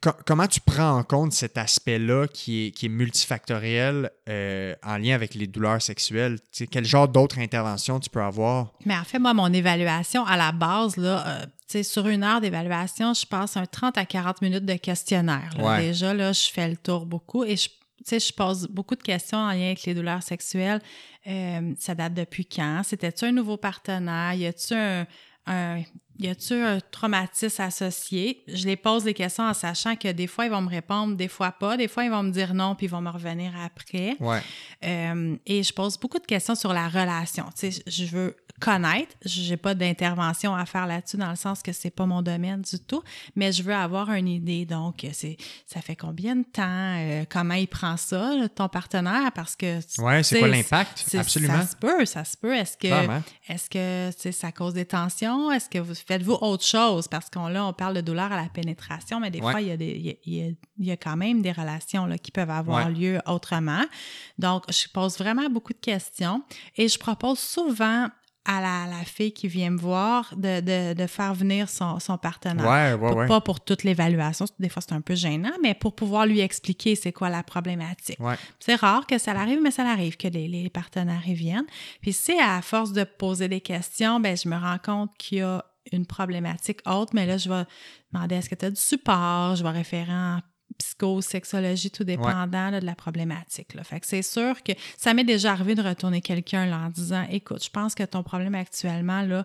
Co- 0.00 0.12
comment 0.26 0.46
tu 0.46 0.60
prends 0.60 0.98
en 0.98 1.02
compte 1.02 1.32
cet 1.32 1.58
aspect-là 1.58 2.26
qui 2.28 2.66
est, 2.66 2.70
qui 2.70 2.86
est 2.86 2.88
multifactoriel 2.88 4.10
euh, 4.28 4.74
en 4.84 4.98
lien 4.98 5.14
avec 5.14 5.34
les 5.34 5.46
douleurs 5.46 5.82
sexuelles? 5.82 6.38
Quel 6.70 6.84
genre 6.84 7.08
d'autres 7.08 7.38
interventions 7.38 7.98
tu 8.00 8.10
peux 8.10 8.22
avoir? 8.22 8.72
Mais 8.84 8.96
en 8.96 9.04
fait, 9.04 9.18
moi, 9.18 9.34
mon 9.34 9.52
évaluation 9.52 10.24
à 10.24 10.36
la 10.36 10.52
base, 10.52 10.96
là, 10.96 11.26
euh, 11.26 11.44
tu 11.44 11.50
sais, 11.68 11.82
sur 11.82 12.06
une 12.08 12.22
heure 12.24 12.40
d'évaluation, 12.40 13.14
je 13.14 13.26
passe 13.26 13.56
un 13.56 13.66
30 13.66 13.98
à 13.98 14.04
40 14.04 14.42
minutes 14.42 14.64
de 14.64 14.74
questionnaire. 14.74 15.50
là. 15.56 15.64
Ouais. 15.64 15.80
Déjà, 15.88 16.14
là, 16.14 16.32
je 16.32 16.48
fais 16.52 16.68
le 16.68 16.76
tour 16.76 17.04
beaucoup 17.06 17.44
et 17.44 17.56
je, 17.56 17.68
tu 17.68 17.74
sais, 18.04 18.20
je 18.20 18.32
pose 18.32 18.68
beaucoup 18.68 18.94
de 18.94 19.02
questions 19.02 19.38
en 19.38 19.50
lien 19.50 19.66
avec 19.66 19.82
les 19.84 19.94
douleurs 19.94 20.22
sexuelles. 20.22 20.80
Euh, 21.26 21.74
ça 21.78 21.94
date 21.94 22.14
depuis 22.14 22.46
quand? 22.46 22.82
C'était-tu 22.84 23.24
un 23.26 23.32
nouveau 23.32 23.56
partenaire? 23.56 24.32
Y 24.34 24.46
a-tu 24.46 24.74
un, 24.74 25.06
un- 25.46 25.82
y 26.18 26.28
a-tu 26.28 26.54
un 26.54 26.80
traumatisme 26.90 27.62
associé? 27.62 28.42
Je 28.48 28.66
les 28.66 28.76
pose 28.76 29.04
des 29.04 29.14
questions 29.14 29.44
en 29.44 29.54
sachant 29.54 29.96
que 29.96 30.10
des 30.10 30.26
fois, 30.26 30.46
ils 30.46 30.50
vont 30.50 30.60
me 30.62 30.68
répondre, 30.68 31.16
des 31.16 31.28
fois 31.28 31.52
pas. 31.52 31.76
Des 31.76 31.88
fois, 31.88 32.04
ils 32.04 32.10
vont 32.10 32.22
me 32.22 32.30
dire 32.30 32.54
non, 32.54 32.74
puis 32.74 32.86
ils 32.86 32.90
vont 32.90 33.00
me 33.00 33.10
revenir 33.10 33.52
après. 33.64 34.16
Ouais. 34.20 34.42
Euh, 34.84 35.36
et 35.46 35.62
je 35.62 35.72
pose 35.72 35.98
beaucoup 35.98 36.18
de 36.18 36.26
questions 36.26 36.54
sur 36.54 36.72
la 36.72 36.88
relation. 36.88 37.44
Tu 37.58 37.72
sais, 37.72 37.82
je 37.86 38.04
veux 38.06 38.36
connaître. 38.60 39.14
J'ai 39.24 39.56
pas 39.56 39.74
d'intervention 39.74 40.54
à 40.54 40.66
faire 40.66 40.86
là-dessus 40.86 41.16
dans 41.16 41.30
le 41.30 41.36
sens 41.36 41.62
que 41.62 41.72
c'est 41.72 41.90
pas 41.90 42.06
mon 42.06 42.22
domaine 42.22 42.62
du 42.62 42.78
tout, 42.80 43.02
mais 43.36 43.52
je 43.52 43.62
veux 43.62 43.74
avoir 43.74 44.10
une 44.12 44.28
idée. 44.28 44.66
Donc, 44.66 45.06
c'est 45.12 45.36
ça 45.66 45.80
fait 45.80 45.96
combien 45.96 46.36
de 46.36 46.44
temps, 46.44 46.96
euh, 46.98 47.24
comment 47.28 47.54
il 47.54 47.68
prend 47.68 47.96
ça, 47.96 48.34
ton 48.54 48.68
partenaire, 48.68 49.30
parce 49.34 49.54
que 49.54 49.78
Ouais, 49.98 50.22
c'est 50.22 50.38
quoi 50.38 50.48
l'impact? 50.48 51.14
Absolument. 51.16 51.60
Ça 51.60 51.66
se 51.66 51.76
peut, 51.76 52.04
ça 52.04 52.24
se 52.24 52.36
peut. 52.36 52.54
Est-ce 52.54 52.76
que 52.76 52.88
est-ce 53.48 53.70
que 53.70 54.32
ça 54.32 54.52
cause 54.52 54.74
des 54.74 54.86
tensions? 54.86 55.50
Est-ce 55.52 55.68
que 55.68 55.78
vous 55.78 55.94
faites-vous 56.08 56.38
autre 56.40 56.64
chose? 56.64 57.06
Parce 57.06 57.30
qu'on 57.30 57.46
là, 57.48 57.64
on 57.64 57.72
parle 57.72 57.94
de 57.94 58.00
douleur 58.00 58.32
à 58.32 58.36
la 58.42 58.48
pénétration, 58.48 59.20
mais 59.20 59.30
des 59.30 59.40
Ouais. 59.40 59.52
fois, 59.52 59.60
il 59.60 59.68
y, 59.68 59.70
a 59.70 59.76
des, 59.76 60.18
il, 60.24 60.34
y 60.34 60.42
a, 60.42 60.46
il 60.78 60.86
y 60.86 60.90
a- 60.90 60.96
quand 60.96 61.16
même 61.16 61.42
des 61.42 61.52
relations 61.52 62.06
là, 62.06 62.18
qui 62.18 62.30
peuvent 62.32 62.50
avoir 62.50 62.86
Ouais. 62.86 62.92
lieu 62.92 63.18
autrement. 63.26 63.84
Donc, 64.38 64.64
je 64.70 64.88
pose 64.88 65.18
vraiment 65.18 65.48
beaucoup 65.48 65.72
de 65.72 65.78
questions 65.78 66.42
et 66.76 66.88
je 66.88 66.98
propose 66.98 67.38
souvent 67.38 68.08
à 68.50 68.62
la, 68.62 68.86
la 68.90 69.04
fille 69.04 69.32
qui 69.34 69.46
vient 69.46 69.68
me 69.68 69.76
voir 69.78 70.32
de, 70.34 70.60
de, 70.60 70.94
de 70.94 71.06
faire 71.06 71.34
venir 71.34 71.68
son, 71.68 72.00
son 72.00 72.16
partenaire. 72.16 72.64
Ouais, 72.66 72.94
ouais, 72.94 73.10
Pas- 73.10 73.14
ouais. 73.14 73.26
Pas 73.26 73.40
pour 73.42 73.60
toute 73.60 73.84
l'évaluation, 73.84 74.46
des 74.58 74.70
fois 74.70 74.80
c'est 74.80 74.94
un 74.94 75.02
peu 75.02 75.14
gênant, 75.14 75.52
mais 75.62 75.74
pour 75.74 75.94
pouvoir 75.94 76.24
lui 76.24 76.40
expliquer 76.40 76.94
c'est 76.96 77.12
quoi 77.12 77.28
la 77.28 77.42
problématique. 77.42 78.18
C'est 78.58 78.76
rare 78.76 79.06
que 79.06 79.18
ça 79.18 79.32
arrive, 79.32 79.60
mais 79.62 79.70
ça 79.70 79.82
arrive 79.86 80.16
que 80.16 80.28
les, 80.28 80.48
les 80.48 80.70
partenaires 80.70 81.28
y 81.28 81.34
viennent. 81.34 81.66
Puis 82.00 82.14
c'est 82.14 82.40
à 82.40 82.62
force 82.62 82.92
de 82.92 83.04
poser 83.04 83.48
des 83.48 83.60
questions, 83.60 84.18
ben 84.18 84.34
je 84.34 84.48
me 84.48 84.56
rends 84.56 84.78
compte 84.82 85.10
qu'il 85.18 85.38
y 85.38 85.42
a 85.42 85.62
une 85.92 86.06
problématique 86.06 86.80
autre, 86.86 87.12
mais 87.14 87.26
là, 87.26 87.38
je 87.38 87.48
vais 87.48 87.64
demander 88.12 88.36
est-ce 88.36 88.48
que 88.48 88.54
tu 88.54 88.64
as 88.64 88.70
du 88.70 88.80
support, 88.80 89.56
je 89.56 89.62
vais 89.62 89.70
référer 89.70 90.12
en 90.12 90.40
psychosexologie, 90.78 91.90
tout 91.90 92.04
dépendant 92.04 92.70
là, 92.70 92.80
de 92.80 92.86
la 92.86 92.94
problématique. 92.94 93.74
Là. 93.74 93.84
Fait 93.84 94.00
que 94.00 94.06
c'est 94.06 94.22
sûr 94.22 94.62
que 94.62 94.72
ça 94.96 95.14
m'est 95.14 95.24
déjà 95.24 95.52
arrivé 95.52 95.74
de 95.74 95.82
retourner 95.82 96.20
quelqu'un 96.20 96.66
là, 96.66 96.78
en 96.78 96.90
disant 96.90 97.26
écoute, 97.30 97.64
je 97.64 97.70
pense 97.70 97.94
que 97.94 98.04
ton 98.04 98.22
problème 98.22 98.54
actuellement, 98.54 99.22
là, 99.22 99.44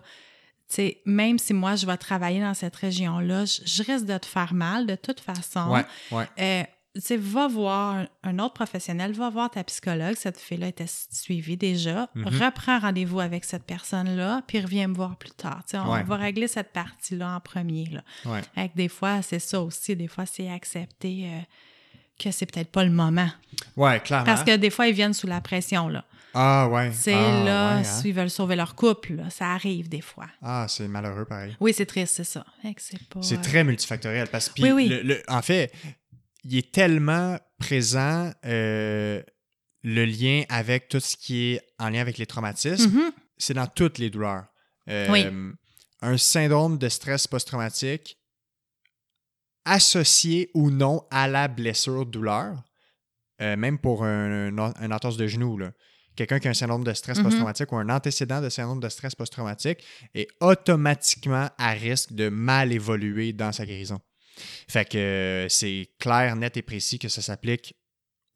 tu 0.68 0.76
sais, 0.76 1.02
même 1.04 1.38
si 1.38 1.52
moi 1.52 1.76
je 1.76 1.86
vais 1.86 1.96
travailler 1.96 2.40
dans 2.40 2.54
cette 2.54 2.76
région-là, 2.76 3.44
je, 3.44 3.60
je 3.64 3.82
risque 3.82 4.06
de 4.06 4.16
te 4.16 4.26
faire 4.26 4.54
mal 4.54 4.86
de 4.86 4.94
toute 4.94 5.20
façon. 5.20 5.70
Ouais, 5.70 5.84
ouais. 6.12 6.28
Euh, 6.38 6.64
sais, 7.00 7.16
va 7.16 7.48
voir 7.48 8.06
un, 8.22 8.38
autre 8.38 8.54
professionnel, 8.54 9.12
va 9.12 9.30
voir 9.30 9.50
ta 9.50 9.64
psychologue. 9.64 10.14
Cette 10.16 10.38
fille-là 10.38 10.68
était 10.68 10.86
suivie 10.86 11.56
déjà. 11.56 12.08
Mhm. 12.14 12.26
Reprends 12.26 12.78
rendez-vous 12.78 13.20
avec 13.20 13.44
cette 13.44 13.64
personne-là, 13.64 14.42
puis 14.46 14.60
reviens 14.60 14.88
me 14.88 14.94
voir 14.94 15.16
plus 15.16 15.30
tard. 15.32 15.62
On 15.74 15.92
Ouais. 15.92 16.02
va 16.04 16.16
régler 16.16 16.48
cette 16.48 16.72
partie-là 16.72 17.36
en 17.36 17.40
premier. 17.40 17.86
Là. 17.90 18.02
Ouais. 18.24 18.68
Que 18.68 18.76
des 18.76 18.88
fois, 18.88 19.22
c'est 19.22 19.38
ça 19.40 19.60
aussi. 19.60 19.96
Des 19.96 20.08
fois, 20.08 20.26
c'est 20.26 20.48
accepter 20.50 21.26
euh, 21.26 21.40
que 22.18 22.30
c'est 22.30 22.46
peut-être 22.46 22.70
pas 22.70 22.84
le 22.84 22.90
moment. 22.90 23.28
Ouais, 23.76 24.00
clairement. 24.00 24.24
Parce 24.26 24.44
que 24.44 24.56
des 24.56 24.70
fois, 24.70 24.86
ils 24.88 24.94
viennent 24.94 25.14
sous 25.14 25.26
la 25.26 25.40
pression. 25.40 25.88
là. 25.88 26.04
Ah, 26.36 26.68
ouais. 26.68 26.90
C'est 26.92 27.14
ah, 27.14 27.44
là, 27.44 27.74
ouais, 27.76 27.80
hein. 27.80 27.84
s'ils 27.84 28.12
veulent 28.12 28.28
sauver 28.30 28.56
leur 28.56 28.74
couple, 28.74 29.14
là, 29.14 29.30
ça 29.30 29.52
arrive 29.52 29.88
des 29.88 30.00
fois. 30.00 30.26
Ah, 30.42 30.66
c'est 30.68 30.88
malheureux, 30.88 31.24
pareil. 31.24 31.56
Oui, 31.60 31.72
c'est 31.72 31.86
triste, 31.86 32.14
c'est 32.16 32.24
ça. 32.24 32.44
C'est 32.78 33.02
pas, 33.08 33.20
euh, 33.20 33.36
très 33.40 33.62
multifactoriel 33.62 34.26
parce 34.28 34.48
que 34.48 34.60
Oui, 34.62 34.72
oui. 34.72 34.88
le- 34.88 35.02
le- 35.02 35.22
en 35.28 35.42
fait, 35.42 35.72
il 36.44 36.56
est 36.56 36.72
tellement 36.72 37.38
présent 37.58 38.30
euh, 38.44 39.22
le 39.82 40.04
lien 40.04 40.42
avec 40.48 40.88
tout 40.88 41.00
ce 41.00 41.16
qui 41.16 41.52
est 41.54 41.60
en 41.78 41.88
lien 41.90 42.00
avec 42.00 42.18
les 42.18 42.26
traumatismes. 42.26 42.90
Mhm. 42.90 43.12
C'est 43.36 43.54
dans 43.54 43.66
toutes 43.66 43.98
les 43.98 44.10
douleurs. 44.10 44.46
Euh, 44.88 45.08
Oui. 45.10 45.26
Un 46.02 46.18
syndrome 46.18 46.76
de 46.78 46.88
stress 46.88 47.26
post-traumatique 47.26 48.18
associé 49.64 50.50
ou 50.54 50.70
non 50.70 51.02
à 51.10 51.26
la 51.28 51.48
blessure-douleur, 51.48 52.62
euh, 53.40 53.56
même 53.56 53.78
pour 53.78 54.04
un, 54.04 54.56
un, 54.58 54.72
un 54.76 54.90
entorse 54.90 55.16
de 55.16 55.26
genou. 55.26 55.58
Quelqu'un 56.16 56.38
qui 56.38 56.46
a 56.46 56.50
un 56.50 56.54
syndrome 56.54 56.84
de 56.84 56.92
stress 56.92 57.18
Mhm. 57.18 57.24
post-traumatique 57.24 57.72
ou 57.72 57.76
un 57.76 57.88
antécédent 57.88 58.40
de 58.40 58.48
syndrome 58.50 58.80
de 58.80 58.88
stress 58.88 59.14
post-traumatique 59.14 59.82
est 60.14 60.28
automatiquement 60.40 61.48
à 61.58 61.70
risque 61.70 62.12
de 62.12 62.28
mal 62.28 62.72
évoluer 62.72 63.32
dans 63.32 63.50
sa 63.52 63.64
guérison. 63.66 63.98
Fait 64.68 64.84
que 64.88 64.98
euh, 64.98 65.48
c'est 65.48 65.90
clair, 65.98 66.36
net 66.36 66.56
et 66.56 66.62
précis 66.62 66.98
que 66.98 67.08
ça 67.08 67.22
s'applique 67.22 67.74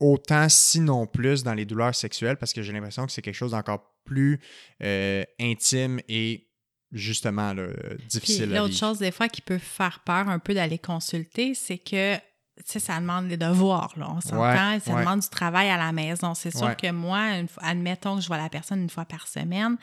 autant, 0.01 0.49
sinon 0.49 1.07
plus, 1.07 1.43
dans 1.43 1.55
les 1.55 1.65
douleurs 1.65 1.95
sexuelles 1.95 2.37
parce 2.37 2.53
que 2.53 2.63
j'ai 2.63 2.73
l'impression 2.73 3.05
que 3.07 3.11
c'est 3.13 3.23
quelque 3.23 3.35
chose 3.35 3.51
d'encore 3.51 3.83
plus 4.05 4.39
euh, 4.83 5.25
intime 5.41 6.01
et 6.09 6.47
justement 6.93 7.53
là, 7.53 7.67
difficile 8.09 8.51
l'autre 8.55 8.75
chose, 8.75 8.99
des 8.99 9.11
fois, 9.11 9.29
qui 9.29 9.41
peut 9.43 9.59
faire 9.59 10.01
peur 10.05 10.29
un 10.29 10.39
peu 10.39 10.55
d'aller 10.55 10.79
consulter, 10.79 11.55
c'est 11.55 11.79
que, 11.79 12.15
tu 12.17 12.23
sais, 12.65 12.79
ça 12.79 12.99
demande 13.01 13.29
des 13.29 13.37
devoirs, 13.37 13.93
là. 13.97 14.07
On 14.11 14.21
s'entend, 14.21 14.41
Ouais, 14.41 14.81
ça 14.81 14.93
ouais. 14.95 15.01
demande 15.01 15.21
du 15.21 15.29
travail 15.29 15.69
à 15.69 15.77
la 15.77 15.93
maison. 15.93 16.33
C'est 16.35 16.51
sûr 16.57 16.67
Ouais. 16.69 16.77
que 16.77 16.91
moi, 16.91 17.47
fois- 17.49 17.63
admettons 17.65 18.17
que 18.17 18.23
je 18.23 18.29
vois 18.29 18.39
la 18.39 18.49
personne 18.49 18.81
une 18.83 18.91
fois 18.91 19.05
par 19.05 19.27
semaine, 19.29 19.77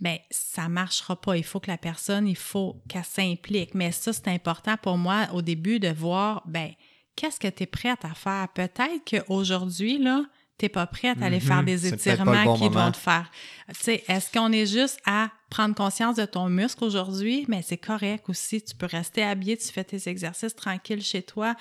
ben 0.00 0.18
ça 0.30 0.68
marchera 0.68 1.20
pas. 1.20 1.36
Il 1.36 1.44
faut 1.44 1.60
que 1.60 1.70
la 1.70 1.78
personne, 1.78 2.26
il 2.28 2.36
faut 2.36 2.80
qu'elle 2.88 3.04
s'implique. 3.04 3.74
Mais 3.74 3.92
ça, 3.92 4.12
c'est 4.12 4.28
important 4.28 4.76
pour 4.80 4.96
moi 4.96 5.28
au 5.32 5.42
début 5.42 5.80
de 5.80 5.88
voir, 5.88 6.42
ben 6.46 6.72
qu'est-ce 7.16 7.40
que 7.40 7.48
tu 7.48 7.64
es 7.64 7.66
prête 7.66 8.04
à 8.04 8.14
faire? 8.14 8.48
Peut-être 8.54 9.02
qu'aujourd'hui, 9.04 9.98
là, 9.98 10.24
t'es 10.56 10.68
pas 10.68 10.86
prête 10.86 11.22
à 11.22 11.26
aller 11.26 11.38
faire 11.40 11.62
des 11.62 11.76
pas 11.76 11.88
le 11.88 11.94
étirements 11.94 12.44
bon 12.44 12.54
qui 12.56 12.64
moment. 12.64 12.86
vont 12.86 12.90
te 12.92 12.96
faire. 12.96 13.30
Tu 13.68 13.74
sais, 13.80 14.04
est-ce 14.08 14.32
qu'on 14.32 14.50
est 14.50 14.66
juste 14.66 14.98
à 15.06 15.30
prendre 15.50 15.74
conscience 15.74 16.16
de 16.16 16.24
ton 16.24 16.48
muscle 16.48 16.82
aujourd'hui? 16.82 17.44
Mais 17.48 17.62
c'est 17.62 17.76
correct 17.76 18.24
aussi. 18.28 18.60
Tu 18.62 18.74
peux 18.74 18.86
rester 18.86 19.22
habillé, 19.22 19.56
tu 19.56 19.68
fais 19.68 19.84
tes 19.84 20.08
exercices 20.08 20.56
tranquille 20.56 21.00
chez 21.02 21.22
toi. 21.22 21.54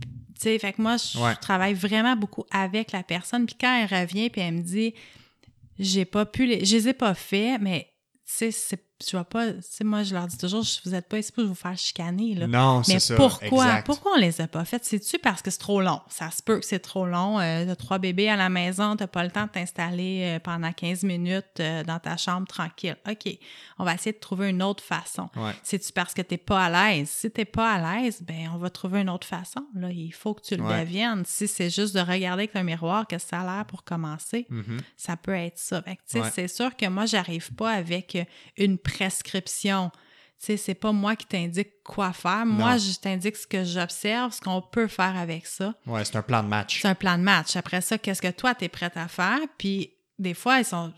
Tu 0.00 0.08
sais, 0.38 0.58
fait 0.58 0.74
que 0.74 0.82
moi, 0.82 0.96
je 0.98 1.18
Ouais. 1.18 1.34
travaille 1.36 1.72
vraiment 1.74 2.14
beaucoup 2.14 2.44
avec 2.50 2.92
la 2.92 3.02
personne. 3.02 3.46
Puis 3.46 3.56
quand 3.58 3.74
elle 3.74 4.00
revient, 4.02 4.28
puis 4.28 4.40
elle 4.42 4.54
me 4.54 4.60
dit, 4.62 4.92
j'ai 5.78 6.04
pas 6.04 6.26
pu 6.26 6.46
les, 6.46 6.64
je 6.64 6.76
les 6.76 6.88
ai 6.88 6.94
pas 6.94 7.14
fait, 7.14 7.58
mais 7.58 7.92
c'est- 8.24 8.50
je 9.10 9.16
vois 9.16 9.24
pas, 9.24 9.52
tu 9.52 9.58
sais, 9.62 9.84
moi, 9.84 10.02
je 10.02 10.14
leur 10.14 10.26
dis 10.26 10.36
toujours, 10.38 10.64
vous 10.84 10.94
êtes 10.94 11.08
pas 11.08 11.18
ici 11.18 11.32
pour 11.32 11.44
vous 11.44 11.54
faire 11.54 11.76
chicaner, 11.76 12.34
là. 12.34 12.46
Non, 12.46 12.82
c'est 12.82 12.94
Mais 12.94 13.00
ça. 13.00 13.16
pourquoi? 13.16 13.64
exact. 13.66 13.86
Pourquoi 13.86 14.12
on 14.16 14.20
les 14.20 14.40
a 14.40 14.46
pas 14.48 14.64
faites? 14.64 14.84
C'est-tu 14.84 15.18
parce 15.18 15.42
que 15.42 15.50
c'est 15.50 15.58
trop 15.58 15.80
long? 15.80 16.00
Ça 16.08 16.30
se 16.30 16.42
peut 16.42 16.58
que 16.60 16.64
c'est 16.66 16.78
trop 16.78 17.06
long. 17.06 17.38
Euh, 17.40 17.64
t'as 17.66 17.76
trois 17.76 17.98
bébés 17.98 18.28
à 18.28 18.36
la 18.36 18.48
maison, 18.48 18.96
t'as 18.96 19.06
pas 19.06 19.24
le 19.24 19.30
temps 19.30 19.44
de 19.46 19.50
t'installer 19.50 20.36
euh, 20.36 20.38
pendant 20.40 20.72
15 20.72 21.02
minutes 21.04 21.44
euh, 21.60 21.82
dans 21.84 21.98
ta 21.98 22.16
chambre 22.16 22.46
tranquille. 22.46 22.96
OK, 23.08 23.38
on 23.78 23.84
va 23.84 23.94
essayer 23.94 24.12
de 24.12 24.18
trouver 24.20 24.50
une 24.50 24.62
autre 24.62 24.82
façon. 24.82 25.28
Ouais. 25.36 25.52
C'est-tu 25.62 25.92
parce 25.92 26.14
que 26.14 26.22
t'es 26.22 26.36
pas 26.38 26.66
à 26.66 26.90
l'aise? 26.92 27.08
Si 27.10 27.30
t'es 27.30 27.44
pas 27.44 27.72
à 27.72 28.00
l'aise, 28.02 28.22
ben 28.22 28.50
on 28.54 28.58
va 28.58 28.70
trouver 28.70 29.00
une 29.00 29.10
autre 29.10 29.26
façon. 29.26 29.66
Là, 29.74 29.90
il 29.90 30.12
faut 30.12 30.34
que 30.34 30.42
tu 30.42 30.56
le 30.56 30.62
Ouais. 30.62 30.80
deviennes. 30.80 31.22
Si 31.26 31.48
c'est 31.48 31.70
juste 31.70 31.94
de 31.94 32.00
regarder 32.00 32.42
avec 32.44 32.54
le 32.54 32.62
miroir, 32.62 33.06
que 33.06 33.18
ça 33.18 33.40
a 33.40 33.44
l'air 33.56 33.64
pour 33.66 33.84
commencer, 33.84 34.46
Mhm. 34.50 34.78
ça 34.96 35.16
peut 35.16 35.34
être 35.34 35.58
ça. 35.58 35.82
Fait 35.82 35.96
que, 35.96 36.02
tu 36.02 36.12
sais, 36.12 36.20
Ouais. 36.20 36.28
C'est 36.32 36.48
sûr 36.48 36.76
que 36.76 36.86
moi, 36.86 37.04
j'arrive 37.06 37.52
pas 37.54 37.70
avec 37.72 38.16
une 38.56 38.78
prescription. 38.96 39.90
Tu 40.38 40.46
sais, 40.46 40.56
c'est 40.56 40.74
pas 40.74 40.90
moi 40.92 41.14
qui 41.14 41.26
t'indique 41.26 41.82
quoi 41.84 42.12
faire. 42.12 42.44
Moi, 42.44 42.76
je 42.76 42.98
t'indique 42.98 43.36
ce 43.36 43.46
que 43.46 43.62
j'observe, 43.64 44.32
ce 44.32 44.40
qu'on 44.40 44.60
peut 44.60 44.88
faire 44.88 45.16
avec 45.16 45.46
ça. 45.46 45.74
Ouais, 45.86 46.04
c'est 46.04 46.16
un 46.16 46.22
plan 46.22 46.42
de 46.42 46.48
match. 46.48 46.80
C'est 46.82 46.88
un 46.88 46.96
plan 46.96 47.16
de 47.16 47.22
match. 47.22 47.54
Après 47.54 47.80
ça, 47.80 47.96
qu'est-ce 47.96 48.20
que 48.20 48.30
toi, 48.30 48.54
tu 48.54 48.64
es 48.64 48.68
prête 48.68 48.96
à 48.96 49.06
faire? 49.06 49.38
Puis 49.56 49.92
des 50.18 50.34
fois, 50.34 50.58
ils 50.58 50.64
sont 50.64 50.92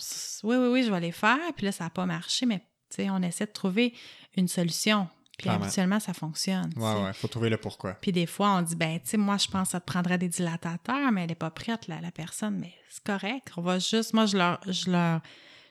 oui, 0.44 0.56
oui, 0.56 0.68
oui, 0.68 0.82
je 0.84 0.90
vais 0.90 1.00
les 1.00 1.12
faire. 1.12 1.38
Puis 1.56 1.66
là, 1.66 1.72
ça 1.72 1.84
n'a 1.84 1.90
pas 1.90 2.06
marché, 2.06 2.46
mais 2.46 2.60
tu 2.88 2.96
sais, 3.02 3.10
on 3.10 3.20
essaie 3.22 3.44
de 3.46 3.52
trouver 3.52 3.92
une 4.36 4.48
solution. 4.48 5.08
Puis 5.36 5.42
Clairement. 5.48 5.64
habituellement, 5.64 6.00
ça 6.00 6.14
fonctionne. 6.14 6.70
tu 6.72 6.80
sais. 6.80 6.86
Ouais, 6.86 7.02
ouais, 7.04 7.12
faut 7.12 7.28
trouver 7.28 7.50
le 7.50 7.56
pourquoi. 7.58 7.94
Puis 7.94 8.12
des 8.12 8.24
fois, 8.26 8.50
on 8.56 8.62
dit, 8.62 8.76
ben, 8.76 8.98
tu 9.00 9.10
sais, 9.10 9.16
moi, 9.18 9.36
je 9.36 9.48
pense 9.48 9.68
que 9.68 9.72
ça 9.72 9.80
te 9.80 9.84
prendrait 9.84 10.16
des 10.16 10.28
dilatateurs, 10.28 11.10
mais 11.12 11.22
elle 11.24 11.28
n'est 11.28 11.34
pas 11.34 11.50
prête, 11.50 11.86
la, 11.88 12.00
la 12.00 12.12
personne. 12.12 12.56
Mais 12.60 12.72
c'est 12.88 13.04
correct. 13.04 13.50
On 13.58 13.60
va 13.62 13.78
juste, 13.78 14.14
moi, 14.14 14.24
je 14.26 14.38
leur, 14.38 14.60
je 14.66 14.90
leur, 14.90 15.20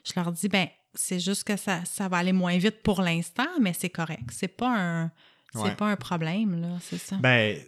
je 0.04 0.12
leur 0.16 0.30
dis, 0.32 0.48
ben, 0.48 0.68
c'est 0.94 1.20
juste 1.20 1.44
que 1.44 1.56
ça, 1.56 1.84
ça 1.84 2.08
va 2.08 2.18
aller 2.18 2.32
moins 2.32 2.56
vite 2.58 2.82
pour 2.82 3.02
l'instant, 3.02 3.46
mais 3.60 3.72
c'est 3.72 3.90
correct. 3.90 4.30
C'est 4.32 4.48
pas 4.48 4.74
un, 4.76 5.10
c'est 5.52 5.60
Ouais. 5.60 5.74
pas 5.74 5.86
un 5.86 5.96
problème, 5.96 6.60
là, 6.60 6.78
c'est 6.80 6.98
ça. 6.98 7.16
Ben, 7.16 7.58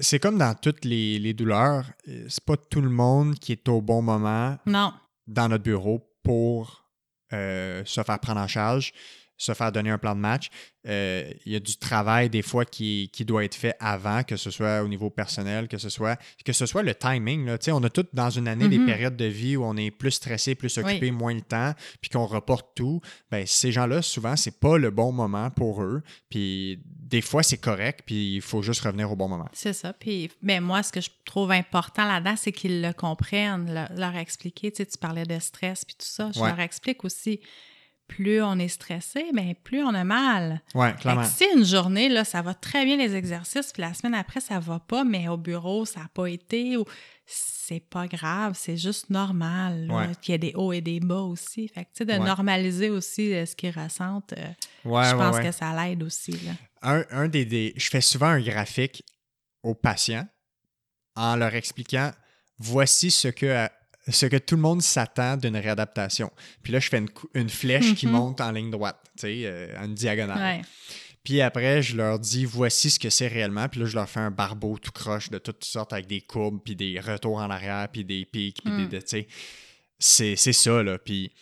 c'est 0.00 0.18
comme 0.18 0.38
dans 0.38 0.54
toutes 0.54 0.84
les, 0.84 1.18
les 1.18 1.34
douleurs. 1.34 1.90
C'est 2.28 2.44
pas 2.44 2.56
tout 2.56 2.80
le 2.80 2.90
monde 2.90 3.38
qui 3.38 3.52
est 3.52 3.68
au 3.68 3.80
bon 3.80 4.02
moment 4.02 4.58
non, 4.66 4.92
dans 5.26 5.48
notre 5.48 5.62
bureau 5.64 6.00
pour 6.22 6.84
euh, 7.32 7.82
se 7.84 8.02
faire 8.02 8.18
prendre 8.18 8.40
en 8.40 8.48
charge, 8.48 8.92
se 9.36 9.52
faire 9.52 9.72
donner 9.72 9.90
un 9.90 9.98
plan 9.98 10.14
de 10.14 10.20
match. 10.20 10.48
Euh, 10.86 11.32
Il 11.46 11.52
y 11.52 11.56
a 11.56 11.60
du 11.60 11.76
travail 11.76 12.28
des 12.30 12.42
fois 12.42 12.64
qui, 12.64 13.10
qui 13.12 13.24
doit 13.24 13.44
être 13.44 13.54
fait 13.54 13.74
avant, 13.80 14.22
que 14.22 14.36
ce 14.36 14.50
soit 14.50 14.82
au 14.82 14.88
niveau 14.88 15.10
personnel, 15.10 15.66
que 15.66 15.78
ce 15.78 15.88
soit 15.88 16.18
que 16.44 16.52
ce 16.52 16.66
soit 16.66 16.82
le 16.82 16.94
timing. 16.94 17.46
Là. 17.46 17.56
On 17.68 17.82
a 17.82 17.90
tous 17.90 18.06
dans 18.12 18.30
une 18.30 18.46
année 18.48 18.68
des 18.68 18.78
Mhm. 18.78 18.86
périodes 18.86 19.16
de 19.16 19.24
vie 19.24 19.56
où 19.56 19.64
on 19.64 19.76
est 19.76 19.90
plus 19.90 20.10
stressé, 20.12 20.54
plus 20.54 20.76
occupé, 20.78 21.10
moins 21.10 21.34
le 21.34 21.40
temps, 21.40 21.72
puis 22.00 22.10
qu'on 22.10 22.26
reporte 22.26 22.68
tout. 22.74 23.00
Ben, 23.30 23.46
ces 23.46 23.72
gens-là, 23.72 24.02
souvent, 24.02 24.36
c'est 24.36 24.60
pas 24.60 24.76
le 24.78 24.90
bon 24.90 25.10
moment 25.10 25.50
pour 25.50 25.82
eux. 25.82 26.02
Puis 26.28 26.80
des 26.86 27.20
fois, 27.22 27.42
c'est 27.42 27.58
correct, 27.58 28.00
puis 28.06 28.36
il 28.36 28.40
faut 28.42 28.62
juste 28.62 28.82
revenir 28.82 29.10
au 29.10 29.16
bon 29.16 29.28
moment. 29.28 29.48
c'est 29.52 29.72
ça. 29.72 29.92
Puis, 29.92 30.30
ben, 30.42 30.62
moi, 30.62 30.82
ce 30.82 30.92
que 30.92 31.00
je 31.00 31.10
trouve 31.24 31.50
important 31.52 32.06
là-dedans, 32.06 32.34
c'est 32.36 32.52
qu'ils 32.52 32.82
le 32.82 32.92
comprennent, 32.92 33.66
le- 33.72 33.98
leur 33.98 34.14
expliquer. 34.16 34.70
Tu 34.70 34.78
sais, 34.78 34.86
tu 34.86 34.98
parlais 34.98 35.24
de 35.24 35.38
stress 35.38 35.84
puis 35.84 35.94
tout 35.98 36.06
ça. 36.06 36.30
Je 36.34 36.40
Ouais. 36.40 36.48
leur 36.50 36.60
explique 36.60 37.04
aussi, 37.04 37.40
plus 38.06 38.42
on 38.42 38.58
est 38.58 38.68
stressé, 38.68 39.24
ben, 39.32 39.54
plus 39.64 39.82
on 39.82 39.94
a 39.94 40.04
mal. 40.04 40.62
Fait 40.72 40.94
clairement. 41.00 41.24
si 41.24 41.44
une 41.56 41.64
journée, 41.64 42.08
là, 42.08 42.24
ça 42.24 42.42
va 42.42 42.54
très 42.54 42.84
bien 42.84 42.96
les 42.96 43.14
exercices, 43.16 43.72
puis 43.72 43.80
la 43.82 43.94
semaine 43.94 44.14
après, 44.14 44.40
ça 44.40 44.58
va 44.60 44.78
pas, 44.78 45.04
mais 45.04 45.28
au 45.28 45.36
bureau, 45.36 45.84
ça 45.84 46.00
n'a 46.00 46.08
pas 46.12 46.26
été, 46.26 46.76
ou 46.76 46.84
c'est 47.26 47.80
pas 47.80 48.06
grave, 48.06 48.52
c'est 48.54 48.76
juste 48.76 49.08
normal. 49.10 49.88
Ouais. 49.90 50.08
qu'il 50.20 50.32
y 50.32 50.34
a 50.34 50.38
des 50.38 50.52
hauts 50.54 50.72
et 50.72 50.82
des 50.82 51.00
bas 51.00 51.20
aussi. 51.22 51.66
Fait 51.68 51.84
que, 51.84 51.90
tu 51.90 51.98
sais, 51.98 52.04
de 52.04 52.12
Ouais. 52.12 52.18
normaliser 52.18 52.90
aussi 52.90 53.32
euh, 53.34 53.46
ce 53.46 53.56
qu'ils 53.56 53.70
ressentent, 53.78 54.34
euh, 54.34 54.46
Ouais, 54.84 55.04
je 55.08 55.14
pense 55.16 55.38
que 55.40 55.50
ça 55.50 55.72
l'aide 55.74 56.02
aussi. 56.02 56.32
Là. 56.32 56.52
un, 56.82 57.04
un 57.10 57.28
des, 57.28 57.46
des- 57.46 57.72
Je 57.76 57.88
fais 57.88 58.02
souvent 58.02 58.26
un 58.26 58.40
graphique 58.42 59.02
aux 59.62 59.74
patients 59.74 60.28
en 61.16 61.36
leur 61.36 61.54
expliquant 61.54 62.10
voici 62.58 63.10
ce 63.10 63.28
que, 63.28 63.66
ce 64.08 64.26
que 64.26 64.36
tout 64.36 64.56
le 64.56 64.62
monde 64.62 64.82
s'attend 64.82 65.36
d'une 65.36 65.56
réadaptation. 65.56 66.30
Puis 66.62 66.72
là, 66.72 66.80
je 66.80 66.88
fais 66.88 67.02
une, 67.34 67.48
flèche 67.48 67.94
qui 67.94 68.06
Mhm. 68.06 68.12
monte 68.12 68.40
en 68.40 68.50
ligne 68.52 68.70
droite, 68.70 69.00
tu 69.16 69.22
sais, 69.22 69.42
euh, 69.44 69.68
en 69.82 69.88
diagonale. 69.88 70.38
Ouais. 70.58 70.62
Puis 71.22 71.40
après, 71.40 71.80
je 71.82 71.96
leur 71.96 72.18
dis 72.18 72.44
voici 72.44 72.90
ce 72.90 72.98
que 72.98 73.08
c'est 73.08 73.28
réellement. 73.28 73.66
Puis 73.68 73.80
là, 73.80 73.86
je 73.86 73.94
leur 73.94 74.08
fais 74.08 74.20
un 74.20 74.30
barbeau 74.30 74.76
tout 74.78 74.92
croche 74.92 75.30
de 75.30 75.38
toutes 75.38 75.64
sortes 75.64 75.94
avec 75.94 76.06
des 76.06 76.20
courbes, 76.20 76.60
puis 76.62 76.76
des 76.76 77.00
retours 77.00 77.36
en 77.38 77.48
arrière, 77.48 77.88
puis 77.90 78.04
des 78.04 78.26
pics, 78.26 78.62
puis 78.62 78.72
Mm. 78.72 78.88
des. 78.88 79.02
Tu 79.02 79.26
sais, 79.98 80.36
c'est 80.36 80.52
ça, 80.52 80.82
là. 80.82 80.98
Puis 80.98 81.32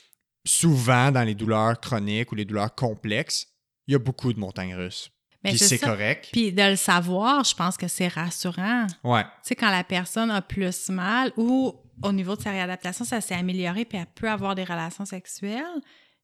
souvent, 0.44 1.10
dans 1.10 1.22
les 1.24 1.34
douleurs 1.34 1.80
chroniques 1.80 2.30
ou 2.32 2.34
les 2.36 2.44
douleurs 2.44 2.74
complexes, 2.74 3.48
il 3.88 3.92
y 3.92 3.94
a 3.94 3.98
beaucoup 3.98 4.32
de 4.32 4.38
montagnes 4.38 4.74
russes. 4.74 5.10
Mais 5.44 5.50
Puis 5.50 5.58
c'est 5.58 5.78
correct. 5.78 6.28
Puis 6.32 6.52
de 6.52 6.62
le 6.62 6.76
savoir, 6.76 7.42
je 7.42 7.54
pense 7.54 7.76
que 7.76 7.88
c'est 7.88 8.06
rassurant. 8.06 8.86
Ouais. 9.02 9.24
Tu 9.24 9.28
sais, 9.42 9.56
quand 9.56 9.70
la 9.70 9.82
personne 9.82 10.30
a 10.30 10.40
plus 10.40 10.88
mal 10.88 11.32
ou 11.36 11.74
au 12.02 12.12
niveau 12.12 12.36
de 12.36 12.42
sa 12.42 12.50
réadaptation, 12.50 13.04
ça 13.04 13.20
s'est 13.20 13.34
amélioré, 13.34 13.84
puis 13.84 13.98
elle 13.98 14.06
peut 14.06 14.28
avoir 14.30 14.54
des 14.54 14.64
relations 14.64 15.04
sexuelles, 15.04 15.80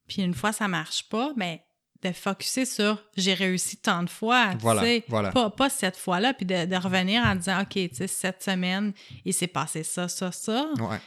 puis 0.07 0.23
une 0.23 0.35
fois 0.35 0.53
ça 0.53 0.69
marche 0.69 1.09
pas, 1.09 1.33
mais 1.37 1.65
de 2.03 2.13
focuser 2.13 2.65
sur 2.65 3.03
j'ai 3.17 3.35
réussi 3.35 3.77
tant 3.77 4.03
de 4.05 4.11
fois, 4.11 4.55
Voilà, 4.61 5.01
voilà. 5.09 5.31
pas, 5.31 5.51
pas 5.51 5.69
cette 5.69 5.97
fois-là, 5.97 6.33
puis 6.33 6.47
de, 6.47 6.65
de 6.65 6.77
revenir 6.77 7.23
en 7.25 7.35
disant 7.35 7.63
OK, 7.63 7.71
tu 7.73 7.89
sais, 7.93 8.07
cette 8.07 8.43
semaine, 8.43 8.93
il 9.25 9.35
s'est 9.35 9.49
passé 9.49 9.83
ça, 9.83 10.09
ça, 10.09 10.31
ça. 10.31 10.69
Ouais. 10.79 11.01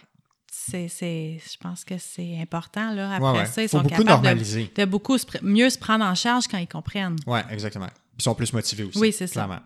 C'est, 0.53 0.89
c'est, 0.89 1.39
je 1.49 1.57
pense 1.57 1.86
que 1.86 1.97
c'est 1.97 2.38
important. 2.41 2.93
Là. 2.93 3.13
Après 3.13 3.39
ouais. 3.39 3.45
ça, 3.45 3.63
ils 3.63 3.69
Faut 3.69 3.78
sont 3.78 3.84
beaucoup 3.84 4.03
capables 4.03 4.38
de, 4.38 4.67
de 4.76 4.86
beaucoup 4.86 5.17
se 5.17 5.26
mieux 5.41 5.69
se 5.69 5.80
prendre 5.80 6.03
en 6.03 6.13
charge 6.13 6.49
quand 6.49 6.57
ils 6.57 6.67
comprennent. 6.67 7.15
Ouais, 7.26 7.41
exactement. 7.51 7.88
Ils 8.19 8.22
sont 8.22 8.36
plus 8.36 8.51
motivés 8.51 8.84
aussi. 8.84 8.99
Oui, 8.99 9.13
c'est 9.13 9.28
ça. 9.28 9.63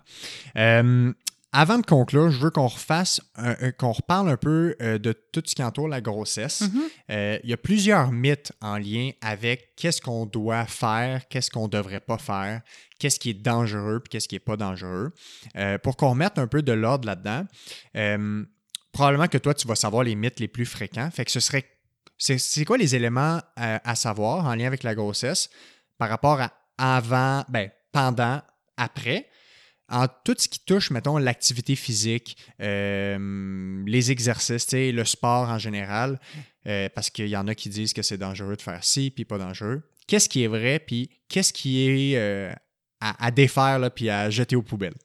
Euh, 0.56 1.12
avant 1.58 1.78
de 1.80 1.86
conclure, 1.86 2.30
je 2.32 2.40
veux 2.40 2.50
qu'on 2.50 2.68
refasse, 2.68 3.22
un- 3.36 3.72
qu'on 3.72 3.92
reparle 3.94 4.30
un 4.30 4.38
peu 4.38 4.76
euh, 4.82 4.98
de 4.98 5.14
tout 5.14 5.42
ce 5.46 5.56
qui 5.56 5.64
entoure 5.64 5.88
la 5.88 6.02
grossesse. 6.02 6.62
Mhm. 6.62 6.82
Euh, 7.12 7.40
Il 7.44 7.50
y 7.50 7.54
a 7.54 7.58
plusieurs 7.58 8.12
mythes 8.12 8.52
en 8.62 8.78
lien 8.78 9.12
avec 9.22 9.74
qu'est-ce 9.76 10.02
qu'on 10.02 10.26
doit 10.26 10.66
faire, 10.66 11.28
qu'est-ce 11.30 11.50
qu'on 11.50 11.64
ne 11.64 11.70
devrait 11.70 12.00
pas 12.02 12.18
faire, 12.18 12.62
qu'est-ce 13.00 13.20
qui 13.20 13.30
est 13.30 13.34
dangereux, 13.42 14.00
puis 14.02 14.10
qu'est-ce 14.10 14.28
qui 14.28 14.36
n'est 14.36 14.40
pas 14.40 14.58
dangereux. 14.58 15.14
Euh, 15.56 15.78
pour 15.78 15.96
qu'on 15.98 16.10
remette 16.12 16.38
un 16.40 16.48
peu 16.48 16.62
de 16.62 16.72
l'ordre 16.74 17.08
là-dedans, 17.08 17.46
euh, 17.96 18.44
probablement 18.92 19.28
que 19.28 19.38
toi, 19.38 19.54
tu 19.54 19.68
vas 19.68 19.76
savoir 19.76 20.04
les 20.04 20.16
mythes 20.16 20.40
les 20.40 20.48
plus 20.48 20.66
fréquents. 20.66 21.10
Fait 21.12 21.26
que 21.26 21.32
ce 21.32 21.40
serait. 21.40 21.66
C'est 22.18 22.64
quoi 22.66 22.78
les 22.78 22.96
éléments 22.96 23.42
euh, 23.60 23.78
à 23.84 23.96
savoir 23.96 24.46
en 24.46 24.56
lien 24.56 24.68
avec 24.68 24.84
la 24.84 24.96
grossesse 24.96 25.50
par 25.98 26.10
rapport 26.10 26.40
à 26.42 26.52
avant, 26.78 27.44
ben, 27.50 27.70
pendant, 27.92 28.42
après? 28.78 29.28
En 29.88 30.08
tout 30.08 30.36
ce 30.38 30.48
qui 30.48 30.60
touche, 30.60 30.90
mettons, 30.90 31.18
l'activité 31.18 31.76
physique, 31.76 32.38
euh, 32.60 33.84
les 33.86 34.12
exercices, 34.12 34.72
le 34.74 35.04
sport 35.04 35.50
en 35.50 35.60
général, 35.60 36.20
euh, 36.68 36.90
parce 36.96 37.12
qu'il 37.12 37.28
y 37.28 37.38
en 37.38 37.48
a 37.48 37.54
qui 37.54 37.70
disent 37.70 37.94
que 37.94 38.02
c'est 38.02 38.18
dangereux 38.18 38.56
de 38.56 38.62
faire 38.62 38.84
ci, 38.84 39.12
puis 39.12 39.26
pas 39.26 39.38
dangereux. 39.38 39.84
Qu'est-ce 40.08 40.28
qui 40.28 40.44
est 40.44 40.48
vrai, 40.48 40.80
puis 40.80 41.10
qu'est-ce 41.30 41.54
qui 41.54 41.88
est 41.88 42.18
euh, 42.18 42.52
à, 43.00 43.30
défaire, 43.30 43.92
puis 43.94 44.10
à 44.10 44.32
jeter 44.32 44.56
aux 44.56 44.64
poubelles? 44.64 44.96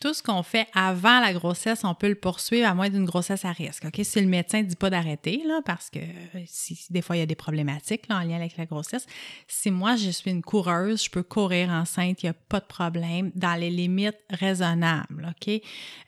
Tout 0.00 0.14
ce 0.14 0.22
qu'on 0.22 0.42
fait 0.42 0.68
avant 0.74 1.20
la 1.20 1.32
grossesse, 1.32 1.82
on 1.82 1.94
peut 1.94 2.08
le 2.08 2.14
poursuivre 2.14 2.68
à 2.68 2.74
moins 2.74 2.88
d'une 2.88 3.04
grossesse 3.04 3.44
à 3.44 3.50
risque. 3.50 3.84
OK? 3.84 4.00
Si 4.04 4.20
le 4.20 4.28
médecin 4.28 4.62
ne 4.62 4.68
dit 4.68 4.76
pas 4.76 4.90
d'arrêter, 4.90 5.42
là, 5.44 5.60
parce 5.64 5.90
que 5.90 5.98
euh, 5.98 6.42
si, 6.46 6.76
si 6.76 6.92
des 6.92 7.02
fois 7.02 7.16
il 7.16 7.20
y 7.20 7.22
a 7.22 7.26
des 7.26 7.34
problématiques 7.34 8.06
là, 8.08 8.18
en 8.18 8.20
lien 8.20 8.36
avec 8.36 8.56
la 8.56 8.66
grossesse, 8.66 9.06
si 9.48 9.70
moi 9.70 9.96
je 9.96 10.10
suis 10.10 10.30
une 10.30 10.42
coureuse, 10.42 11.04
je 11.04 11.10
peux 11.10 11.24
courir 11.24 11.70
enceinte, 11.70 12.22
il 12.22 12.26
n'y 12.26 12.30
a 12.30 12.34
pas 12.48 12.60
de 12.60 12.66
problème, 12.66 13.32
dans 13.34 13.54
les 13.54 13.70
limites 13.70 14.18
raisonnables. 14.30 15.28
OK? 15.30 15.48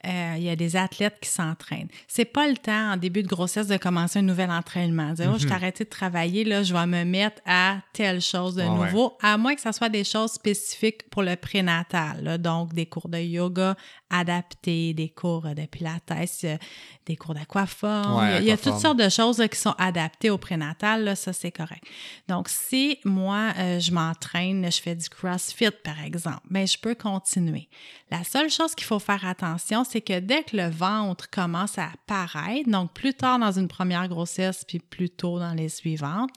Euh, 0.05 0.33
il 0.37 0.43
y 0.43 0.49
a 0.49 0.55
des 0.55 0.75
athlètes 0.75 1.17
qui 1.21 1.29
s'entraînent. 1.29 1.89
C'est 2.07 2.25
pas 2.25 2.47
le 2.47 2.57
temps 2.57 2.93
en 2.93 2.97
début 2.97 3.23
de 3.23 3.27
grossesse 3.27 3.67
de 3.67 3.77
commencer 3.77 4.19
un 4.19 4.23
nouvel 4.23 4.51
entraînement. 4.51 5.13
Dire, 5.13 5.31
oh, 5.33 5.37
je 5.37 5.47
t'ai 5.47 5.53
arrêté 5.53 5.83
de 5.83 5.89
travailler, 5.89 6.43
là, 6.43 6.63
je 6.63 6.73
vais 6.73 6.85
me 6.85 7.03
mettre 7.03 7.41
à 7.45 7.77
telle 7.93 8.21
chose 8.21 8.55
de 8.55 8.61
ouais. 8.61 8.69
nouveau, 8.69 9.17
à 9.21 9.37
moins 9.37 9.55
que 9.55 9.61
ce 9.61 9.71
soit 9.71 9.89
des 9.89 10.03
choses 10.03 10.31
spécifiques 10.31 11.09
pour 11.09 11.23
le 11.23 11.35
prénatal, 11.35 12.23
là, 12.23 12.37
donc 12.37 12.73
des 12.73 12.85
cours 12.85 13.09
de 13.09 13.17
yoga, 13.17 13.75
adaptés, 14.09 14.93
des 14.93 15.09
cours 15.09 15.43
de 15.43 15.65
pilates, 15.65 16.11
euh, 16.43 16.57
des 17.05 17.15
cours 17.15 17.33
d'aquaforme. 17.33 18.19
Ouais, 18.19 18.39
il 18.41 18.45
y 18.45 18.51
a, 18.51 18.57
toutes 18.57 18.79
sortes 18.79 18.97
de 18.97 19.09
choses 19.09 19.39
là, 19.39 19.47
qui 19.47 19.59
sont 19.59 19.75
adaptées 19.77 20.29
au 20.29 20.37
prénatal, 20.37 21.03
là, 21.03 21.15
ça 21.15 21.33
c'est 21.33 21.51
correct. 21.51 21.83
Donc, 22.27 22.49
si 22.49 22.99
moi, 23.05 23.53
euh, 23.57 23.79
je 23.79 23.91
m'entraîne, 23.91 24.69
je 24.71 24.81
fais 24.81 24.95
du 24.95 25.07
CrossFit, 25.09 25.71
par 25.83 26.01
exemple, 26.03 26.41
mais 26.49 26.67
je 26.67 26.77
peux 26.77 26.95
continuer. 26.95 27.69
La 28.09 28.23
seule 28.23 28.49
chose 28.49 28.75
qu'il 28.75 28.85
faut 28.85 28.99
faire 28.99 29.25
attention, 29.25 29.83
c'est 29.83 30.01
que 30.01 30.19
dès 30.19 30.43
que 30.43 30.57
le 30.57 30.69
ventre 30.69 31.29
commence 31.29 31.77
à 31.77 31.89
apparaître, 31.93 32.69
donc 32.69 32.93
plus 32.93 33.13
tard 33.13 33.39
dans 33.39 33.51
une 33.51 33.67
première 33.67 34.07
grossesse, 34.07 34.65
puis 34.67 34.79
plus 34.79 35.09
tôt 35.09 35.39
dans 35.39 35.53
les 35.53 35.69
suivantes, 35.69 36.29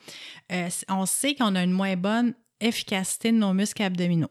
euh, 0.52 0.68
on 0.89 1.06
sait 1.06 1.35
qu'on 1.35 1.55
a 1.56 1.64
une 1.64 1.73
moins 1.73 1.97
bonne 1.97 2.35
efficacité 2.65 3.32
de 3.32 3.36
nos 3.36 3.53
muscles 3.53 3.82
abdominaux. 3.82 4.31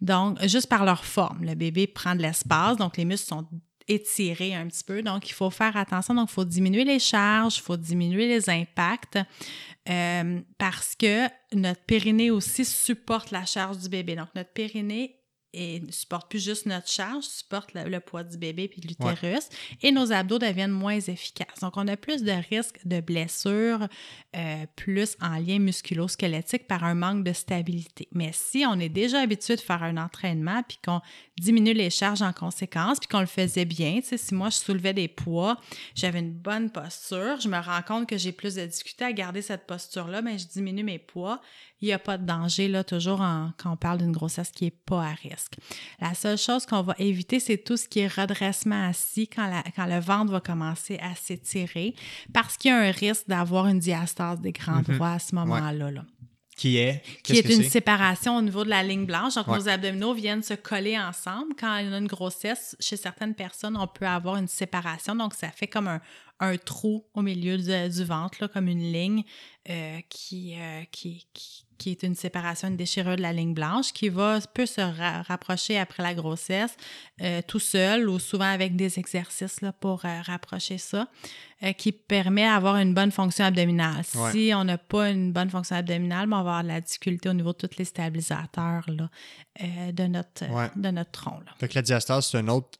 Donc, 0.00 0.42
juste 0.46 0.68
par 0.68 0.84
leur 0.84 1.04
forme. 1.04 1.44
Le 1.44 1.54
bébé 1.54 1.86
prend 1.86 2.14
de 2.14 2.22
l'espace, 2.22 2.76
donc 2.76 2.96
les 2.96 3.04
muscles 3.04 3.28
sont 3.28 3.46
étirés 3.88 4.54
un 4.54 4.66
petit 4.66 4.84
peu. 4.84 5.02
Donc, 5.02 5.28
il 5.28 5.32
faut 5.32 5.50
faire 5.50 5.76
attention. 5.76 6.14
Donc, 6.14 6.28
il 6.30 6.34
faut 6.34 6.44
diminuer 6.44 6.84
les 6.84 6.98
charges, 6.98 7.56
il 7.56 7.62
faut 7.62 7.76
diminuer 7.76 8.28
les 8.28 8.48
impacts 8.48 9.18
euh, 9.88 10.40
parce 10.58 10.94
que 10.94 11.26
notre 11.54 11.82
périnée 11.82 12.30
aussi 12.30 12.64
supporte 12.64 13.30
la 13.30 13.44
charge 13.44 13.78
du 13.78 13.88
bébé. 13.88 14.14
Donc, 14.14 14.28
notre 14.34 14.52
périnée 14.52 15.19
et 15.52 15.80
ne 15.80 15.90
supporte 15.90 16.30
plus 16.30 16.42
juste 16.42 16.66
notre 16.66 16.88
charge, 16.88 17.24
supporte 17.24 17.74
le, 17.74 17.88
le 17.88 18.00
poids 18.00 18.24
du 18.24 18.38
bébé 18.38 18.68
puis 18.68 18.80
de 18.80 18.88
l'utérus, 18.88 19.48
et 19.82 19.92
nos 19.92 20.12
abdos 20.12 20.38
deviennent 20.38 20.70
moins 20.70 21.00
efficaces. 21.00 21.60
Donc, 21.60 21.76
on 21.76 21.88
a 21.88 21.96
plus 21.96 22.22
de 22.22 22.32
risques 22.50 22.80
de 22.84 23.00
blessures, 23.00 23.86
euh, 24.36 24.66
plus 24.76 25.16
en 25.20 25.38
lien 25.38 25.58
musculo-squelettique 25.58 26.66
par 26.66 26.84
un 26.84 26.94
manque 26.94 27.24
de 27.24 27.32
stabilité. 27.32 28.08
Mais 28.12 28.30
si 28.32 28.64
on 28.66 28.78
est 28.78 28.88
déjà 28.88 29.20
habitué 29.20 29.56
de 29.56 29.60
faire 29.60 29.82
un 29.82 29.96
entraînement 29.96 30.62
puis 30.66 30.78
qu'on 30.84 31.00
diminue 31.40 31.72
les 31.72 31.90
charges 31.90 32.22
en 32.22 32.32
conséquence 32.32 32.98
puis 33.00 33.08
qu'on 33.08 33.20
le 33.20 33.26
faisait 33.26 33.64
bien, 33.64 34.00
si 34.02 34.34
moi 34.34 34.50
je 34.50 34.56
soulevais 34.56 34.92
des 34.94 35.08
poids, 35.08 35.58
j'avais 35.94 36.20
une 36.20 36.32
bonne 36.32 36.70
posture, 36.70 37.40
je 37.40 37.48
me 37.48 37.58
rends 37.58 37.82
compte 37.82 38.08
que 38.08 38.16
j'ai 38.18 38.32
plus 38.32 38.54
de 38.54 38.64
difficulté 38.66 39.04
à 39.04 39.12
garder 39.12 39.42
cette 39.42 39.66
posture-là, 39.66 40.22
mais 40.22 40.38
je 40.38 40.46
diminue 40.46 40.84
mes 40.84 40.98
poids, 40.98 41.40
il 41.80 41.86
n'y 41.86 41.92
a 41.94 41.98
pas 41.98 42.18
de 42.18 42.26
danger, 42.26 42.68
là, 42.68 42.84
toujours 42.84 43.22
en- 43.22 43.52
quand 43.56 43.72
on 43.72 43.76
parle 43.76 43.98
d'une 43.98 44.12
grossesse 44.12 44.50
qui 44.50 44.64
n'est 44.64 44.70
pas 44.70 45.02
à 45.02 45.12
risque. 45.14 45.54
La 46.00 46.12
seule 46.14 46.36
chose 46.36 46.66
qu'on 46.66 46.82
va 46.82 46.94
éviter, 46.98 47.40
c'est 47.40 47.56
tout 47.58 47.78
ce 47.78 47.88
qui 47.88 48.00
est 48.00 48.08
redressement 48.14 48.86
assis 48.88 49.26
quand, 49.26 49.46
la- 49.46 49.64
quand 49.74 49.86
le 49.86 49.98
ventre 49.98 50.30
va 50.32 50.40
commencer 50.40 50.98
à 51.02 51.14
s'étirer, 51.14 51.94
parce 52.34 52.56
qu'il 52.58 52.70
y 52.70 52.74
a 52.74 52.78
un 52.78 52.90
risque 52.90 53.26
d'avoir 53.28 53.66
une 53.66 53.78
diastase 53.78 54.40
des 54.40 54.52
grands 54.52 54.82
droits 54.82 55.12
à 55.12 55.18
ce 55.18 55.34
moment-là. 55.34 55.72
là 55.90 56.04
Qui 56.60 56.76
est? 56.76 57.02
qui 57.22 57.38
est 57.38 57.48
une 57.54 57.62
séparation 57.64 58.36
au 58.36 58.42
niveau 58.42 58.64
de 58.64 58.68
la 58.68 58.82
ligne 58.82 59.06
blanche. 59.06 59.34
Donc, 59.36 59.48
Ouais. 59.48 59.56
nos 59.58 59.68
abdominaux 59.68 60.12
viennent 60.12 60.42
se 60.42 60.52
coller 60.52 60.98
ensemble. 60.98 61.54
Quand 61.58 61.78
il 61.78 61.90
y 61.90 61.94
a 61.94 61.96
une 61.96 62.06
grossesse, 62.06 62.76
chez 62.78 62.96
certaines 62.96 63.34
personnes, 63.34 63.78
on 63.78 63.86
peut 63.86 64.06
avoir 64.06 64.36
une 64.36 64.46
séparation. 64.48 65.14
Donc, 65.16 65.32
ça 65.32 65.48
fait 65.50 65.66
comme 65.68 65.88
un, 65.88 66.00
un 66.38 66.56
trou 66.58 67.06
au 67.14 67.22
milieu 67.22 67.56
du, 67.56 67.88
du 67.96 68.04
ventre, 68.04 68.36
là, 68.42 68.48
comme 68.48 68.68
une 68.68 68.92
ligne 68.92 69.22
euh, 69.70 70.00
qui, 70.10 70.54
euh, 70.58 70.82
qui, 70.92 71.26
qui, 71.32 71.64
qui 71.80 71.90
est 71.92 72.02
une 72.02 72.14
séparation, 72.14 72.68
une 72.68 72.76
déchirure 72.76 73.16
de 73.16 73.22
la 73.22 73.32
ligne 73.32 73.54
blanche, 73.54 73.92
qui 73.92 74.10
va 74.10 74.38
peut 74.54 74.66
se 74.66 74.80
ra- 74.82 75.22
rapprocher 75.22 75.78
après 75.78 76.02
la 76.02 76.12
grossesse 76.14 76.76
euh, 77.22 77.40
tout 77.46 77.58
seul 77.58 78.08
ou 78.08 78.18
souvent 78.18 78.44
avec 78.52 78.76
des 78.76 78.98
exercices 78.98 79.62
là, 79.62 79.72
pour 79.72 80.04
euh, 80.04 80.20
rapprocher 80.22 80.76
ça, 80.78 81.08
euh, 81.62 81.72
qui 81.72 81.92
permet 81.92 82.44
d'avoir 82.44 82.76
une 82.76 82.92
bonne 82.92 83.10
fonction 83.10 83.46
abdominale. 83.46 84.04
Ouais. 84.14 84.32
Si 84.32 84.52
on 84.54 84.64
n'a 84.64 84.76
pas 84.78 85.08
une 85.10 85.32
bonne 85.32 85.48
fonction 85.50 85.76
abdominale, 85.76 86.26
ben, 86.28 86.36
on 86.40 86.42
va 86.44 86.50
avoir 86.58 86.62
de 86.62 86.68
la 86.68 86.80
difficulté 86.82 87.28
au 87.28 87.32
niveau 87.32 87.52
de 87.52 87.66
tous 87.66 87.78
les 87.78 87.84
stabilisateurs 87.86 88.84
là, 88.88 89.08
de, 89.92 90.06
notre, 90.06 90.44
Ouais. 90.52 90.70
de 90.76 90.90
notre 90.90 91.10
tronc. 91.10 91.40
là. 91.46 91.52
Fait 91.58 91.68
que 91.68 91.74
la 91.76 91.82
diastase, 91.82 92.26
c'est 92.28 92.38
un 92.38 92.48
autre 92.48 92.78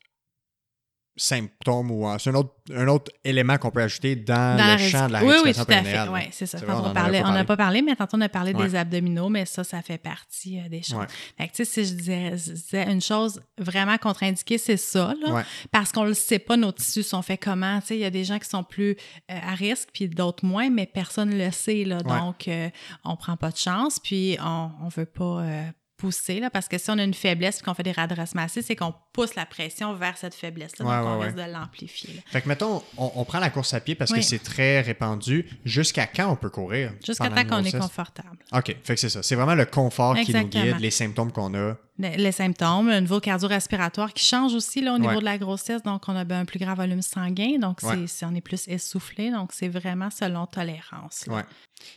symptôme 1.17 1.91
ou 1.91 2.07
un- 2.07 2.17
c'est 2.17 2.29
un 2.29 2.35
autre, 2.35 2.53
un 2.73 2.87
autre 2.87 3.11
élément 3.23 3.57
qu'on 3.57 3.69
peut 3.71 3.81
ajouter 3.81 4.15
dans, 4.15 4.57
le 4.57 4.77
champ 4.77 5.07
de 5.07 5.13
la. 5.13 5.23
Oui, 5.23 5.35
oui, 5.43 5.53
tout 5.53 5.61
à 5.67 5.83
fait. 5.83 6.07
Oui, 6.09 6.21
c'est 6.31 6.45
ça. 6.45 6.57
Vrai, 6.57 6.73
on 6.73 6.81
pas 6.81 6.87
n'a 6.93 7.21
parlé. 7.21 7.43
pas 7.45 7.57
parlé, 7.57 7.81
mais 7.81 7.95
tantôt, 7.95 8.17
on 8.17 8.21
a 8.21 8.29
parlé 8.29 8.53
Ouais. 8.53 8.67
des 8.67 8.75
abdominaux, 8.75 9.29
mais 9.29 9.45
ça, 9.45 9.63
ça 9.63 9.81
fait 9.81 9.97
partie 9.97 10.59
euh, 10.59 10.69
des 10.69 10.81
choses. 10.81 10.99
Ouais. 10.99 11.05
Fait 11.37 11.47
que, 11.47 11.53
tu 11.53 11.65
sais, 11.65 11.65
si 11.65 11.85
je 11.85 11.93
disais, 11.95 12.31
je 12.37 12.51
disais 12.53 12.91
une 12.91 13.01
chose 13.01 13.41
vraiment 13.57 13.97
contre-indiquée, 13.97 14.57
c'est 14.57 14.77
ça, 14.77 15.13
là, 15.25 15.33
Ouais. 15.33 15.43
parce 15.71 15.91
qu'on 15.91 16.03
ne 16.03 16.09
le 16.09 16.13
sait 16.13 16.39
pas, 16.39 16.55
nos 16.57 16.71
tissus 16.71 17.03
sont 17.03 17.21
faits 17.21 17.41
comment. 17.43 17.79
Tu 17.81 17.87
sais, 17.87 17.95
il 17.97 18.01
y 18.01 18.05
a 18.05 18.09
des 18.09 18.23
gens 18.23 18.39
qui 18.39 18.47
sont 18.49 18.63
plus 18.63 18.91
euh, 19.31 19.37
à 19.47 19.53
risque, 19.53 19.89
puis 19.93 20.07
d'autres 20.07 20.45
moins, 20.45 20.69
mais 20.69 20.85
personne 20.85 21.29
ne 21.31 21.45
le 21.45 21.51
sait, 21.51 21.83
là. 21.83 21.99
Donc, 22.01 22.47
euh, 22.47 22.69
on 23.03 23.15
prend 23.15 23.35
pas 23.37 23.51
de 23.51 23.57
chance, 23.57 23.99
puis 23.99 24.37
on 24.41 24.69
ne 24.85 24.89
veut 24.89 25.05
pas... 25.05 25.43
pousser, 26.01 26.39
là, 26.39 26.49
parce 26.49 26.67
que 26.67 26.79
si 26.79 26.89
on 26.89 26.97
a 26.97 27.03
une 27.03 27.13
faiblesse 27.13 27.59
et 27.59 27.63
qu'on 27.63 27.75
fait 27.75 27.83
des 27.83 27.91
redressements 27.91 28.41
assis, 28.41 28.63
c'est 28.63 28.75
qu'on 28.75 28.93
pousse 29.13 29.35
la 29.35 29.45
pression 29.45 29.93
vers 29.93 30.17
cette 30.17 30.33
faiblesse-là, 30.33 30.85
Ouais, 30.85 30.97
donc 30.97 31.05
on 31.05 31.19
ouais, 31.19 31.25
risque 31.25 31.37
de 31.37 31.53
l'amplifier. 31.53 32.23
Fait 32.25 32.41
que 32.41 32.47
mettons, 32.49 32.81
on, 32.97 33.11
on 33.15 33.23
prend 33.23 33.39
la 33.39 33.51
course 33.51 33.73
à 33.75 33.79
pied 33.79 33.93
parce 33.93 34.11
que 34.11 34.21
c'est 34.21 34.39
très 34.39 34.81
répandu. 34.81 35.47
Jusqu'à 35.63 36.07
quand 36.07 36.31
on 36.31 36.35
peut 36.35 36.49
courir? 36.49 36.93
Jusqu'à 37.05 37.29
temps 37.29 37.45
qu'on 37.45 37.63
est 37.63 37.77
confortable. 37.77 38.37
OK, 38.51 38.75
fait 38.83 38.95
que 38.95 38.99
c'est 38.99 39.09
ça. 39.09 39.21
C'est 39.21 39.35
vraiment 39.35 39.55
le 39.55 39.65
confort 39.65 40.15
qui 40.15 40.33
nous 40.33 40.47
guide, 40.47 40.79
les 40.79 40.91
symptômes 40.91 41.31
qu'on 41.31 41.53
a. 41.53 41.75
Le- 42.01 42.17
les 42.17 42.31
symptômes, 42.31 42.89
le 42.89 42.99
niveau 42.99 43.19
cardio-respiratoire 43.19 44.13
qui 44.13 44.25
change 44.25 44.53
aussi 44.53 44.81
là, 44.81 44.93
au 44.95 44.97
niveau 44.97 45.13
Ouais. 45.13 45.19
de 45.19 45.25
la 45.25 45.37
grossesse. 45.37 45.83
Donc, 45.83 46.03
on 46.07 46.15
a 46.15 46.23
ben, 46.25 46.39
un 46.41 46.45
plus 46.45 46.59
grand 46.59 46.73
volume 46.73 47.01
sanguin. 47.01 47.57
Donc, 47.59 47.81
c'est- 47.81 47.87
Ouais. 47.87 48.07
c'est- 48.07 48.25
on 48.25 48.33
est 48.33 48.41
plus 48.41 48.67
essoufflé. 48.67 49.29
Donc, 49.31 49.51
c'est 49.53 49.67
vraiment 49.69 50.09
selon 50.09 50.45
tolérance. 50.47 51.25
Ouais. 51.27 51.43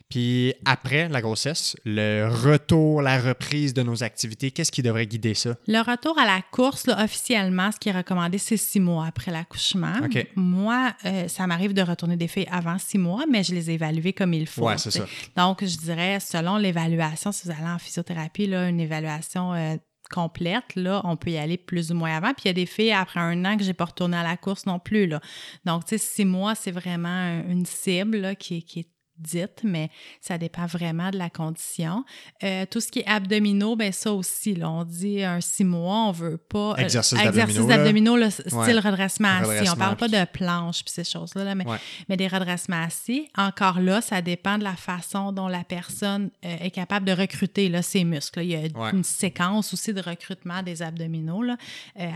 Puis 0.09 0.55
après 0.65 1.09
la 1.11 1.21
grossesse, 1.21 1.77
le 1.85 2.27
retour, 2.29 3.03
la 3.03 3.21
reprise 3.21 3.75
de 3.75 3.83
nos 3.83 4.03
activités, 4.03 4.51
qu'est-ce 4.51 4.73
qui 4.73 4.83
devrait 4.83 5.07
guider 5.07 5.35
ça? 5.35 5.57
Le 5.67 5.81
retour 5.81 6.19
à 6.19 6.25
la 6.25 6.41
course, 6.51 6.87
là, 6.87 7.03
officiellement, 7.05 7.71
ce 7.71 7.79
qui 7.79 7.91
est 7.91 7.93
recommandé, 7.93 8.39
c'est 8.39 8.57
six 8.57 8.81
mois 8.81 9.07
après 9.07 9.31
l'accouchement. 9.31 9.93
Moi, 10.37 10.95
euh, 11.05 11.29
ça 11.29 11.47
m'arrive 11.47 11.75
de 11.75 11.83
retourner 11.83 12.17
des 12.17 12.29
filles 12.29 12.49
avant 12.51 12.79
six 12.79 12.97
mois, 12.99 13.25
mais 13.31 13.43
je 13.45 13.55
les 13.55 13.71
ai 13.71 13.75
évaluées 13.75 14.15
comme 14.15 14.33
il 14.33 14.47
faut. 14.47 14.67
Ouais, 14.67 14.79
c'est 14.79 14.91
ça. 14.91 15.05
Donc, 15.37 15.63
je 15.65 15.77
dirais, 15.77 16.19
selon 16.21 16.57
l'évaluation, 16.57 17.31
si 17.33 17.47
vous 17.47 17.51
allez 17.53 17.69
en 17.69 17.79
physiothérapie, 17.79 18.47
là, 18.47 18.69
une 18.69 18.81
évaluation 18.81 19.53
euh, 19.53 19.77
complète, 20.09 20.75
là, 20.77 21.01
on 21.05 21.17
peut 21.17 21.31
y 21.31 21.39
aller 21.39 21.57
plus 21.57 21.91
ou 21.93 21.95
moins 21.95 22.17
avant. 22.17 22.33
Puis 22.35 22.43
il 22.45 22.49
y 22.49 22.51
a 22.51 22.55
des 22.55 22.67
filles, 22.67 22.93
après 22.93 23.21
un 23.21 23.45
an, 23.45 23.57
que 23.57 23.65
j'ai 23.65 23.75
pas 23.75 23.87
retourné 23.87 24.17
à 24.17 24.23
la 24.23 24.37
course 24.37 24.67
non 24.67 24.79
plus. 24.79 25.07
Là. 25.07 25.21
Donc, 25.65 25.85
tu 25.85 25.91
sais, 25.91 25.99
six 25.99 26.25
mois, 26.25 26.55
c'est 26.55 26.71
vraiment 26.71 27.09
un- 27.09 27.49
une 27.49 27.67
cible 27.67 28.19
là, 28.19 28.35
qui, 28.35 28.63
qui 28.65 28.81
est 28.81 28.89
dite, 29.19 29.61
mais 29.63 29.91
ça 30.21 30.39
dépend 30.39 30.67
vraiment 30.67 31.11
de 31.11 31.19
la 31.19 31.31
condition. 31.31 32.05
Euh, 32.43 32.67
tout 32.71 32.81
ce 32.81 32.89
qui 32.89 33.01
est 33.01 33.07
abdominaux, 33.09 33.77
ben 33.77 33.93
ça 33.93 34.13
aussi, 34.13 34.55
là, 34.55 34.71
on 34.71 34.85
dit 34.85 35.23
un 35.23 35.41
six 35.41 35.65
mois, 35.65 36.07
on 36.09 36.13
veut 36.13 36.37
pas... 36.37 36.73
euh, 36.73 36.77
Exercice 36.77 37.19
d'abdominaux, 37.67 38.17
là, 38.17 38.31
style 38.31 38.53
Ouais. 38.55 38.79
redressement 38.81 39.29
assis. 39.41 39.69
On 39.71 39.77
parle 39.77 39.97
pas 39.97 40.09
de 40.09 40.25
planche 40.27 40.85
puis 40.85 40.93
ces 40.93 41.05
choses-là, 41.05 41.45
là, 41.45 41.55
mais 41.55 41.67
Ouais. 41.67 41.79
mais 42.09 42.17
des 42.17 42.27
redressements 42.29 42.83
assis, 42.83 43.29
encore 43.37 43.81
là, 43.81 44.01
ça 44.01 44.21
dépend 44.21 44.59
de 44.59 44.65
la 44.65 44.75
façon 44.77 45.33
dont 45.33 45.49
la 45.49 45.65
personne 45.65 46.31
euh, 46.45 46.57
est 46.61 46.71
capable 46.71 47.07
de 47.07 47.13
recruter 47.13 47.69
là, 47.69 47.83
ses 47.83 48.05
muscles. 48.05 48.41
Il 48.43 48.51
y 48.51 48.57
a 48.57 48.61
Ouais. 48.61 48.91
une 48.93 49.05
séquence 49.05 49.73
aussi 49.73 49.93
de 49.95 50.01
recrutement 50.01 50.63
des 50.63 50.83
abdominaux. 50.83 51.43
là. 51.43 51.57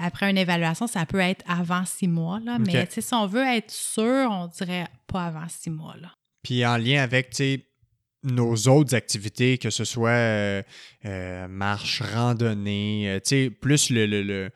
Après 0.02 0.30
une 0.30 0.38
évaluation, 0.38 0.86
ça 0.86 1.06
peut 1.06 1.20
être 1.20 1.44
avant 1.48 1.84
six 1.84 2.08
mois, 2.08 2.40
là, 2.44 2.58
mais 2.58 2.86
si 2.90 3.14
on 3.14 3.26
veut 3.26 3.44
être 3.46 3.70
sûr, 3.70 4.28
on 4.30 4.46
dirait 4.48 4.86
pas 5.06 5.26
avant 5.26 5.48
six 5.48 5.70
mois. 5.70 5.94
Là. 6.00 6.08
Puis 6.42 6.64
en 6.66 6.76
lien 6.76 7.02
avec, 7.02 7.34
nos 8.24 8.54
autres 8.68 8.94
activités, 8.94 9.58
que 9.58 9.70
ce 9.70 9.84
soit 9.84 10.10
euh, 10.10 10.62
euh, 11.04 11.48
marche, 11.48 12.02
randonnée, 12.02 13.08
euh, 13.10 13.50
plus 13.50 13.90
le, 13.90 14.06
le, 14.06 14.22
le- 14.22 14.50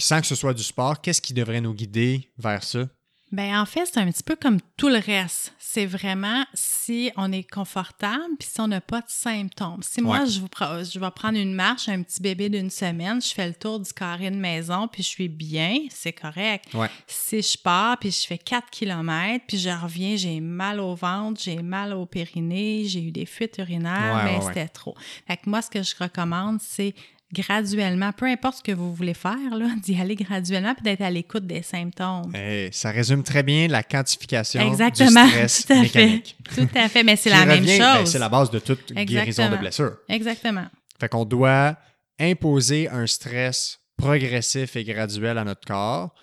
Sans 0.00 0.20
que 0.20 0.26
ce 0.26 0.34
soit 0.34 0.54
du 0.54 0.62
sport, 0.62 1.00
qu'est-ce 1.00 1.22
qui 1.22 1.34
devrait 1.34 1.60
nous 1.60 1.74
guider 1.74 2.30
vers 2.38 2.64
ça? 2.64 2.88
Ben 3.32 3.60
en 3.60 3.66
fait, 3.66 3.86
c'est 3.86 3.98
un 3.98 4.10
petit 4.10 4.22
peu 4.22 4.36
comme 4.36 4.58
tout 4.76 4.88
le 4.88 4.98
reste. 4.98 5.52
C'est 5.58 5.84
vraiment 5.84 6.44
si 6.54 7.10
on 7.16 7.32
est 7.32 7.42
confortable 7.50 8.22
puis 8.38 8.48
si 8.48 8.60
on 8.60 8.68
n'a 8.68 8.80
pas 8.80 9.00
de 9.00 9.08
symptômes. 9.08 9.82
Si 9.82 10.00
moi, 10.00 10.20
Ouais. 10.20 10.26
je, 10.26 10.40
vous 10.40 10.48
je 10.58 10.98
vais 10.98 11.10
prendre 11.10 11.36
une 11.36 11.52
marche, 11.52 11.88
un 11.88 12.02
petit 12.02 12.22
bébé 12.22 12.48
d'une 12.48 12.70
semaine, 12.70 13.20
je 13.20 13.28
fais 13.34 13.48
le 13.48 13.54
tour 13.54 13.80
du 13.80 13.92
carré 13.92 14.30
de 14.30 14.36
maison 14.36 14.86
puis 14.88 15.02
je 15.02 15.08
suis 15.08 15.28
bien, 15.28 15.76
c'est 15.90 16.12
correct. 16.12 16.72
Ouais. 16.72 16.88
Si 17.08 17.42
je 17.42 17.58
pars 17.58 17.98
puis 17.98 18.12
je 18.12 18.26
fais 18.26 18.38
4 18.38 18.70
km 18.70 19.44
puis 19.48 19.58
je 19.58 19.70
reviens, 19.70 20.14
j'ai 20.16 20.40
mal 20.40 20.78
au 20.78 20.94
ventre, 20.94 21.40
j'ai 21.42 21.60
mal 21.62 21.92
au 21.94 22.06
périnée, 22.06 22.84
j'ai 22.86 23.02
eu 23.02 23.10
des 23.10 23.26
fuites 23.26 23.58
urinaires, 23.58 24.24
Ouais, 24.24 24.38
mais 24.38 24.40
c'était 24.46 24.68
trop. 24.68 24.94
Fait 25.26 25.36
que 25.36 25.50
moi, 25.50 25.62
ce 25.62 25.70
que 25.70 25.82
je 25.82 25.94
recommande, 25.98 26.58
c'est 26.62 26.94
graduellement, 27.32 28.12
peu 28.12 28.26
importe 28.26 28.58
ce 28.58 28.62
que 28.62 28.72
vous 28.72 28.94
voulez 28.94 29.14
faire, 29.14 29.36
d'y 29.82 30.00
aller 30.00 30.14
graduellement 30.14 30.74
puis 30.74 30.82
d'être 30.82 31.02
à 31.02 31.10
l'écoute 31.10 31.46
des 31.46 31.62
symptômes. 31.62 32.32
Ça 32.72 32.90
résume 32.90 33.22
très 33.22 33.42
bien 33.42 33.68
la 33.68 33.82
quantification 33.82 34.60
Exactement, 34.60 35.24
du 35.24 35.30
stress 35.30 35.66
tout 35.66 35.72
à 35.72 35.80
mécanique. 35.80 36.36
fait. 36.48 36.66
Tout 36.66 36.78
à 36.78 36.88
fait, 36.88 37.02
mais 37.02 37.16
c'est 37.16 37.30
la 37.30 37.46
même 37.46 37.64
ben, 37.64 37.98
chose. 37.98 38.10
c'est 38.10 38.18
la 38.18 38.28
base 38.28 38.50
de 38.50 38.58
toute 38.58 38.92
guérison 38.92 39.50
de 39.50 39.56
blessure. 39.56 39.96
Exactement. 40.08 40.66
Fait 40.98 41.08
qu'on 41.08 41.24
doit 41.24 41.76
imposer 42.18 42.88
un 42.88 43.06
stress 43.06 43.78
progressif 43.96 44.76
et 44.76 44.84
graduel 44.84 45.38
à 45.38 45.44
notre 45.44 45.66
corps 45.66 46.14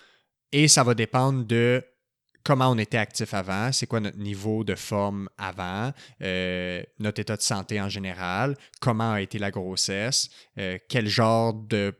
et 0.52 0.68
ça 0.68 0.84
va 0.84 0.94
dépendre 0.94 1.44
de 1.44 1.84
comment 2.44 2.70
on 2.70 2.78
était 2.78 2.98
actif 2.98 3.34
avant, 3.34 3.72
c'est 3.72 3.86
quoi 3.86 4.00
notre 4.00 4.18
niveau 4.18 4.62
de 4.64 4.74
forme 4.74 5.28
avant, 5.38 5.92
euh, 6.22 6.82
notre 6.98 7.20
état 7.20 7.36
de 7.36 7.42
santé 7.42 7.80
en 7.80 7.88
général, 7.88 8.56
comment 8.80 9.12
a 9.12 9.20
été 9.20 9.38
la 9.38 9.50
grossesse, 9.50 10.28
euh, 10.58 10.78
quel 10.88 11.08
genre 11.08 11.54
de 11.54 11.94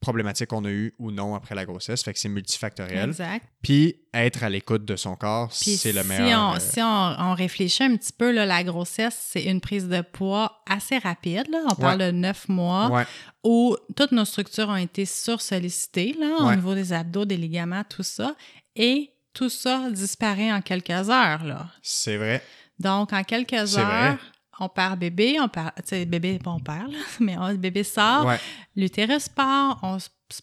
problématiques 0.00 0.48
qu'on 0.48 0.64
a 0.64 0.70
eues 0.70 0.94
ou 0.98 1.10
non 1.10 1.34
après 1.34 1.54
la 1.54 1.66
grossesse. 1.66 2.02
Fait 2.02 2.14
que 2.14 2.18
c'est 2.18 2.30
multifactoriel. 2.30 3.10
Exact. 3.10 3.46
Puis 3.62 3.96
être 4.14 4.42
à 4.42 4.48
l'écoute 4.48 4.86
de 4.86 4.96
son 4.96 5.14
corps, 5.14 5.52
c'est 5.52 5.92
le 5.92 6.00
si 6.00 6.08
meilleur. 6.08 6.52
on, 6.52 6.54
euh, 6.54 6.58
si 6.58 6.80
on, 6.80 7.14
on 7.18 7.34
réfléchit 7.34 7.82
un 7.82 7.96
petit 7.96 8.14
peu, 8.14 8.30
là, 8.30 8.46
la 8.46 8.64
grossesse, 8.64 9.16
c'est 9.20 9.44
une 9.44 9.60
prise 9.60 9.88
de 9.88 10.00
poids 10.00 10.62
assez 10.66 10.96
rapide. 10.96 11.48
Là. 11.50 11.64
On 11.70 11.74
parle 11.74 11.98
de 11.98 12.10
neuf 12.10 12.48
mois 12.48 12.90
ouais, 12.90 13.04
où 13.44 13.76
toutes 13.94 14.12
nos 14.12 14.24
structures 14.24 14.70
ont 14.70 14.76
été 14.76 15.04
sursollicitées 15.04 16.16
là, 16.18 16.46
au 16.46 16.54
niveau 16.54 16.74
des 16.74 16.94
abdos, 16.94 17.26
des 17.26 17.36
ligaments, 17.36 17.84
tout 17.86 18.02
ça. 18.02 18.34
Et 18.76 19.10
tout 19.40 19.48
ça 19.48 19.90
disparaît 19.90 20.52
en 20.52 20.60
quelques 20.60 20.90
heures. 20.90 21.44
Là. 21.44 21.66
c'est 21.82 22.18
vrai. 22.18 22.42
Donc, 22.78 23.12
en 23.14 23.24
quelques 23.24 23.78
heures, 23.78 23.86
vrai. 23.86 24.18
on 24.58 24.68
perd 24.68 24.98
bébé, 24.98 25.38
on 25.40 25.48
perd, 25.48 25.70
tu 25.76 25.82
sais, 25.86 26.04
bébé, 26.04 26.38
pas 26.38 26.50
on 26.50 26.60
perd, 26.60 26.92
là, 26.92 26.98
mais 27.20 27.38
on- 27.38 27.48
le 27.48 27.56
bébé 27.56 27.82
sort, 27.84 28.26
Ouais, 28.26 28.38
l'utérus 28.76 29.28
part, 29.30 29.78
on 29.82 29.96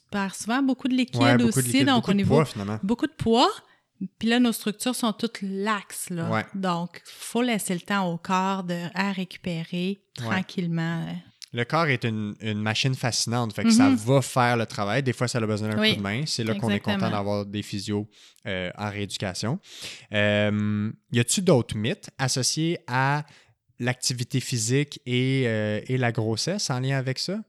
perd 0.09 0.33
souvent 0.33 0.61
beaucoup 0.63 0.87
de 0.87 0.95
liquide 0.95 1.21
ouais, 1.21 1.37
beaucoup 1.37 1.49
aussi, 1.49 1.61
de 1.61 1.65
liquide, 1.67 1.87
donc 1.87 2.05
beaucoup 2.05 2.11
au 2.11 2.21
de 2.21 2.23
poids, 2.27 2.45
finalement. 2.45 2.79
beaucoup 2.81 3.07
de 3.07 3.11
poids. 3.13 3.49
Puis 4.19 4.27
là, 4.29 4.39
nos 4.39 4.51
structures 4.51 4.95
sont 4.95 5.13
toutes 5.13 5.41
laxes. 5.41 6.09
Là. 6.11 6.29
Ouais. 6.29 6.45
Donc, 6.53 7.01
il 7.05 7.11
faut 7.19 7.41
laisser 7.41 7.73
le 7.73 7.81
temps 7.81 8.11
au 8.11 8.17
corps 8.17 8.63
de, 8.63 8.79
à 8.93 9.11
récupérer 9.11 9.99
tranquillement. 10.15 11.03
Le 11.53 11.63
corps 11.63 11.87
est 11.87 12.03
une, 12.03 12.35
une 12.41 12.61
machine 12.61 12.93
fascinante, 12.93 13.53
fait 13.53 13.63
que 13.63 13.71
ça 13.71 13.89
Mhm. 13.89 13.95
va 13.95 14.21
faire 14.21 14.57
le 14.57 14.65
travail. 14.65 15.01
Des 15.03 15.13
fois, 15.13 15.27
ça 15.27 15.37
a 15.37 15.45
besoin 15.45 15.69
d'un 15.69 15.79
Oui, 15.79 15.91
coup 15.91 15.97
de 15.97 16.01
main. 16.01 16.23
C'est 16.25 16.43
là 16.43 16.55
qu'on 16.55 16.69
est 16.69 16.79
content 16.79 17.09
d'avoir 17.09 17.45
des 17.45 17.63
physios 17.63 18.07
euh, 18.45 18.69
en 18.77 18.89
rééducation. 18.89 19.59
Euh, 20.13 20.91
y 21.11 21.19
a-tu 21.19 21.41
d'autres 21.41 21.75
mythes 21.77 22.09
associés 22.17 22.79
à 22.87 23.25
l'activité 23.79 24.39
physique 24.39 24.99
et, 25.05 25.43
euh, 25.47 25.79
et 25.87 25.97
la 25.97 26.11
grossesse 26.11 26.69
en 26.69 26.79
lien 26.79 26.97
avec 26.97 27.19
ça? 27.19 27.39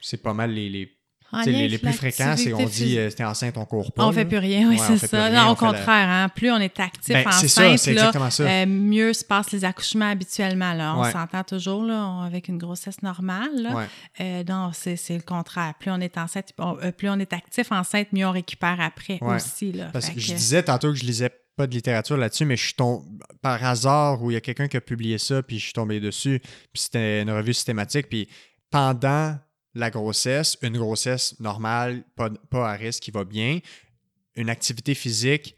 C'est 0.00 0.22
pas 0.22 0.34
mal 0.34 0.50
les, 0.52 0.68
les, 0.68 0.90
Lien 1.38 1.44
les, 1.52 1.68
les 1.68 1.78
plus 1.78 1.92
fréquents, 1.92 2.34
c'est 2.36 2.52
on 2.52 2.64
dit 2.66 2.98
euh, 2.98 3.10
t'es 3.10 3.24
enceinte, 3.24 3.56
on 3.56 3.64
court 3.64 3.90
pas. 3.92 4.04
On 4.06 4.12
fait 4.12 4.24
plus 4.24 4.38
rien, 4.38 4.68
oui, 4.68 4.78
Ouais, 4.78 4.96
c'est 4.98 5.06
ça. 5.06 5.24
rien, 5.26 5.44
Non, 5.44 5.48
on 5.48 5.52
au 5.52 5.54
la- 5.54 5.56
contraire, 5.72 6.08
hein, 6.08 6.28
plus 6.28 6.50
on 6.50 6.58
est 6.58 6.78
actif 6.78 7.14
Ben, 7.14 7.24
ça, 7.30 7.38
enceinte, 7.44 7.86
là, 7.86 7.92
exactement 7.92 8.30
ça. 8.30 8.42
euh, 8.44 8.66
mieux 8.66 9.12
se 9.12 9.24
passent 9.24 9.50
les 9.52 9.64
accouchements 9.64 10.10
habituellement. 10.10 10.74
Là. 10.74 10.94
On 10.96 11.02
Ouais. 11.02 11.12
s'entend 11.12 11.42
toujours 11.44 11.84
là, 11.84 12.06
on- 12.06 12.20
avec 12.22 12.48
une 12.48 12.58
grossesse 12.58 13.02
normale. 13.02 13.50
Là. 13.56 13.74
Ouais. 13.74 13.84
Euh, 14.20 14.44
non, 14.48 14.70
c'est 14.74 14.96
le 15.10 15.22
contraire. 15.22 15.74
Plus 15.80 15.90
on 15.90 16.00
est 16.00 16.18
enceinte, 16.18 16.52
on- 16.58 16.76
plus 16.96 17.08
on 17.08 17.18
est 17.18 17.32
actif 17.32 17.72
enceinte, 17.72 18.08
mieux 18.12 18.26
on 18.26 18.32
récupère 18.32 18.80
après 18.80 19.18
aussi. 19.22 19.72
Là. 19.72 19.86
Parce 19.92 20.10
que 20.10 20.20
je 20.20 20.34
disais 20.34 20.62
tantôt 20.62 20.90
que 20.92 20.98
je 20.98 21.04
lisais 21.04 21.30
pas 21.56 21.66
de 21.66 21.72
littérature 21.74 22.16
là-dessus, 22.16 22.44
mais 22.46 22.56
je 22.56 22.64
suis 22.64 22.74
tombé 22.74 23.04
par 23.42 23.62
hasard 23.64 24.22
où 24.22 24.30
il 24.30 24.34
y 24.34 24.36
a 24.36 24.40
quelqu'un 24.40 24.68
qui 24.68 24.76
a 24.78 24.80
publié 24.80 25.18
ça, 25.18 25.42
puis 25.42 25.58
je 25.58 25.64
suis 25.64 25.72
tombé 25.74 26.00
dessus, 26.00 26.40
puis 26.72 26.82
c'était 26.82 27.20
une 27.22 27.30
revue 27.30 27.52
systématique, 27.52 28.08
puis 28.08 28.26
pendant 28.70 29.36
la 29.74 29.90
grossesse, 29.90 30.56
une 30.62 30.76
grossesse 30.76 31.38
normale, 31.40 32.04
pas, 32.16 32.30
pas 32.50 32.70
à 32.70 32.74
risque, 32.74 33.02
qui 33.02 33.10
va 33.10 33.24
bien, 33.24 33.60
une 34.36 34.50
activité 34.50 34.94
physique 34.94 35.56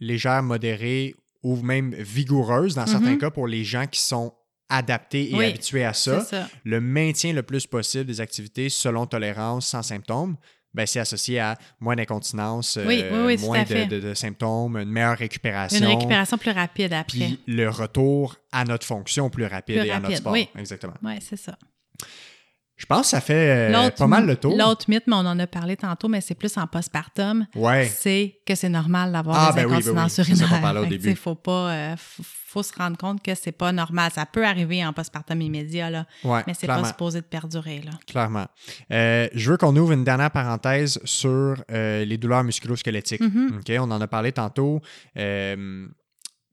légère, 0.00 0.42
modérée 0.42 1.14
ou 1.42 1.56
même 1.62 1.94
vigoureuse 1.94 2.74
dans 2.74 2.86
certains 2.86 3.12
Mhm. 3.12 3.18
cas 3.18 3.30
pour 3.30 3.46
les 3.46 3.64
gens 3.64 3.86
qui 3.86 4.00
sont 4.00 4.34
adaptés 4.68 5.30
et 5.30 5.34
Oui, 5.34 5.44
habitués 5.46 5.84
à 5.84 5.92
ça, 5.92 6.20
ça. 6.20 6.48
le 6.64 6.80
maintien 6.80 7.32
le 7.32 7.42
plus 7.42 7.66
possible 7.66 8.04
des 8.06 8.20
activités 8.20 8.68
selon 8.70 9.06
tolérance 9.06 9.68
sans 9.68 9.82
symptômes, 9.82 10.36
ben, 10.72 10.86
c'est 10.86 10.98
associé 10.98 11.38
à 11.38 11.56
moins 11.78 11.94
d'incontinence, 11.94 12.78
Oui, 12.84 13.00
euh, 13.02 13.26
oui, 13.26 13.36
moins 13.38 13.62
de, 13.62 13.68
fait. 13.68 13.86
de- 13.86 14.00
de 14.00 14.14
symptômes, 14.14 14.76
une 14.76 14.88
meilleure 14.90 15.16
récupération. 15.18 15.78
Une 15.78 15.86
récupération 15.86 16.36
plus 16.38 16.50
rapide 16.50 16.92
après. 16.92 17.18
Puis 17.18 17.38
le 17.46 17.68
retour 17.68 18.36
à 18.50 18.64
notre 18.64 18.84
fonction 18.86 19.30
plus 19.30 19.46
rapide 19.46 19.78
Plus 19.80 19.86
et 19.88 19.92
à 19.92 20.00
notre 20.00 20.16
sport. 20.16 20.32
oui. 20.32 20.48
Exactement. 20.58 20.94
Oui, 21.02 21.14
c'est 21.20 21.36
ça. 21.36 21.56
Je 22.76 22.86
pense 22.86 23.02
que 23.02 23.06
ça 23.10 23.20
fait 23.20 23.70
euh, 23.72 23.90
pas 23.90 24.08
mal 24.08 24.26
le 24.26 24.34
tour. 24.36 24.56
L'autre 24.58 24.86
mythe, 24.88 25.04
mais 25.06 25.14
on 25.14 25.20
en 25.20 25.38
a 25.38 25.46
parlé 25.46 25.76
tantôt, 25.76 26.08
mais 26.08 26.20
c'est 26.20 26.34
plus 26.34 26.56
en 26.56 26.66
postpartum, 26.66 27.46
Ouais. 27.54 27.86
c'est 27.86 28.40
que 28.44 28.56
c'est 28.56 28.68
normal 28.68 29.12
d'avoir 29.12 29.36
Ah, 29.38 29.52
des 29.52 29.60
ben 29.62 29.66
oui, 29.66 29.70
ben 29.70 29.76
oui. 29.76 29.82
incontinences 29.84 30.12
C'est 30.14 30.24
ça 30.24 30.46
qu'on 30.48 30.54
urinaires. 30.56 30.82
au 30.82 30.86
début. 30.86 31.14
faut 31.14 31.36
pas, 31.36 31.70
euh, 31.72 31.94
faut, 31.96 32.64
se 32.64 32.72
rendre 32.74 32.96
compte 32.96 33.22
que 33.22 33.34
c'est 33.36 33.52
pas 33.52 33.70
normal. 33.70 34.10
Ça 34.12 34.26
peut 34.26 34.44
arriver 34.44 34.84
en 34.84 34.92
postpartum 34.92 35.40
immédiat, 35.40 35.88
là, 35.88 36.04
Ouais, 36.24 36.42
mais 36.48 36.54
c'est 36.54 36.66
pas 36.66 36.84
supposé 36.84 37.20
de 37.20 37.26
perdurer. 37.26 37.80
Là. 37.84 37.92
Clairement. 38.08 38.46
Euh, 38.90 39.28
je 39.34 39.50
veux 39.52 39.56
qu'on 39.56 39.74
ouvre 39.76 39.92
une 39.92 40.04
dernière 40.04 40.32
parenthèse 40.32 40.98
sur 41.04 41.62
les 41.68 42.18
douleurs 42.18 42.42
musculo-squelettiques. 42.42 43.20
Mhm. 43.20 43.60
OK? 43.60 43.72
On 43.78 43.90
en 43.92 44.00
a 44.00 44.06
parlé 44.08 44.32
tantôt. 44.32 44.80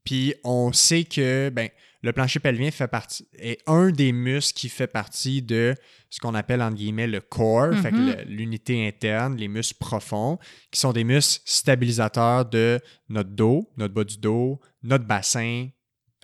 Puis 0.03 0.33
on 0.43 0.71
sait 0.73 1.03
que 1.03 1.49
ben, 1.49 1.69
le 2.03 2.13
plancher 2.13 2.39
pelvien 2.39 2.71
fait 2.71 2.87
partie, 2.87 3.27
est 3.37 3.61
un 3.67 3.91
des 3.91 4.11
muscles 4.11 4.57
qui 4.57 4.69
fait 4.69 4.87
partie 4.87 5.41
de 5.41 5.75
ce 6.09 6.19
qu'on 6.19 6.33
appelle 6.33 6.61
entre 6.61 6.75
guillemets 6.75 7.07
le 7.07 7.21
core, 7.21 7.75
fait 7.75 7.91
que 7.91 7.97
Mhm. 7.97 8.27
l'unité 8.27 8.87
interne, 8.87 9.37
les 9.37 9.47
muscles 9.47 9.77
profonds, 9.79 10.39
qui 10.71 10.79
sont 10.79 10.93
des 10.93 11.03
muscles 11.03 11.41
stabilisateurs 11.45 12.45
de 12.45 12.79
notre 13.09 13.29
dos, 13.29 13.69
notre 13.77 13.93
bas 13.93 14.03
du 14.03 14.17
dos, 14.17 14.59
notre 14.83 15.05
bassin, 15.05 15.67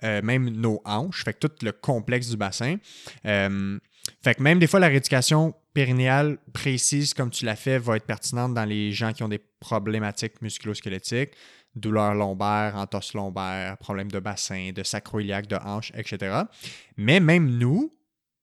euh, 0.04 0.20
même 0.22 0.48
nos 0.50 0.80
hanches, 0.84 1.24
fait 1.24 1.32
que 1.34 1.46
tout 1.46 1.64
le 1.64 1.72
complexe 1.72 2.28
du 2.28 2.36
bassin. 2.36 2.76
Euh, 3.26 3.78
fait 4.22 4.34
que 4.34 4.42
même 4.42 4.58
des 4.58 4.66
fois, 4.66 4.80
la 4.80 4.88
rééducation 4.88 5.54
périnéale 5.74 6.38
précise 6.52 7.14
comme 7.14 7.30
tu 7.30 7.44
l'as 7.44 7.56
fait 7.56 7.78
va 7.78 7.96
être 7.96 8.06
pertinente 8.06 8.54
dans 8.54 8.64
les 8.64 8.90
gens 8.90 9.12
qui 9.12 9.22
ont 9.22 9.28
des 9.28 9.40
problématiques 9.60 10.40
musculo-squelettiques, 10.42 11.32
douleurs 11.78 12.14
lombaires, 12.14 12.76
entorse 12.76 13.14
lombaire, 13.14 13.76
problèmes 13.78 14.10
de 14.10 14.18
bassin, 14.18 14.70
de 14.74 14.82
sacroiliaque, 14.82 15.46
de 15.46 15.56
hanche, 15.56 15.92
etc. 15.96 16.42
Mais 16.96 17.20
même 17.20 17.48
nous, 17.58 17.92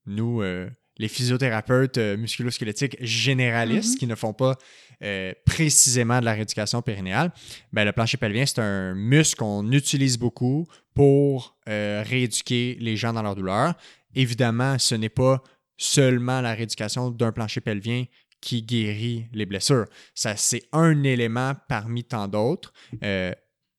nous, 0.05 0.41
euh, 0.41 0.69
les 0.97 1.07
physiothérapeutes 1.07 1.97
euh, 1.97 2.17
musculo-squelettiques 2.17 2.97
généralistes 3.01 3.93
Mhm. 3.93 3.99
qui 3.99 4.07
ne 4.07 4.15
font 4.15 4.33
pas 4.33 4.55
euh, 5.03 5.33
précisément 5.45 6.19
de 6.21 6.25
la 6.25 6.31
rééducation 6.33 6.81
périnéale, 6.81 7.33
ben, 7.73 7.83
le 7.83 7.91
plancher 7.91 8.15
pelvien, 8.17 8.45
c'est 8.45 8.59
un 8.59 8.93
muscle 8.95 9.37
qu'on 9.39 9.69
utilise 9.73 10.17
beaucoup 10.17 10.67
pour 10.93 11.57
euh, 11.67 12.01
rééduquer 12.07 12.77
les 12.79 12.95
gens 12.95 13.11
dans 13.11 13.21
leur 13.21 13.35
douleur. 13.35 13.73
Évidemment, 14.13 14.79
ce 14.79 14.95
n'est 14.95 15.09
pas 15.09 15.43
seulement 15.77 16.39
la 16.39 16.53
rééducation 16.53 17.11
d'un 17.11 17.33
plancher 17.33 17.59
pelvien 17.59 18.05
qui 18.45 18.61
guérit 18.61 19.25
les 19.33 19.47
blessures. 19.47 19.87
Ça, 20.13 20.35
c'est 20.37 20.63
un 20.71 21.03
élément 21.03 21.53
parmi 21.67 22.03
tant 22.03 22.27
d'autres. 22.27 22.71
Euh, 23.03 23.33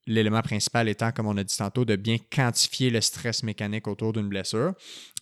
L'élément 0.09 0.41
principal 0.41 0.87
étant, 0.87 1.11
comme 1.11 1.27
on 1.27 1.35
a 1.35 1.43
dit 1.43 1.57
tantôt, 1.57 1.83
de 1.83 1.97
bien 1.97 2.15
quantifier 2.33 2.89
le 2.89 3.01
stress 3.01 3.43
mécanique 3.43 3.89
autour 3.89 4.13
d'une 4.13 4.29
blessure. 4.29 4.73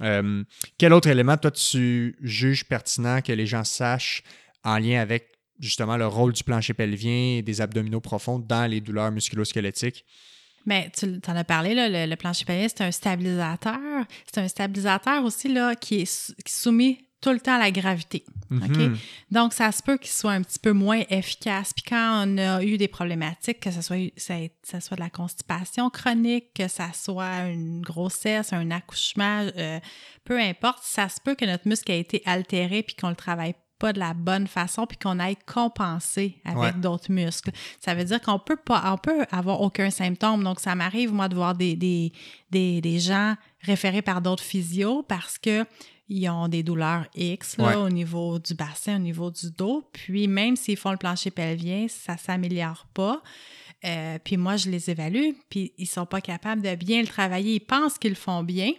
Euh, 0.03 0.43
quel 0.77 0.93
autre 0.93 1.07
élément, 1.07 1.37
toi, 1.37 1.49
tu 1.49 2.15
juges 2.21 2.65
pertinent 2.65 3.21
que 3.21 3.31
les 3.31 3.47
gens 3.47 3.63
sachent 3.63 4.21
en 4.63 4.77
lien 4.77 5.01
avec 5.01 5.31
justement 5.59 5.97
le 5.97 6.05
rôle 6.05 6.33
du 6.33 6.43
plancher 6.43 6.75
pelvien 6.75 7.37
et 7.37 7.41
des 7.41 7.61
abdominaux 7.61 7.99
profonds 7.99 8.37
dans 8.37 8.69
les 8.69 8.79
douleurs 8.79 9.11
musculo-squelettiques? 9.11 10.05
Mais 10.67 10.91
tu 10.95 11.19
en 11.27 11.35
as 11.35 11.43
parlé, 11.43 11.73
là, 11.73 12.05
le, 12.05 12.15
plancher 12.15 12.45
pelvien, 12.45 12.67
c'est 12.67 12.81
un 12.81 12.91
stabilisateur. 12.91 14.05
C'est 14.31 14.41
un 14.41 14.47
stabilisateur 14.47 15.23
aussi 15.23 15.51
là, 15.51 15.75
qui 15.75 16.01
est 16.01 16.35
qui 16.43 16.53
soumis 16.53 17.04
tout 17.25 17.31
le 17.33 17.39
temps 17.39 17.55
à 17.55 17.57
la 17.59 17.71
gravité. 17.71 18.23
Mhm. 18.51 18.95
Donc, 19.31 19.53
ça 19.53 19.71
se 19.71 19.81
peut 19.81 19.97
qu'il 19.97 20.11
soit 20.11 20.33
un 20.33 20.43
petit 20.43 20.59
peu 20.59 20.73
moins 20.73 21.01
efficace. 21.09 21.73
Puis 21.73 21.83
quand 21.89 22.23
on 22.27 22.37
a 22.37 22.63
eu 22.63 22.77
des 22.77 22.87
problématiques, 22.87 23.59
que 23.59 23.71
ce 23.71 23.81
soit, 23.81 23.97
ça, 24.15 24.35
ça 24.61 24.79
soit 24.79 24.95
de 24.95 25.01
la 25.01 25.09
constipation 25.09 25.89
chronique, 25.89 26.53
que 26.53 26.67
ça 26.67 26.89
soit 26.93 27.47
une 27.47 27.81
grossesse, 27.81 28.53
un 28.53 28.69
accouchement, 28.69 29.47
euh, 29.57 29.79
peu 30.23 30.39
importe, 30.39 30.83
ça 30.83 31.09
se 31.09 31.19
peut 31.19 31.33
que 31.33 31.45
notre 31.45 31.67
muscle 31.67 31.91
a 31.91 31.95
été 31.95 32.21
altéré 32.25 32.83
puis 32.83 32.95
qu'on 32.95 33.09
le 33.09 33.15
travaille 33.15 33.55
pas 33.79 33.91
de 33.91 33.99
la 33.99 34.13
bonne 34.13 34.47
façon 34.47 34.85
puis 34.85 34.97
qu'on 34.97 35.19
aille 35.19 35.35
compenser 35.47 36.39
avec 36.45 36.75
Ouais. 36.75 36.79
d'autres 36.79 37.11
muscles. 37.11 37.51
Ça 37.83 37.95
veut 37.95 38.05
dire 38.05 38.21
qu'on 38.21 38.37
peut 38.39 38.55
pas, 38.55 38.83
on 38.93 38.97
peut 38.97 39.25
avoir 39.31 39.61
aucun 39.61 39.89
symptôme. 39.89 40.43
Donc, 40.43 40.59
ça 40.59 40.75
m'arrive, 40.75 41.11
moi, 41.11 41.27
de 41.27 41.35
voir 41.35 41.55
des, 41.55 41.75
des, 41.75 42.13
des, 42.51 42.79
des 42.81 42.99
gens 42.99 43.35
référés 43.61 44.01
par 44.03 44.21
d'autres 44.21 44.43
physios 44.43 45.01
parce 45.03 45.37
que 45.39 45.65
ils 46.07 46.29
ont 46.29 46.47
des 46.47 46.61
douleurs 46.63 47.05
X 47.15 47.57
là, 47.57 47.65
Ouais. 47.67 47.75
au 47.75 47.89
niveau 47.89 48.37
du 48.39 48.53
bassin, 48.53 48.97
au 48.97 48.99
niveau 48.99 49.31
du 49.31 49.51
dos. 49.51 49.83
Puis 49.91 50.27
même 50.27 50.55
s'ils 50.55 50.77
font 50.77 50.91
le 50.91 50.97
plancher 50.97 51.31
pelvien, 51.31 51.87
ça 51.89 52.17
s'améliore 52.17 52.85
pas. 52.93 53.21
Euh, 53.83 54.17
puis 54.23 54.37
moi, 54.37 54.55
je 54.57 54.69
les 54.69 54.89
évalue, 54.89 55.31
puis 55.49 55.73
ils 55.77 55.85
sont 55.87 56.05
pas 56.05 56.21
capables 56.21 56.61
de 56.61 56.73
bien 56.75 57.01
le 57.01 57.07
travailler. 57.07 57.55
Ils 57.55 57.59
pensent 57.59 57.97
qu'ils 57.97 58.11
le 58.11 58.15
font 58.15 58.43
bien. 58.43 58.71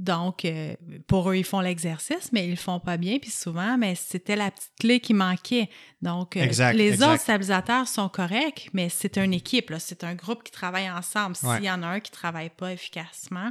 Donc, 0.00 0.44
euh, 0.44 0.76
pour 1.08 1.28
eux, 1.28 1.36
ils 1.36 1.44
font 1.44 1.58
l'exercice, 1.58 2.30
mais 2.32 2.46
ils 2.46 2.50
le 2.50 2.56
font 2.56 2.78
pas 2.78 2.96
bien. 2.96 3.18
Puis 3.18 3.32
souvent, 3.32 3.76
mais 3.76 3.96
c'était 3.96 4.36
la 4.36 4.52
petite 4.52 4.70
clé 4.78 5.00
qui 5.00 5.12
manquait. 5.12 5.68
Donc, 6.02 6.36
euh, 6.36 6.40
Exact, 6.42 6.72
les 6.74 6.90
exact. 6.92 7.08
autres 7.14 7.20
stabilisateurs 7.22 7.88
sont 7.88 8.08
corrects, 8.08 8.68
mais 8.72 8.90
c'est 8.90 9.18
une 9.18 9.34
équipe, 9.34 9.74
c'est 9.80 10.04
un 10.04 10.14
groupe 10.14 10.44
qui 10.44 10.52
travaille 10.52 10.88
ensemble. 10.88 11.34
S'il 11.34 11.48
Ouais. 11.48 11.62
y 11.64 11.70
en 11.70 11.82
a 11.82 11.88
un 11.88 11.98
qui 12.00 12.12
travaille 12.12 12.50
pas 12.50 12.72
efficacement, 12.72 13.50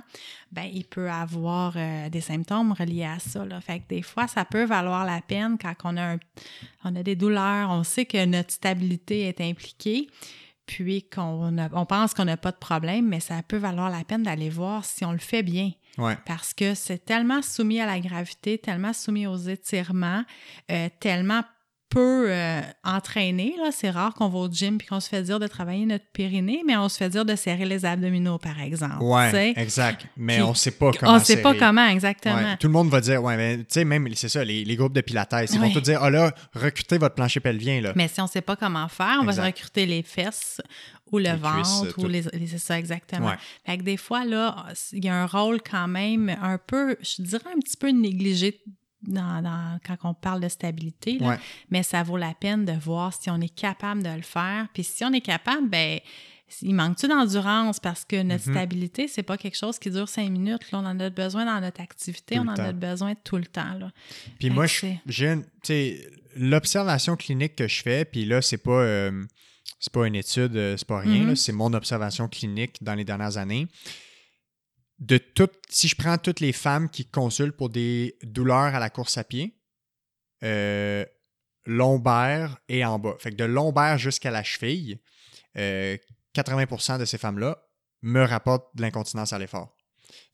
ben 0.54 0.64
il 0.74 0.86
peut 0.86 1.12
avoir 1.12 1.74
euh, 1.76 2.08
des 2.08 2.22
symptômes 2.22 2.72
reliés 2.72 3.04
à 3.04 3.20
ça. 3.20 3.46
Là. 3.46 3.60
Fait 3.60 3.80
que 3.80 3.88
des 3.90 4.02
fois, 4.02 4.30
ça 4.30 4.46
peut 4.46 4.64
valoir 4.64 5.04
la 5.04 5.20
peine 5.20 5.58
quand 5.62 5.74
on 5.84 5.98
a, 5.98 6.14
un- 6.14 6.20
on 6.86 6.96
a 6.96 7.04
des 7.04 7.18
douleurs, 7.18 7.72
on 7.72 7.84
sait 7.84 8.06
que 8.06 8.24
notre 8.26 8.54
stabilité 8.54 9.28
est 9.28 9.42
impliquée, 9.42 10.08
puis 10.66 11.04
qu'on 11.10 11.58
on 11.74 11.86
pense 11.86 12.14
qu'on 12.14 12.24
n'a 12.26 12.38
pas 12.38 12.52
de 12.52 12.58
problème, 12.58 13.06
mais 13.08 13.20
ça 13.20 13.42
peut 13.46 13.58
valoir 13.58 13.90
la 13.90 14.06
peine 14.06 14.24
d'aller 14.24 14.50
voir 14.50 14.86
si 14.86 15.04
on 15.04 15.12
le 15.12 15.18
fait 15.18 15.44
bien 15.44 15.72
Parce 16.26 16.54
que 16.54 16.76
c'est 16.76 17.04
tellement 17.06 17.42
soumis 17.42 17.82
à 17.82 17.86
la 17.86 18.00
gravité, 18.00 18.58
tellement 18.58 18.94
soumis 18.94 19.28
aux 19.28 19.38
étirements, 19.38 20.24
euh, 20.72 20.90
tellement 21.00 21.42
peu 21.90 22.26
euh, 22.30 22.62
entraîné. 22.84 23.54
Là. 23.58 23.70
C'est 23.72 23.90
rare 23.90 24.14
qu'on 24.14 24.28
va 24.28 24.40
au 24.40 24.52
gym 24.52 24.78
puis 24.78 24.88
qu'on 24.88 25.00
se 25.00 25.08
fait 25.10 25.22
dire 25.24 25.40
de 25.40 25.48
travailler 25.48 25.86
notre 25.86 26.06
périnée, 26.12 26.62
mais 26.66 26.76
on 26.76 26.90
se 26.90 26.98
fait 26.98 27.10
dire 27.10 27.24
de 27.26 27.36
serrer 27.36 27.66
les 27.66 27.86
abdominaux, 27.86 28.38
par 28.38 28.60
exemple. 28.62 29.04
T'sais. 29.30 29.54
exact. 29.56 30.06
Mais 30.18 30.36
Puis, 30.36 30.44
on 30.44 30.54
sait 30.54 30.72
pas 30.72 30.92
comment 30.92 31.12
On 31.14 31.16
ne 31.16 31.24
sait 31.24 31.42
pas 31.42 31.54
comment, 31.56 31.88
exactement. 31.88 32.36
Ouais, 32.36 32.58
tout 32.58 32.68
le 32.68 32.74
monde 32.74 32.90
va 32.90 33.00
dire, 33.02 33.24
ouais, 33.24 33.38
mais 33.38 33.58
tu 33.60 33.66
sais, 33.70 33.86
même, 33.86 34.08
c'est 34.16 34.30
ça, 34.30 34.44
les, 34.44 34.66
les 34.66 34.76
groupes 34.76 34.94
de 34.94 35.02
pilates, 35.02 35.34
ils 35.52 35.60
vont 35.60 35.68
Ouais. 35.68 35.74
tous 35.74 35.82
dire, 35.82 36.00
ah 36.04 36.10
là, 36.10 36.34
recrutez 36.54 36.98
votre 36.98 37.16
plancher 37.16 37.40
pelvien, 37.40 37.82
là. 37.82 37.94
Mais 37.96 38.08
si 38.08 38.20
on 38.22 38.26
ne 38.26 38.30
sait 38.30 38.42
pas 38.42 38.56
comment 38.56 38.88
faire, 38.90 39.20
on 39.22 39.26
va 39.26 39.34
se 39.34 39.42
recruter 39.42 39.86
les 39.86 40.04
fesses 40.04 40.62
ou 41.12 41.20
le 41.20 41.24
Les 41.24 41.36
ventre 41.36 41.94
tout. 41.94 42.02
ou 42.02 42.08
les, 42.08 42.22
les- 42.34 42.48
c'est 42.48 42.58
ça 42.58 42.78
exactement. 42.78 43.28
Ouais. 43.28 43.36
Fait 43.66 43.78
que 43.78 43.84
des 43.84 43.96
fois 43.96 44.26
là, 44.26 44.66
il 44.92 45.06
y 45.06 45.08
a 45.08 45.16
un 45.16 45.26
rôle 45.26 45.62
quand 45.62 45.88
même 45.88 46.36
un 46.42 46.58
peu, 46.58 46.98
je 47.02 47.22
dirais 47.22 47.46
un 47.56 47.60
petit 47.60 47.78
peu 47.78 47.90
négligé 47.92 48.62
dans, 49.04 49.42
dans- 49.42 49.80
quand 49.86 49.98
on 50.04 50.14
parle 50.14 50.42
de 50.42 50.50
stabilité, 50.50 51.18
là. 51.20 51.28
Ouais. 51.30 51.40
mais 51.70 51.84
ça 51.84 52.02
vaut 52.04 52.18
la 52.18 52.34
peine 52.34 52.66
de 52.66 52.74
voir 52.74 53.14
si 53.14 53.30
on 53.30 53.40
est 53.42 53.54
capable 53.54 54.02
de 54.04 54.10
le 54.10 54.22
faire. 54.24 54.68
Puis 54.74 54.84
si 54.84 55.04
on 55.06 55.14
est 55.14 55.22
capable, 55.22 55.70
ben 55.70 56.00
il 56.62 56.74
manque-tu 56.74 57.08
d'endurance? 57.10 57.80
Parce 57.80 58.06
que 58.06 58.22
notre 58.24 58.48
Mhm. 58.48 58.56
stabilité, 58.56 59.08
c'est 59.10 59.22
pas 59.24 59.38
quelque 59.38 59.58
chose 59.58 59.78
qui 59.80 59.92
dure 59.92 60.08
cinq 60.08 60.30
minutes. 60.32 60.72
Là, 60.72 60.80
on 60.80 60.86
en 60.86 61.00
a 61.00 61.10
besoin 61.10 61.46
dans 61.46 61.60
notre 61.60 61.82
activité, 61.82 62.36
Tout 62.36 62.42
on 62.42 62.48
en 62.48 62.54
temps. 62.54 62.64
a 62.64 62.72
besoin 62.72 63.16
tout 63.16 63.36
le 63.38 63.46
temps. 63.46 63.74
Là. 63.78 63.92
Puis 64.40 64.48
Fait 64.48 64.54
moi, 64.54 64.66
j'ai 65.06 66.02
l'observation 66.36 67.16
clinique 67.16 67.56
que 67.56 67.68
je 67.68 67.82
fais, 67.82 68.06
puis 68.06 68.26
là, 68.26 68.42
c'est 68.42 68.58
pas, 68.58 68.72
euh, 68.82 69.24
c'est 69.80 69.92
pas 69.92 70.08
une 70.08 70.16
étude, 70.16 70.56
euh, 70.56 70.78
c'est 70.78 70.88
pas 70.88 71.00
rien, 71.00 71.22
Mhm. 71.24 71.28
là, 71.30 71.36
c'est 71.36 71.52
mon 71.52 71.74
observation 71.74 72.28
clinique 72.28 72.78
dans 72.82 72.94
les 72.96 73.04
dernières 73.04 73.38
années. 73.38 73.68
De 75.00 75.18
toutes, 75.18 75.62
si 75.70 75.88
je 75.88 75.96
prends 75.96 76.18
toutes 76.18 76.40
les 76.40 76.54
femmes 76.54 76.90
qui 76.90 77.06
consultent 77.06 77.56
pour 77.56 77.70
des 77.70 78.18
douleurs 78.24 78.74
à 78.74 78.80
la 78.80 78.90
course 78.90 79.18
à 79.18 79.24
pied, 79.24 79.60
euh, 80.44 81.06
lombaire 81.66 82.58
et 82.68 82.84
en 82.84 82.98
bas. 82.98 83.16
Fait 83.20 83.32
que 83.32 83.36
de 83.36 83.44
lombaire 83.44 83.98
jusqu'à 83.98 84.32
la 84.32 84.44
cheville, 84.44 85.00
euh, 85.58 85.98
80% 86.34 86.98
de 86.98 87.06
ces 87.06 87.18
femmes-là 87.18 87.64
me 88.02 88.24
rapportent 88.24 88.76
de 88.76 88.82
l'incontinence 88.82 89.34
à 89.34 89.40
l'effort. 89.40 89.76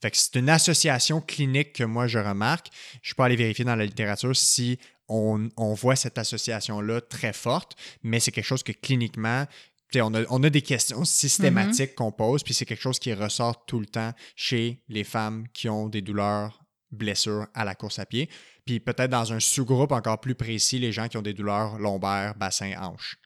Fait 0.00 0.14
c'est 0.14 0.36
une 0.36 0.48
association 0.48 1.20
clinique 1.20 1.72
que 1.72 1.84
moi 1.84 2.06
je 2.06 2.18
remarque. 2.18 2.68
Je 3.02 3.08
suis 3.08 3.14
pas 3.14 3.24
allé 3.26 3.36
vérifier 3.36 3.64
dans 3.64 3.76
la 3.76 3.84
littérature 3.84 4.36
si 4.36 4.78
on, 5.08 5.50
voit 5.74 5.96
cette 5.96 6.18
association-là 6.18 7.00
très 7.02 7.32
forte, 7.32 7.76
mais 8.02 8.20
c'est 8.20 8.32
quelque 8.32 8.44
chose 8.44 8.62
que 8.62 8.72
cliniquement, 8.72 9.46
on 10.02 10.12
a, 10.14 10.22
on 10.30 10.42
a 10.42 10.50
des 10.50 10.62
questions 10.62 11.04
systématiques 11.04 11.94
qu'on 11.94 12.12
pose, 12.12 12.42
puis 12.42 12.54
c'est 12.54 12.64
quelque 12.64 12.80
chose 12.82 12.98
qui 12.98 13.12
ressort 13.14 13.64
tout 13.66 13.80
le 13.80 13.86
temps 13.86 14.12
chez 14.36 14.82
les 14.88 15.04
femmes 15.04 15.46
qui 15.52 15.68
ont 15.68 15.88
des 15.88 16.02
douleurs, 16.02 16.60
blessures 16.90 17.46
à 17.54 17.64
la 17.64 17.74
course 17.74 17.98
à 17.98 18.06
pied. 18.06 18.28
Puis 18.64 18.80
peut-être 18.80 19.10
dans 19.10 19.32
un 19.32 19.40
sous-groupe 19.40 19.92
encore 19.92 20.20
plus 20.20 20.34
précis, 20.34 20.78
les 20.78 20.92
gens 20.92 21.08
qui 21.08 21.16
ont 21.16 21.22
des 21.22 21.34
douleurs 21.34 21.78
lombaires, 21.78 22.34
bassin, 22.36 22.72
hanches. 22.80 23.16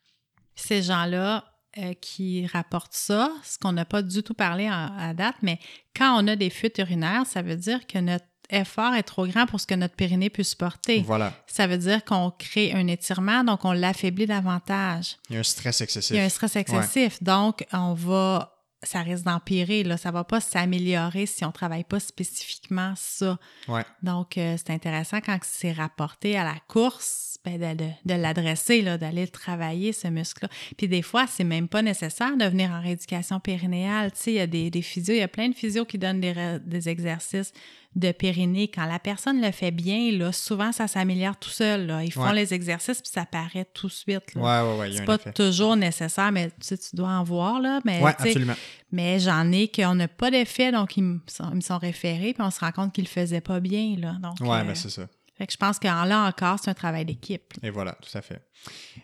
ces 0.54 0.82
gens-là 0.82 1.44
euh, 1.76 1.92
qui 1.94 2.46
rapportent 2.46 2.94
ça, 2.94 3.30
ce 3.44 3.58
qu'on 3.58 3.72
n'a 3.72 3.84
pas 3.84 4.00
du 4.02 4.22
tout 4.22 4.34
parlé 4.34 4.68
en- 4.70 4.96
à 4.98 5.12
date, 5.14 5.36
mais 5.42 5.58
quand 5.94 6.20
on 6.20 6.26
a 6.26 6.34
des 6.34 6.48
fuites 6.50 6.78
urinaires, 6.78 7.26
ça 7.26 7.42
veut 7.42 7.56
dire 7.56 7.86
que 7.86 7.98
notre 7.98 8.24
effort 8.50 8.94
est 8.94 9.02
trop 9.02 9.26
grand 9.26 9.46
pour 9.46 9.60
ce 9.60 9.66
que 9.66 9.74
notre 9.74 9.94
périnée 9.94 10.30
peut 10.30 10.42
supporter. 10.42 11.00
Voilà. 11.02 11.32
Ça 11.46 11.66
veut 11.66 11.78
dire 11.78 12.04
qu'on 12.04 12.30
crée 12.30 12.72
un 12.72 12.86
étirement, 12.86 13.44
donc 13.44 13.64
on 13.64 13.72
l'affaiblit 13.72 14.26
davantage. 14.26 15.16
Il 15.30 15.34
y 15.34 15.36
a 15.36 15.40
un 15.40 15.42
stress 15.44 15.80
excessif. 15.80 16.10
Il 16.10 16.16
y 16.16 16.20
a 16.20 16.24
un 16.24 16.28
stress 16.28 16.56
excessif, 16.56 17.22
donc 17.22 17.66
on 17.72 17.94
va, 17.94 18.54
ça 18.82 19.00
risque 19.02 19.24
d'empirer, 19.24 19.82
là, 19.84 19.96
ça 19.96 20.10
va 20.10 20.24
pas 20.24 20.40
s'améliorer 20.40 21.26
si 21.26 21.44
on 21.44 21.52
travaille 21.52 21.84
pas 21.84 22.00
spécifiquement 22.00 22.94
ça. 22.96 23.38
Ouais. 23.66 23.84
Donc, 24.02 24.38
euh, 24.38 24.56
c'est 24.56 24.70
intéressant 24.72 25.20
quand 25.20 25.38
c'est 25.42 25.72
rapporté 25.72 26.38
à 26.38 26.44
la 26.44 26.54
course, 26.68 27.38
ben, 27.44 27.58
de, 27.58 27.84
de- 27.84 27.90
de 28.04 28.14
l'adresser, 28.14 28.82
là, 28.82 28.98
d'aller 28.98 29.22
le 29.22 29.28
travailler, 29.28 29.92
ce 29.92 30.08
muscle-là. 30.08 30.48
Puis 30.76 30.88
des 30.88 31.02
fois, 31.02 31.26
c'est 31.26 31.44
même 31.44 31.68
pas 31.68 31.82
nécessaire 31.82 32.36
de 32.36 32.44
venir 32.44 32.70
en 32.70 32.80
rééducation 32.80 33.38
périnéale. 33.40 34.10
Tu 34.12 34.18
sais, 34.18 34.32
il 34.32 34.36
y 34.36 34.40
a 34.40 34.46
des, 34.46 34.70
des 34.70 34.82
physios, 34.82 35.14
il 35.14 35.18
y 35.20 35.22
a 35.22 35.28
plein 35.28 35.48
de 35.48 35.54
physios 35.54 35.84
qui 35.84 35.98
donnent 35.98 36.20
des 36.20 36.88
exercices 36.88 37.52
de 37.94 38.12
périnée. 38.12 38.68
Quand 38.68 38.84
la 38.86 38.98
personne 38.98 39.40
le 39.40 39.50
fait 39.50 39.70
bien, 39.70 40.12
là, 40.12 40.30
souvent, 40.32 40.70
ça 40.72 40.86
s'améliore 40.86 41.36
tout 41.36 41.48
seul. 41.50 41.86
Là. 41.86 42.04
Ils 42.04 42.12
font 42.12 42.22
Ouais. 42.24 42.34
les 42.34 42.54
exercices, 42.54 43.00
puis 43.00 43.10
ça 43.12 43.24
paraît 43.24 43.66
tout 43.74 43.88
de 43.88 43.92
suite. 43.92 44.34
là. 44.34 44.64
Ouais, 44.64 44.78
ouais, 44.78 44.90
C'est 44.92 45.04
pas 45.04 45.16
effet. 45.16 45.32
toujours 45.32 45.74
nécessaire, 45.74 46.30
mais 46.30 46.48
tu, 46.50 46.54
sais, 46.60 46.78
tu 46.78 46.94
dois 46.94 47.08
en 47.08 47.24
voir, 47.24 47.60
là. 47.60 47.80
Mais, 47.84 48.00
absolument. 48.04 48.54
mais 48.92 49.18
j'en 49.18 49.50
ai 49.52 49.68
qu'on 49.68 49.94
n'a 49.96 50.06
pas 50.08 50.30
d'effet, 50.30 50.70
donc 50.70 50.96
ils 50.96 51.02
me 51.02 51.18
sont, 51.60 51.78
référés, 51.78 52.34
puis 52.34 52.42
on 52.42 52.50
se 52.50 52.60
rend 52.60 52.72
compte 52.72 52.92
qu'ils 52.92 53.04
le 53.04 53.08
faisaient 53.08 53.40
pas 53.40 53.58
bien, 53.60 53.96
là. 53.98 54.16
Donc, 54.22 54.38
Ouais, 54.40 54.60
euh, 54.60 54.64
ben 54.64 54.74
c'est 54.74 54.90
ça. 54.90 55.06
fait 55.36 55.46
que 55.46 55.52
je 55.52 55.56
pense 55.58 55.78
que 55.78 55.86
là 55.86 56.26
encore, 56.28 56.58
c'est 56.62 56.70
un 56.70 56.74
travail 56.74 57.04
d'équipe. 57.04 57.54
Et 57.62 57.70
voilà, 57.70 57.92
tout 58.02 58.16
à 58.16 58.22
fait. 58.22 58.42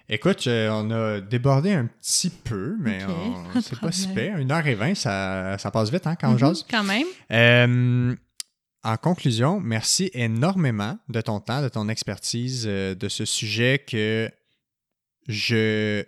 Écoute, 0.08 0.46
euh, 0.46 0.68
on 0.72 0.90
a 0.90 1.20
débordé 1.20 1.72
un 1.72 1.86
petit 1.86 2.28
peu, 2.30 2.76
mais 2.80 3.02
Ok, 3.04 3.10
on- 3.36 3.42
pas 3.52 3.58
de 3.60 3.64
c'est 3.64 3.80
pas 3.80 3.92
si 3.92 4.08
pire. 4.08 4.36
Une 4.38 4.50
heure 4.52 4.66
et 4.66 4.74
vingt, 4.74 4.94
ça, 4.94 5.56
ça 5.58 5.70
passe 5.70 5.90
vite 5.90 6.06
hein, 6.06 6.16
quand 6.20 6.28
on 6.28 6.32
Mhm, 6.32 6.38
jase. 6.38 6.66
Quand 6.70 6.82
même. 6.84 7.06
Euh, 7.32 8.14
en 8.84 8.96
conclusion, 8.96 9.60
merci 9.60 10.10
énormément 10.12 10.98
de 11.08 11.20
ton 11.20 11.40
temps, 11.40 11.62
de 11.62 11.68
ton 11.68 11.88
expertise, 11.88 12.64
euh, 12.66 12.94
de 12.94 13.08
ce 13.08 13.24
sujet 13.24 13.78
que 13.78 14.30
je 15.26 16.04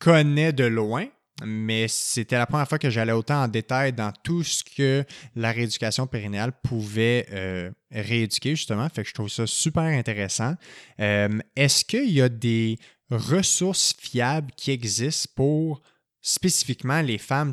connais 0.00 0.52
de 0.52 0.64
loin, 0.64 1.06
mais 1.44 1.86
c'était 1.88 2.38
la 2.38 2.46
première 2.46 2.68
fois 2.68 2.78
que 2.78 2.90
j'allais 2.90 3.12
autant 3.12 3.42
en 3.42 3.48
détail 3.48 3.92
dans 3.92 4.12
tout 4.22 4.42
ce 4.42 4.64
que 4.64 5.04
la 5.34 5.52
rééducation 5.52 6.06
périnéale 6.06 6.52
pouvait 6.62 7.26
euh, 7.32 7.70
rééduquer, 7.90 8.56
justement. 8.56 8.88
Fait 8.88 9.02
que 9.02 9.08
je 9.08 9.14
trouve 9.14 9.28
ça 9.28 9.46
super 9.46 9.82
intéressant. 9.82 10.54
Euh, 11.00 11.38
Est-ce 11.56 11.84
qu'il 11.84 12.10
y 12.10 12.22
a 12.22 12.28
des 12.28 12.78
ressources 13.10 13.94
fiables 13.98 14.50
qui 14.56 14.70
existent 14.70 15.30
pour 15.34 15.82
spécifiquement 16.24 17.02
les 17.02 17.18
femmes, 17.18 17.52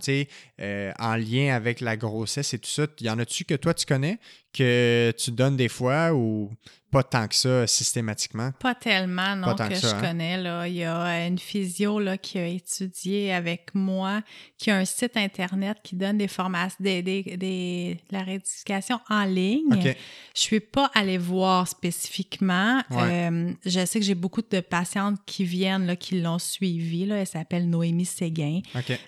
euh, 0.61 0.91
en 0.99 1.15
lien 1.15 1.55
avec 1.55 1.81
la 1.81 1.97
grossesse 1.97 2.53
et 2.53 2.59
tout 2.59 2.69
ça? 2.69 2.85
Y 2.99 3.09
en 3.09 3.19
a-tu 3.19 3.45
que 3.45 3.55
toi 3.55 3.73
tu 3.73 3.85
connais, 3.85 4.19
que 4.53 5.13
tu 5.17 5.31
donnes 5.31 5.57
des 5.57 5.69
fois 5.69 6.13
ou 6.13 6.51
pas 6.91 7.03
tant 7.03 7.25
que 7.27 7.35
ça 7.35 7.65
systématiquement? 7.67 8.51
Pas 8.59 8.75
tellement, 8.75 9.33
non, 9.37 9.47
Pas 9.47 9.53
tant 9.55 9.69
que, 9.69 9.73
que 9.75 9.79
ça, 9.79 9.89
je 9.91 9.95
hein? 9.95 10.01
connais. 10.01 10.37
Là. 10.37 10.67
Il 10.67 10.73
y 10.75 10.83
a 10.83 11.01
euh, 11.05 11.27
une 11.27 11.39
physio 11.39 11.99
là, 12.01 12.17
qui 12.17 12.37
a 12.37 12.45
étudié 12.47 13.31
avec 13.33 13.69
moi, 13.73 14.21
qui 14.57 14.69
a 14.71 14.75
un 14.75 14.83
site 14.83 15.15
Internet 15.15 15.77
qui 15.81 15.95
donne 15.95 16.17
des 16.17 16.27
formations, 16.27 16.75
des, 16.81 17.01
des, 17.01 17.23
des- 17.37 17.97
la 18.11 18.23
rééducation 18.23 18.99
en 19.09 19.23
ligne. 19.23 19.71
OK. 19.71 19.95
Je 20.35 20.41
suis 20.41 20.59
pas 20.59 20.91
allée 20.93 21.17
voir 21.17 21.65
spécifiquement. 21.67 22.81
Ouais. 22.89 23.29
Euh, 23.31 23.53
je 23.65 23.85
sais 23.85 23.99
que 23.99 24.05
j'ai 24.05 24.15
beaucoup 24.15 24.41
de 24.41 24.59
patientes 24.59 25.17
qui 25.25 25.45
viennent, 25.45 25.85
là, 25.85 25.95
qui 25.95 26.19
l'ont 26.19 26.39
suivi. 26.39 27.05
Là. 27.05 27.17
Elle 27.19 27.27
s'appelle 27.27 27.69
Noémie 27.69 28.05
Séguin. 28.05 28.59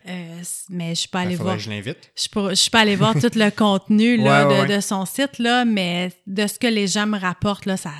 Euh, 0.07 0.41
mais 0.69 0.95
je 0.95 0.99
suis 1.01 1.09
pas 1.09 1.21
allée 1.21 1.35
faudrait 1.43 1.55
voir. 1.55 1.57
que 1.57 1.61
je 1.63 1.69
l'invite. 1.69 2.11
Je 2.15 2.21
suis 2.21 2.29
pas, 2.29 2.49
je 2.49 2.55
suis 2.55 2.69
pas 2.69 2.79
allée 2.79 2.95
voir 2.95 3.13
tout 3.13 3.31
le 3.35 3.49
contenu 3.49 4.17
là, 4.23 4.47
Ouais, 4.47 4.53
ouais, 4.53 4.55
de, 4.65 4.69
ouais. 4.69 4.75
de 4.77 4.81
son 4.81 5.05
site, 5.05 5.39
là, 5.39 5.65
mais 5.65 6.11
de 6.27 6.47
ce 6.47 6.59
que 6.59 6.67
les 6.67 6.87
gens 6.87 7.07
me 7.07 7.19
rapportent, 7.19 7.65
là, 7.65 7.77
ça, 7.77 7.91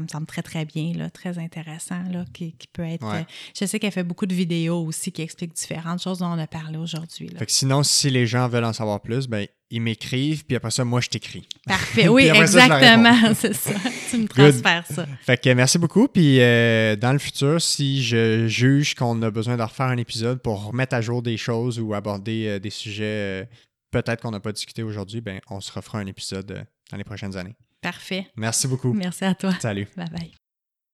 me 0.00 0.08
semble 0.08 0.26
très, 0.26 0.42
très 0.42 0.64
bien, 0.64 0.92
là, 0.94 1.10
très 1.10 1.38
intéressant, 1.38 2.02
là, 2.10 2.24
qui, 2.32 2.52
qui 2.56 2.66
peut 2.68 2.84
être... 2.86 3.04
Euh, 3.06 3.22
je 3.58 3.66
sais 3.66 3.78
qu'elle 3.78 3.92
fait 3.92 4.04
beaucoup 4.04 4.26
de 4.26 4.34
vidéos 4.34 4.84
aussi 4.84 5.12
qui 5.12 5.22
expliquent 5.22 5.54
différentes 5.54 6.02
choses 6.02 6.18
dont 6.18 6.26
on 6.28 6.38
a 6.38 6.46
parlé 6.46 6.78
aujourd'hui. 6.78 7.30
sinon, 7.48 7.82
si 7.82 8.10
les 8.10 8.26
gens 8.26 8.48
veulent 8.48 8.64
en 8.64 8.72
savoir 8.72 9.00
plus, 9.00 9.26
ben, 9.26 9.46
ils 9.70 9.82
m'écrivent, 9.82 10.44
puis 10.44 10.56
après 10.56 10.70
ça, 10.70 10.84
moi, 10.84 11.00
je 11.00 11.08
t'écris. 11.08 11.46
Parfait, 11.66 12.08
oui, 12.08 12.24
exactement, 12.26 13.34
c'est 13.34 13.54
ça. 13.54 13.72
Tu 14.10 14.18
me 14.18 14.26
transfères 14.26 14.86
ça. 14.86 15.06
Fait 15.22 15.40
que 15.42 15.50
merci 15.50 15.78
beaucoup. 15.78 16.08
Puis 16.08 16.40
euh, 16.40 16.96
dans 16.96 17.12
le 17.12 17.18
futur, 17.18 17.60
si 17.60 18.02
je 18.02 18.46
juge 18.48 18.94
qu'on 18.94 19.20
a 19.22 19.30
besoin 19.30 19.56
de 19.56 19.62
refaire 19.62 19.86
un 19.86 19.98
épisode 19.98 20.40
pour 20.40 20.66
remettre 20.66 20.94
à 20.94 21.00
jour 21.00 21.22
des 21.22 21.36
choses 21.36 21.78
ou 21.78 21.92
aborder 21.94 22.46
euh, 22.46 22.58
des 22.58 22.70
sujets 22.70 23.04
euh, 23.04 23.44
peut-être 23.90 24.22
qu'on 24.22 24.30
n'a 24.30 24.40
pas 24.40 24.52
discuté 24.52 24.82
aujourd'hui, 24.82 25.20
ben 25.20 25.40
on 25.50 25.60
se 25.60 25.72
refera 25.72 25.98
un 25.98 26.06
épisode 26.06 26.66
dans 26.90 26.96
les 26.96 27.04
prochaines 27.04 27.36
années. 27.36 27.56
Parfait. 27.80 28.26
Merci 28.36 28.66
beaucoup. 28.66 28.92
Merci 28.92 29.24
à 29.24 29.34
toi. 29.34 29.52
Salut. 29.60 29.86
Bye 29.96 30.10
bye. 30.10 30.37